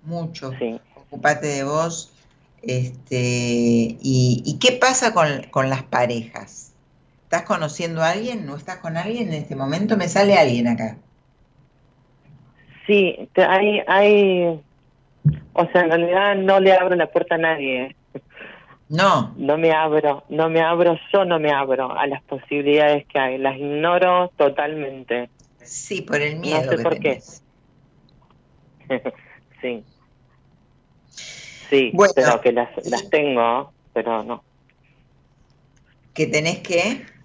Mucho. 0.02 0.52
Sí. 0.58 0.78
Ocupate 0.96 1.46
de 1.46 1.64
vos. 1.64 2.12
Este, 2.60 3.96
y, 4.02 4.58
qué 4.60 4.72
pasa 4.72 5.14
con, 5.14 5.44
con 5.50 5.70
las 5.70 5.82
parejas? 5.82 6.72
¿Estás 7.26 7.42
conociendo 7.42 8.02
a 8.02 8.10
alguien? 8.10 8.46
¿No 8.46 8.54
estás 8.54 8.76
con 8.76 8.96
alguien 8.96 9.26
en 9.28 9.34
este 9.34 9.56
momento? 9.56 9.96
Me 9.96 10.06
sale 10.08 10.38
alguien 10.38 10.68
acá. 10.68 10.96
Sí, 12.86 13.28
hay, 13.34 13.82
hay 13.88 14.60
o 15.54 15.66
sea, 15.72 15.80
en 15.80 15.90
realidad 15.90 16.36
no 16.36 16.60
le 16.60 16.72
abro 16.72 16.94
la 16.94 17.10
puerta 17.10 17.34
a 17.34 17.38
nadie. 17.38 17.96
No. 18.88 19.34
No 19.36 19.58
me 19.58 19.72
abro, 19.72 20.22
no 20.28 20.48
me 20.48 20.60
abro, 20.60 20.96
yo 21.12 21.24
no 21.24 21.40
me 21.40 21.50
abro 21.50 21.98
a 21.98 22.06
las 22.06 22.22
posibilidades 22.22 23.04
que 23.06 23.18
hay, 23.18 23.38
las 23.38 23.56
ignoro 23.56 24.30
totalmente. 24.36 25.28
Sí, 25.64 26.02
por 26.02 26.22
el 26.22 26.36
miedo. 26.36 26.70
No 26.70 26.76
sé 26.76 26.82
por 26.84 27.00
qué. 27.00 27.20
sí. 29.60 29.82
Sí, 31.70 31.90
bueno, 31.92 32.12
pero 32.14 32.40
que 32.40 32.52
las, 32.52 32.68
las 32.88 33.10
tengo, 33.10 33.72
pero 33.92 34.22
no. 34.22 34.44
¿Que 36.14 36.28
tenés 36.28 36.60
que? 36.60 37.15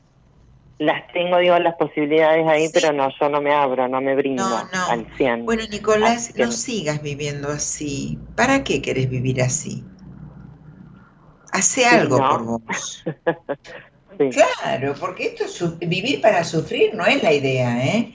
Las 0.81 1.07
tengo, 1.13 1.37
digo, 1.37 1.59
las 1.59 1.75
posibilidades 1.75 2.47
ahí, 2.47 2.67
pero 2.73 2.91
no, 2.91 3.07
yo 3.19 3.29
no 3.29 3.39
me 3.39 3.53
abro, 3.53 3.87
no 3.87 4.01
me 4.01 4.15
brindo 4.15 4.43
al 4.89 5.07
100. 5.15 5.45
Bueno, 5.45 5.61
Nicolás, 5.69 6.33
no 6.35 6.51
sigas 6.51 7.03
viviendo 7.03 7.49
así. 7.49 8.17
¿Para 8.35 8.63
qué 8.63 8.81
querés 8.81 9.07
vivir 9.07 9.43
así? 9.43 9.83
Hace 11.51 11.85
algo 11.85 12.17
por 12.17 12.43
vos. 12.43 13.03
Claro, 14.17 14.93
porque 14.99 15.27
esto 15.27 15.45
es 15.45 15.79
vivir 15.89 16.21
para 16.21 16.43
sufrir 16.43 16.93
no 16.93 17.05
es 17.05 17.23
la 17.23 17.33
idea, 17.33 17.83
¿eh? 17.83 18.13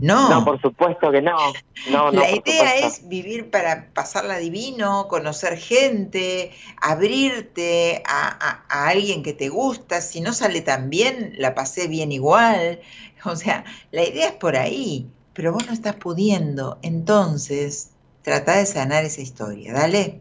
No. 0.00 0.28
No, 0.28 0.44
por 0.44 0.60
supuesto 0.60 1.10
que 1.10 1.22
no. 1.22 1.52
no, 1.90 2.10
la 2.10 2.30
idea 2.30 2.76
es 2.76 3.08
vivir 3.08 3.50
para 3.50 3.90
pasarla 3.94 4.38
divino, 4.38 5.08
conocer 5.08 5.56
gente, 5.56 6.52
abrirte 6.80 8.02
a, 8.06 8.64
alguien 8.68 9.22
que 9.22 9.32
te 9.32 9.48
gusta. 9.48 10.00
Si 10.00 10.20
no 10.20 10.32
sale 10.32 10.60
tan 10.60 10.90
bien, 10.90 11.34
la 11.38 11.54
pasé 11.54 11.88
bien 11.88 12.12
igual. 12.12 12.80
O 13.24 13.34
sea, 13.34 13.64
la 13.90 14.04
idea 14.04 14.28
es 14.28 14.34
por 14.34 14.54
ahí, 14.56 15.10
pero 15.32 15.52
vos 15.52 15.66
no 15.66 15.72
estás 15.72 15.96
pudiendo. 15.96 16.78
Entonces, 16.82 17.90
trata 18.22 18.58
de 18.58 18.66
sanar 18.66 19.04
esa 19.04 19.20
historia. 19.20 19.72
Dale. 19.72 20.20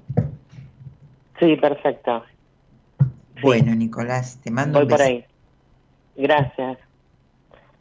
Sí, 1.39 1.55
perfecto. 1.57 2.23
Bueno, 3.43 3.75
Nicolás, 3.75 4.39
te 4.41 4.49
mando 4.49 4.79
Voy 4.79 4.83
un 4.83 4.87
beso. 4.87 4.97
por 4.97 5.05
ahí. 5.05 5.25
Gracias. 6.15 6.79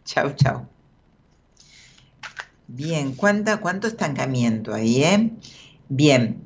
Chau, 0.04 0.32
chau. 0.34 0.66
Bien, 2.66 3.14
¿cuánta, 3.14 3.58
¿cuánto 3.58 3.86
estancamiento 3.86 4.72
ahí, 4.72 5.04
eh? 5.04 5.30
Bien, 5.88 6.44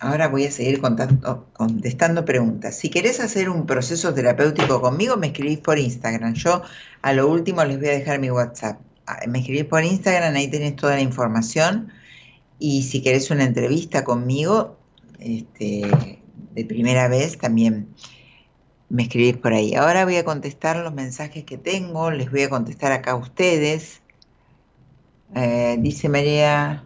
ahora 0.00 0.28
voy 0.28 0.46
a 0.46 0.50
seguir 0.50 0.80
contestando 0.80 2.24
preguntas. 2.24 2.78
Si 2.78 2.88
querés 2.88 3.20
hacer 3.20 3.50
un 3.50 3.66
proceso 3.66 4.14
terapéutico 4.14 4.80
conmigo, 4.80 5.16
me 5.18 5.28
escribís 5.28 5.58
por 5.58 5.78
Instagram. 5.78 6.32
Yo 6.34 6.62
a 7.02 7.12
lo 7.12 7.28
último 7.28 7.62
les 7.64 7.78
voy 7.78 7.88
a 7.88 7.92
dejar 7.92 8.18
mi 8.18 8.30
WhatsApp. 8.30 8.80
Ah, 9.06 9.20
me 9.28 9.40
escribís 9.40 9.64
por 9.64 9.84
Instagram, 9.84 10.34
ahí 10.34 10.48
tenés 10.48 10.76
toda 10.76 10.94
la 10.94 11.02
información. 11.02 11.92
Y 12.58 12.84
si 12.84 13.02
querés 13.02 13.30
una 13.30 13.44
entrevista 13.44 14.02
conmigo, 14.02 14.78
este, 15.18 15.82
de 16.54 16.64
primera 16.64 17.08
vez, 17.08 17.36
también 17.36 17.88
me 18.88 19.02
escribís 19.02 19.36
por 19.36 19.52
ahí. 19.52 19.74
Ahora 19.74 20.04
voy 20.04 20.16
a 20.16 20.24
contestar 20.24 20.76
los 20.78 20.94
mensajes 20.94 21.44
que 21.44 21.58
tengo, 21.58 22.10
les 22.10 22.30
voy 22.30 22.42
a 22.42 22.48
contestar 22.48 22.92
acá 22.92 23.12
a 23.12 23.16
ustedes. 23.16 24.00
Eh, 25.34 25.76
dice 25.78 26.08
María, 26.08 26.84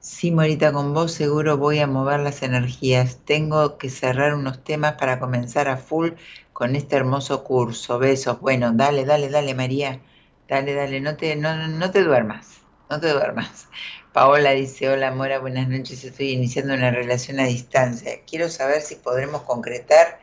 sí, 0.00 0.30
Morita, 0.30 0.72
con 0.72 0.94
vos 0.94 1.12
seguro 1.12 1.56
voy 1.56 1.80
a 1.80 1.86
mover 1.86 2.20
las 2.20 2.42
energías. 2.42 3.18
Tengo 3.24 3.78
que 3.78 3.90
cerrar 3.90 4.34
unos 4.34 4.62
temas 4.64 4.94
para 4.94 5.18
comenzar 5.18 5.68
a 5.68 5.76
full 5.76 6.10
con 6.52 6.76
este 6.76 6.96
hermoso 6.96 7.44
curso. 7.44 7.98
Besos. 7.98 8.40
Bueno, 8.40 8.72
dale, 8.72 9.04
dale, 9.04 9.28
dale, 9.28 9.54
María. 9.54 10.00
Dale, 10.48 10.74
dale, 10.74 11.00
no 11.00 11.16
te, 11.16 11.36
no, 11.36 11.68
no 11.68 11.90
te 11.90 12.02
duermas. 12.04 12.60
No 12.90 13.00
te 13.00 13.08
duermas. 13.08 13.68
Paola 14.12 14.50
dice, 14.50 14.90
hola 14.90 15.10
Mora, 15.10 15.38
buenas 15.38 15.68
noches, 15.68 16.04
estoy 16.04 16.32
iniciando 16.32 16.74
una 16.74 16.90
relación 16.90 17.40
a 17.40 17.46
distancia. 17.46 18.20
Quiero 18.26 18.50
saber 18.50 18.82
si 18.82 18.96
podremos 18.96 19.42
concretar 19.42 20.20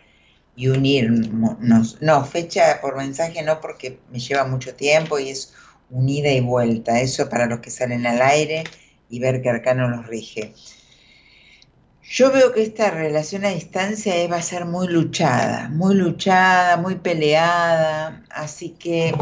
y 0.55 0.67
unirnos. 0.67 1.99
No, 1.99 2.23
fecha 2.25 2.79
por 2.81 2.95
mensaje 2.95 3.41
no 3.41 3.59
porque 3.59 3.99
me 4.11 4.19
lleva 4.19 4.45
mucho 4.45 4.75
tiempo 4.75 5.17
y 5.17 5.29
es 5.29 5.55
unida 5.89 6.31
y 6.31 6.41
vuelta. 6.41 6.99
Eso 7.01 7.29
para 7.29 7.45
los 7.45 7.59
que 7.59 7.69
salen 7.69 8.05
al 8.05 8.21
aire 8.21 8.63
y 9.09 9.19
ver 9.19 9.41
que 9.41 9.49
Arcano 9.49 9.89
los 9.89 10.07
rige. 10.07 10.53
Yo 12.11 12.31
veo 12.31 12.53
que 12.53 12.63
esta 12.63 12.89
relación 12.89 13.45
a 13.45 13.49
distancia 13.49 14.15
va 14.27 14.37
a 14.37 14.41
ser 14.41 14.65
muy 14.65 14.87
luchada, 14.87 15.69
muy 15.69 15.93
luchada, 15.93 16.75
muy 16.77 16.95
peleada, 16.95 18.23
así 18.31 18.71
que 18.71 19.13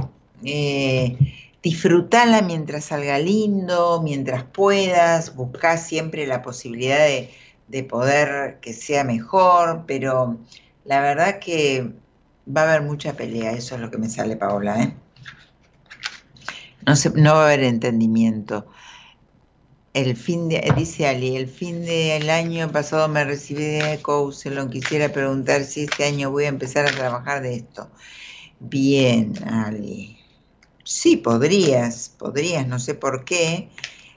eh, 0.46 1.18
disfrutala 1.62 2.42
mientras 2.42 2.86
salga 2.86 3.20
lindo, 3.20 4.02
mientras 4.02 4.44
puedas, 4.44 5.36
busca 5.36 5.78
siempre 5.78 6.26
la 6.28 6.42
posibilidad 6.42 7.00
de, 7.00 7.30
de 7.68 7.84
poder 7.84 8.60
que 8.62 8.72
sea 8.72 9.04
mejor, 9.04 9.84
pero 9.86 10.38
la 10.86 11.02
verdad 11.02 11.40
que 11.40 11.92
va 12.48 12.62
a 12.62 12.70
haber 12.70 12.84
mucha 12.84 13.14
pelea, 13.14 13.52
eso 13.52 13.76
es 13.76 13.82
lo 13.82 13.92
que 13.92 13.98
me 13.98 14.08
sale, 14.08 14.38
Paola, 14.38 14.82
¿eh? 14.82 14.94
No, 16.88 16.94
no 17.16 17.36
va 17.36 17.42
a 17.42 17.46
haber 17.48 17.64
entendimiento. 17.66 18.66
El 19.94 20.16
fin 20.16 20.48
de, 20.48 20.74
dice 20.78 21.06
Ali, 21.06 21.36
el 21.36 21.50
fin 21.50 21.84
del 21.84 22.30
año 22.30 22.72
pasado 22.72 23.10
me 23.10 23.26
recibí 23.26 23.64
de 23.64 24.00
Couselon. 24.02 24.70
Quisiera 24.70 25.12
preguntar 25.12 25.66
si 25.66 25.84
este 25.84 26.06
año 26.06 26.32
voy 26.32 26.46
a 26.46 26.50
empezar 26.50 26.86
a 26.86 26.96
trabajar 26.96 27.42
de 27.42 27.56
esto. 27.56 27.92
Bien, 28.60 29.34
Ali. 29.46 30.18
Sí, 30.86 31.18
podrías, 31.18 32.08
podrías, 32.18 32.66
no 32.66 32.80
sé 32.80 32.96
por 32.96 33.26
qué. 33.26 33.70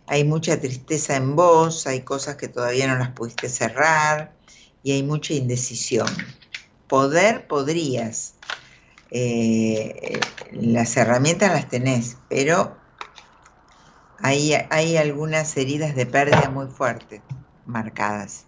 Hay 0.06 0.22
mucha 0.22 0.60
tristeza 0.60 1.16
en 1.16 1.34
vos, 1.34 1.88
hay 1.88 2.02
cosas 2.02 2.36
que 2.36 2.46
todavía 2.46 2.86
no 2.86 2.96
las 2.98 3.10
pudiste 3.10 3.48
cerrar 3.48 4.36
y 4.84 4.92
hay 4.92 5.02
mucha 5.02 5.34
indecisión. 5.34 6.08
Poder, 6.86 7.48
podrías, 7.48 8.34
eh, 9.10 10.20
las 10.52 10.96
herramientas 10.96 11.52
las 11.52 11.68
tenés, 11.68 12.16
pero 12.28 12.76
hay, 14.18 14.52
hay 14.70 14.96
algunas 14.96 15.56
heridas 15.56 15.94
de 15.94 16.06
pérdida 16.06 16.50
muy 16.50 16.68
fuertes 16.68 17.22
marcadas. 17.64 18.46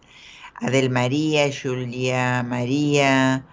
Adel 0.60 0.90
María, 0.90 1.50
Julia 1.50 2.42
María, 2.42 3.44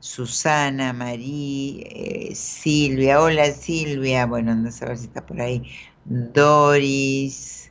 Susana, 0.00 0.92
María, 0.92 1.82
eh, 1.86 2.34
Silvia, 2.34 3.20
hola 3.20 3.50
Silvia, 3.52 4.26
bueno, 4.26 4.52
a 4.66 4.70
saber 4.70 4.98
si 4.98 5.06
está 5.06 5.26
por 5.26 5.40
ahí, 5.40 5.62
Doris, 6.04 7.70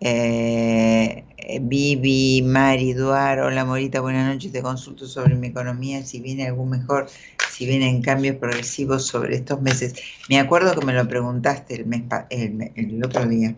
eh, 0.00 1.25
Vivi, 1.48 2.42
Mari, 2.42 2.92
Duar, 2.92 3.38
hola 3.38 3.64
Morita, 3.64 4.00
buenas 4.00 4.32
noches, 4.32 4.50
te 4.50 4.62
consulto 4.62 5.06
sobre 5.06 5.36
mi 5.36 5.46
economía, 5.48 6.04
si 6.04 6.20
viene 6.20 6.48
algún 6.48 6.70
mejor 6.70 7.06
si 7.48 7.66
vienen 7.66 8.02
cambios 8.02 8.36
progresivos 8.36 9.06
sobre 9.06 9.36
estos 9.36 9.62
meses. 9.62 9.94
Me 10.28 10.40
acuerdo 10.40 10.74
que 10.74 10.84
me 10.84 10.92
lo 10.92 11.06
preguntaste 11.08 11.76
el, 11.76 11.86
mes, 11.86 12.02
el, 12.30 13.02
otro 13.04 13.26
día. 13.26 13.56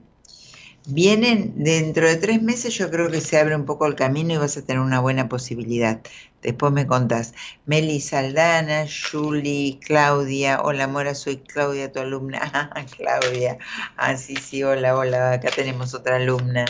Vienen 0.85 1.65
dentro 1.65 2.07
de 2.07 2.17
tres 2.17 2.43
meses, 2.43 2.75
yo 2.75 2.91
creo 2.91 3.11
que 3.11 3.23
se 3.23 3.39
abre 3.39 3.57
un 3.57 3.65
poco 3.65 3.87
el 3.87 3.95
camino 3.95 4.35
y 4.35 4.37
vas 4.37 4.57
a 4.59 4.65
tener 4.65 4.81
una 4.81 5.01
buena 5.01 5.29
posibilidad. 5.29 6.01
Después 6.43 6.73
me 6.73 6.87
contás. 6.87 7.35
Meli 7.65 8.01
Saldana, 8.01 8.85
Julie, 8.87 9.81
Claudia. 9.81 10.61
Hola, 10.63 10.87
Mora, 10.89 11.15
soy 11.15 11.39
Claudia, 11.39 11.91
tu 11.91 12.01
alumna. 12.01 12.71
Claudia. 12.97 13.59
Ah, 13.97 14.17
sí, 14.17 14.37
sí, 14.37 14.63
hola, 14.63 14.97
hola. 14.97 15.33
Acá 15.33 15.51
tenemos 15.51 15.95
otra 15.95 16.17
alumna. 16.17 16.67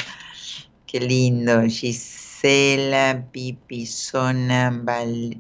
Qué 0.89 1.01
lindo, 1.01 1.60
Gis 1.69 1.98
Cela, 2.40 3.28
Pipizona, 3.31 4.70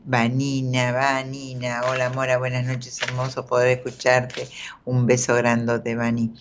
Vanina, 0.04 0.92
Vanina. 0.92 1.80
Hola 1.88 2.10
Mora, 2.10 2.36
buenas 2.36 2.66
noches, 2.66 3.00
hermoso 3.00 3.46
poder 3.46 3.78
escucharte. 3.78 4.46
Un 4.84 5.06
beso 5.06 5.34
grandote, 5.36 5.94
Vani. 5.94 6.34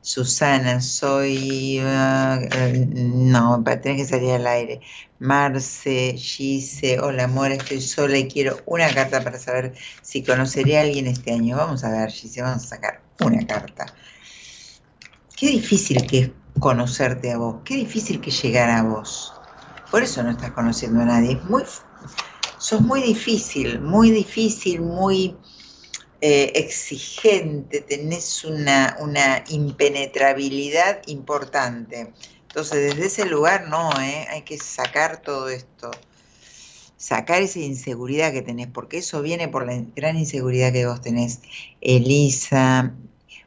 Susana, 0.00 0.80
soy... 0.80 1.80
ah, 1.82 2.38
eh, 2.50 2.86
no, 2.94 3.62
tener 3.62 3.98
que 3.98 4.06
salir 4.06 4.30
al 4.30 4.46
aire. 4.46 4.80
Marce, 5.18 6.14
Gise, 6.16 6.98
hola 6.98 7.24
amor, 7.24 7.52
estoy 7.52 7.82
sola 7.82 8.16
y 8.16 8.26
quiero 8.26 8.58
una 8.64 8.88
carta 8.94 9.22
para 9.22 9.38
saber 9.38 9.74
si 10.00 10.22
conoceré 10.24 10.78
a 10.78 10.80
alguien 10.80 11.08
este 11.08 11.30
año. 11.32 11.58
Vamos 11.58 11.84
a 11.84 11.90
ver, 11.90 12.10
Gise, 12.10 12.40
vamos 12.40 12.64
a 12.64 12.68
sacar 12.68 13.02
una 13.20 13.46
carta. 13.46 13.84
Qué 15.36 15.48
difícil 15.48 16.06
que 16.06 16.18
es 16.20 16.30
conocerte 16.58 17.32
a 17.32 17.38
vos, 17.38 17.56
qué 17.64 17.74
difícil 17.76 18.20
que 18.20 18.30
llegar 18.30 18.70
a 18.70 18.82
vos. 18.82 19.32
Por 19.90 20.02
eso 20.02 20.22
no 20.22 20.30
estás 20.30 20.50
conociendo 20.52 21.00
a 21.02 21.04
nadie. 21.04 21.32
Es 21.32 21.44
muy, 21.44 21.62
sos 22.58 22.80
muy 22.80 23.02
difícil, 23.02 23.80
muy 23.80 24.10
difícil, 24.10 24.80
muy 24.80 25.36
eh, 26.20 26.52
exigente, 26.54 27.82
tenés 27.82 28.44
una, 28.44 28.96
una 29.00 29.44
impenetrabilidad 29.48 31.02
importante. 31.06 32.12
Entonces, 32.48 32.96
desde 32.96 33.06
ese 33.06 33.26
lugar 33.26 33.68
no, 33.68 33.90
¿eh? 34.00 34.26
hay 34.30 34.42
que 34.42 34.56
sacar 34.56 35.20
todo 35.20 35.50
esto, 35.50 35.90
sacar 36.96 37.42
esa 37.42 37.58
inseguridad 37.58 38.32
que 38.32 38.40
tenés, 38.40 38.66
porque 38.68 38.98
eso 38.98 39.20
viene 39.20 39.48
por 39.48 39.66
la 39.66 39.78
gran 39.94 40.16
inseguridad 40.16 40.72
que 40.72 40.86
vos 40.86 41.02
tenés. 41.02 41.40
Elisa, 41.82 42.94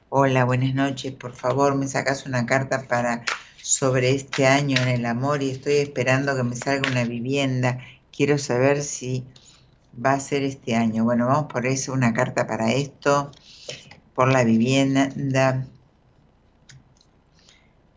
hola, 0.10 0.44
buenas 0.46 0.74
noches, 0.74 1.14
por 1.14 1.34
favor, 1.34 1.76
me 1.76 1.88
sacas 1.88 2.26
una 2.26 2.46
carta 2.46 2.88
para 2.88 3.24
sobre 3.62 4.12
este 4.16 4.48
año 4.48 4.78
en 4.82 4.88
el 4.88 5.06
amor 5.06 5.44
y 5.44 5.52
estoy 5.52 5.76
esperando 5.76 6.36
que 6.36 6.44
me 6.44 6.56
salga 6.56 6.90
una 6.90 7.04
vivienda. 7.06 7.80
Quiero 8.12 8.38
saber 8.38 8.82
si 8.84 9.26
va 9.94 10.14
a 10.14 10.20
ser 10.20 10.44
este 10.44 10.76
año. 10.76 11.04
Bueno, 11.04 11.28
vamos 11.28 11.52
por 11.52 11.66
eso, 11.68 11.94
una 11.94 12.14
carta 12.14 12.48
para 12.48 12.72
esto, 12.74 13.32
por 14.16 14.32
la 14.32 14.44
vivienda. 14.44 15.68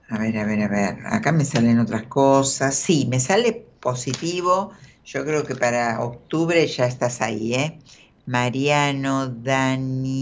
A 0.09 0.19
ver, 0.19 0.37
a 0.39 0.45
ver, 0.45 0.63
a 0.63 0.69
ver. 0.69 0.99
Acá 1.07 1.33
me 1.33 1.45
salen 1.45 1.79
otras 1.79 2.05
cosas. 2.05 2.75
Sí, 2.75 3.07
me 3.11 3.19
sale 3.21 3.67
positivo. 3.81 4.73
Yo 5.05 5.25
creo 5.25 5.45
que 5.45 5.55
para 5.57 6.01
octubre 6.03 6.67
ya 6.67 6.87
estás 6.87 7.21
ahí, 7.23 7.55
¿eh? 7.55 7.79
Mariano, 8.27 9.27
Danita, 9.29 10.21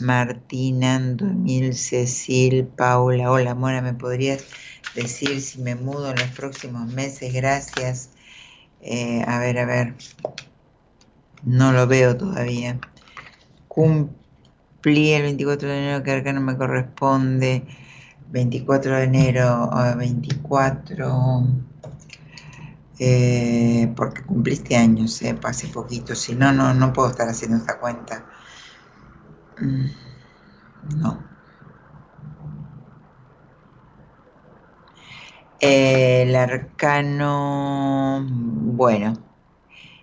Martina, 0.00 0.96
Andomil, 0.96 1.74
Cecil, 1.74 2.66
Paula. 2.66 3.30
Hola, 3.30 3.54
Mora, 3.54 3.82
¿me 3.82 3.92
podrías 3.92 4.44
decir 4.94 5.40
si 5.40 5.60
me 5.60 5.74
mudo 5.74 6.10
en 6.10 6.16
los 6.16 6.28
próximos 6.30 6.86
meses? 6.86 7.32
Gracias. 7.34 8.10
Eh, 8.80 9.22
a 9.26 9.38
ver, 9.38 9.58
a 9.58 9.66
ver. 9.66 9.94
No 11.42 11.72
lo 11.72 11.86
veo 11.86 12.16
todavía. 12.16 12.78
Cumplí 13.68 15.12
el 15.12 15.22
24 15.22 15.68
de 15.68 15.78
enero, 15.78 16.02
que 16.02 16.12
acá 16.12 16.32
no 16.32 16.40
me 16.40 16.56
corresponde. 16.56 17.66
24 18.28 18.96
de 18.96 19.04
enero 19.04 19.70
a 19.72 19.94
24. 19.94 21.46
Eh, 22.98 23.92
porque 23.96 24.22
cumpliste 24.22 24.76
años, 24.76 25.20
eh, 25.22 25.38
hace 25.44 25.68
poquito. 25.68 26.14
Si 26.14 26.34
no, 26.34 26.52
no, 26.52 26.74
no 26.74 26.92
puedo 26.92 27.10
estar 27.10 27.28
haciendo 27.28 27.56
esta 27.56 27.78
cuenta. 27.78 28.29
Mm, 29.60 29.86
No. 30.82 31.24
El 35.60 36.34
arcano, 36.36 38.26
bueno, 38.30 39.12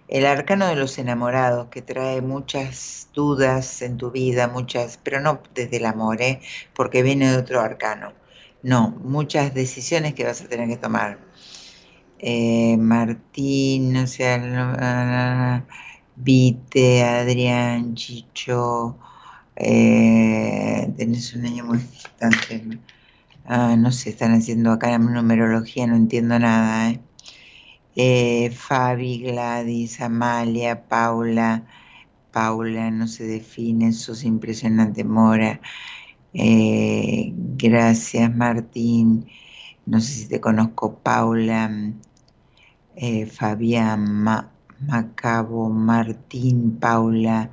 el 0.07 0.25
arcano 0.25 0.67
de 0.67 0.75
los 0.75 0.97
enamorados 0.99 1.67
que 1.69 1.81
trae 1.81 2.21
muchas 2.21 3.09
dudas 3.13 3.81
en 3.81 3.97
tu 3.97 4.11
vida, 4.11 4.47
muchas, 4.49 4.99
pero 5.03 5.21
no 5.21 5.41
desde 5.55 5.77
el 5.77 5.85
amor, 5.87 6.21
¿eh? 6.21 6.41
porque 6.75 7.03
viene 7.03 7.31
de 7.31 7.37
otro 7.37 7.61
arcano. 7.61 8.13
No, 8.63 8.91
muchas 9.03 9.53
decisiones 9.53 10.13
que 10.15 10.25
vas 10.25 10.41
a 10.41 10.49
tener 10.49 10.69
que 10.69 10.77
tomar. 10.77 11.19
Eh, 12.19 12.77
Martín, 12.77 13.95
o 13.97 14.07
sea, 14.07 15.65
Vite, 16.15 17.03
Adrián, 17.03 17.95
Chicho, 17.95 18.97
eh, 19.57 20.93
tenés 20.97 21.33
un 21.35 21.45
año 21.45 21.65
muy 21.65 21.79
distante. 21.79 22.63
Ah, 23.45 23.75
no 23.77 23.91
sé, 23.91 24.11
están 24.11 24.33
haciendo 24.33 24.71
acá 24.71 24.89
la 24.91 24.99
numerología, 24.99 25.87
no 25.87 25.95
entiendo 25.95 26.39
nada. 26.39 26.91
¿eh? 26.91 27.01
Eh, 27.95 28.51
Fabi, 28.51 29.19
Gladys, 29.23 30.01
Amalia, 30.01 30.87
Paula, 30.87 31.67
Paula, 32.31 32.91
no 32.91 33.07
se 33.07 33.25
define, 33.25 33.93
sos 33.93 34.23
impresionante, 34.23 35.03
Mora. 35.03 35.61
Gracias, 37.57 38.35
Martín. 38.35 39.27
No 39.85 39.99
sé 40.01 40.13
si 40.13 40.29
te 40.29 40.41
conozco, 40.41 40.99
Paula, 41.01 41.69
Fabián, 43.37 44.01
Ma- 44.23 44.51
Macabo, 44.79 45.69
Martín, 45.69 46.79
Paula. 46.79 47.51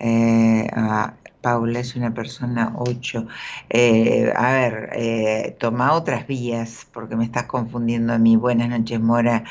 ah, 0.00 1.16
Paula 1.42 1.80
es 1.80 1.96
una 1.96 2.14
persona 2.14 2.74
8. 2.78 3.26
Eh, 3.68 4.32
a 4.34 4.52
ver, 4.52 4.90
eh, 4.94 5.56
toma 5.58 5.92
otras 5.92 6.26
vías 6.26 6.86
porque 6.92 7.16
me 7.16 7.24
estás 7.24 7.44
confundiendo 7.44 8.12
a 8.12 8.18
mí. 8.18 8.36
Buenas 8.36 8.68
noches, 8.70 9.00
Mora. 9.00 9.44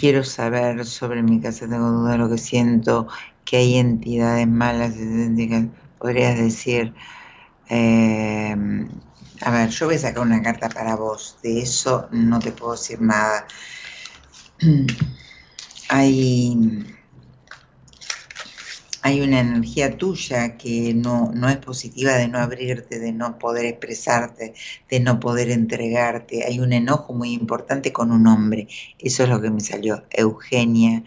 Quiero 0.00 0.24
saber 0.24 0.84
sobre 0.84 1.22
mi 1.22 1.40
casa, 1.40 1.68
tengo 1.68 1.90
duda 1.90 2.12
de 2.12 2.18
lo 2.18 2.28
que 2.28 2.38
siento, 2.38 3.08
que 3.44 3.58
hay 3.58 3.76
entidades 3.76 4.46
malas. 4.48 4.94
Podrías 5.98 6.38
decir, 6.38 6.94
eh, 7.68 8.56
a 9.42 9.50
ver, 9.50 9.70
yo 9.70 9.86
voy 9.86 9.94
a 9.94 9.98
sacar 9.98 10.22
una 10.22 10.42
carta 10.42 10.68
para 10.68 10.96
vos, 10.96 11.38
de 11.42 11.62
eso 11.62 12.08
no 12.12 12.38
te 12.40 12.52
puedo 12.52 12.72
decir 12.72 13.00
nada. 13.00 13.46
Hay, 15.88 16.56
hay 19.02 19.20
una 19.22 19.40
energía 19.40 19.96
tuya 19.96 20.56
que 20.56 20.92
no, 20.94 21.30
no 21.34 21.48
es 21.48 21.56
positiva 21.58 22.12
de 22.14 22.28
no 22.28 22.38
abrirte, 22.38 22.98
de 22.98 23.12
no 23.12 23.38
poder 23.38 23.64
expresarte, 23.66 24.54
de 24.90 25.00
no 25.00 25.20
poder 25.20 25.50
entregarte. 25.50 26.44
Hay 26.44 26.60
un 26.60 26.72
enojo 26.72 27.14
muy 27.14 27.32
importante 27.32 27.92
con 27.92 28.12
un 28.12 28.26
hombre. 28.26 28.68
Eso 28.98 29.22
es 29.24 29.28
lo 29.30 29.40
que 29.40 29.50
me 29.50 29.60
salió. 29.60 30.04
Eugenia, 30.10 31.02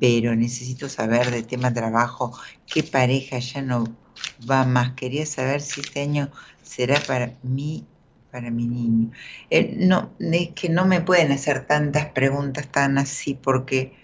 pero 0.00 0.34
necesito 0.36 0.88
saber 0.88 1.30
de 1.30 1.42
tema 1.42 1.72
trabajo, 1.74 2.38
qué 2.66 2.82
pareja 2.82 3.38
ya 3.38 3.62
no 3.62 3.84
va 4.48 4.64
más. 4.64 4.92
Quería 4.94 5.26
saber 5.26 5.60
si 5.60 5.80
este 5.80 6.02
año 6.02 6.30
será 6.62 7.00
para 7.00 7.34
mí, 7.42 7.84
para 8.30 8.50
mi 8.50 8.66
niño. 8.66 9.10
Eh, 9.50 9.74
no, 9.78 10.14
es 10.18 10.50
que 10.50 10.68
no 10.68 10.86
me 10.86 11.00
pueden 11.00 11.32
hacer 11.32 11.66
tantas 11.66 12.06
preguntas 12.12 12.68
tan 12.70 12.98
así 12.98 13.34
porque 13.34 14.03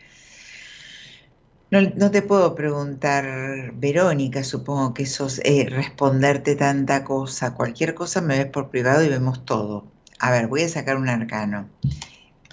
no, 1.70 1.80
no 1.96 2.10
te 2.10 2.22
puedo 2.22 2.54
preguntar, 2.54 3.72
Verónica, 3.74 4.42
supongo 4.42 4.92
que 4.94 5.04
eso 5.04 5.26
es 5.26 5.40
eh, 5.44 5.66
responderte 5.70 6.56
tanta 6.56 7.04
cosa. 7.04 7.54
Cualquier 7.54 7.94
cosa 7.94 8.20
me 8.20 8.38
ves 8.38 8.46
por 8.46 8.70
privado 8.70 9.04
y 9.04 9.08
vemos 9.08 9.44
todo. 9.44 9.86
A 10.18 10.30
ver, 10.30 10.48
voy 10.48 10.62
a 10.62 10.68
sacar 10.68 10.96
un 10.96 11.08
arcano 11.08 11.68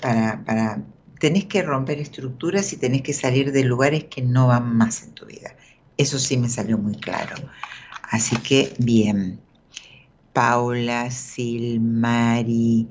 para, 0.02 0.44
para, 0.46 0.84
tenés 1.20 1.46
que 1.46 1.64
romper 1.64 2.00
estructuras 2.00 2.72
y 2.74 2.78
tenés 2.78 3.02
que 3.02 3.14
salir 3.14 3.52
de 3.52 3.64
lugares 3.64 4.06
que 4.06 4.22
no 4.22 4.48
van 4.48 4.76
más 4.76 5.04
en 5.04 5.14
tu 5.14 5.26
vida. 5.26 5.56
Eso 5.98 6.20
sí 6.20 6.38
me 6.38 6.50
salió 6.50 6.78
muy 6.78 6.96
claro. 6.96 7.36
Así 8.04 8.38
que, 8.38 8.74
bien. 8.78 9.40
Paula, 10.34 11.10
Sil, 11.10 11.82
Mari, 11.82 12.88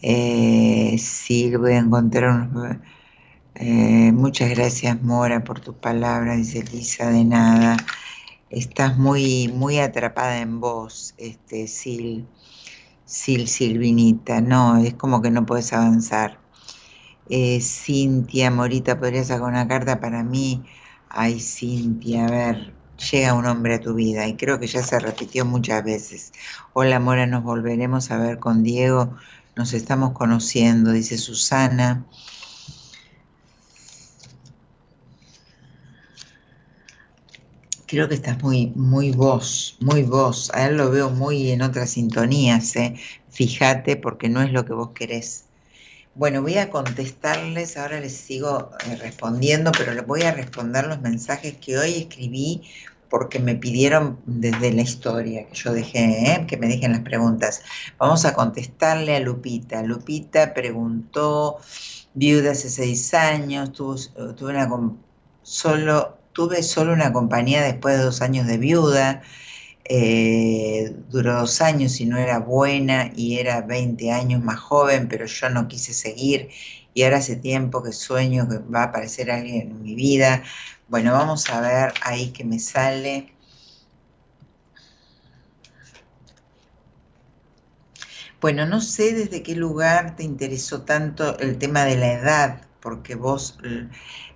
eh, 0.00 0.96
Sil, 1.02 1.58
voy 1.58 1.72
a 1.72 1.78
encontrar. 1.78 2.48
Eh, 3.58 4.12
muchas 4.12 4.50
gracias, 4.50 5.00
Mora, 5.02 5.42
por 5.42 5.60
tus 5.60 5.74
palabras, 5.76 6.36
dice 6.36 6.62
Lisa, 6.62 7.08
de 7.10 7.24
nada. 7.24 7.78
Estás 8.50 8.98
muy, 8.98 9.48
muy 9.48 9.78
atrapada 9.78 10.40
en 10.40 10.60
vos, 10.60 11.14
este, 11.16 11.66
Sil, 11.72 12.28
Sil, 13.08 13.48
Silvinita. 13.48 14.42
No, 14.42 14.76
es 14.76 14.92
como 14.94 15.22
que 15.22 15.30
no 15.30 15.46
puedes 15.46 15.72
avanzar. 15.72 16.38
Eh, 17.30 17.60
Cintia, 17.62 18.50
Morita, 18.50 18.98
¿podrías 18.98 19.28
sacar 19.28 19.48
una 19.48 19.66
carta 19.66 20.00
para 20.00 20.22
mí? 20.22 20.62
Ay, 21.08 21.40
Cintia, 21.40 22.26
a 22.26 22.30
ver, 22.30 22.74
llega 23.10 23.32
un 23.32 23.46
hombre 23.46 23.76
a 23.76 23.80
tu 23.80 23.94
vida 23.94 24.28
y 24.28 24.36
creo 24.36 24.60
que 24.60 24.66
ya 24.66 24.82
se 24.82 24.98
repitió 24.98 25.46
muchas 25.46 25.82
veces. 25.82 26.32
Hola, 26.74 27.00
Mora, 27.00 27.26
nos 27.26 27.42
volveremos 27.42 28.10
a 28.10 28.18
ver 28.18 28.38
con 28.38 28.62
Diego. 28.62 29.16
Nos 29.56 29.72
estamos 29.72 30.12
conociendo, 30.12 30.92
dice 30.92 31.16
Susana. 31.16 32.04
Creo 37.86 38.08
que 38.08 38.16
estás 38.16 38.42
muy, 38.42 38.72
muy 38.74 39.12
vos, 39.12 39.76
muy 39.80 40.02
vos. 40.02 40.50
A 40.54 40.66
él 40.66 40.76
lo 40.76 40.90
veo 40.90 41.10
muy 41.10 41.50
en 41.52 41.62
otras 41.62 41.90
sintonías, 41.90 42.74
¿eh? 42.76 42.96
Fíjate, 43.30 43.96
porque 43.96 44.28
no 44.28 44.42
es 44.42 44.52
lo 44.52 44.64
que 44.64 44.72
vos 44.72 44.90
querés. 44.90 45.44
Bueno, 46.14 46.42
voy 46.42 46.56
a 46.58 46.70
contestarles, 46.70 47.76
ahora 47.76 48.00
les 48.00 48.16
sigo 48.16 48.70
eh, 48.86 48.96
respondiendo, 48.96 49.70
pero 49.76 49.92
les 49.94 50.06
voy 50.06 50.22
a 50.22 50.32
responder 50.32 50.86
los 50.86 51.00
mensajes 51.00 51.58
que 51.58 51.78
hoy 51.78 51.92
escribí 51.92 52.62
porque 53.08 53.38
me 53.38 53.54
pidieron 53.54 54.18
desde 54.26 54.72
la 54.72 54.82
historia 54.82 55.46
que 55.46 55.54
yo 55.54 55.72
dejé, 55.72 56.32
¿eh? 56.32 56.46
que 56.48 56.56
me 56.56 56.68
dejen 56.68 56.92
las 56.92 57.02
preguntas. 57.02 57.62
Vamos 57.98 58.24
a 58.24 58.34
contestarle 58.34 59.16
a 59.16 59.20
Lupita. 59.20 59.82
Lupita 59.82 60.54
preguntó, 60.54 61.58
viuda 62.14 62.52
hace 62.52 62.70
seis 62.70 63.14
años, 63.14 63.72
tuve, 63.72 64.08
una, 64.40 64.68
solo, 65.42 66.18
tuve 66.36 66.62
solo 66.62 66.92
una 66.92 67.14
compañía 67.14 67.62
después 67.62 67.96
de 67.96 68.04
dos 68.04 68.20
años 68.20 68.46
de 68.46 68.58
viuda. 68.58 69.22
Eh, 69.86 70.94
duró 71.08 71.40
dos 71.40 71.62
años 71.62 71.98
y 72.00 72.04
no 72.04 72.18
era 72.18 72.40
buena 72.40 73.10
y 73.16 73.38
era 73.38 73.62
20 73.62 74.12
años 74.12 74.44
más 74.44 74.58
joven, 74.58 75.08
pero 75.08 75.24
yo 75.24 75.48
no 75.48 75.66
quise 75.66 75.94
seguir 75.94 76.50
y 76.92 77.04
ahora 77.04 77.18
hace 77.18 77.36
tiempo 77.36 77.82
que 77.82 77.92
sueño 77.92 78.48
que 78.50 78.58
va 78.58 78.82
a 78.82 78.84
aparecer 78.86 79.30
alguien 79.30 79.62
en 79.62 79.82
mi 79.82 79.94
vida. 79.94 80.42
Bueno, 80.88 81.12
vamos 81.12 81.48
a 81.48 81.60
ver 81.62 81.94
ahí 82.02 82.32
que 82.32 82.44
me 82.44 82.58
sale. 82.58 83.32
Bueno, 88.42 88.66
no 88.66 88.82
sé 88.82 89.14
desde 89.14 89.42
qué 89.42 89.54
lugar 89.54 90.16
te 90.16 90.22
interesó 90.22 90.82
tanto 90.82 91.38
el 91.38 91.56
tema 91.56 91.84
de 91.86 91.96
la 91.96 92.12
edad, 92.12 92.66
porque 92.80 93.14
vos 93.14 93.58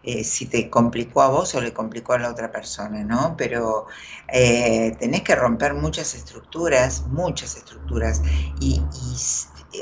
eh, 0.02 0.24
si 0.24 0.46
te 0.46 0.70
complicó 0.70 1.20
a 1.20 1.28
vos 1.28 1.54
o 1.54 1.60
le 1.60 1.74
complicó 1.74 2.14
a 2.14 2.18
la 2.18 2.30
otra 2.30 2.50
persona, 2.50 3.04
¿no? 3.04 3.34
Pero 3.36 3.86
eh, 4.32 4.96
tenés 4.98 5.22
que 5.22 5.34
romper 5.34 5.74
muchas 5.74 6.14
estructuras, 6.14 7.06
muchas 7.08 7.56
estructuras, 7.56 8.22
y, 8.60 8.80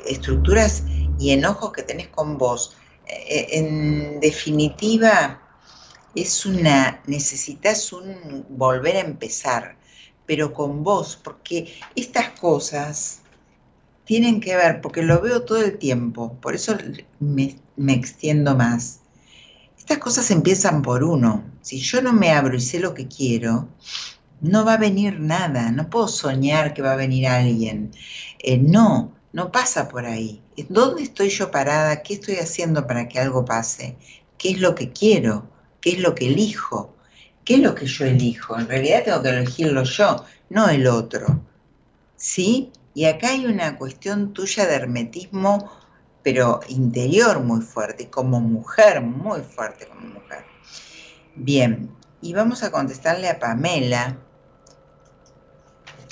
estructuras 0.07 0.82
y 1.19 1.31
enojos 1.31 1.73
que 1.73 1.85
tenés 1.85 2.09
con 2.09 2.36
vos. 2.36 2.77
Eh, 3.07 3.47
en 3.53 4.19
definitiva, 4.19 5.40
es 6.16 6.45
una, 6.45 7.01
necesitas 7.07 7.93
un 7.93 8.45
volver 8.49 8.97
a 8.97 9.01
empezar, 9.01 9.77
pero 10.27 10.53
con 10.53 10.82
vos, 10.82 11.16
porque 11.23 11.73
estas 11.95 12.31
cosas 12.40 13.20
tienen 14.05 14.40
que 14.40 14.57
ver, 14.57 14.81
porque 14.81 15.03
lo 15.03 15.20
veo 15.20 15.45
todo 15.45 15.62
el 15.62 15.78
tiempo, 15.78 16.35
por 16.40 16.57
eso 16.57 16.77
me, 17.20 17.57
me 17.77 17.93
extiendo 17.93 18.57
más 18.57 18.98
estas 19.89 20.05
cosas 20.05 20.31
empiezan 20.31 20.82
por 20.82 21.02
uno. 21.02 21.43
Si 21.62 21.81
yo 21.81 22.02
no 22.02 22.12
me 22.12 22.31
abro 22.31 22.55
y 22.55 22.60
sé 22.60 22.78
lo 22.78 22.93
que 22.93 23.09
quiero, 23.09 23.70
no 24.43 24.62
va 24.62 24.74
a 24.74 24.77
venir 24.77 25.19
nada. 25.19 25.70
No 25.73 25.89
puedo 25.89 26.09
soñar 26.09 26.74
que 26.74 26.82
va 26.82 26.93
a 26.93 26.97
venir 26.97 27.27
alguien. 27.27 27.93
Eh, 28.39 28.59
no, 28.59 29.15
no 29.32 29.51
pasa 29.51 29.89
por 29.89 30.05
ahí. 30.05 30.43
¿Dónde 30.69 31.05
estoy 31.05 31.31
yo 31.31 31.51
parada? 31.51 32.02
¿Qué 32.02 32.12
estoy 32.12 32.35
haciendo 32.35 32.86
para 32.86 33.09
que 33.09 33.19
algo 33.19 33.47
pase? 33.47 33.97
¿Qué 34.36 34.51
es 34.51 34.60
lo 34.60 34.74
que 34.74 34.93
quiero? 34.93 35.48
¿Qué 35.81 35.93
es 35.93 36.01
lo 36.01 36.15
que 36.15 36.27
elijo? 36.27 36.94
¿Qué 37.47 37.55
es 37.55 37.60
lo 37.60 37.74
que 37.74 37.86
yo 37.86 38.05
elijo? 38.05 38.59
En 38.59 38.69
realidad 38.69 39.05
tengo 39.06 39.23
que 39.23 39.31
elegirlo 39.31 39.85
yo, 39.85 40.23
no 40.51 40.69
el 40.69 40.86
otro. 40.86 41.40
¿Sí? 42.15 42.73
Y 42.93 43.06
acá 43.06 43.31
hay 43.31 43.47
una 43.47 43.78
cuestión 43.78 44.35
tuya 44.35 44.66
de 44.66 44.74
hermetismo 44.74 45.70
pero 46.23 46.61
interior 46.69 47.40
muy 47.40 47.61
fuerte, 47.62 48.11
como 48.11 48.40
mujer, 48.40 49.01
muy 49.01 49.40
fuerte 49.40 49.86
como 49.86 50.01
mujer. 50.01 50.45
Bien, 51.35 51.90
y 52.20 52.32
vamos 52.32 52.62
a 52.62 52.70
contestarle 52.70 53.28
a 53.28 53.39
Pamela, 53.39 54.16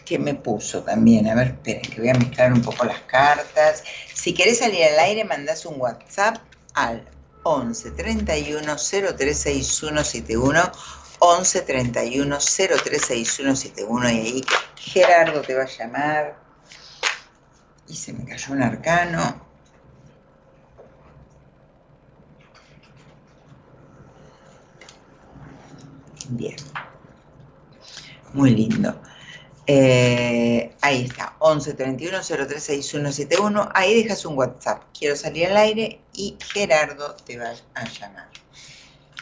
que 0.07 0.19
me 0.19 0.35
puso 0.35 0.83
también. 0.83 1.29
A 1.29 1.35
ver, 1.35 1.49
esperen, 1.49 1.83
que 1.83 2.01
voy 2.01 2.09
a 2.09 2.15
mezclar 2.15 2.53
un 2.53 2.63
poco 2.63 2.85
las 2.85 3.01
cartas. 3.03 3.83
Si 4.15 4.33
querés 4.33 4.61
salir 4.61 4.85
al 4.85 4.99
aire, 5.01 5.25
mandás 5.25 5.67
un 5.67 5.81
WhatsApp 5.81 6.39
al 6.75 7.07
11 7.43 7.91
31 7.91 8.77
036171 8.77 10.73
11 11.19 11.61
31 11.63 12.39
036171 12.39 14.11
y 14.11 14.13
ahí 14.13 14.45
Gerardo 14.77 15.43
te 15.43 15.55
va 15.55 15.63
a 15.65 15.67
llamar. 15.67 16.39
Y 17.89 17.95
se 17.95 18.13
me 18.13 18.25
cayó 18.25 18.53
un 18.53 18.63
arcano. 18.63 19.46
Bien. 26.31 26.57
Muy 28.33 28.51
lindo. 28.51 29.01
Eh, 29.67 30.73
ahí 30.81 31.05
está, 31.05 31.35
11 31.41 31.75
31 31.75 32.23
036171. 32.23 33.69
Ahí 33.75 34.03
dejas 34.03 34.25
un 34.25 34.37
WhatsApp. 34.37 34.83
Quiero 34.97 35.17
salir 35.17 35.47
al 35.47 35.57
aire 35.57 36.01
y 36.13 36.37
Gerardo 36.53 37.15
te 37.25 37.39
va 37.39 37.53
a 37.75 37.85
llamar. 37.85 38.29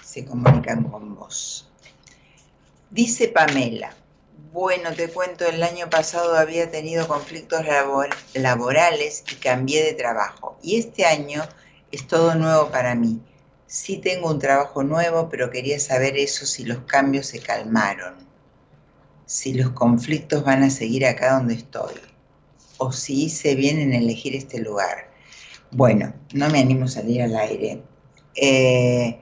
Se 0.02 0.24
comunican 0.24 0.84
con 0.84 1.14
vos. 1.14 1.68
Dice 2.90 3.28
Pamela. 3.28 3.94
Bueno, 4.52 4.92
te 4.92 5.08
cuento, 5.08 5.46
el 5.46 5.62
año 5.62 5.90
pasado 5.90 6.36
había 6.36 6.70
tenido 6.70 7.08
conflictos 7.08 7.62
laborales 8.34 9.24
y 9.32 9.34
cambié 9.36 9.82
de 9.82 9.94
trabajo. 9.94 10.56
Y 10.62 10.78
este 10.78 11.04
año 11.06 11.42
es 11.90 12.06
todo 12.06 12.34
nuevo 12.36 12.70
para 12.70 12.94
mí 12.94 13.20
Sí 13.74 13.96
tengo 13.96 14.30
un 14.30 14.38
trabajo 14.38 14.84
nuevo, 14.84 15.28
pero 15.28 15.50
quería 15.50 15.80
saber 15.80 16.16
eso 16.16 16.46
si 16.46 16.64
los 16.64 16.84
cambios 16.84 17.26
se 17.26 17.40
calmaron, 17.40 18.14
si 19.26 19.52
los 19.52 19.70
conflictos 19.70 20.44
van 20.44 20.62
a 20.62 20.70
seguir 20.70 21.04
acá 21.04 21.34
donde 21.34 21.54
estoy, 21.54 21.94
o 22.78 22.92
si 22.92 23.24
hice 23.24 23.56
bien 23.56 23.80
en 23.80 23.92
elegir 23.92 24.36
este 24.36 24.60
lugar. 24.60 25.10
Bueno, 25.72 26.14
no 26.34 26.48
me 26.50 26.60
animo 26.60 26.84
a 26.84 26.88
salir 26.88 27.20
al 27.20 27.34
aire. 27.34 27.82
Eh, 28.36 29.20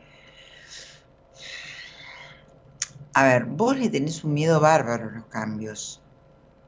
a 3.14 3.24
ver, 3.24 3.46
vos 3.46 3.78
le 3.78 3.88
tenés 3.88 4.22
un 4.22 4.34
miedo 4.34 4.60
bárbaro 4.60 5.08
a 5.08 5.12
los 5.12 5.24
cambios 5.28 6.01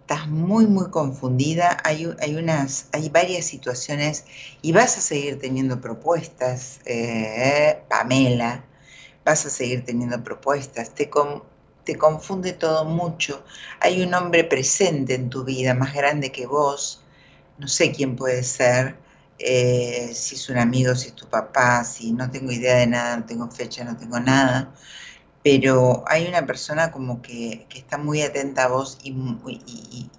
estás 0.04 0.28
muy, 0.28 0.66
muy 0.66 0.90
confundida, 0.90 1.78
hay, 1.82 2.06
hay, 2.20 2.36
unas, 2.36 2.88
hay 2.92 3.08
varias 3.08 3.46
situaciones 3.46 4.26
y 4.60 4.72
vas 4.72 4.98
a 4.98 5.00
seguir 5.00 5.38
teniendo 5.38 5.80
propuestas, 5.80 6.80
eh, 6.84 7.82
Pamela, 7.88 8.66
vas 9.24 9.46
a 9.46 9.50
seguir 9.50 9.82
teniendo 9.86 10.22
propuestas, 10.22 10.90
te, 10.90 11.10
te 11.84 11.96
confunde 11.96 12.52
todo 12.52 12.84
mucho, 12.84 13.42
hay 13.80 14.02
un 14.02 14.12
hombre 14.12 14.44
presente 14.44 15.14
en 15.14 15.30
tu 15.30 15.42
vida, 15.42 15.72
más 15.72 15.94
grande 15.94 16.30
que 16.30 16.44
vos, 16.46 17.02
no 17.56 17.66
sé 17.66 17.90
quién 17.90 18.14
puede 18.14 18.42
ser, 18.42 18.96
eh, 19.38 20.10
si 20.12 20.34
es 20.34 20.50
un 20.50 20.58
amigo, 20.58 20.94
si 20.94 21.08
es 21.08 21.14
tu 21.14 21.26
papá, 21.28 21.82
si 21.82 22.12
no 22.12 22.30
tengo 22.30 22.52
idea 22.52 22.76
de 22.76 22.88
nada, 22.88 23.16
no 23.16 23.24
tengo 23.24 23.50
fecha, 23.50 23.82
no 23.84 23.96
tengo 23.96 24.20
nada, 24.20 24.70
pero 25.44 26.04
hay 26.06 26.26
una 26.26 26.46
persona 26.46 26.90
como 26.90 27.20
que, 27.20 27.66
está 27.76 27.98
muy 27.98 28.22
atenta 28.22 28.64
a 28.64 28.68
vos 28.68 28.98
y, 29.04 29.10
y, 29.12 30.10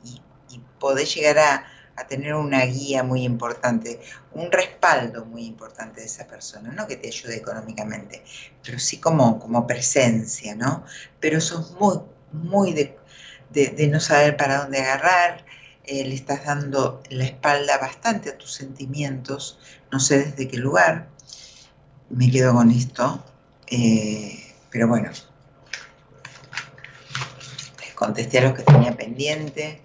podés 0.80 1.16
llegar 1.16 1.40
a, 1.40 1.66
tener 2.08 2.36
una 2.36 2.64
guía 2.66 3.02
muy 3.04 3.24
importante, 3.24 4.00
un 4.34 4.52
respaldo 4.52 5.26
muy 5.26 5.46
importante 5.46 6.02
de 6.02 6.06
esa 6.06 6.28
persona, 6.28 6.72
no 6.72 6.86
que 6.88 6.98
te 6.98 7.08
ayude 7.08 7.38
económicamente, 7.38 8.24
pero 8.64 8.78
sí 8.78 9.00
como, 9.00 9.40
como 9.40 9.66
presencia, 9.66 10.56
¿no? 10.56 10.84
Pero 11.20 11.42
sos 11.42 11.72
muy, 11.80 12.00
muy 12.32 12.74
de, 12.74 13.88
no 13.88 14.00
saber 14.00 14.38
para 14.38 14.60
dónde 14.60 14.80
agarrar, 14.80 15.46
eh, 15.86 16.06
le 16.06 16.14
estás 16.14 16.46
dando 16.46 17.02
la 17.10 17.24
espalda 17.24 17.80
bastante 17.80 18.30
a 18.30 18.38
tus 18.38 18.54
sentimientos, 18.54 19.58
no 19.92 20.00
sé 20.00 20.20
desde 20.20 20.48
qué 20.48 20.58
lugar, 20.58 21.08
me 22.10 22.30
quedo 22.30 22.54
con 22.54 22.70
esto. 22.70 23.24
Eh, 23.68 24.45
pero 24.70 24.88
bueno, 24.88 25.10
les 27.80 27.94
contesté 27.94 28.40
a 28.40 28.44
los 28.44 28.54
que 28.54 28.64
tenía 28.64 28.96
pendiente. 28.96 29.82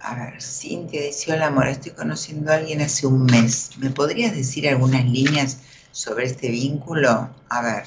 A 0.00 0.14
ver, 0.16 0.42
Cintia 0.42 1.00
dice, 1.02 1.32
hola 1.32 1.46
amor, 1.46 1.66
estoy 1.66 1.92
conociendo 1.92 2.52
a 2.52 2.56
alguien 2.56 2.82
hace 2.82 3.06
un 3.06 3.24
mes. 3.24 3.70
¿Me 3.78 3.90
podrías 3.90 4.36
decir 4.36 4.68
algunas 4.68 5.04
líneas 5.04 5.58
sobre 5.92 6.26
este 6.26 6.50
vínculo? 6.50 7.30
A 7.48 7.62
ver. 7.62 7.84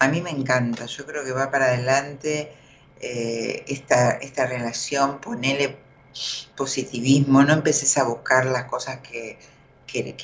A 0.00 0.08
mí 0.08 0.20
me 0.20 0.30
encanta, 0.30 0.86
yo 0.86 1.06
creo 1.06 1.24
que 1.24 1.32
va 1.32 1.50
para 1.50 1.66
adelante 1.66 2.52
eh, 3.00 3.64
esta, 3.68 4.12
esta 4.12 4.46
relación, 4.46 5.20
ponele 5.20 5.76
positivismo, 6.58 7.42
no 7.44 7.52
empeces 7.54 7.96
a 7.96 8.04
buscar 8.04 8.44
las 8.46 8.64
cosas 8.64 8.98
que, 8.98 9.38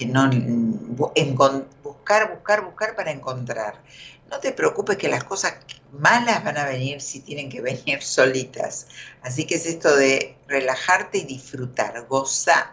no, 0.07 0.29
buscar, 1.83 2.31
buscar, 2.33 2.65
buscar 2.65 2.97
para 2.97 3.13
encontrar. 3.13 3.81
No 4.31 4.41
te 4.41 4.53
preocupes 4.53 4.97
que 4.97 5.09
las 5.09 5.23
cosas 5.25 5.55
malas 5.93 6.43
van 6.45 6.59
a 6.59 6.67
venir 6.67 7.01
si 7.01 7.21
tienen 7.21 7.49
que 7.49 7.61
venir 7.61 8.03
solitas. 8.19 8.89
Así 9.23 9.47
que 9.47 9.55
es 9.55 9.67
esto 9.67 9.97
de 9.97 10.37
relajarte 10.49 11.19
y 11.19 11.25
disfrutar, 11.25 12.07
goza. 12.09 12.73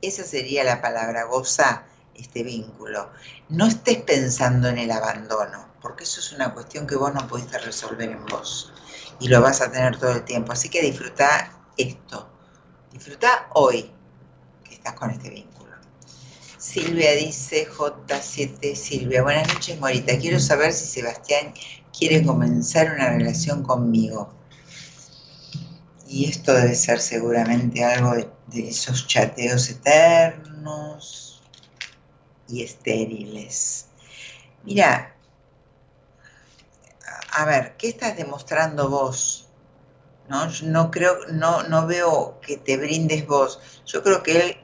Esa 0.00 0.24
sería 0.24 0.64
la 0.64 0.80
palabra, 0.80 1.24
goza 1.24 1.84
este 2.14 2.44
vínculo. 2.44 3.10
No 3.48 3.66
estés 3.66 3.98
pensando 4.02 4.68
en 4.68 4.78
el 4.78 4.90
abandono, 4.92 5.66
porque 5.82 6.04
eso 6.04 6.20
es 6.20 6.32
una 6.32 6.54
cuestión 6.54 6.86
que 6.86 6.96
vos 6.96 7.12
no 7.12 7.26
pudiste 7.26 7.58
resolver 7.58 8.08
en 8.08 8.24
vos 8.26 8.72
y 9.18 9.28
lo 9.28 9.40
vas 9.42 9.60
a 9.60 9.70
tener 9.70 9.98
todo 9.98 10.12
el 10.12 10.24
tiempo. 10.24 10.52
Así 10.52 10.68
que 10.68 10.80
disfruta 10.80 11.52
esto, 11.76 12.28
Disfruta 12.92 13.48
hoy 13.54 13.88
que 14.64 14.74
estás 14.74 14.94
con 14.94 15.10
este 15.10 15.30
vínculo. 15.30 15.70
Silvia 16.58 17.12
dice 17.12 17.68
J7 17.70 18.74
Silvia. 18.74 19.22
Buenas 19.22 19.54
noches, 19.54 19.78
Morita. 19.78 20.18
Quiero 20.18 20.40
saber 20.40 20.72
si 20.72 20.86
Sebastián 20.86 21.54
quiere 21.96 22.24
comenzar 22.24 22.92
una 22.92 23.10
relación 23.10 23.62
conmigo. 23.62 24.32
Y 26.08 26.28
esto 26.28 26.52
debe 26.52 26.74
ser 26.74 27.00
seguramente 27.00 27.84
algo 27.84 28.14
de, 28.14 28.28
de 28.48 28.68
esos 28.68 29.06
chateos 29.06 29.70
eternos 29.70 31.42
y 32.48 32.64
estériles. 32.64 33.86
Mira, 34.64 35.14
a 37.32 37.44
ver, 37.44 37.76
¿qué 37.76 37.88
estás 37.88 38.16
demostrando 38.16 38.90
vos? 38.90 39.49
¿No? 40.30 40.46
no 40.62 40.90
creo, 40.92 41.26
no, 41.32 41.64
no 41.64 41.86
veo 41.86 42.38
que 42.40 42.56
te 42.56 42.76
brindes 42.76 43.26
vos. 43.26 43.60
Yo 43.84 44.02
creo 44.02 44.22
que 44.22 44.40
él, 44.40 44.56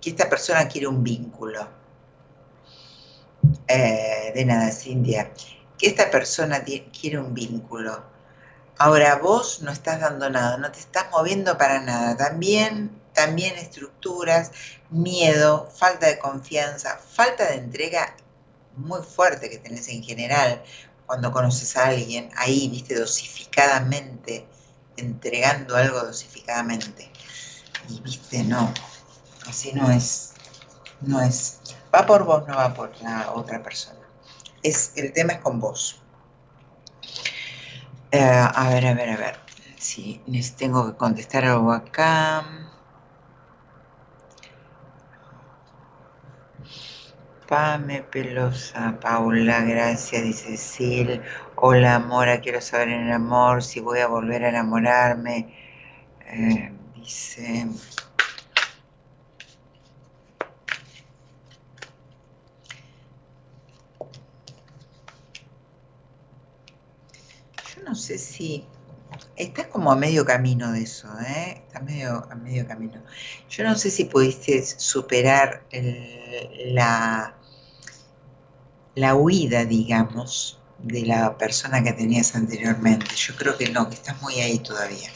que 0.00 0.10
esta 0.10 0.28
persona 0.28 0.68
quiere 0.68 0.86
un 0.86 1.02
vínculo. 1.02 1.66
Eh, 3.66 4.32
de 4.34 4.44
nada, 4.44 4.70
Cintia. 4.70 5.32
Que 5.78 5.86
esta 5.86 6.10
persona 6.10 6.62
quiere 6.62 7.18
un 7.18 7.32
vínculo. 7.32 8.04
Ahora 8.76 9.16
vos 9.16 9.62
no 9.62 9.70
estás 9.70 10.00
dando 10.00 10.28
nada, 10.28 10.58
no 10.58 10.70
te 10.70 10.80
estás 10.80 11.10
moviendo 11.10 11.56
para 11.56 11.80
nada. 11.80 12.14
También, 12.16 12.90
también 13.14 13.56
estructuras, 13.56 14.52
miedo, 14.90 15.70
falta 15.74 16.08
de 16.08 16.18
confianza, 16.18 16.98
falta 16.98 17.46
de 17.46 17.54
entrega 17.54 18.14
muy 18.76 19.00
fuerte 19.02 19.48
que 19.48 19.58
tenés 19.58 19.88
en 19.88 20.02
general 20.02 20.62
cuando 21.06 21.32
conoces 21.32 21.76
a 21.76 21.86
alguien, 21.86 22.30
ahí, 22.36 22.68
viste, 22.68 22.98
dosificadamente, 22.98 24.46
entregando 24.96 25.76
algo 25.76 26.00
dosificadamente. 26.00 27.10
Y 27.88 28.00
viste, 28.00 28.42
no, 28.44 28.72
así 29.46 29.72
no 29.72 29.90
es, 29.90 30.32
no 31.00 31.20
es. 31.20 31.60
Va 31.94 32.06
por 32.06 32.24
vos, 32.24 32.46
no 32.46 32.56
va 32.56 32.74
por 32.74 32.90
la 33.02 33.32
otra 33.32 33.62
persona. 33.62 34.00
Es, 34.62 34.92
el 34.96 35.12
tema 35.12 35.34
es 35.34 35.40
con 35.40 35.60
vos. 35.60 36.00
Eh, 38.10 38.20
a 38.20 38.68
ver, 38.70 38.86
a 38.86 38.94
ver, 38.94 39.10
a 39.10 39.16
ver. 39.16 39.36
Si 39.78 40.20
sí, 40.24 40.52
tengo 40.56 40.90
que 40.90 40.96
contestar 40.96 41.44
algo 41.44 41.72
acá. 41.72 42.65
Pame 47.46 48.02
Pelosa, 48.02 48.98
Paula, 49.00 49.60
gracias, 49.62 50.22
dice 50.24 50.56
Sil. 50.58 51.22
Hola, 51.54 52.00
Mora, 52.00 52.40
quiero 52.40 52.60
saber 52.60 52.88
en 52.88 53.06
el 53.06 53.12
amor 53.12 53.62
si 53.62 53.78
voy 53.78 54.00
a 54.00 54.08
volver 54.08 54.44
a 54.44 54.48
enamorarme. 54.48 55.54
Eh, 56.26 56.72
dice. 56.96 57.68
Yo 67.76 67.82
no 67.84 67.94
sé 67.94 68.18
si. 68.18 68.66
Estás 69.36 69.66
como 69.66 69.92
a 69.92 69.96
medio 69.96 70.24
camino 70.24 70.72
de 70.72 70.82
eso, 70.82 71.08
¿eh? 71.20 71.62
Estás 71.66 71.82
medio, 71.82 72.26
a 72.30 72.34
medio 72.34 72.66
camino. 72.66 73.02
Yo 73.50 73.64
no 73.64 73.76
sé 73.76 73.90
si 73.90 74.04
pudiste 74.04 74.64
superar 74.64 75.62
la 76.66 77.36
la 78.96 79.14
huida, 79.14 79.64
digamos, 79.64 80.58
de 80.78 81.02
la 81.02 81.38
persona 81.38 81.84
que 81.84 81.92
tenías 81.92 82.34
anteriormente. 82.34 83.06
Yo 83.14 83.36
creo 83.36 83.56
que 83.56 83.68
no, 83.68 83.88
que 83.88 83.94
estás 83.94 84.20
muy 84.22 84.40
ahí 84.40 84.58
todavía. 84.58 85.10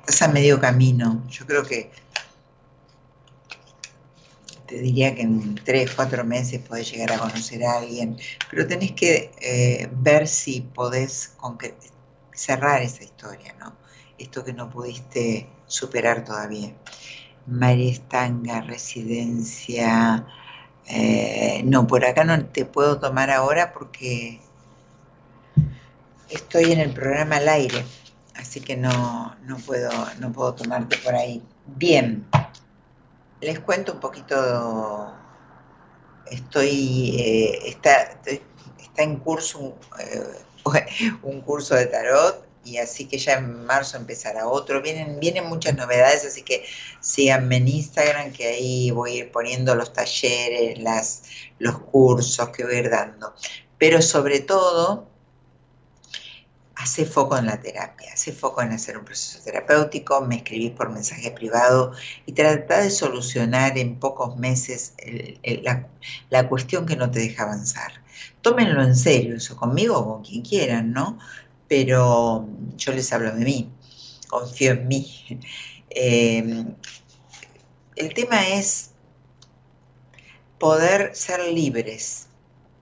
Estás 0.00 0.22
a 0.22 0.28
medio 0.28 0.60
camino. 0.60 1.22
Yo 1.28 1.44
creo 1.44 1.64
que 1.64 1.90
te 4.66 4.78
diría 4.78 5.14
que 5.14 5.22
en 5.22 5.56
tres, 5.56 5.90
cuatro 5.94 6.24
meses 6.24 6.60
podés 6.60 6.90
llegar 6.90 7.12
a 7.12 7.18
conocer 7.18 7.64
a 7.64 7.78
alguien, 7.78 8.16
pero 8.50 8.66
tenés 8.66 8.92
que 8.92 9.32
eh, 9.40 9.88
ver 9.92 10.26
si 10.26 10.60
podés 10.60 11.32
cerrar 12.34 12.82
esa 12.82 13.04
historia, 13.04 13.54
¿no? 13.58 13.74
Esto 14.18 14.44
que 14.44 14.52
no 14.52 14.68
pudiste 14.70 15.48
superar 15.66 16.24
todavía. 16.24 16.74
María 17.46 17.90
Estanga, 17.90 18.60
residencia, 18.62 20.26
eh, 20.86 21.62
no, 21.64 21.86
por 21.86 22.04
acá 22.04 22.24
no 22.24 22.44
te 22.46 22.64
puedo 22.64 22.98
tomar 22.98 23.30
ahora 23.30 23.72
porque 23.72 24.40
estoy 26.28 26.72
en 26.72 26.80
el 26.80 26.92
programa 26.92 27.36
al 27.36 27.48
aire, 27.48 27.84
así 28.36 28.60
que 28.60 28.76
no, 28.76 29.34
no, 29.42 29.56
puedo, 29.58 29.90
no 30.18 30.32
puedo 30.32 30.54
tomarte 30.54 30.96
por 30.98 31.14
ahí. 31.14 31.42
Bien, 31.66 32.26
les 33.40 33.60
cuento 33.60 33.92
un 33.94 34.00
poquito, 34.00 35.14
estoy, 36.30 37.16
eh, 37.18 37.68
está, 37.68 38.20
está 38.78 39.02
en 39.02 39.16
curso 39.16 39.76
eh, 40.00 40.44
un 41.22 41.40
curso 41.40 41.74
de 41.74 41.86
tarot 41.86 42.44
y 42.64 42.78
así 42.78 43.06
que 43.06 43.18
ya 43.18 43.34
en 43.34 43.64
marzo 43.66 43.96
empezará 43.96 44.48
otro. 44.48 44.80
Vienen, 44.82 45.20
vienen 45.20 45.46
muchas 45.46 45.76
novedades, 45.76 46.24
así 46.24 46.42
que 46.42 46.64
síganme 47.00 47.58
en 47.58 47.68
Instagram, 47.68 48.32
que 48.32 48.48
ahí 48.48 48.90
voy 48.90 49.12
a 49.12 49.14
ir 49.24 49.32
poniendo 49.32 49.74
los 49.74 49.92
talleres, 49.92 50.78
las, 50.78 51.22
los 51.58 51.78
cursos 51.78 52.48
que 52.50 52.64
voy 52.64 52.76
a 52.76 52.78
ir 52.78 52.90
dando. 52.90 53.34
Pero 53.78 54.00
sobre 54.00 54.40
todo, 54.40 55.06
hace 56.76 57.04
foco 57.04 57.36
en 57.36 57.46
la 57.46 57.60
terapia, 57.60 58.12
hace 58.12 58.32
foco 58.32 58.62
en 58.62 58.72
hacer 58.72 58.96
un 58.96 59.04
proceso 59.04 59.42
terapéutico, 59.44 60.22
me 60.22 60.36
escribís 60.36 60.72
por 60.72 60.90
mensaje 60.90 61.30
privado 61.30 61.92
y 62.24 62.32
trata 62.32 62.80
de 62.80 62.90
solucionar 62.90 63.76
en 63.76 63.98
pocos 63.98 64.36
meses 64.36 64.94
la, 65.62 65.86
la 66.30 66.48
cuestión 66.48 66.86
que 66.86 66.96
no 66.96 67.10
te 67.10 67.18
deja 67.20 67.42
avanzar. 67.42 68.03
Tómenlo 68.42 68.82
en 68.82 68.96
serio, 68.96 69.36
eso 69.36 69.56
conmigo 69.56 69.98
o 69.98 70.14
con 70.14 70.24
quien 70.24 70.42
quieran, 70.42 70.92
¿no? 70.92 71.18
pero 71.68 72.48
yo 72.76 72.92
les 72.92 73.12
hablo 73.12 73.32
de 73.32 73.44
mí, 73.44 73.70
confío 74.28 74.72
en 74.72 74.88
mí. 74.88 75.24
Em, 75.96 76.74
el 77.94 78.14
tema 78.14 78.48
es 78.48 78.90
poder 80.58 81.14
ser 81.14 81.40
libres, 81.52 82.26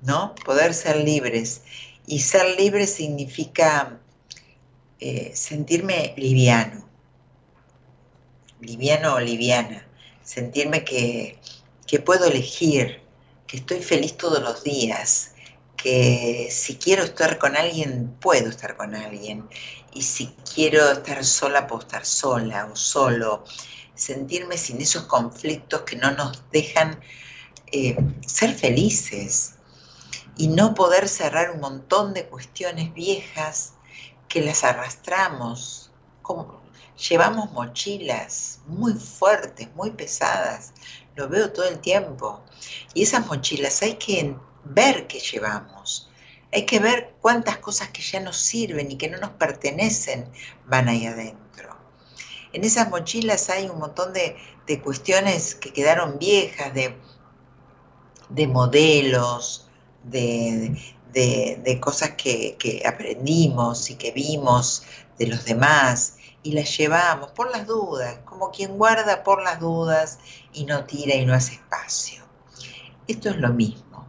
¿no? 0.01 0.35
Poder 0.47 0.73
ser 0.73 0.97
libres. 0.97 1.61
Y 2.07 2.21
ser 2.21 2.59
libre 2.59 2.87
significa 2.87 4.01
eh, 4.99 5.33
sentirme 5.35 6.15
liviano, 6.17 6.89
liviano 8.61 9.17
o 9.17 9.21
liviana, 9.21 9.87
sentirme 10.25 10.85
que, 10.85 11.39
que 11.87 12.01
puedo 12.01 12.25
elegir, 12.25 13.02
que 13.47 13.59
estoy 13.59 13.83
feliz 13.83 14.17
todos 14.17 14.43
los 14.43 14.65
días, 14.65 15.33
que 15.77 16.49
si 16.51 16.77
quiero 16.77 17.03
estar 17.03 17.39
con 17.39 17.57
alguien, 17.57 18.17
puedo 18.21 18.49
estar 18.49 18.77
con 18.77 18.95
alguien. 18.95 19.49
Y 19.93 20.03
si 20.03 20.29
quiero 20.55 20.91
estar 20.91 21.25
sola, 21.25 21.67
puedo 21.67 21.83
estar 21.83 22.07
sola 22.07 22.69
o 22.73 22.77
solo. 22.77 23.45
Sentirme 23.95 24.57
sin 24.57 24.81
esos 24.81 25.05
conflictos 25.05 25.83
que 25.83 25.97
no 25.97 26.13
nos 26.13 26.43
dejan 26.53 27.01
eh, 27.73 27.97
ser 28.27 28.55
felices. 28.55 29.55
Y 30.37 30.49
no 30.49 30.75
poder 30.75 31.09
cerrar 31.09 31.51
un 31.51 31.61
montón 31.61 32.15
de 32.15 32.27
cuestiones 32.27 32.95
viejas 32.95 33.75
que 34.29 34.41
las 34.41 34.65
arrastramos. 34.65 35.91
Como, 36.23 36.63
llevamos 36.97 37.53
mochilas 37.53 38.61
muy 38.67 38.95
fuertes, 38.95 39.69
muy 39.75 39.91
pesadas. 39.91 40.73
Lo 41.15 41.29
veo 41.29 41.53
todo 41.53 41.69
el 41.69 41.79
tiempo. 41.79 42.41
Y 42.95 43.03
esas 43.03 43.27
mochilas 43.27 43.83
hay 43.83 43.95
que 43.95 44.35
ver 44.65 45.07
qué 45.07 45.21
llevamos. 45.21 46.11
Hay 46.53 46.67
que 46.67 46.79
ver 46.79 47.15
cuántas 47.21 47.59
cosas 47.59 47.89
que 47.89 48.03
ya 48.03 48.21
nos 48.21 48.37
sirven 48.37 48.91
y 48.91 48.97
que 48.97 49.09
no 49.09 49.19
nos 49.19 49.31
pertenecen 49.31 50.31
van 50.67 50.89
ahí 50.89 51.07
adentro. 51.07 51.77
En 52.53 52.65
esas 52.65 52.91
mochilas 52.91 53.49
hay 53.49 53.69
un 53.69 53.79
montón 53.79 54.13
de, 54.13 54.37
cuestiones 54.83 55.55
que 55.55 55.73
quedaron 55.73 56.19
viejas, 56.19 56.73
de, 56.73 56.97
de 58.31 58.47
modelos, 58.47 59.69
de, 60.03 60.79
de 61.13 61.81
cosas 61.81 62.11
que, 62.11 62.57
que, 62.59 62.83
aprendimos 62.87 63.91
y 63.91 63.97
que 63.97 64.13
vimos 64.13 64.83
de 65.19 65.27
los 65.27 65.45
demás 65.45 66.17
y 66.43 66.53
las 66.53 66.77
llevamos 66.77 67.31
por 67.31 67.51
las 67.51 67.67
dudas, 67.67 68.19
como 68.25 68.51
quien 68.51 68.77
guarda 68.77 69.23
por 69.23 69.43
las 69.43 69.61
dudas 69.61 70.19
y 70.53 70.65
no 70.65 70.85
tira 70.85 71.15
y 71.15 71.25
no 71.25 71.35
hace 71.35 71.55
espacio. 71.55 72.23
Esto 73.07 73.31
es 73.31 73.37
lo 73.37 73.51
mismo. 73.51 74.07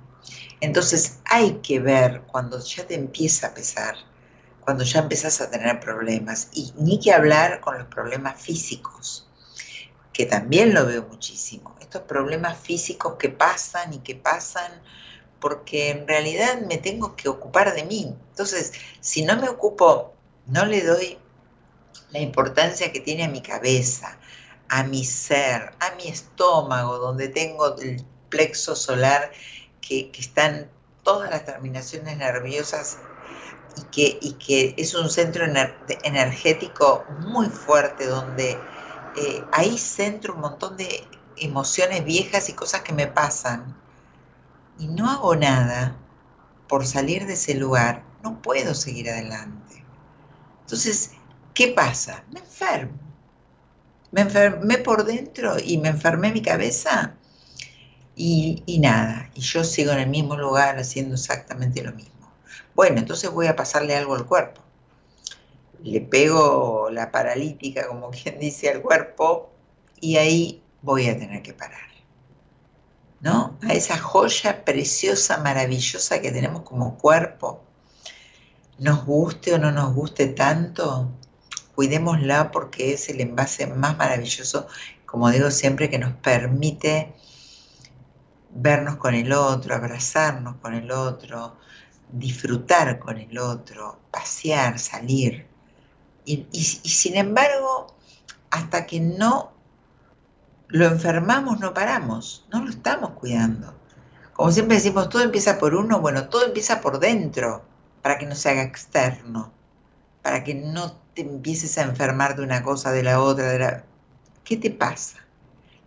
Entonces 0.62 1.20
hay 1.26 1.56
que 1.56 1.80
ver 1.80 2.22
cuando 2.22 2.60
ya 2.60 2.88
te 2.88 2.96
empieza 2.96 3.48
a 3.48 3.54
pesar, 3.54 3.96
cuando 4.62 4.84
ya 4.84 5.00
empiezas 5.00 5.42
a 5.42 5.50
tener 5.50 5.80
problemas, 5.80 6.48
y 6.54 6.74
ni 6.78 7.00
que 7.00 7.12
hablar 7.12 7.60
con 7.60 7.78
los 7.78 7.88
problemas 7.88 8.42
físicos, 8.42 9.28
que 10.14 10.26
también 10.26 10.74
lo 10.74 10.86
veo 10.86 11.04
muchísimo. 11.04 11.76
Estos 11.82 12.04
problemas 12.04 12.58
físicos 12.58 13.16
que 13.18 13.30
pasan 13.30 13.94
y 13.94 14.00
que 14.00 14.16
pasan 14.16 14.72
porque 15.40 15.90
en 15.90 16.08
realidad 16.08 16.62
me 16.62 16.78
tengo 16.78 17.18
que 17.18 17.28
ocupar 17.28 17.76
de 17.76 17.84
mí. 17.84 18.16
Entonces, 18.30 18.72
si 19.02 19.26
no 19.26 19.36
me 19.36 19.50
ocupo, 19.50 20.14
no 20.46 20.66
le 20.66 20.82
doy 20.82 21.18
la 22.14 22.20
importancia 22.20 22.92
que 22.92 23.00
tiene 23.00 23.24
a 23.24 23.28
mi 23.28 23.42
cabeza, 23.42 24.18
a 24.70 24.84
mi 24.84 25.04
ser, 25.04 25.74
a 25.80 25.96
mi 25.98 26.08
estómago, 26.08 27.00
donde 27.00 27.28
tengo 27.28 27.76
el 27.78 28.06
plexo 28.30 28.76
solar 28.76 29.32
que, 29.82 30.12
que 30.12 30.22
están 30.22 30.70
todas 31.04 31.30
las 31.30 31.46
terminaciones 31.46 32.18
nerviosas 32.18 33.00
y 33.78 33.82
que, 33.86 34.20
y 34.22 34.34
que 34.34 34.76
es 34.78 34.94
un 34.94 35.10
centro 35.10 35.46
energético 36.04 37.04
muy 37.20 37.48
fuerte 37.48 38.06
donde 38.06 38.52
eh, 39.16 39.44
ahí 39.52 39.78
centro 39.78 40.36
un 40.36 40.42
montón 40.42 40.78
de 40.78 41.08
emociones 41.38 42.06
viejas 42.06 42.48
y 42.50 42.54
cosas 42.54 42.82
que 42.82 42.94
me 42.94 43.08
pasan 43.08 43.76
y 44.78 44.88
no 44.88 45.10
hago 45.10 45.36
nada 45.36 45.96
por 46.68 46.86
salir 46.86 47.26
de 47.26 47.34
ese 47.34 47.56
lugar, 47.56 48.04
no 48.24 48.42
puedo 48.42 48.74
seguir 48.74 49.10
adelante. 49.10 49.84
Entonces, 50.62 51.12
¿qué 51.54 51.70
pasa? 51.70 52.24
Me 52.32 52.40
enfermo. 52.40 53.00
Me 54.12 54.22
enfermé 54.22 54.78
por 54.78 55.06
dentro 55.06 55.58
y 55.64 55.78
me 55.78 55.90
enfermé 55.90 56.32
mi 56.32 56.42
cabeza 56.42 57.16
y, 58.16 58.62
y 58.66 58.80
nada, 58.80 59.32
y 59.34 59.42
yo 59.42 59.64
sigo 59.64 59.92
en 59.92 60.00
el 60.00 60.10
mismo 60.10 60.36
lugar 60.36 60.78
haciendo 60.78 61.16
exactamente 61.16 61.82
lo 61.82 61.94
mismo. 61.94 62.14
Bueno, 62.76 63.00
entonces 63.00 63.30
voy 63.32 63.48
a 63.48 63.56
pasarle 63.56 63.96
algo 63.96 64.16
al 64.16 64.26
cuerpo. 64.26 64.62
Le 65.84 66.02
pego 66.02 66.90
la 66.92 67.12
paralítica, 67.12 67.88
como 67.88 68.10
quien 68.12 68.40
dice, 68.40 68.70
al 68.70 68.82
cuerpo 68.82 69.52
y 70.00 70.18
ahí 70.18 70.64
voy 70.82 71.08
a 71.08 71.18
tener 71.18 71.42
que 71.42 71.54
parar. 71.54 71.82
¿No? 73.22 73.58
A 73.64 73.74
esa 73.74 73.98
joya 73.98 74.66
preciosa, 74.66 75.38
maravillosa 75.38 76.20
que 76.20 76.32
tenemos 76.32 76.64
como 76.64 76.98
cuerpo, 76.98 77.64
nos 78.80 79.06
guste 79.06 79.54
o 79.54 79.58
no 79.58 79.72
nos 79.72 79.94
guste 79.94 80.28
tanto, 80.28 81.10
cuidémosla 81.76 82.52
porque 82.52 82.94
es 82.94 83.10
el 83.10 83.22
envase 83.22 83.68
más 83.68 83.98
maravilloso, 83.98 84.68
como 85.06 85.30
digo 85.30 85.52
siempre, 85.52 85.90
que 85.90 86.00
nos 86.00 86.14
permite 86.14 87.14
vernos 88.52 88.98
con 88.98 89.16
el 89.16 89.32
otro, 89.32 89.76
abrazarnos 89.76 90.58
con 90.58 90.74
el 90.74 90.92
otro, 90.92 91.58
disfrutar 92.12 93.00
con 93.00 93.18
el 93.18 93.38
otro, 93.38 94.00
pasear, 94.12 94.80
salir. 94.80 95.48
Y, 96.26 96.46
sin 96.64 97.18
embargo, 97.18 97.96
hasta 98.50 98.86
que 98.86 99.00
no 99.00 99.52
lo 100.68 100.86
enfermamos, 100.86 101.60
no 101.60 101.74
paramos, 101.74 102.46
no 102.52 102.64
lo 102.64 102.70
estamos 102.70 103.12
cuidando. 103.12 103.74
Como 104.34 104.52
siempre 104.52 104.78
decimos, 104.78 105.10
todo 105.10 105.22
empieza 105.22 105.60
por 105.60 105.76
uno, 105.76 106.00
bueno, 106.00 106.30
todo 106.30 106.46
empieza 106.46 106.82
por 106.82 107.00
dentro, 107.00 107.64
para 108.02 108.18
que 108.18 108.26
no 108.26 108.36
se 108.36 108.50
haga 108.50 108.64
externo, 108.64 109.52
para 110.22 110.44
que 110.44 110.56
no 110.56 111.03
te 111.14 111.22
empieces 111.22 111.78
a 111.78 111.84
enfermar 111.84 112.36
de 112.36 112.44
una 112.44 112.64
cosa, 112.64 112.92
de 112.92 113.04
la 113.04 113.22
otra, 113.22 113.50
de 113.52 113.60
la... 113.60 113.86
¿Qué 114.44 114.58
te 114.58 114.72
pasa? 114.72 115.18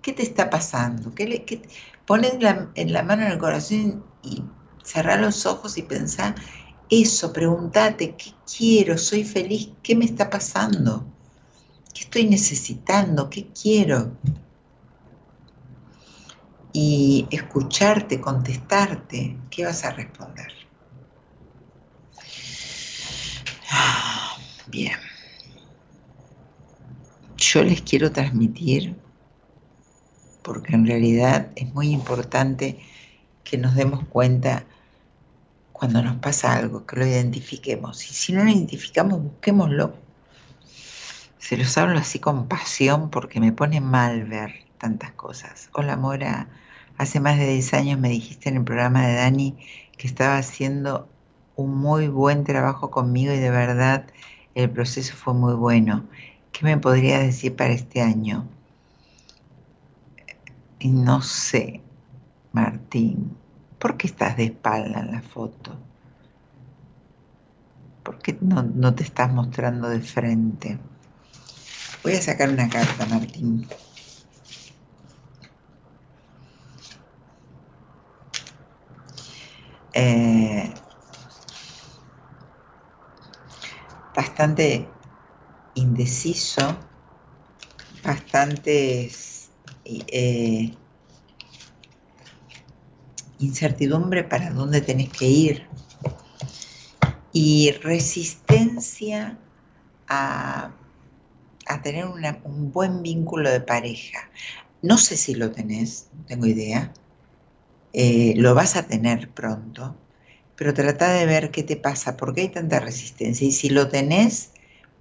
¿Qué 0.02 0.12
te 0.12 0.22
está 0.22 0.50
pasando? 0.50 1.14
¿Qué 1.14 1.26
le, 1.26 1.44
la, 2.40 2.70
en 2.74 2.92
la 2.92 3.02
mano 3.02 3.22
en 3.22 3.32
el 3.32 3.38
corazón 3.38 4.04
y 4.22 4.42
cerrar 4.82 5.20
los 5.20 5.46
ojos 5.46 5.76
y 5.78 5.82
pensar 5.82 6.34
eso, 6.88 7.32
pregúntate, 7.32 8.14
¿qué 8.14 8.32
quiero? 8.56 8.96
¿Soy 8.96 9.24
feliz? 9.24 9.70
¿Qué 9.82 9.96
me 9.96 10.04
está 10.04 10.30
pasando? 10.30 11.04
¿Qué 11.92 12.02
estoy 12.02 12.26
necesitando? 12.26 13.28
¿Qué 13.28 13.48
quiero? 13.52 14.12
Y 16.72 17.26
escucharte, 17.30 18.20
contestarte, 18.20 19.36
¿qué 19.50 19.64
vas 19.64 19.84
a 19.84 19.90
responder? 19.90 20.52
Bien. 24.68 25.05
Yo 27.36 27.62
les 27.62 27.82
quiero 27.82 28.12
transmitir 28.12 28.96
porque 30.42 30.74
en 30.74 30.86
realidad 30.86 31.48
es 31.56 31.74
muy 31.74 31.90
importante 31.90 32.78
que 33.44 33.58
nos 33.58 33.74
demos 33.74 34.04
cuenta 34.08 34.64
cuando 35.72 36.02
nos 36.02 36.16
pasa 36.16 36.56
algo, 36.56 36.86
que 36.86 36.96
lo 36.96 37.06
identifiquemos. 37.06 38.08
Y 38.10 38.14
si 38.14 38.32
no 38.32 38.44
lo 38.44 38.50
identificamos, 38.50 39.22
busquémoslo. 39.22 39.94
Se 41.38 41.56
los 41.56 41.76
hablo 41.76 41.98
así 41.98 42.18
con 42.18 42.48
pasión 42.48 43.10
porque 43.10 43.40
me 43.40 43.52
pone 43.52 43.80
mal 43.80 44.24
ver 44.24 44.64
tantas 44.78 45.12
cosas. 45.12 45.68
Hola 45.74 45.96
Mora, 45.96 46.48
hace 46.96 47.20
más 47.20 47.38
de 47.38 47.48
10 47.48 47.74
años 47.74 48.00
me 48.00 48.08
dijiste 48.08 48.48
en 48.48 48.56
el 48.56 48.64
programa 48.64 49.06
de 49.06 49.14
Dani 49.16 49.56
que 49.98 50.06
estaba 50.06 50.38
haciendo 50.38 51.08
un 51.56 51.76
muy 51.76 52.08
buen 52.08 52.44
trabajo 52.44 52.90
conmigo 52.90 53.32
y 53.32 53.38
de 53.38 53.50
verdad 53.50 54.06
el 54.54 54.70
proceso 54.70 55.14
fue 55.14 55.34
muy 55.34 55.54
bueno. 55.54 56.06
¿Qué 56.58 56.64
me 56.64 56.78
podría 56.78 57.18
decir 57.18 57.54
para 57.54 57.74
este 57.74 58.00
año? 58.00 58.48
No 60.82 61.20
sé, 61.20 61.82
Martín, 62.52 63.36
¿por 63.78 63.98
qué 63.98 64.06
estás 64.06 64.38
de 64.38 64.44
espalda 64.44 65.00
en 65.00 65.12
la 65.12 65.20
foto? 65.20 65.76
¿Por 68.02 68.18
qué 68.20 68.38
no, 68.40 68.94
te 68.94 69.02
estás 69.02 69.30
mostrando 69.34 69.90
de 69.90 70.00
frente? 70.00 70.78
Voy 72.02 72.14
a 72.14 72.22
sacar 72.22 72.48
una 72.48 72.70
carta, 72.70 73.04
Martín. 73.04 73.68
Eh, 79.92 80.72
bastante 84.14 84.95
indeciso, 85.76 86.76
bastante 88.02 89.10
eh, 89.84 90.74
incertidumbre 93.38 94.24
para 94.24 94.50
dónde 94.50 94.80
tenés 94.80 95.10
que 95.10 95.26
ir 95.26 95.66
y 97.32 97.70
resistencia 97.82 99.38
a, 100.08 100.72
tener 101.82 102.06
un 102.06 102.72
buen 102.72 103.02
vínculo 103.02 103.50
de 103.50 103.60
pareja. 103.60 104.30
No 104.82 104.96
sé 104.98 105.16
si 105.16 105.34
lo 105.34 105.50
tenés, 105.50 106.08
no 106.14 106.24
tengo 106.24 106.46
idea. 106.46 106.92
Eh, 107.92 108.34
lo 108.36 108.54
vas 108.54 108.76
a 108.76 108.86
tener 108.86 109.30
pronto, 109.30 109.96
pero 110.56 110.72
trata 110.74 111.12
de 111.12 111.26
ver 111.26 111.50
qué 111.50 111.62
te 111.62 111.76
pasa, 111.76 112.16
por 112.16 112.34
qué 112.34 112.42
hay 112.42 112.48
tanta 112.48 112.80
resistencia 112.80 113.46
y 113.46 113.52
si 113.52 113.68
lo 113.68 113.88
tenés, 113.88 114.52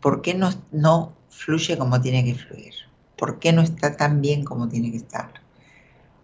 ¿por 0.06 0.22
qué 0.22 0.36
no, 0.36 0.54
no 0.72 1.16
fluye 1.32 1.80
como 1.80 2.00
tiene 2.00 2.24
que 2.24 2.36
fluir? 2.36 2.76
¿Por 3.18 3.40
qué 3.40 3.52
no 3.52 3.64
está 3.64 3.98
tan 3.98 4.22
bien 4.22 4.44
como 4.44 4.70
tiene 4.70 4.92
que 4.92 4.98
estar? 4.98 5.34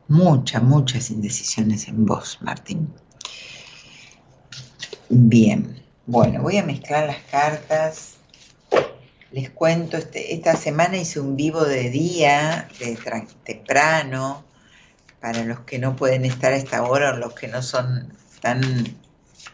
Muchas, 0.07 0.61
muchas 0.61 1.09
indecisiones 1.09 1.87
en 1.87 2.05
vos, 2.05 2.37
Martín. 2.41 2.93
Bien, 5.09 5.83
bueno, 6.05 6.43
voy 6.43 6.57
a 6.57 6.63
mezclar 6.63 7.07
las 7.07 7.23
cartas. 7.31 8.17
Les 9.31 9.49
cuento, 9.49 9.97
este, 9.97 10.35
esta 10.35 10.55
semana 10.55 10.97
hice 10.97 11.19
un 11.19 11.35
vivo 11.35 11.65
de 11.65 11.89
día, 11.89 12.67
de 12.77 12.99
temprano, 13.43 14.43
para 15.19 15.43
los 15.43 15.61
que 15.61 15.79
no 15.79 15.95
pueden 15.95 16.25
estar 16.25 16.53
a 16.53 16.57
esta 16.57 16.83
hora 16.83 17.15
o 17.15 17.17
los 17.17 17.33
que 17.33 17.47
no 17.47 17.63
son 17.63 18.13
tan 18.41 18.61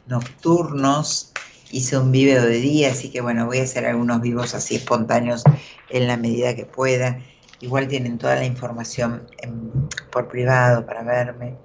nocturnos. 0.06 1.32
Hice 1.72 1.98
un 1.98 2.12
vivo 2.12 2.42
de 2.42 2.60
día, 2.60 2.92
así 2.92 3.12
que 3.12 3.22
bueno, 3.22 3.46
voy 3.46 3.60
a 3.60 3.64
hacer 3.64 3.86
algunos 3.86 4.22
vivos 4.22 4.54
así 4.54 4.76
espontáneos 4.76 5.44
en 5.90 6.08
la 6.08 6.18
medida 6.18 6.56
que 6.56 6.66
pueda. 6.66 7.20
Igual 7.60 7.88
tienen 7.88 8.18
toda 8.18 8.36
la 8.36 8.46
información 8.46 9.28
por 10.12 10.28
privado 10.28 10.86
para 10.86 11.04
verme. 11.04 11.56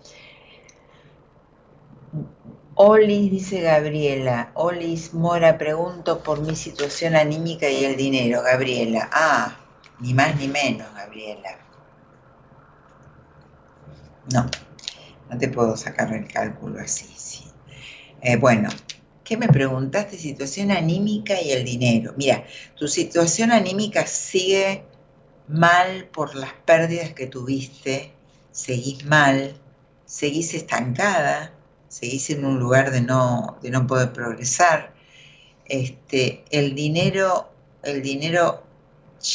Olis, 2.74 3.30
dice 3.30 3.60
Gabriela. 3.60 4.50
Olis 4.54 5.12
Mora, 5.12 5.58
pregunto 5.58 6.22
por 6.22 6.40
mi 6.40 6.56
situación 6.56 7.14
anímica 7.14 7.68
y 7.68 7.84
el 7.84 7.96
dinero. 7.96 8.42
Gabriela. 8.42 9.08
Ah, 9.12 9.56
ni 10.00 10.14
más 10.14 10.34
ni 10.36 10.48
menos, 10.48 10.92
Gabriela. 10.94 11.58
No, 14.32 14.46
no 15.30 15.38
te 15.38 15.48
puedo 15.48 15.76
sacar 15.76 16.12
el 16.14 16.26
cálculo 16.26 16.80
así, 16.80 17.12
sí. 17.16 17.44
Eh, 18.22 18.36
bueno, 18.36 18.70
¿Qué 19.24 19.36
me 19.36 19.48
preguntaste? 19.48 20.18
Situación 20.18 20.70
anímica 20.70 21.40
y 21.40 21.52
el 21.52 21.64
dinero. 21.64 22.14
Mira, 22.16 22.44
tu 22.76 22.88
situación 22.88 23.52
anímica 23.52 24.06
sigue 24.06 24.84
mal 25.48 26.08
por 26.12 26.34
las 26.34 26.52
pérdidas 26.64 27.12
que 27.12 27.26
tuviste, 27.26 28.12
seguís 28.50 29.04
mal, 29.04 29.54
seguís 30.06 30.54
estancada, 30.54 31.52
seguís 31.88 32.30
en 32.30 32.44
un 32.44 32.58
lugar 32.58 32.90
de 32.90 33.00
no, 33.00 33.58
de 33.62 33.70
no 33.70 33.86
poder 33.86 34.12
progresar. 34.12 34.92
Este, 35.66 36.44
el 36.50 36.74
dinero, 36.74 37.50
el 37.82 38.02
dinero 38.02 38.64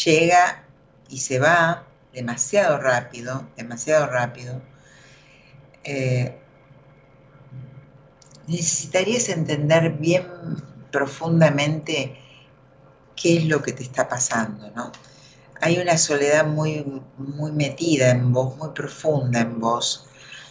llega 0.06 0.66
y 1.10 1.20
se 1.20 1.40
va 1.40 1.88
demasiado 2.14 2.78
rápido, 2.78 3.48
demasiado 3.56 4.08
rápido. 4.08 4.62
Eh, 5.84 6.36
necesitarías 8.48 9.30
entender 9.30 9.92
bien 9.92 10.26
profundamente 10.92 12.18
qué 13.16 13.38
es 13.38 13.46
lo 13.46 13.62
que 13.62 13.74
te 13.74 13.84
está 13.84 14.08
pasando, 14.08 14.72
¿no? 14.72 14.92
Hay 15.60 15.80
una 15.80 15.98
soledad 15.98 16.46
muy, 16.46 16.86
muy 17.18 17.52
metida 17.52 18.12
en 18.12 18.32
vos, 18.32 18.56
muy 18.58 18.70
profunda 18.70 19.42
en 19.42 19.60
vos, 19.60 20.08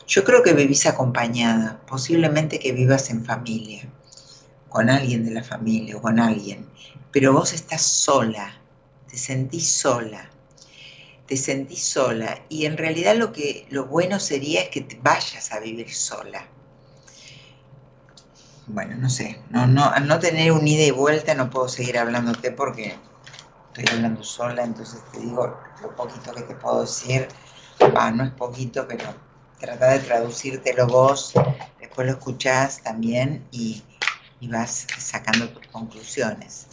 Yo 0.09 0.23
creo 0.23 0.41
que 0.45 0.53
vivís 0.53 0.87
acompañada, 0.87 1.81
posiblemente 1.85 2.61
que 2.61 2.71
vivas 2.71 3.11
en 3.11 3.25
familia, 3.25 3.89
con 4.69 4.89
alguien 4.89 5.25
de 5.25 5.33
la 5.33 5.43
familia 5.43 5.97
o 5.97 6.01
con 6.01 6.21
alguien, 6.21 6.69
pero 7.11 7.33
vos 7.33 7.53
estás 7.53 7.83
sola, 7.83 8.61
te 9.11 9.19
sentís 9.19 9.69
sola, 9.69 10.31
te 11.27 11.37
sentís 11.37 11.83
sola 11.83 12.41
y 12.49 12.67
en 12.67 12.77
realidad 12.77 13.17
lo 13.17 13.33
que 13.33 13.67
lo 13.71 13.87
bueno 13.87 14.21
sería 14.21 14.63
es 14.63 14.69
que 14.69 14.83
te 14.83 14.97
vayas 15.03 15.51
a 15.51 15.59
vivir 15.59 15.93
sola. 15.93 16.47
Bueno, 18.69 18.97
no 18.97 19.09
sé, 19.09 19.41
no, 19.51 19.67
no, 19.67 19.85
al 19.85 20.09
no 20.09 20.19
tener 20.19 20.51
un 20.51 20.67
ida 20.67 20.83
y 20.83 20.91
vuelta 20.91 21.35
no 21.35 21.51
puedo 21.51 21.69
seguir 21.69 21.99
hablándote 21.99 22.51
porque 22.51 22.97
estoy 23.69 23.95
hablando 23.95 24.25
sola, 24.25 24.65
entonces 24.65 25.01
te 25.13 25.21
digo 25.21 25.57
lo 25.83 25.95
poquito 25.95 26.35
que 26.35 26.43
te 26.43 26.55
puedo 26.55 26.81
decir, 26.81 27.29
no 28.15 28.25
es 28.25 28.33
poquito, 28.33 28.87
pero 28.89 29.05
trata 29.61 29.91
de 29.91 30.01
traducírtelo 30.01 30.89
vos, 30.89 31.33
después 31.79 32.07
lo 32.09 32.15
escuchás 32.15 32.83
también 32.83 33.47
y, 33.53 33.85
y 34.41 34.49
vas 34.49 34.87
sacando 34.99 35.49
tus 35.51 35.67
conclusiones. 35.69 36.67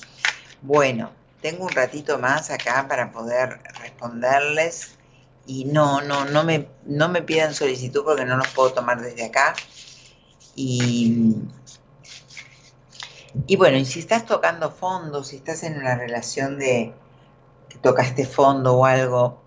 Bueno, 0.63 1.11
tengo 1.41 1.65
un 1.65 1.71
ratito 1.71 2.17
más 2.17 2.49
acá 2.49 2.87
para 2.87 3.11
poder 3.11 3.59
responderles 3.81 4.97
y 5.45 5.65
no, 5.65 6.01
no, 6.01 6.25
no 6.25 6.43
me, 6.43 6.69
no 6.85 7.09
me 7.09 7.21
pidan 7.21 7.53
solicitud 7.53 8.03
porque 8.03 8.25
no 8.25 8.37
los 8.37 8.47
puedo 8.47 8.73
tomar 8.73 9.01
desde 9.01 9.25
acá. 9.25 9.53
Y, 10.55 11.35
y 13.47 13.55
bueno, 13.55 13.77
y 13.77 13.85
si 13.85 13.99
estás 13.99 14.25
tocando 14.25 14.71
fondo, 14.71 15.23
si 15.23 15.37
estás 15.37 15.63
en 15.63 15.77
una 15.77 15.95
relación 15.95 16.57
de 16.59 16.93
que 17.69 17.77
tocaste 17.79 18.25
fondo 18.25 18.75
o 18.77 18.85
algo, 18.85 19.41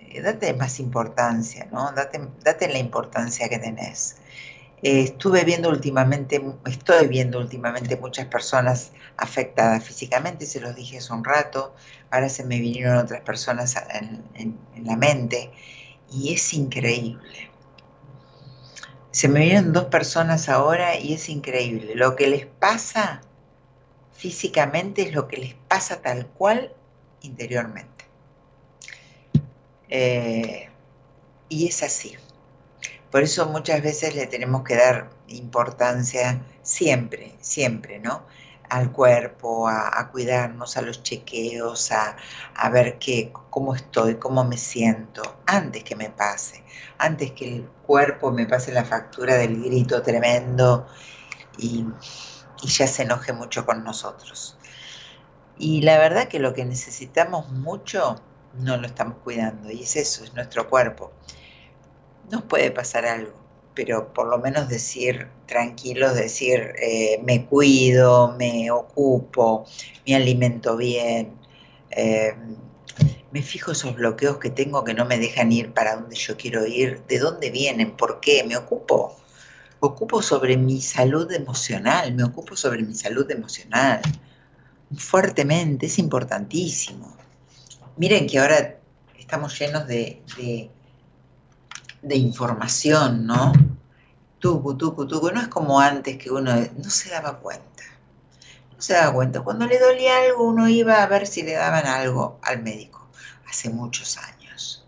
eh, 0.00 0.20
date 0.22 0.54
más 0.54 0.80
importancia, 0.80 1.68
¿no? 1.70 1.92
Date, 1.92 2.20
date 2.42 2.68
la 2.68 2.78
importancia 2.78 3.48
que 3.48 3.58
tenés. 3.58 4.16
Eh, 4.82 5.02
estuve 5.02 5.44
viendo 5.44 5.68
últimamente, 5.68 6.42
estoy 6.66 7.06
viendo 7.06 7.38
últimamente 7.38 7.96
muchas 7.96 8.26
personas 8.26 8.92
afectadas 9.16 9.84
físicamente, 9.84 10.46
se 10.46 10.60
los 10.60 10.74
dije 10.74 10.98
hace 10.98 11.12
un 11.12 11.24
rato, 11.24 11.74
ahora 12.10 12.28
se 12.28 12.44
me 12.44 12.58
vinieron 12.58 12.96
otras 12.96 13.20
personas 13.20 13.76
en, 13.94 14.24
en 14.34 14.84
la 14.84 14.96
mente 14.96 15.52
y 16.10 16.34
es 16.34 16.52
increíble. 16.54 17.51
Se 19.12 19.28
me 19.28 19.40
vienen 19.40 19.72
dos 19.72 19.84
personas 19.84 20.48
ahora 20.48 20.98
y 20.98 21.14
es 21.14 21.28
increíble. 21.28 21.94
Lo 21.94 22.16
que 22.16 22.26
les 22.26 22.46
pasa 22.46 23.20
físicamente 24.12 25.02
es 25.02 25.12
lo 25.12 25.28
que 25.28 25.36
les 25.36 25.54
pasa 25.68 26.00
tal 26.00 26.26
cual 26.26 26.72
interiormente. 27.20 28.04
Eh, 29.88 30.68
y 31.50 31.68
es 31.68 31.82
así. 31.82 32.16
Por 33.10 33.22
eso 33.22 33.46
muchas 33.46 33.82
veces 33.82 34.14
le 34.14 34.26
tenemos 34.26 34.64
que 34.64 34.76
dar 34.76 35.10
importancia 35.28 36.40
siempre, 36.62 37.34
siempre, 37.40 37.98
¿no? 37.98 38.24
Al 38.72 38.90
cuerpo, 38.90 39.68
a, 39.68 40.08
cuidarnos, 40.10 40.76
a 40.76 40.82
los 40.82 41.02
chequeos, 41.02 41.92
a, 41.92 42.16
ver 42.70 42.98
qué, 42.98 43.32
cómo 43.50 43.74
estoy, 43.74 44.16
cómo 44.16 44.44
me 44.44 44.56
siento, 44.56 45.22
antes 45.46 45.84
que 45.84 45.94
me 45.94 46.08
pase, 46.08 46.64
antes 46.98 47.32
que 47.32 47.56
el 47.56 47.68
cuerpo 47.86 48.32
me 48.32 48.46
pase 48.46 48.72
la 48.72 48.84
factura 48.84 49.34
del 49.36 49.62
grito 49.62 50.00
tremendo 50.02 50.86
y, 51.58 51.84
y 52.62 52.68
ya 52.68 52.86
se 52.86 53.02
enoje 53.02 53.32
mucho 53.34 53.66
con 53.66 53.84
nosotros. 53.84 54.56
Y 55.58 55.82
la 55.82 55.98
verdad 55.98 56.28
que 56.28 56.38
lo 56.38 56.54
que 56.54 56.64
necesitamos 56.64 57.50
mucho 57.50 58.16
no 58.54 58.78
lo 58.78 58.86
estamos 58.86 59.18
cuidando 59.22 59.70
y 59.70 59.82
es 59.82 59.96
eso, 59.96 60.24
es 60.24 60.32
nuestro 60.34 60.68
cuerpo 60.70 61.12
nos 62.32 62.42
puede 62.42 62.70
pasar 62.70 63.04
algo, 63.04 63.34
pero 63.74 64.12
por 64.12 64.28
lo 64.28 64.38
menos 64.38 64.68
decir 64.68 65.28
tranquilos, 65.46 66.14
decir 66.14 66.74
eh, 66.80 67.20
me 67.24 67.46
cuido, 67.46 68.34
me 68.38 68.70
ocupo, 68.70 69.64
me 70.06 70.14
alimento 70.14 70.76
bien, 70.76 71.32
eh, 71.90 72.34
me 73.30 73.42
fijo 73.42 73.72
esos 73.72 73.94
bloqueos 73.94 74.38
que 74.38 74.50
tengo 74.50 74.84
que 74.84 74.94
no 74.94 75.04
me 75.04 75.18
dejan 75.18 75.52
ir 75.52 75.72
para 75.72 75.96
donde 75.96 76.16
yo 76.16 76.36
quiero 76.36 76.66
ir, 76.66 77.02
de 77.08 77.18
dónde 77.18 77.50
vienen, 77.50 77.96
por 77.96 78.20
qué, 78.20 78.44
me 78.44 78.56
ocupo. 78.56 79.16
Ocupo 79.80 80.22
sobre 80.22 80.56
mi 80.56 80.80
salud 80.80 81.30
emocional, 81.32 82.14
me 82.14 82.24
ocupo 82.24 82.54
sobre 82.56 82.82
mi 82.82 82.94
salud 82.94 83.28
emocional. 83.30 84.00
Fuertemente, 84.96 85.86
es 85.86 85.98
importantísimo. 85.98 87.16
Miren 87.96 88.26
que 88.26 88.38
ahora 88.38 88.78
estamos 89.18 89.58
llenos 89.58 89.86
de 89.88 90.22
de 90.36 90.70
información, 92.10 93.26
¿no? 93.26 93.52
Tucu, 94.38 94.76
tucu, 94.76 95.06
tucu. 95.06 95.30
No 95.30 95.40
es 95.40 95.48
como 95.48 95.80
antes 95.80 96.16
que 96.18 96.30
uno 96.30 96.52
no 96.54 96.90
se 96.90 97.10
daba 97.10 97.38
cuenta. 97.38 97.84
No 98.74 98.82
se 98.82 98.94
daba 98.94 99.12
cuenta. 99.12 99.40
Cuando 99.42 99.66
le 99.66 99.78
dolía 99.78 100.18
algo, 100.24 100.44
uno 100.44 100.68
iba 100.68 101.02
a 101.02 101.06
ver 101.06 101.26
si 101.26 101.42
le 101.42 101.52
daban 101.52 101.86
algo 101.86 102.38
al 102.42 102.62
médico. 102.62 103.08
Hace 103.48 103.70
muchos 103.70 104.16
años. 104.18 104.86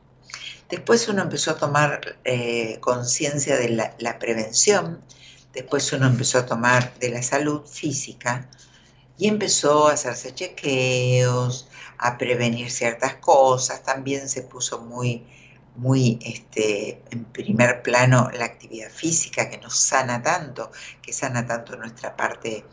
Después 0.69 1.07
uno 1.09 1.23
empezó 1.23 1.53
a 1.53 1.57
tomar 1.57 2.19
eh, 2.25 2.79
conciencia 2.81 3.57
de 3.57 3.69
la 3.69 4.19
prevención. 4.19 5.01
Después 5.53 5.93
uno 5.93 6.07
empezó 6.07 6.39
a 6.39 6.47
tomar 6.47 6.99
de 6.99 7.11
la 7.11 7.23
salud 7.23 7.65
física 7.65 8.49
y 9.17 9.29
empezó 9.29 9.89
a 9.89 9.93
hacerse 9.93 10.35
chequeos, 10.35 11.69
a 11.99 12.19
prevenir 12.19 12.71
ciertas 12.71 13.15
cosas. 13.17 13.83
También 13.85 14.29
se 14.29 14.43
puso 14.43 14.81
muy 14.81 15.25
muy 15.77 16.19
este, 16.23 17.03
en 17.11 17.25
primer 17.25 17.83
plano 17.83 18.31
la 18.33 18.45
actividad 18.45 18.91
física 18.91 19.51
que 19.51 19.59
nos 19.59 19.77
sana 19.77 20.23
tanto, 20.23 20.71
que 21.03 21.13
sana 21.13 21.47
tanto 21.47 21.77
nuestra 21.77 22.17
parte 22.17 22.65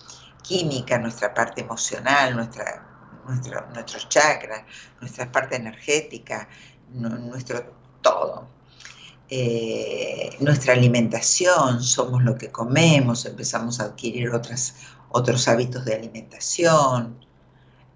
química, 0.44 0.98
nuestra 0.98 1.34
parte 1.34 1.62
emocional, 1.62 2.36
nuestra, 2.36 2.86
nuestro, 3.28 3.68
nuestros 3.74 4.10
chakras, 4.10 4.64
nuestra 5.00 5.32
parte 5.32 5.56
energética, 5.56 6.48
nuestro 6.92 7.64
todo. 8.02 8.48
Eh, 9.30 10.36
nuestra 10.42 10.74
alimentación, 10.74 11.82
somos 11.82 12.22
lo 12.22 12.38
que 12.38 12.52
comemos, 12.52 13.26
empezamos 13.26 13.80
a 13.80 13.86
adquirir 13.86 14.30
otras, 14.32 14.76
otros 15.10 15.48
hábitos 15.48 15.86
de 15.86 15.96
alimentación, 15.96 17.26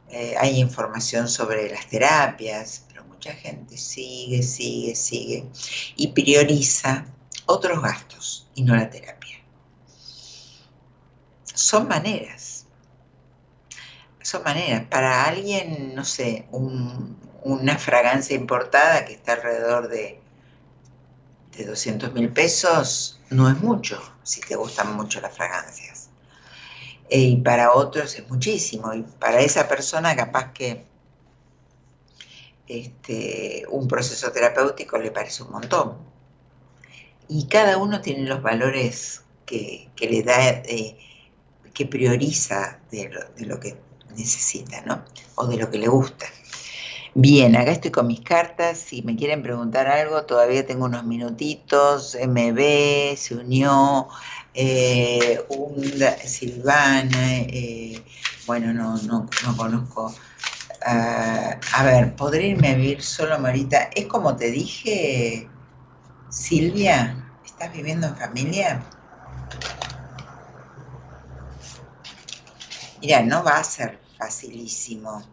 eh, 0.10 0.36
hay 0.40 0.60
información 0.62 1.28
sobre 1.28 1.70
las 1.70 1.88
terapias, 1.88 2.85
mucha 3.16 3.34
gente 3.34 3.78
sigue, 3.78 4.44
sigue, 4.44 4.94
sigue 4.94 5.46
y 5.96 6.10
prioriza 6.10 7.06
otros 7.46 7.82
gastos 7.82 8.48
y 8.56 8.64
no 8.64 8.76
la 8.76 8.90
terapia. 8.90 9.38
Son 11.44 11.88
maneras. 11.88 12.66
Son 14.22 14.44
maneras. 14.44 14.86
Para 14.90 15.26
alguien, 15.26 15.96
no 15.96 16.04
sé, 16.04 16.48
una 16.52 17.78
fragancia 17.78 18.36
importada 18.36 19.06
que 19.06 19.14
está 19.14 19.34
alrededor 19.34 19.88
de, 19.88 20.20
de 21.58 21.66
200 21.66 22.14
mil 22.14 22.30
pesos 22.30 23.22
no 23.30 23.50
es 23.50 23.58
mucho 23.60 24.02
si 24.24 24.42
te 24.42 24.56
gustan 24.56 24.96
mucho 24.96 25.22
las 25.22 25.34
fragancias. 25.34 26.10
Eh, 27.10 27.20
y 27.20 27.38
para 27.38 27.74
otros 27.74 28.16
es 28.16 28.28
muchísimo. 28.30 28.94
Y 28.94 29.04
para 29.04 29.40
esa 29.40 29.68
persona 29.68 30.16
capaz 30.16 30.52
que 30.52 30.86
este, 32.68 33.66
un 33.70 33.88
proceso 33.88 34.32
terapéutico 34.32 34.98
le 34.98 35.12
parece 35.12 35.44
un 35.44 35.52
montón. 35.52 35.98
Y 37.28 37.48
cada 37.48 37.78
uno 37.78 38.02
tiene 38.02 38.28
los 38.28 38.42
valores 38.42 39.24
que, 39.46 39.90
le 40.00 40.24
da, 40.24 40.50
eh, 40.50 40.98
que 41.74 41.86
prioriza 41.86 42.80
de 42.92 43.10
lo, 43.40 43.60
que 43.60 43.78
necesita, 44.16 44.82
¿no? 44.82 45.04
O 45.36 45.48
de 45.48 45.58
lo 45.58 45.70
que 45.70 45.78
le 45.78 45.88
gusta. 45.88 46.26
Bien, 47.14 47.56
acá 47.56 47.72
estoy 47.72 47.92
con 47.92 48.08
mis 48.08 48.22
cartas. 48.22 48.78
Si 48.78 49.02
me 49.02 49.16
quieren 49.16 49.42
preguntar 49.42 49.88
algo, 49.88 50.26
todavía 50.26 50.66
tengo 50.66 50.86
unos 50.86 51.06
minutitos. 51.06 52.16
MB 52.16 53.16
se 53.16 53.36
unió, 53.36 54.10
eh, 54.54 55.40
Silvana, 56.26 57.38
eh, 57.40 58.04
bueno, 58.46 58.74
no, 58.74 58.98
no, 59.04 59.28
no 59.46 59.58
conozco 59.58 60.14
Ah, 60.88 61.60
a 61.74 61.84
ver, 61.84 62.16
¿podré 62.16 62.50
irme 62.50 62.70
a 62.70 62.76
vivir 62.76 63.02
solo, 63.02 63.40
Marita? 63.40 63.90
Es 63.96 64.06
como 64.06 64.36
te 64.36 64.52
dije, 64.52 65.50
Silvia, 66.30 67.36
¿estás 67.44 67.74
viviendo 67.74 68.06
en 68.06 68.16
familia? 68.16 68.86
Mira, 73.02 73.24
no 73.24 73.44
va 73.44 73.58
a 73.58 73.64
ser 73.64 74.00
facilísimo, 74.16 75.26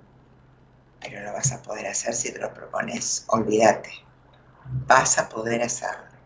pero 1.03 1.21
lo 1.21 1.35
vas 1.35 1.53
a 1.53 1.61
poder 1.61 1.87
hacer 1.87 2.15
si 2.15 2.33
te 2.33 2.39
lo 2.39 2.55
propones. 2.55 3.27
Olvídate, 3.29 3.91
vas 4.87 5.19
a 5.19 5.29
poder 5.29 5.63
hacerlo. 5.63 6.17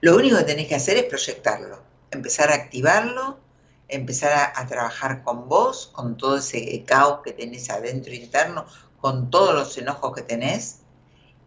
Lo 0.00 0.16
único 0.16 0.38
que 0.38 0.44
tenés 0.44 0.68
que 0.68 0.76
hacer 0.76 0.96
es 0.96 1.04
proyectarlo, 1.04 1.84
empezar 2.10 2.50
a 2.50 2.54
activarlo 2.54 3.40
empezar 3.88 4.52
a, 4.54 4.66
trabajar 4.66 5.22
con 5.22 5.48
vos, 5.48 5.88
con 5.92 6.16
todo 6.16 6.38
ese 6.38 6.84
caos 6.84 7.20
que 7.24 7.32
tenés 7.32 7.70
adentro 7.70 8.12
interno, 8.12 8.66
con 9.00 9.30
todos 9.30 9.54
los 9.54 9.76
enojos 9.78 10.14
que 10.14 10.22
tenés, 10.22 10.80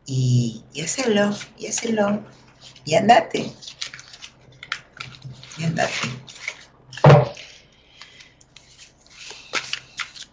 y, 0.05 0.63
y 0.73 0.81
hacerlo, 0.81 1.35
y 1.57 1.68
hacerlo, 1.68 2.23
Y 2.85 2.95
andate. 2.95 3.53
Y 5.57 5.63
andate. 5.63 5.93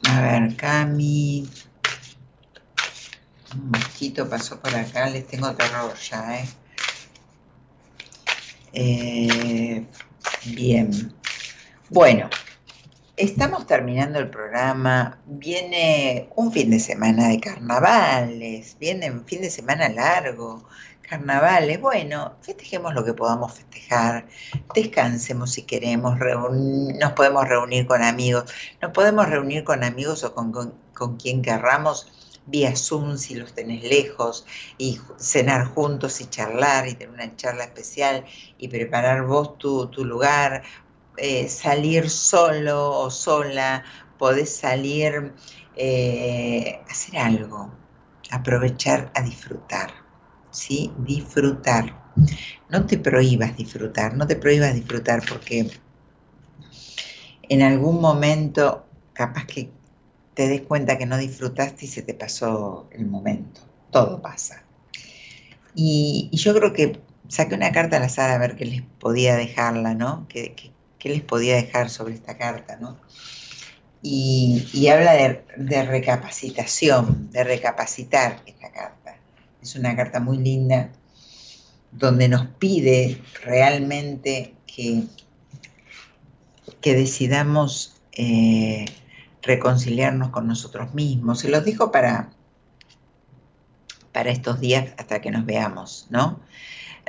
A 0.04 0.20
ver, 0.22 0.56
Cami. 0.56 1.48
Un 3.54 3.70
mosquito 3.70 4.28
pasó 4.28 4.58
por 4.60 4.74
acá, 4.74 5.08
les 5.10 5.26
tengo 5.26 5.54
terror 5.54 5.94
ya, 5.98 6.40
¿eh? 6.40 6.48
eh 8.72 9.86
bien. 10.44 11.17
Bueno, 11.90 12.28
estamos 13.16 13.66
terminando 13.66 14.18
el 14.18 14.28
programa. 14.28 15.18
Viene 15.24 16.28
un 16.36 16.52
fin 16.52 16.70
de 16.70 16.80
semana 16.80 17.28
de 17.28 17.40
carnavales, 17.40 18.76
viene 18.78 19.10
un 19.10 19.24
fin 19.24 19.40
de 19.40 19.48
semana 19.48 19.88
largo 19.88 20.64
carnavales, 21.00 21.80
bueno, 21.80 22.36
festejemos 22.42 22.92
lo 22.92 23.02
que 23.02 23.14
podamos 23.14 23.54
festejar, 23.54 24.26
descansemos 24.74 25.52
si 25.52 25.62
queremos, 25.62 26.18
nos 26.18 27.12
podemos 27.12 27.48
reunir 27.48 27.86
con 27.86 28.02
amigos, 28.02 28.52
nos 28.82 28.92
podemos 28.92 29.26
reunir 29.26 29.64
con 29.64 29.82
amigos 29.82 30.22
o 30.24 30.34
con, 30.34 30.52
con, 30.92 31.16
quien 31.16 31.40
querramos 31.40 32.12
vía 32.44 32.76
Zoom 32.76 33.16
si 33.16 33.34
los 33.36 33.54
tenés 33.54 33.82
lejos 33.82 34.44
y 34.76 35.00
cenar 35.16 35.64
juntos 35.68 36.20
y 36.20 36.26
charlar 36.26 36.86
y 36.86 36.94
tener 36.94 37.14
una 37.14 37.34
charla 37.36 37.64
especial 37.64 38.26
y 38.58 38.68
preparar 38.68 39.24
vos 39.24 39.56
tu, 39.56 39.86
tu 39.86 40.04
lugar, 40.04 40.62
eh, 41.18 41.48
salir 41.48 42.08
solo 42.10 42.90
o 43.00 43.10
sola, 43.10 43.84
podés 44.18 44.56
salir 44.56 45.32
eh, 45.76 46.80
hacer 46.90 47.18
algo, 47.18 47.72
aprovechar 48.30 49.10
a 49.14 49.22
disfrutar. 49.22 49.90
¿sí? 50.50 50.92
Disfrutar. 50.98 51.94
No 52.68 52.86
te 52.86 52.98
prohíbas 52.98 53.56
disfrutar, 53.56 54.14
no 54.14 54.26
te 54.26 54.36
prohíbas 54.36 54.74
disfrutar 54.74 55.22
porque 55.28 55.70
en 57.48 57.62
algún 57.62 58.00
momento 58.00 58.86
capaz 59.12 59.46
que 59.46 59.70
te 60.34 60.48
des 60.48 60.62
cuenta 60.62 60.98
que 60.98 61.06
no 61.06 61.16
disfrutaste 61.16 61.86
y 61.86 61.88
se 61.88 62.02
te 62.02 62.14
pasó 62.14 62.88
el 62.92 63.06
momento. 63.06 63.60
Todo 63.90 64.20
pasa. 64.20 64.64
Y, 65.74 66.30
yo 66.32 66.54
creo 66.54 66.72
que 66.72 67.00
saqué 67.28 67.54
una 67.54 67.72
carta 67.72 67.96
al 67.96 68.02
azar 68.02 68.30
a 68.30 68.38
ver 68.38 68.56
qué 68.56 68.64
les 68.64 68.82
podía 68.82 69.36
dejarla, 69.36 69.94
¿no? 69.94 70.26
¿Qué, 70.28 70.54
les 71.04 71.22
podía 71.22 71.56
dejar 71.56 71.90
sobre 71.90 72.14
esta 72.14 72.36
carta, 72.36 72.76
¿no? 72.76 72.98
Y, 74.02 74.86
habla 74.88 75.12
de, 75.14 75.44
de 75.56 75.82
recapacitación, 75.84 77.30
de 77.30 77.44
recapacitar 77.44 78.42
esta 78.46 78.70
carta 78.70 78.98
es 79.62 79.76
una 79.76 79.94
carta 79.96 80.20
muy 80.20 80.38
linda 80.38 80.90
donde 81.92 82.28
nos 82.28 82.46
pide 82.58 83.20
realmente 83.44 84.54
que, 84.66 85.04
que 86.80 86.94
decidamos 86.94 88.00
eh, 88.12 88.84
reconciliarnos 89.42 90.30
con 90.30 90.46
nosotros 90.46 90.94
mismos. 90.94 91.40
Se 91.40 91.48
los 91.48 91.64
dijo 91.64 91.90
para, 91.90 92.30
para 94.12 94.30
estos 94.30 94.60
días 94.60 94.92
hasta 94.98 95.20
que 95.20 95.30
nos 95.30 95.46
veamos, 95.46 96.06
¿no? 96.10 96.40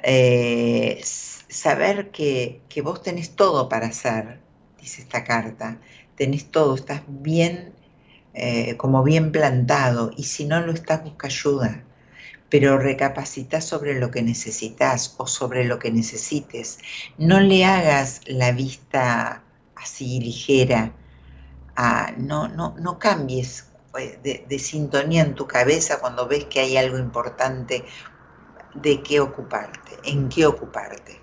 Eh, 0.02 1.02
saber 1.50 2.12
que, 2.12 2.62
que, 2.70 2.82
vos 2.82 3.02
tenés 3.02 3.36
todo 3.36 3.70
para 3.70 3.88
hacer, 3.88 4.40
dice 4.80 5.02
esta 5.02 5.24
carta, 5.24 5.80
tenés 6.16 6.52
todo, 6.52 6.76
estás 6.76 7.02
bien, 7.08 7.74
eh, 8.34 8.78
como 8.78 9.04
bien 9.04 9.32
plantado, 9.32 10.12
y 10.16 10.24
si 10.24 10.46
no 10.46 10.62
lo 10.62 10.72
estás, 10.72 11.04
busca 11.04 11.28
ayuda 11.28 11.84
pero 12.50 12.80
recapacita 12.80 13.62
sobre 13.62 14.00
lo 14.00 14.10
que 14.10 14.24
necesitas 14.24 15.14
o 15.18 15.28
sobre 15.28 15.66
lo 15.66 15.78
que 15.78 15.92
necesites. 15.92 16.80
No 17.20 17.40
le 17.40 17.64
hagas 17.64 18.22
la 18.26 18.52
vista 18.52 19.44
así 19.76 20.20
ligera, 20.20 20.92
no, 22.18 22.48
no, 22.48 22.76
no 22.78 23.00
cambies 23.00 23.68
eh, 23.98 24.46
de, 24.48 24.60
sintonía 24.60 25.22
en 25.22 25.36
tu 25.36 25.48
cabeza 25.48 26.00
cuando 26.00 26.28
ves 26.28 26.46
que 26.46 26.60
hay 26.60 26.78
algo 26.78 26.98
importante 26.98 27.86
de 28.76 29.02
qué 29.02 29.20
ocuparte, 29.20 29.92
en 30.04 30.30
qué 30.30 30.46
ocuparte. 30.46 31.22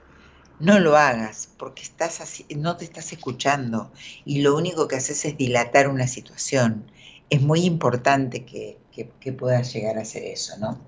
No 0.59 0.79
lo 0.79 0.97
hagas 0.97 1.51
porque 1.59 1.83
estás 1.83 2.21
así, 2.21 2.47
no 2.57 2.77
te 2.77 2.85
estás 2.85 3.13
escuchando 3.13 3.93
y 4.25 4.41
lo 4.41 4.57
único 4.57 4.89
que 4.89 4.97
haces 4.97 5.25
es 5.25 5.37
dilatar 5.37 5.89
una 5.89 6.07
situación. 6.07 6.85
Es 7.29 7.43
muy 7.43 7.65
importante 7.65 8.45
que, 8.45 8.79
que, 8.93 9.33
puedas 9.33 9.73
llegar 9.73 9.99
a 9.99 10.03
hacer 10.03 10.25
eso, 10.25 10.57
¿no? 10.59 10.79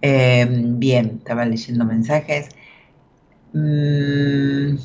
Eh, 0.00 0.46
bien, 0.48 1.16
estaba 1.18 1.44
leyendo 1.44 1.84
mensajes. 1.84 2.48
Mm, 3.52 4.76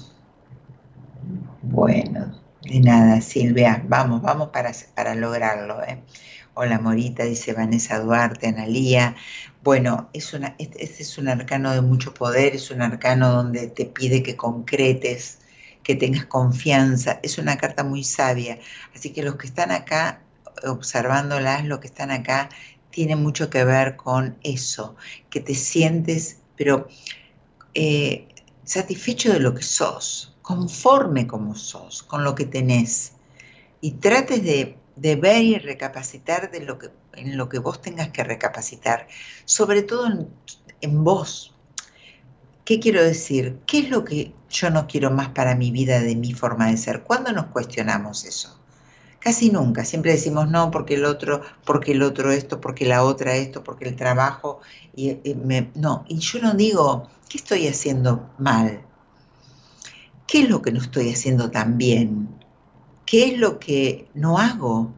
bueno, 1.61 2.41
de 2.63 2.79
nada, 2.81 3.21
Silvia, 3.21 3.81
vamos, 3.87 4.21
vamos 4.21 4.49
para, 4.49 4.71
para 4.95 5.15
lograrlo. 5.15 5.81
¿eh? 5.83 6.01
Hola 6.57 6.79
Morita, 6.79 7.25
dice 7.25 7.51
Vanessa 7.51 7.99
Duarte, 7.99 8.47
Analía. 8.47 9.13
Bueno, 9.61 10.09
es 10.13 10.33
una, 10.33 10.55
este, 10.57 10.85
es 10.85 11.17
un 11.17 11.27
arcano 11.27 11.73
de 11.73 11.81
mucho 11.81 12.13
poder, 12.13 12.55
es 12.55 12.71
un 12.71 12.81
arcano 12.81 13.29
donde 13.29 13.67
te 13.67 13.85
pide 13.85 14.23
que 14.23 14.37
concretes, 14.37 15.39
que 15.83 15.95
tengas 15.95 16.27
confianza. 16.27 17.19
Es 17.23 17.37
una 17.39 17.57
carta 17.57 17.83
muy 17.83 18.05
sabia. 18.05 18.57
Así 18.95 19.09
que 19.09 19.21
los 19.21 19.35
que 19.35 19.47
están 19.47 19.69
acá 19.71 20.21
observándolas, 20.63 21.65
los 21.65 21.79
que 21.79 21.87
están 21.87 22.09
acá, 22.09 22.47
tiene 22.89 23.17
mucho 23.17 23.49
que 23.49 23.65
ver 23.65 23.97
con 23.97 24.37
eso, 24.41 24.95
que 25.29 25.41
te 25.41 25.55
sientes, 25.55 26.37
pero 26.55 26.87
eh, 27.73 28.29
satisfecho 28.63 29.33
de 29.33 29.41
lo 29.41 29.53
que 29.53 29.63
sos, 29.63 30.33
conforme 30.41 31.27
como 31.27 31.53
sos, 31.53 32.01
con 32.01 32.23
lo 32.23 32.33
que 32.33 32.45
tenés, 32.45 33.11
y 33.81 33.91
trates 33.91 34.41
de, 34.41 34.77
y 34.97 35.57
recapacitar 35.57 36.51
de 36.51 36.61
lo 36.61 36.77
que, 36.77 36.89
en 37.13 37.37
lo 37.37 37.49
que 37.49 37.59
vos 37.59 37.81
tengas 37.81 38.09
que 38.09 38.23
recapacitar, 38.23 39.07
sobre 39.45 39.83
todo 39.83 40.07
en, 40.81 41.03
vos. 41.03 41.53
¿Qué 42.63 42.79
quiero 42.79 43.03
decir? 43.03 43.59
¿Qué 43.67 43.79
es 43.79 43.89
lo 43.89 44.03
que 44.03 44.33
yo 44.49 44.69
no 44.69 44.87
quiero 44.87 45.11
más 45.11 45.29
para 45.29 45.55
mi 45.55 45.71
vida, 45.71 45.99
de 45.99 46.15
mi 46.15 46.33
forma 46.33 46.67
de 46.67 46.77
ser? 46.77 47.03
¿Cuándo 47.03 47.31
nos 47.31 47.47
cuestionamos 47.47 48.25
eso? 48.25 48.59
Casi 49.19 49.49
nunca, 49.49 49.83
siempre 49.85 50.11
decimos 50.11 50.49
no 50.49 50.69
porque 50.71 50.95
el 50.95 51.05
otro, 51.05 51.41
porque 51.65 51.93
el 51.93 52.03
otro 52.03 52.31
esto, 52.31 52.61
porque 52.61 52.85
la 52.85 53.03
otra 53.03 53.35
esto, 53.35 53.63
porque 53.63 53.85
el 53.87 53.95
trabajo, 53.95 54.61
y, 54.95 55.17
no, 55.75 56.05
y 56.07 56.19
yo 56.19 56.39
no 56.41 56.53
digo, 56.53 57.09
¿qué 57.27 57.37
estoy 57.37 57.67
haciendo 57.67 58.29
mal? 58.37 58.81
¿Qué 60.27 60.41
es 60.41 60.49
lo 60.49 60.61
que 60.61 60.71
no 60.71 60.79
estoy 60.79 61.11
haciendo 61.11 61.49
tan 61.49 61.77
bien? 61.77 62.34
¿Qué 63.05 63.27
es 63.27 63.37
lo 63.37 63.59
que 63.59 64.07
no 64.13 64.37
hago? 64.37 64.93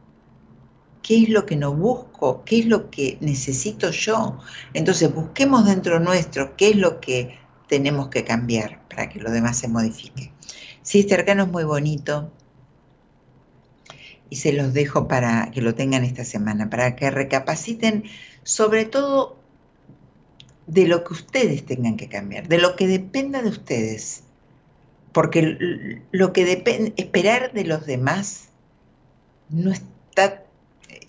¿Qué 1.02 1.24
es 1.24 1.30
lo 1.30 1.46
que 1.46 1.56
no 1.56 1.74
busco? 1.74 2.44
¿Qué 2.44 2.60
es 2.60 2.66
lo 2.66 2.90
que 2.90 3.18
necesito 3.22 3.92
yo? 3.92 4.40
Entonces 4.74 5.14
busquemos 5.14 5.66
dentro 5.66 6.00
nuestro 6.00 6.56
qué 6.56 6.70
es 6.70 6.76
lo 6.76 7.00
que 7.00 7.38
tenemos 7.68 8.10
que 8.10 8.24
cambiar 8.24 8.88
para 8.90 9.10
que 9.10 9.20
lo 9.20 9.32
demás 9.32 9.58
se 9.58 9.68
modifique. 9.68 10.32
Sí, 10.82 11.00
este 11.00 11.16
arcano 11.16 11.44
es 11.44 11.50
muy 11.50 11.66
bonito, 11.66 12.32
y 14.30 14.38
se 14.38 14.54
los 14.54 14.74
dejo 14.74 15.08
para 15.08 15.52
que 15.52 15.62
lo 15.62 15.76
tengan 15.76 16.04
esta 16.04 16.26
semana, 16.26 16.70
para 16.70 16.96
que 16.96 17.10
recapaciten 17.10 18.04
sobre 18.44 18.86
todo 18.86 19.38
de 20.66 20.88
lo 20.88 21.04
que 21.04 21.14
ustedes 21.14 21.66
tengan 21.66 21.98
que 21.98 22.10
cambiar, 22.10 22.48
de 22.48 22.58
lo 22.58 22.76
que 22.76 22.88
dependa 22.88 23.42
de 23.42 23.50
ustedes. 23.50 24.24
Porque 25.18 26.04
lo 26.12 26.32
que 26.32 26.46
depende, 26.46 26.94
esperar 26.96 27.52
de 27.52 27.64
los 27.64 27.88
demás 27.88 28.50
no 29.50 29.72
está, 29.72 30.44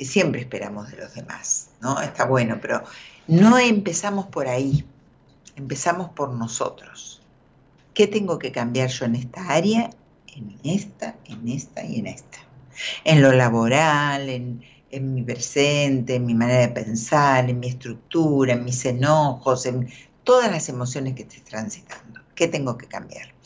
siempre 0.00 0.40
esperamos 0.40 0.90
de 0.90 0.96
los 0.96 1.14
demás, 1.14 1.68
¿no? 1.82 2.00
Está 2.00 2.24
bueno, 2.24 2.56
pero 2.58 2.82
no 3.26 3.58
empezamos 3.58 4.24
por 4.24 4.48
ahí, 4.48 4.82
empezamos 5.56 6.08
por 6.08 6.32
nosotros. 6.32 7.20
¿Qué 7.92 8.06
tengo 8.06 8.38
que 8.38 8.50
cambiar 8.50 8.88
yo 8.88 9.04
en 9.04 9.16
esta 9.16 9.46
área? 9.46 9.90
En 10.34 10.56
esta, 10.64 11.14
en 11.26 11.46
esta 11.46 11.84
y 11.84 11.98
en 11.98 12.06
esta 12.06 12.38
en 13.04 13.20
lo 13.20 13.32
laboral, 13.32 14.30
en, 14.30 14.64
mi 14.90 15.22
presente, 15.22 16.14
en 16.14 16.24
mi 16.24 16.32
manera 16.32 16.60
de 16.60 16.68
pensar, 16.68 17.50
en 17.50 17.60
mi 17.60 17.68
estructura, 17.68 18.54
en 18.54 18.64
mis 18.64 18.86
enojos, 18.86 19.66
en 19.66 19.86
todas 20.24 20.50
las 20.50 20.70
emociones 20.70 21.14
que 21.14 21.24
estoy 21.24 21.40
transitando. 21.40 22.22
¿Qué 22.34 22.48
tengo 22.48 22.78
que 22.78 22.86
cambiar? 22.86 23.37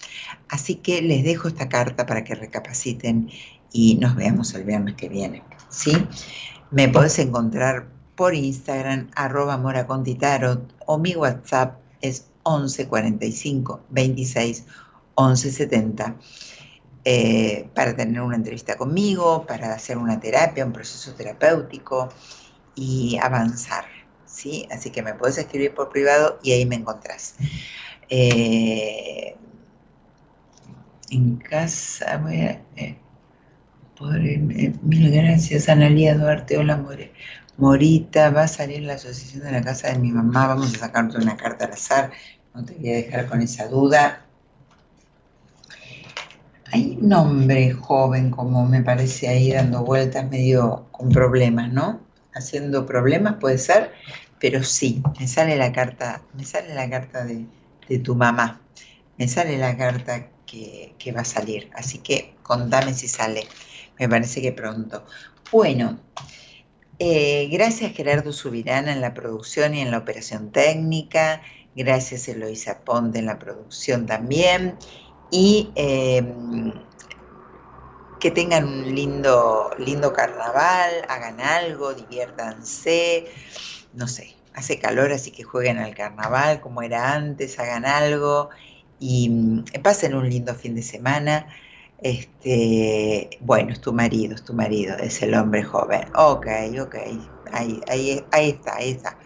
Así 0.48 0.76
que 0.76 1.02
les 1.02 1.24
dejo 1.24 1.48
esta 1.48 1.68
carta 1.68 2.06
para 2.06 2.24
que 2.24 2.34
recapaciten 2.34 3.30
y 3.72 3.96
nos 3.96 4.16
veamos 4.16 4.54
el 4.54 4.64
viernes 4.64 4.94
que 4.96 5.08
viene. 5.08 5.42
¿sí? 5.68 5.92
Me 6.70 6.88
podés 6.88 7.18
encontrar 7.18 7.88
por 8.16 8.34
Instagram, 8.34 9.10
arroba 9.14 9.56
o 10.86 10.98
mi 10.98 11.16
WhatsApp 11.16 11.78
es 12.00 12.26
11 12.42 12.88
45 12.88 13.80
26 13.90 14.64
11 15.14 15.52
70. 15.52 16.16
Eh, 17.04 17.68
para 17.74 17.96
tener 17.96 18.20
una 18.20 18.36
entrevista 18.36 18.76
conmigo, 18.76 19.44
para 19.44 19.74
hacer 19.74 19.98
una 19.98 20.20
terapia, 20.20 20.64
un 20.64 20.72
proceso 20.72 21.12
terapéutico 21.14 22.10
y 22.76 23.18
avanzar, 23.20 23.86
¿sí? 24.24 24.68
Así 24.70 24.90
que 24.90 25.02
me 25.02 25.14
puedes 25.14 25.36
escribir 25.36 25.74
por 25.74 25.88
privado 25.88 26.38
y 26.44 26.52
ahí 26.52 26.64
me 26.64 26.76
encontrás. 26.76 27.34
Eh, 28.08 29.36
en 31.12 31.36
casa, 31.36 32.18
voy 32.18 32.40
a, 32.40 32.60
eh, 32.76 32.96
eh, 34.00 34.72
mil 34.82 35.10
gracias, 35.10 35.68
Analía 35.68 36.16
Duarte, 36.16 36.58
hola 36.58 36.76
More. 36.76 37.12
Morita, 37.58 38.30
va 38.30 38.44
a 38.44 38.48
salir 38.48 38.82
la 38.82 38.94
asociación 38.94 39.44
de 39.44 39.52
la 39.52 39.62
casa 39.62 39.88
de 39.92 39.98
mi 39.98 40.10
mamá, 40.10 40.46
vamos 40.48 40.74
a 40.74 40.78
sacarte 40.78 41.18
una 41.18 41.36
carta 41.36 41.66
al 41.66 41.72
azar, 41.72 42.10
no 42.54 42.64
te 42.64 42.74
voy 42.74 42.90
a 42.90 42.94
dejar 42.94 43.26
con 43.26 43.42
esa 43.42 43.68
duda. 43.68 44.24
Hay 46.72 46.98
un 47.00 47.12
hombre 47.12 47.72
joven, 47.72 48.30
como 48.30 48.66
me 48.66 48.82
parece 48.82 49.28
ahí 49.28 49.52
dando 49.52 49.84
vueltas, 49.84 50.28
medio 50.30 50.86
con 50.90 51.10
problemas, 51.10 51.70
¿no? 51.70 52.00
Haciendo 52.34 52.86
problemas 52.86 53.34
puede 53.34 53.58
ser, 53.58 53.92
pero 54.40 54.62
sí, 54.62 55.02
me 55.20 55.28
sale 55.28 55.56
la 55.56 55.70
carta, 55.72 56.22
me 56.34 56.44
sale 56.44 56.74
la 56.74 56.88
carta 56.88 57.24
de, 57.24 57.46
tu 57.98 58.16
mamá, 58.16 58.62
me 59.18 59.28
sale 59.28 59.58
la 59.58 59.76
carta 59.76 60.28
que, 60.98 61.12
va 61.12 61.22
a 61.22 61.24
salir, 61.24 61.70
así 61.74 61.98
que 61.98 62.34
contame 62.42 62.94
si 62.94 63.08
sale, 63.08 63.46
me 63.98 64.08
parece 64.08 64.42
que 64.42 64.52
pronto. 64.52 65.04
Bueno, 65.50 65.98
eh, 66.98 67.48
gracias 67.50 67.92
Gerardo 67.92 68.32
Subirana 68.32 68.92
en 68.92 69.00
la 69.00 69.14
producción 69.14 69.74
y 69.74 69.80
en 69.80 69.90
la 69.90 69.98
operación 69.98 70.50
técnica, 70.50 71.42
gracias 71.74 72.28
Eloisa 72.28 72.80
Ponte 72.80 73.18
en 73.18 73.26
la 73.26 73.38
producción 73.38 74.06
también, 74.06 74.76
y 75.30 75.70
em, 75.74 76.72
que 78.20 78.30
tengan 78.30 78.64
un 78.66 78.94
lindo, 78.94 79.70
lindo 79.78 80.12
carnaval, 80.12 80.90
hagan 81.08 81.40
algo, 81.40 81.94
diviértanse, 81.94 83.26
no 83.94 84.06
sé, 84.06 84.36
hace 84.54 84.78
calor 84.78 85.12
así 85.12 85.30
que 85.30 85.44
jueguen 85.44 85.78
al 85.78 85.94
carnaval 85.94 86.60
como 86.60 86.82
era 86.82 87.14
antes, 87.14 87.58
hagan 87.58 87.86
algo 87.86 88.50
y 89.02 89.28
mm, 89.28 89.64
pasen 89.82 90.14
un 90.14 90.28
lindo 90.30 90.54
fin 90.54 90.74
de 90.76 90.82
semana. 90.82 91.46
Este, 91.98 93.30
bueno, 93.40 93.72
es 93.72 93.80
tu 93.80 93.92
marido, 93.92 94.34
es 94.34 94.44
tu 94.44 94.54
marido, 94.54 94.96
es 94.96 95.22
el 95.22 95.34
hombre 95.34 95.62
joven. 95.64 96.02
Ok, 96.14 96.46
ok, 96.80 96.96
ahí, 97.52 97.80
ahí, 97.88 98.24
ahí 98.32 98.50
está, 98.50 98.76
ahí 98.76 98.90
está. 98.90 99.18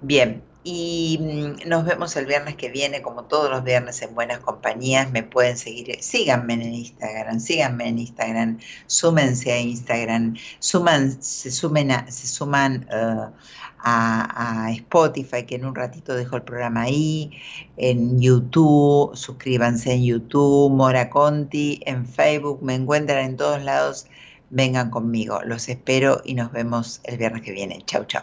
Bien, 0.00 0.42
y 0.64 1.18
mm, 1.20 1.68
nos 1.68 1.84
vemos 1.84 2.16
el 2.16 2.26
viernes 2.26 2.56
que 2.56 2.68
viene, 2.70 3.02
como 3.02 3.24
todos 3.24 3.50
los 3.50 3.64
viernes 3.64 4.02
en 4.02 4.14
Buenas 4.14 4.40
Compañías. 4.40 5.10
Me 5.10 5.22
pueden 5.22 5.56
seguir, 5.56 6.02
síganme 6.02 6.54
en 6.54 6.74
Instagram, 6.74 7.40
síganme 7.40 7.88
en 7.88 7.98
Instagram, 8.00 8.58
súmense 8.86 9.52
a 9.52 9.60
Instagram, 9.60 10.36
suman, 10.58 11.22
se, 11.22 11.50
sumen 11.50 11.90
se 12.08 12.26
suman 12.26 12.88
uh, 12.92 13.32
a, 13.82 14.70
Spotify, 14.72 15.44
que 15.44 15.56
en 15.56 15.64
un 15.64 15.74
ratito 15.74 16.14
dejo 16.14 16.36
el 16.36 16.42
programa 16.42 16.82
ahí, 16.82 17.30
en 17.76 18.20
YouTube, 18.20 19.16
suscríbanse 19.16 19.92
en 19.92 20.04
YouTube, 20.04 20.70
Mora 20.72 21.10
Conti, 21.10 21.80
en 21.86 22.06
Facebook, 22.06 22.62
me 22.62 22.74
encuentran 22.74 23.24
en 23.24 23.36
todos 23.36 23.62
lados. 23.62 24.06
Vengan 24.50 24.90
conmigo, 24.90 25.40
los 25.44 25.68
espero 25.68 26.20
y 26.24 26.34
nos 26.34 26.52
vemos 26.52 27.00
el 27.04 27.16
viernes 27.18 27.42
que 27.42 27.52
viene. 27.52 27.82
Chau, 27.86 28.04
chau. 28.04 28.22